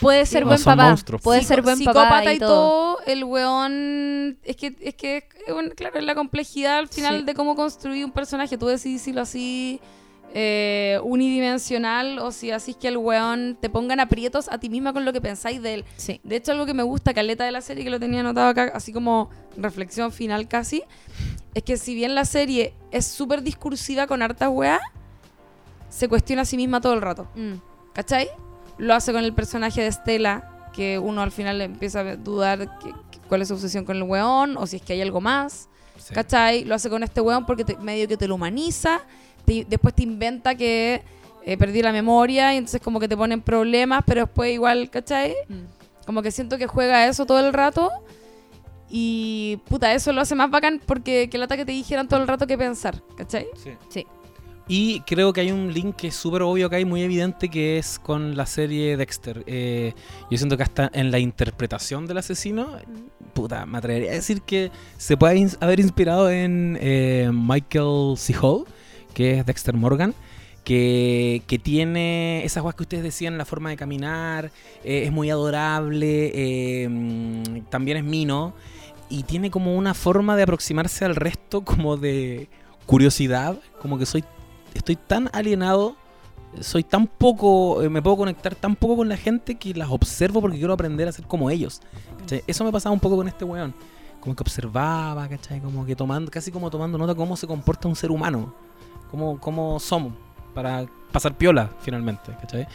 Puede 0.00 0.24
ser 0.24 0.44
no 0.44 0.46
buen 0.48 0.58
son 0.58 0.76
papá. 0.78 0.88
monstruos. 0.88 1.20
Puede 1.20 1.40
Psico- 1.40 1.48
ser 1.48 1.62
buen 1.62 1.76
psicópata 1.76 2.08
papá 2.08 2.32
y 2.32 2.38
todo. 2.38 3.00
el 3.06 3.22
weón 3.22 4.38
es 4.44 4.56
que 4.56 4.74
es 4.80 4.94
que 4.94 5.24
es 5.46 5.52
un- 5.52 5.68
claro 5.76 5.98
es 5.98 6.04
la 6.06 6.14
complejidad 6.14 6.78
al 6.78 6.88
final 6.88 7.18
Sí. 7.18 7.24
de 7.26 7.34
cómo 7.34 7.54
construir 7.54 8.02
un 8.06 8.12
personaje 8.12 8.56
tú 8.56 8.66
decidís 8.66 9.02
si 9.02 9.12
lo 9.12 9.20
así 9.20 9.78
eh, 10.34 11.00
unidimensional 11.02 12.18
o 12.20 12.30
si 12.32 12.50
así 12.50 12.74
que 12.74 12.88
el 12.88 12.96
weón 12.96 13.58
te 13.60 13.68
pongan 13.68 13.98
aprietos 14.00 14.48
a 14.48 14.58
ti 14.58 14.68
misma 14.68 14.92
con 14.92 15.04
lo 15.04 15.12
que 15.12 15.20
pensáis 15.20 15.60
de 15.62 15.74
él 15.74 15.84
Sí. 15.96 16.20
de 16.22 16.36
hecho 16.36 16.52
algo 16.52 16.66
que 16.66 16.74
me 16.74 16.82
gusta 16.84 17.12
caleta 17.14 17.44
de 17.44 17.50
la 17.52 17.60
serie 17.60 17.82
que 17.84 17.90
lo 17.90 17.98
tenía 17.98 18.20
anotado 18.20 18.48
acá 18.48 18.70
así 18.74 18.92
como 18.92 19.28
reflexión 19.56 20.12
final 20.12 20.46
casi 20.46 20.82
es 21.54 21.62
que 21.64 21.76
si 21.76 21.94
bien 21.94 22.14
la 22.14 22.24
serie 22.24 22.74
es 22.92 23.06
súper 23.06 23.42
discursiva 23.42 24.06
con 24.06 24.22
hartas 24.22 24.50
weas 24.52 24.80
se 25.88 26.08
cuestiona 26.08 26.42
a 26.42 26.44
sí 26.44 26.56
misma 26.56 26.80
todo 26.80 26.94
el 26.94 27.00
rato 27.02 27.28
Mm. 27.34 27.54
¿Cachai? 27.92 28.28
Lo 28.78 28.94
hace 28.94 29.12
con 29.12 29.24
el 29.24 29.34
personaje 29.34 29.82
de 29.82 29.90
Stella, 29.90 30.48
que 30.72 30.98
uno 31.00 31.22
al 31.22 31.32
final 31.32 31.58
le 31.58 31.64
empieza 31.64 32.00
a 32.00 32.14
dudar 32.16 32.78
que- 32.78 32.92
que- 33.10 33.18
cuál 33.28 33.42
es 33.42 33.48
su 33.48 33.54
obsesión 33.54 33.84
con 33.84 33.96
el 33.96 34.04
weón, 34.04 34.56
o 34.56 34.64
si 34.68 34.76
es 34.76 34.82
que 34.82 34.92
hay 34.92 35.02
algo 35.02 35.20
más. 35.20 35.68
Sí. 35.98 36.14
¿Cachai? 36.14 36.64
Lo 36.64 36.76
hace 36.76 36.88
con 36.88 37.02
este 37.02 37.20
weón 37.20 37.44
porque 37.44 37.64
te- 37.64 37.76
medio 37.78 38.06
que 38.06 38.16
te 38.16 38.28
lo 38.28 38.36
humaniza. 38.36 39.00
Te- 39.44 39.66
después 39.68 39.94
te 39.94 40.02
inventa 40.02 40.54
que 40.54 41.02
eh, 41.44 41.56
perdí 41.56 41.82
la 41.82 41.92
memoria 41.92 42.54
y 42.54 42.58
entonces 42.58 42.80
como 42.80 43.00
que 43.00 43.08
te 43.08 43.16
ponen 43.16 43.40
problemas, 43.40 44.02
pero 44.06 44.22
después 44.22 44.52
igual, 44.52 44.90
¿cachai? 44.90 45.34
Mm. 45.48 46.04
Como 46.06 46.22
que 46.22 46.30
siento 46.30 46.58
que 46.58 46.66
juega 46.66 47.06
eso 47.06 47.26
todo 47.26 47.38
el 47.40 47.52
rato. 47.52 47.90
Y 48.88 49.58
puta, 49.68 49.94
eso 49.94 50.12
lo 50.12 50.20
hace 50.20 50.34
más 50.34 50.50
bacán 50.50 50.80
porque 50.84 51.28
que 51.30 51.38
lata 51.38 51.56
que 51.56 51.64
te 51.64 51.72
dijeran 51.72 52.08
todo 52.08 52.20
el 52.20 52.26
rato 52.26 52.46
qué 52.46 52.58
pensar, 52.58 53.00
¿cachai? 53.16 53.46
Sí. 53.62 53.70
Sí. 53.88 54.06
Y 54.66 55.00
creo 55.00 55.32
que 55.32 55.40
hay 55.40 55.50
un 55.50 55.72
link 55.72 55.96
que 55.96 56.08
es 56.08 56.14
súper 56.14 56.42
obvio 56.42 56.66
acá 56.66 56.78
y 56.78 56.84
muy 56.84 57.02
evidente 57.02 57.48
que 57.48 57.78
es 57.78 57.98
con 57.98 58.36
la 58.36 58.46
serie 58.46 58.96
Dexter. 58.96 59.42
Eh, 59.46 59.94
yo 60.30 60.38
siento 60.38 60.56
que 60.56 60.62
hasta 60.62 60.90
en 60.92 61.10
la 61.10 61.18
interpretación 61.18 62.06
del 62.06 62.18
asesino, 62.18 62.68
puta, 63.32 63.66
me 63.66 63.78
atrevería 63.78 64.10
a 64.12 64.14
decir 64.14 64.42
que 64.42 64.70
se 64.96 65.16
puede 65.16 65.48
haber 65.60 65.80
inspirado 65.80 66.30
en 66.30 66.78
eh, 66.80 67.30
Michael 67.32 68.16
C. 68.16 68.34
Hall, 68.40 68.64
que 69.14 69.38
es 69.38 69.46
Dexter 69.46 69.74
Morgan. 69.74 70.14
Que, 70.64 71.42
que 71.46 71.58
tiene 71.58 72.44
esas 72.44 72.62
cosas 72.62 72.76
que 72.76 72.82
ustedes 72.82 73.02
decían, 73.02 73.38
la 73.38 73.46
forma 73.46 73.70
de 73.70 73.76
caminar, 73.76 74.52
eh, 74.84 75.04
es 75.06 75.10
muy 75.10 75.30
adorable, 75.30 76.32
eh, 76.34 76.86
mm, 76.86 77.62
también 77.70 77.96
es 77.96 78.04
mino, 78.04 78.52
y 79.08 79.22
tiene 79.22 79.50
como 79.50 79.74
una 79.74 79.94
forma 79.94 80.36
de 80.36 80.42
aproximarse 80.42 81.06
al 81.06 81.16
resto 81.16 81.62
como 81.64 81.96
de 81.96 82.48
curiosidad, 82.84 83.58
como 83.80 83.98
que 83.98 84.04
soy 84.04 84.22
estoy 84.74 84.96
tan 84.96 85.30
alienado, 85.32 85.96
soy 86.60 86.82
tan 86.82 87.06
poco, 87.06 87.82
eh, 87.82 87.88
me 87.88 88.02
puedo 88.02 88.16
conectar 88.16 88.54
tan 88.54 88.76
poco 88.76 88.96
con 88.96 89.08
la 89.08 89.16
gente 89.16 89.56
que 89.56 89.74
las 89.74 89.90
observo 89.90 90.40
porque 90.40 90.58
quiero 90.58 90.72
aprender 90.72 91.08
a 91.08 91.12
ser 91.12 91.26
como 91.26 91.50
ellos. 91.50 91.80
¿cachai? 92.20 92.42
Eso 92.46 92.64
me 92.64 92.72
pasaba 92.72 92.92
un 92.92 93.00
poco 93.00 93.16
con 93.16 93.28
este 93.28 93.44
weón. 93.44 93.74
Como 94.20 94.36
que 94.36 94.42
observaba, 94.42 95.28
¿cachai? 95.28 95.60
Como 95.60 95.86
que 95.86 95.96
tomando, 95.96 96.30
casi 96.30 96.52
como 96.52 96.68
tomando 96.68 96.98
nota 96.98 97.14
cómo 97.14 97.36
se 97.36 97.46
comporta 97.46 97.88
un 97.88 97.96
ser 97.96 98.10
humano. 98.10 98.54
Cómo, 99.10 99.40
cómo 99.40 99.80
somos 99.80 100.12
para 100.54 100.86
pasar 101.10 101.36
piola 101.36 101.70
finalmente, 101.80 102.32
¿cachai? 102.40 102.66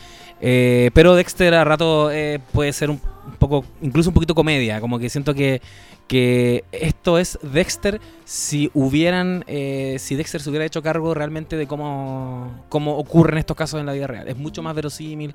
Eh, 0.42 0.92
pero 0.94 1.16
Dexter 1.16 1.54
a 1.54 1.64
rato 1.64 2.12
eh, 2.12 2.40
puede 2.52 2.74
ser 2.74 2.90
un, 2.90 3.00
un 3.26 3.34
poco, 3.34 3.64
incluso 3.82 4.10
un 4.10 4.14
poquito 4.14 4.36
comedia, 4.36 4.82
como 4.82 5.00
que 5.00 5.10
siento 5.10 5.34
que, 5.34 5.62
que 6.08 6.66
esto 6.72 7.18
es 7.18 7.40
Dexter 7.42 8.02
si 8.26 8.70
hubieran, 8.74 9.44
eh, 9.48 9.96
si 10.00 10.16
Dexter 10.16 10.42
se 10.42 10.50
hubiera 10.50 10.66
hecho 10.66 10.82
cargo 10.82 11.14
realmente 11.14 11.56
de 11.56 11.68
cómo, 11.68 12.66
cómo 12.70 12.98
ocurren 12.98 13.38
estos 13.38 13.56
casos 13.56 13.80
en 13.80 13.86
la 13.86 13.94
vida 13.94 14.08
real. 14.08 14.28
Es 14.28 14.38
mucho 14.38 14.62
más 14.62 14.76
verosímil, 14.76 15.34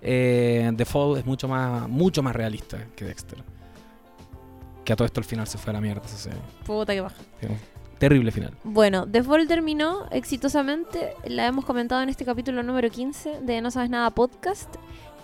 The 0.00 0.84
Fall 0.86 1.18
es 1.18 1.26
mucho 1.26 1.48
más, 1.48 1.88
mucho 1.88 2.22
más 2.22 2.34
realista 2.34 2.78
que 2.96 3.04
Dexter. 3.04 3.38
Que 4.84 4.94
a 4.94 4.96
todo 4.96 5.04
esto 5.04 5.20
al 5.20 5.24
final 5.24 5.46
se 5.46 5.58
fue 5.58 5.70
a 5.70 5.74
la 5.74 5.80
mierda 5.82 6.02
esa 6.06 6.16
serie. 6.16 6.40
Puta 6.64 6.94
que 6.94 7.02
baja. 7.02 7.16
Terrible 7.98 8.30
final. 8.30 8.54
Bueno, 8.64 9.06
The 9.10 9.22
Fall 9.22 9.46
terminó 9.48 10.06
exitosamente. 10.10 11.14
La 11.26 11.46
hemos 11.46 11.64
comentado 11.64 12.02
en 12.02 12.08
este 12.08 12.24
capítulo 12.24 12.62
número 12.62 12.88
15 12.90 13.40
de 13.42 13.60
No 13.60 13.70
Sabes 13.70 13.90
Nada 13.90 14.10
Podcast. 14.10 14.72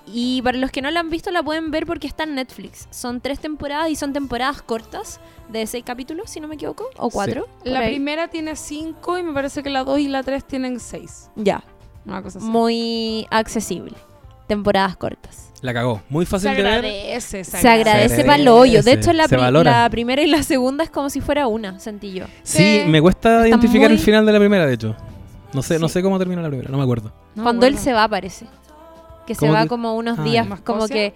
Y 0.07 0.43
para 0.43 0.59
los 0.59 0.71
que 0.71 0.83
no 0.83 0.91
la 0.91 1.01
han 1.01 1.09
visto, 1.09 1.31
la 1.31 1.43
pueden 1.43 1.71
ver 1.71 1.87
porque 1.87 2.07
está 2.07 2.25
en 2.25 2.35
Netflix. 2.35 2.89
Son 2.91 3.21
tres 3.23 3.41
temporadas 3.41 3.89
y 3.91 3.97
son 3.97 4.13
temporadas 4.13 4.61
cortas 4.61 5.19
de 5.49 5.67
seis 5.67 5.83
capítulos, 5.85 6.29
si 6.31 6.41
no 6.41 6.49
me 6.49 6.57
equivoco, 6.57 6.91
o 6.99 7.09
cuatro. 7.11 7.49
La 7.65 7.79
ahí. 7.81 7.95
primera 7.95 8.29
tiene 8.29 8.55
cinco 8.57 9.17
y 9.19 9.23
me 9.23 9.33
parece 9.33 9.63
que 9.63 9.71
la 9.71 9.83
dos 9.85 9.99
y 9.99 10.09
la 10.09 10.23
tres 10.23 10.45
tienen 10.45 10.79
seis. 10.79 11.31
Ya, 11.37 11.65
Una 12.05 12.23
cosa 12.23 12.39
así. 12.39 12.47
muy 12.49 13.27
accesible. 13.31 13.95
temporadas 14.47 14.95
cortas. 14.99 15.53
La 15.65 15.73
cagó. 15.73 16.03
Muy 16.11 16.27
Se 16.27 16.31
fácil 16.31 16.51
de 16.51 16.57
ver. 16.62 16.66
agradece, 16.66 17.43
Se 17.43 17.69
agradece 17.69 18.16
Se 18.16 18.24
para 18.24 18.36
lo 18.36 18.55
hoyo. 18.57 18.82
De 18.82 18.91
agradece, 18.91 19.01
hecho, 19.01 19.12
la, 19.15 19.23
se 19.28 19.35
pri- 19.35 19.41
valora. 19.41 19.82
la 19.85 19.89
primera 19.91 20.20
y 20.20 20.27
la 20.27 20.43
segunda 20.43 20.85
es 20.85 20.91
como 20.91 21.09
si 21.09 21.23
fuera 21.23 21.47
una, 21.47 21.81
sentí 21.81 22.12
yo. 22.12 22.27
Sí, 22.43 22.82
Sí. 22.82 22.86
me 22.86 23.01
cuesta 23.01 23.36
Está 23.36 23.49
identificar 23.49 23.89
muy- 23.89 23.97
el 23.99 24.05
final 24.05 24.27
de 24.27 24.32
la 24.35 24.39
primera, 24.39 24.66
de 24.66 24.74
hecho. 24.74 24.95
No 25.55 25.62
sé, 25.62 25.78
no 25.78 25.89
sé 25.89 26.03
cómo 26.03 26.19
termina 26.19 26.43
la 26.43 26.49
primera, 26.49 26.69
no 26.70 26.77
me 26.77 26.82
acuerdo. 26.82 27.12
No, 27.35 27.45
Cuando 27.45 27.65
él 27.65 27.78
se 27.78 27.95
va, 27.95 28.07
parece. 28.09 28.45
Que 29.27 29.35
se 29.35 29.41
¿Cómo 29.41 29.55
va 29.55 29.62
que- 29.62 29.69
como 29.69 29.95
unos 29.97 30.19
Ah, 30.19 30.23
días, 30.23 30.47
ya. 30.47 30.57
como 30.59 30.86
que, 30.86 31.15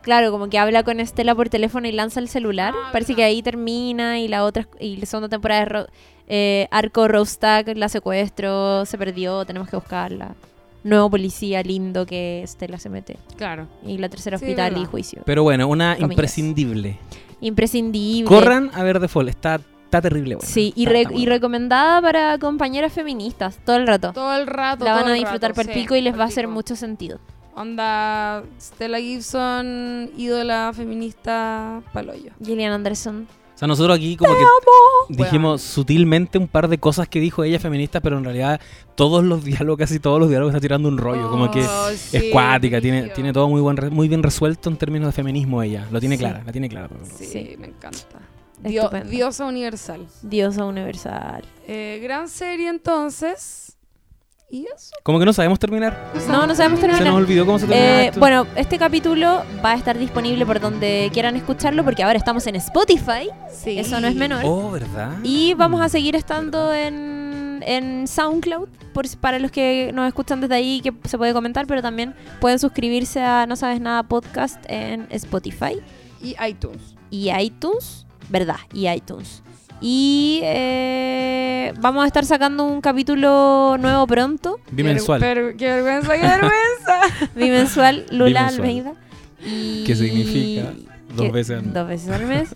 claro, 0.00 0.30
como 0.30 0.48
que 0.48 0.58
habla 0.58 0.82
con 0.82 0.98
Estela 0.98 1.34
por 1.34 1.50
teléfono 1.50 1.86
y 1.86 1.92
lanza 1.92 2.20
el 2.20 2.28
celular. 2.30 2.72
Ah, 2.74 2.88
parece 2.90 3.12
verdad. 3.12 3.16
que 3.18 3.24
ahí 3.24 3.42
termina 3.42 4.18
y 4.18 4.28
la 4.28 4.44
otra, 4.44 4.66
y 4.80 4.96
la 4.96 5.04
segunda 5.04 5.28
temporada 5.28 5.60
de 5.60 5.66
Ro- 5.66 5.86
eh, 6.26 6.68
Arco 6.70 7.06
Rostag 7.06 7.76
la 7.76 7.90
secuestro, 7.90 8.86
se 8.86 8.96
perdió, 8.96 9.44
tenemos 9.44 9.68
que 9.68 9.76
buscarla. 9.76 10.34
Nuevo 10.84 11.10
policía 11.10 11.62
lindo 11.62 12.06
que 12.06 12.42
Estela 12.42 12.78
se 12.78 12.88
mete. 12.90 13.16
Claro. 13.36 13.66
Y 13.86 13.98
la 13.98 14.08
tercera 14.08 14.38
Sí, 14.38 14.44
hospital 14.44 14.76
y 14.76 14.84
juicio. 14.84 15.22
Pero 15.26 15.42
bueno, 15.42 15.66
una 15.66 15.94
Comillas. 15.96 16.10
imprescindible. 16.12 16.98
Imprescindible. 17.40 18.28
Corran 18.28 18.70
a 18.74 18.82
ver 18.82 19.06
Fall, 19.08 19.28
está, 19.28 19.60
está 19.84 20.00
terrible. 20.02 20.36
Sí, 20.42 20.72
y, 20.76 20.82
Está- 20.82 20.92
re- 20.92 21.00
está 21.02 21.12
y 21.12 21.16
buena. 21.16 21.32
recomendada 21.32 22.00
para 22.02 22.38
compañeras 22.38 22.92
feministas 22.92 23.58
todo 23.64 23.76
el 23.76 23.86
rato. 23.86 24.12
Todo 24.12 24.36
el 24.36 24.46
rato. 24.46 24.84
la 24.84 24.92
van 24.94 25.02
todo 25.04 25.12
a 25.12 25.16
disfrutar 25.16 25.50
rato, 25.50 25.62
per 25.62 25.66
sí, 25.74 25.80
pico 25.80 25.94
y 25.96 26.00
les 26.00 26.18
va 26.18 26.22
a 26.24 26.26
hacer 26.26 26.48
mucho 26.48 26.76
sentido. 26.76 27.18
Onda 27.56 28.42
Stella 28.60 28.98
Gibson, 28.98 30.10
ídola 30.16 30.72
feminista 30.74 31.82
paloyo. 31.92 32.32
Gillian 32.44 32.72
Anderson. 32.72 33.26
O 33.54 33.58
sea, 33.58 33.68
nosotros 33.68 33.96
aquí 33.96 34.16
como 34.16 34.34
que 34.34 35.14
dijimos 35.22 35.62
sutilmente 35.62 36.38
un 36.38 36.48
par 36.48 36.66
de 36.68 36.78
cosas 36.78 37.06
que 37.08 37.20
dijo 37.20 37.44
ella 37.44 37.60
feminista, 37.60 38.00
pero 38.00 38.18
en 38.18 38.24
realidad 38.24 38.60
todos 38.96 39.22
los 39.22 39.44
diálogos, 39.44 39.78
casi 39.78 40.00
todos 40.00 40.18
los 40.18 40.28
diálogos 40.28 40.52
está 40.52 40.60
tirando 40.60 40.88
un 40.88 40.98
rollo, 40.98 41.30
como 41.30 41.50
que 41.52 41.64
Oh, 41.64 41.88
es 41.88 42.00
sí, 42.00 42.30
cuática, 42.32 42.80
tiene, 42.80 43.10
tiene 43.10 43.32
todo 43.32 43.48
muy 43.48 43.60
buen 43.60 43.76
re- 43.76 43.90
muy 43.90 44.08
bien 44.08 44.22
resuelto 44.24 44.68
en 44.70 44.76
términos 44.76 45.06
de 45.08 45.12
feminismo 45.12 45.62
ella. 45.62 45.86
Lo 45.92 46.00
tiene 46.00 46.16
Sí. 46.16 46.20
clara, 46.24 46.42
la 46.44 46.50
tiene 46.52 46.68
clara. 46.68 46.88
Sí, 47.16 47.26
Sí. 47.26 47.54
me 47.58 47.68
encanta. 47.68 48.18
Dio- 48.62 48.90
diosa 49.08 49.44
universal. 49.44 50.06
Diosa 50.22 50.64
universal. 50.64 51.44
Eh, 51.68 52.00
gran 52.02 52.28
serie 52.28 52.68
entonces. 52.68 53.73
¿Y 54.50 54.66
eso? 54.74 54.94
Como 55.02 55.18
que 55.18 55.24
no 55.24 55.32
sabemos 55.32 55.58
terminar. 55.58 56.12
No, 56.28 56.46
no 56.46 56.54
sabemos 56.54 56.78
Se 56.80 56.86
nos 56.86 56.96
terminar. 56.98 57.14
olvidó 57.20 57.44
cómo 57.46 57.58
se 57.58 57.66
termina 57.66 58.02
Eh, 58.02 58.06
esto. 58.06 58.20
bueno, 58.20 58.46
este 58.56 58.78
capítulo 58.78 59.42
va 59.64 59.72
a 59.72 59.74
estar 59.74 59.98
disponible 59.98 60.46
por 60.46 60.60
donde 60.60 61.10
quieran 61.12 61.34
escucharlo 61.36 61.82
porque 61.82 62.02
ahora 62.04 62.18
estamos 62.18 62.46
en 62.46 62.56
Spotify. 62.56 63.30
Sí. 63.50 63.78
Eso 63.78 64.00
no 64.00 64.06
es 64.06 64.14
menor. 64.14 64.42
Oh, 64.44 64.70
¿verdad? 64.70 65.16
Y 65.24 65.54
vamos 65.54 65.80
a 65.80 65.88
seguir 65.88 66.14
estando 66.14 66.72
en, 66.72 67.62
en 67.66 68.06
SoundCloud 68.06 68.68
por, 68.92 69.08
para 69.18 69.38
los 69.40 69.50
que 69.50 69.90
nos 69.92 70.06
escuchan 70.06 70.40
desde 70.40 70.54
ahí 70.54 70.80
que 70.82 70.92
se 71.08 71.18
puede 71.18 71.32
comentar, 71.32 71.66
pero 71.66 71.82
también 71.82 72.14
pueden 72.40 72.58
suscribirse 72.60 73.20
a 73.22 73.46
No 73.46 73.56
Sabes 73.56 73.80
Nada 73.80 74.04
Podcast 74.04 74.62
en 74.68 75.08
Spotify 75.10 75.80
Y 76.22 76.36
iTunes. 76.46 76.94
y 77.10 77.30
iTunes, 77.32 78.06
¿verdad? 78.28 78.56
Y 78.72 78.88
iTunes. 78.88 79.42
Y 79.86 80.40
eh, 80.42 81.74
vamos 81.78 82.04
a 82.04 82.06
estar 82.06 82.24
sacando 82.24 82.64
un 82.64 82.80
capítulo 82.80 83.76
nuevo 83.78 84.06
pronto, 84.06 84.58
Bimensual. 84.70 85.20
Qué, 85.20 85.26
ver- 85.34 85.56
qué 85.56 85.66
vergüenza, 85.74 86.14
qué 86.14 86.22
vergüenza. 86.22 87.30
bimensual, 87.36 88.06
Lula 88.10 88.48
Bimensual. 88.48 88.54
Almeida. 88.54 88.92
Y 89.44 89.84
Que 89.84 89.94
significa 89.94 90.72
dos 91.14 91.26
que- 91.26 91.32
veces 91.32 91.58
al 91.58 91.64
mes. 91.64 91.74
Dos 91.74 91.86
veces 91.88 92.08
al 92.10 92.24
mes. 92.26 92.48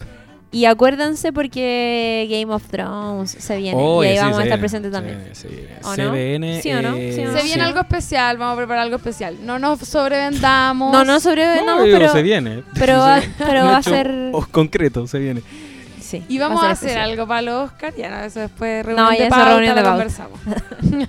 Y 0.50 0.64
acuérdense 0.64 1.30
porque 1.30 2.26
Game 2.30 2.50
of 2.54 2.66
Thrones 2.68 3.30
se 3.38 3.58
viene. 3.58 3.76
Oh, 3.78 4.02
y 4.02 4.06
ahí 4.06 4.16
sí, 4.16 4.22
vamos 4.22 4.38
a 4.38 4.44
estar 4.44 4.58
presentes 4.58 4.90
se 4.90 4.96
también. 4.96 5.18
viene, 5.18 5.34
se 5.34 5.48
viene. 5.48 5.68
¿O 5.84 5.88
no? 5.96 6.10
CBN. 6.10 6.62
¿Sí 6.62 6.72
o 6.72 6.80
no? 6.80 6.96
eh, 6.96 7.12
¿Sí 7.14 7.20
o 7.20 7.24
no? 7.26 7.32
Se 7.36 7.42
viene 7.44 7.54
sí. 7.62 7.68
algo 7.68 7.80
especial, 7.80 8.38
vamos 8.38 8.54
a 8.54 8.56
preparar 8.56 8.84
algo 8.84 8.96
especial. 8.96 9.36
No 9.44 9.58
nos 9.58 9.80
sobrevendamos. 9.80 10.90
No, 10.90 11.04
no 11.04 11.20
sobre 11.20 11.62
No, 11.62 11.76
pero, 11.82 12.10
se 12.10 12.22
viene. 12.22 12.62
pero 12.72 13.04
pero 13.38 13.64
va 13.66 13.76
a 13.76 13.82
ser. 13.82 14.30
o- 14.32 14.46
concreto, 14.50 15.06
se 15.06 15.18
viene. 15.18 15.42
Sí, 16.08 16.24
Y 16.26 16.38
va 16.38 16.48
vamos 16.48 16.64
a, 16.64 16.70
hacer 16.70 16.88
especial. 16.88 17.10
algo 17.10 17.26
para 17.28 17.42
los 17.42 17.70
Oscar. 17.70 17.94
Ya, 17.94 18.08
no, 18.08 18.24
eso 18.24 18.40
después 18.40 18.82
No, 18.86 19.10
reunión 19.10 19.12
ya 19.12 19.18
de 19.18 19.26
eso 19.26 19.36
pauta, 19.36 19.50
reunión 19.50 19.74
de 19.74 19.80
lo 19.82 19.88
pauta. 19.88 20.04
conversamos. 20.04 20.40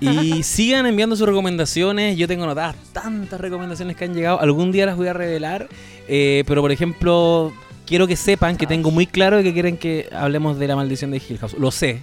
Y 0.00 0.42
sigan 0.42 0.84
enviando 0.84 1.16
sus 1.16 1.26
recomendaciones. 1.26 2.18
Yo 2.18 2.28
tengo 2.28 2.44
notadas 2.44 2.76
tantas 2.92 3.40
recomendaciones 3.40 3.96
que 3.96 4.04
han 4.04 4.12
llegado. 4.14 4.38
Algún 4.40 4.72
día 4.72 4.84
las 4.84 4.96
voy 4.96 5.08
a 5.08 5.14
revelar. 5.14 5.68
Eh, 6.06 6.44
pero, 6.46 6.60
por 6.60 6.70
ejemplo, 6.70 7.50
quiero 7.86 8.06
que 8.06 8.14
sepan 8.16 8.58
que 8.58 8.66
tengo 8.66 8.90
muy 8.90 9.06
claro 9.06 9.42
que 9.42 9.54
quieren 9.54 9.78
que 9.78 10.08
hablemos 10.12 10.58
de 10.58 10.68
la 10.68 10.76
maldición 10.76 11.10
de 11.12 11.22
Hill 11.26 11.38
House. 11.38 11.54
Lo 11.58 11.70
sé. 11.70 12.02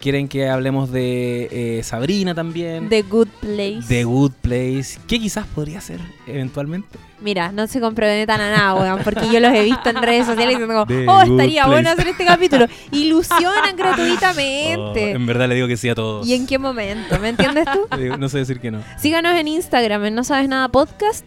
Quieren 0.00 0.28
que 0.28 0.48
hablemos 0.48 0.92
de 0.92 1.48
eh, 1.78 1.82
Sabrina 1.82 2.34
también. 2.34 2.88
The 2.88 3.02
Good 3.02 3.28
Place. 3.40 3.82
The 3.88 4.04
Good 4.04 4.32
Place. 4.42 4.98
Que 5.08 5.18
quizás 5.18 5.46
podría 5.46 5.80
ser 5.80 6.00
eventualmente. 6.26 6.98
Mira, 7.20 7.50
no 7.50 7.66
se 7.66 7.80
comprometan 7.80 8.40
a 8.42 8.50
nada, 8.50 8.74
weón, 8.74 9.00
porque 9.02 9.26
yo 9.32 9.40
los 9.40 9.52
he 9.54 9.62
visto 9.64 9.88
en 9.88 9.96
redes 10.02 10.26
sociales 10.26 10.58
diciendo 10.58 10.74
como, 10.74 10.86
The 10.86 11.08
oh, 11.08 11.22
estaría 11.22 11.62
Place". 11.62 11.72
bueno 11.74 11.90
hacer 11.90 12.08
este 12.08 12.24
capítulo. 12.26 12.66
Ilusionan 12.92 13.74
Oh, 13.74 13.76
gratuitamente. 13.76 15.10
en 15.12 15.26
verdad 15.26 15.48
le 15.48 15.54
digo 15.54 15.66
que 15.66 15.76
sí 15.78 15.88
a 15.88 15.94
todos. 15.94 16.26
¿Y 16.26 16.34
en 16.34 16.46
qué 16.46 16.58
momento? 16.58 17.18
¿Me 17.18 17.30
entiendes 17.30 17.64
tú? 17.72 17.88
No 18.18 18.28
sé 18.28 18.38
decir 18.38 18.60
que 18.60 18.70
no. 18.70 18.82
Síganos 18.98 19.34
en 19.34 19.48
Instagram, 19.48 20.04
en 20.04 20.14
No 20.14 20.24
Sabes 20.24 20.48
Nada 20.48 20.68
Podcast. 20.68 21.24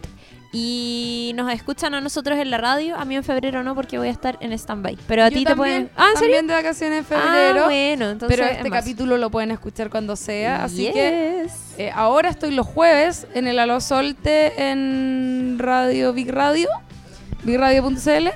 Y 0.52 1.32
nos 1.36 1.52
escuchan 1.52 1.94
a 1.94 2.00
nosotros 2.00 2.36
en 2.38 2.50
la 2.50 2.58
radio. 2.58 2.96
A 2.96 3.04
mí 3.04 3.14
en 3.14 3.22
febrero 3.22 3.62
no, 3.62 3.76
porque 3.76 3.98
voy 3.98 4.08
a 4.08 4.10
estar 4.10 4.36
en 4.40 4.52
stand-by. 4.52 4.98
Pero 5.06 5.24
a 5.24 5.30
ti 5.30 5.44
te 5.44 5.54
pueden. 5.54 5.90
Ah, 5.96 6.08
¿en 6.12 6.18
serio? 6.18 6.36
También 6.36 6.46
de 6.48 6.54
vacaciones 6.54 6.98
en 6.98 7.04
febrero. 7.04 7.62
Ah, 7.62 7.64
bueno, 7.66 8.10
entonces. 8.10 8.36
pero 8.36 8.50
es 8.50 8.56
este 8.56 8.70
capítulo 8.70 9.16
lo 9.16 9.30
pueden 9.30 9.52
escuchar 9.52 9.90
cuando 9.90 10.16
sea. 10.16 10.64
Así 10.64 10.90
que 10.92 11.46
eh, 11.78 11.90
ahora 11.94 12.30
estoy 12.30 12.50
los 12.50 12.66
jueves 12.66 13.28
en 13.34 13.46
el 13.46 13.60
Alo 13.60 13.80
Solte 13.80 14.70
en 14.70 15.56
Radio 15.60 16.12
Big 16.12 16.30
Radio, 16.30 16.68
bigradio.cl, 17.44 18.28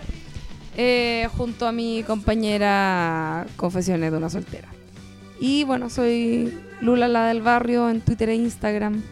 eh, 0.76 1.28
junto 1.36 1.66
a 1.66 1.72
mi 1.72 2.04
compañera 2.04 3.46
Confesiones 3.56 4.12
de 4.12 4.16
una 4.16 4.30
soltera. 4.30 4.68
Y 5.40 5.64
bueno, 5.64 5.90
soy 5.90 6.56
Lula 6.80 7.08
la 7.08 7.26
del 7.26 7.42
barrio 7.42 7.90
en 7.90 8.00
Twitter 8.00 8.28
e 8.28 8.36
Instagram. 8.36 9.02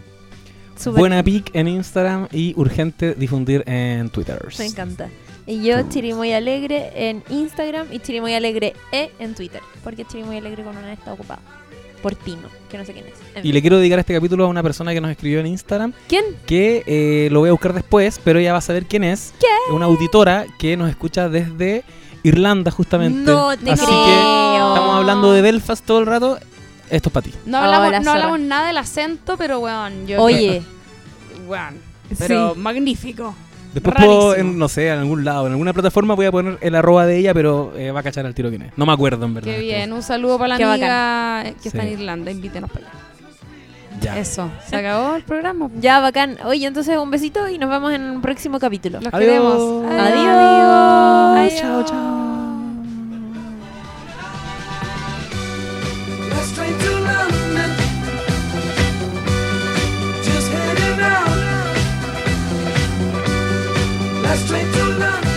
Buena 0.96 1.22
pic 1.22 1.50
en 1.54 1.68
Instagram 1.68 2.28
y 2.32 2.54
urgente 2.56 3.14
difundir 3.14 3.62
en 3.66 4.08
Twitter. 4.10 4.40
Me 4.58 4.66
encanta. 4.66 5.08
Y 5.46 5.62
yo, 5.64 5.82
Chirimoy 5.88 6.32
Alegre 6.32 6.92
en 6.94 7.22
Instagram 7.30 7.88
y 7.92 7.98
Chirimoy 7.98 8.34
Alegre 8.34 8.74
E 8.92 9.10
en 9.18 9.34
Twitter. 9.34 9.60
Porque 9.82 10.04
Chirimoy 10.04 10.36
Alegre 10.38 10.62
con 10.64 10.76
una 10.76 10.92
está 10.92 11.12
ocupada. 11.12 11.40
Por 12.02 12.14
Tino, 12.16 12.48
que 12.68 12.78
no 12.78 12.84
sé 12.84 12.92
quién 12.94 13.06
es. 13.06 13.14
En 13.34 13.40
Y 13.40 13.42
fin. 13.42 13.54
le 13.54 13.60
quiero 13.60 13.78
dedicar 13.78 13.98
este 14.00 14.12
capítulo 14.14 14.44
a 14.44 14.48
una 14.48 14.62
persona 14.62 14.92
que 14.92 15.00
nos 15.00 15.10
escribió 15.12 15.38
en 15.38 15.46
Instagram, 15.46 15.92
¿Quién? 16.08 16.24
que 16.46 16.82
eh, 16.86 17.28
lo 17.30 17.40
voy 17.40 17.48
a 17.48 17.52
buscar 17.52 17.72
después, 17.74 18.20
pero 18.24 18.40
ella 18.40 18.50
va 18.52 18.58
a 18.58 18.62
saber 18.62 18.86
quién 18.86 19.04
es. 19.04 19.32
¿Qué? 19.38 19.46
Una 19.72 19.84
auditora 19.86 20.46
que 20.58 20.76
nos 20.76 20.90
escucha 20.90 21.28
desde 21.28 21.84
Irlanda, 22.24 22.72
justamente. 22.72 23.30
No 23.30 23.56
te 23.56 23.70
Así 23.70 23.84
creo. 23.84 24.04
que 24.04 24.12
estamos 24.56 24.96
hablando 24.96 25.32
de 25.32 25.42
Belfast 25.42 25.84
todo 25.86 26.00
el 26.00 26.06
rato. 26.06 26.38
Esto 26.92 27.08
es 27.08 27.12
para 27.12 27.24
ti. 27.24 27.32
No 27.46 27.58
hablamos, 27.58 27.88
Hola, 27.88 27.98
no 27.98 28.04
zorra. 28.04 28.14
hablamos 28.16 28.40
nada 28.40 28.66
del 28.68 28.76
acento, 28.76 29.36
pero 29.36 29.58
weón, 29.60 30.06
yo 30.06 30.20
Oye, 30.22 30.62
weón, 31.48 31.78
pero 32.18 32.52
Sí. 32.54 32.60
magnífico. 32.60 33.34
Después 33.72 33.96
puedo, 33.96 34.36
en, 34.36 34.58
no 34.58 34.68
sé, 34.68 34.88
en 34.88 34.98
algún 34.98 35.24
lado, 35.24 35.46
en 35.46 35.52
alguna 35.52 35.72
plataforma 35.72 36.12
voy 36.14 36.26
a 36.26 36.30
poner 36.30 36.58
el 36.60 36.74
arroba 36.74 37.06
de 37.06 37.16
ella, 37.16 37.32
pero 37.32 37.72
eh, 37.74 37.90
va 37.90 38.00
a 38.00 38.02
cachar 38.02 38.26
al 38.26 38.34
tiro 38.34 38.50
quién 38.50 38.60
es. 38.62 38.72
No 38.76 38.84
me 38.84 38.92
acuerdo, 38.92 39.24
en 39.24 39.32
verdad. 39.32 39.50
Qué 39.50 39.60
bien, 39.60 39.90
un 39.94 40.02
saludo 40.02 40.38
para 40.38 40.58
Qué 40.58 40.64
la 40.66 40.72
amiga 40.74 41.54
que 41.62 41.68
está 41.68 41.80
Sí. 41.80 41.86
en 41.88 41.92
Irlanda, 41.94 42.30
invítenos 42.30 42.70
para 42.70 42.86
allá. 42.88 42.94
Ya. 44.02 44.18
Eso, 44.18 44.50
se 44.68 44.76
acabó 44.76 45.14
el 45.16 45.22
programa. 45.22 45.70
ya 45.80 46.00
bacán. 46.00 46.36
Oye, 46.44 46.66
entonces 46.66 46.98
un 46.98 47.10
besito 47.10 47.48
y 47.48 47.56
nos 47.56 47.70
vemos 47.70 47.92
en 47.94 48.02
un 48.02 48.20
próximo 48.20 48.58
capítulo. 48.58 49.00
Los 49.00 49.14
Adiós. 49.14 49.26
queremos. 49.26 49.84
Adiós. 49.90 51.54
Chao, 51.60 51.82
chao. 51.84 52.41
I 64.32 64.36
to 64.72 64.84
learn. 64.98 65.31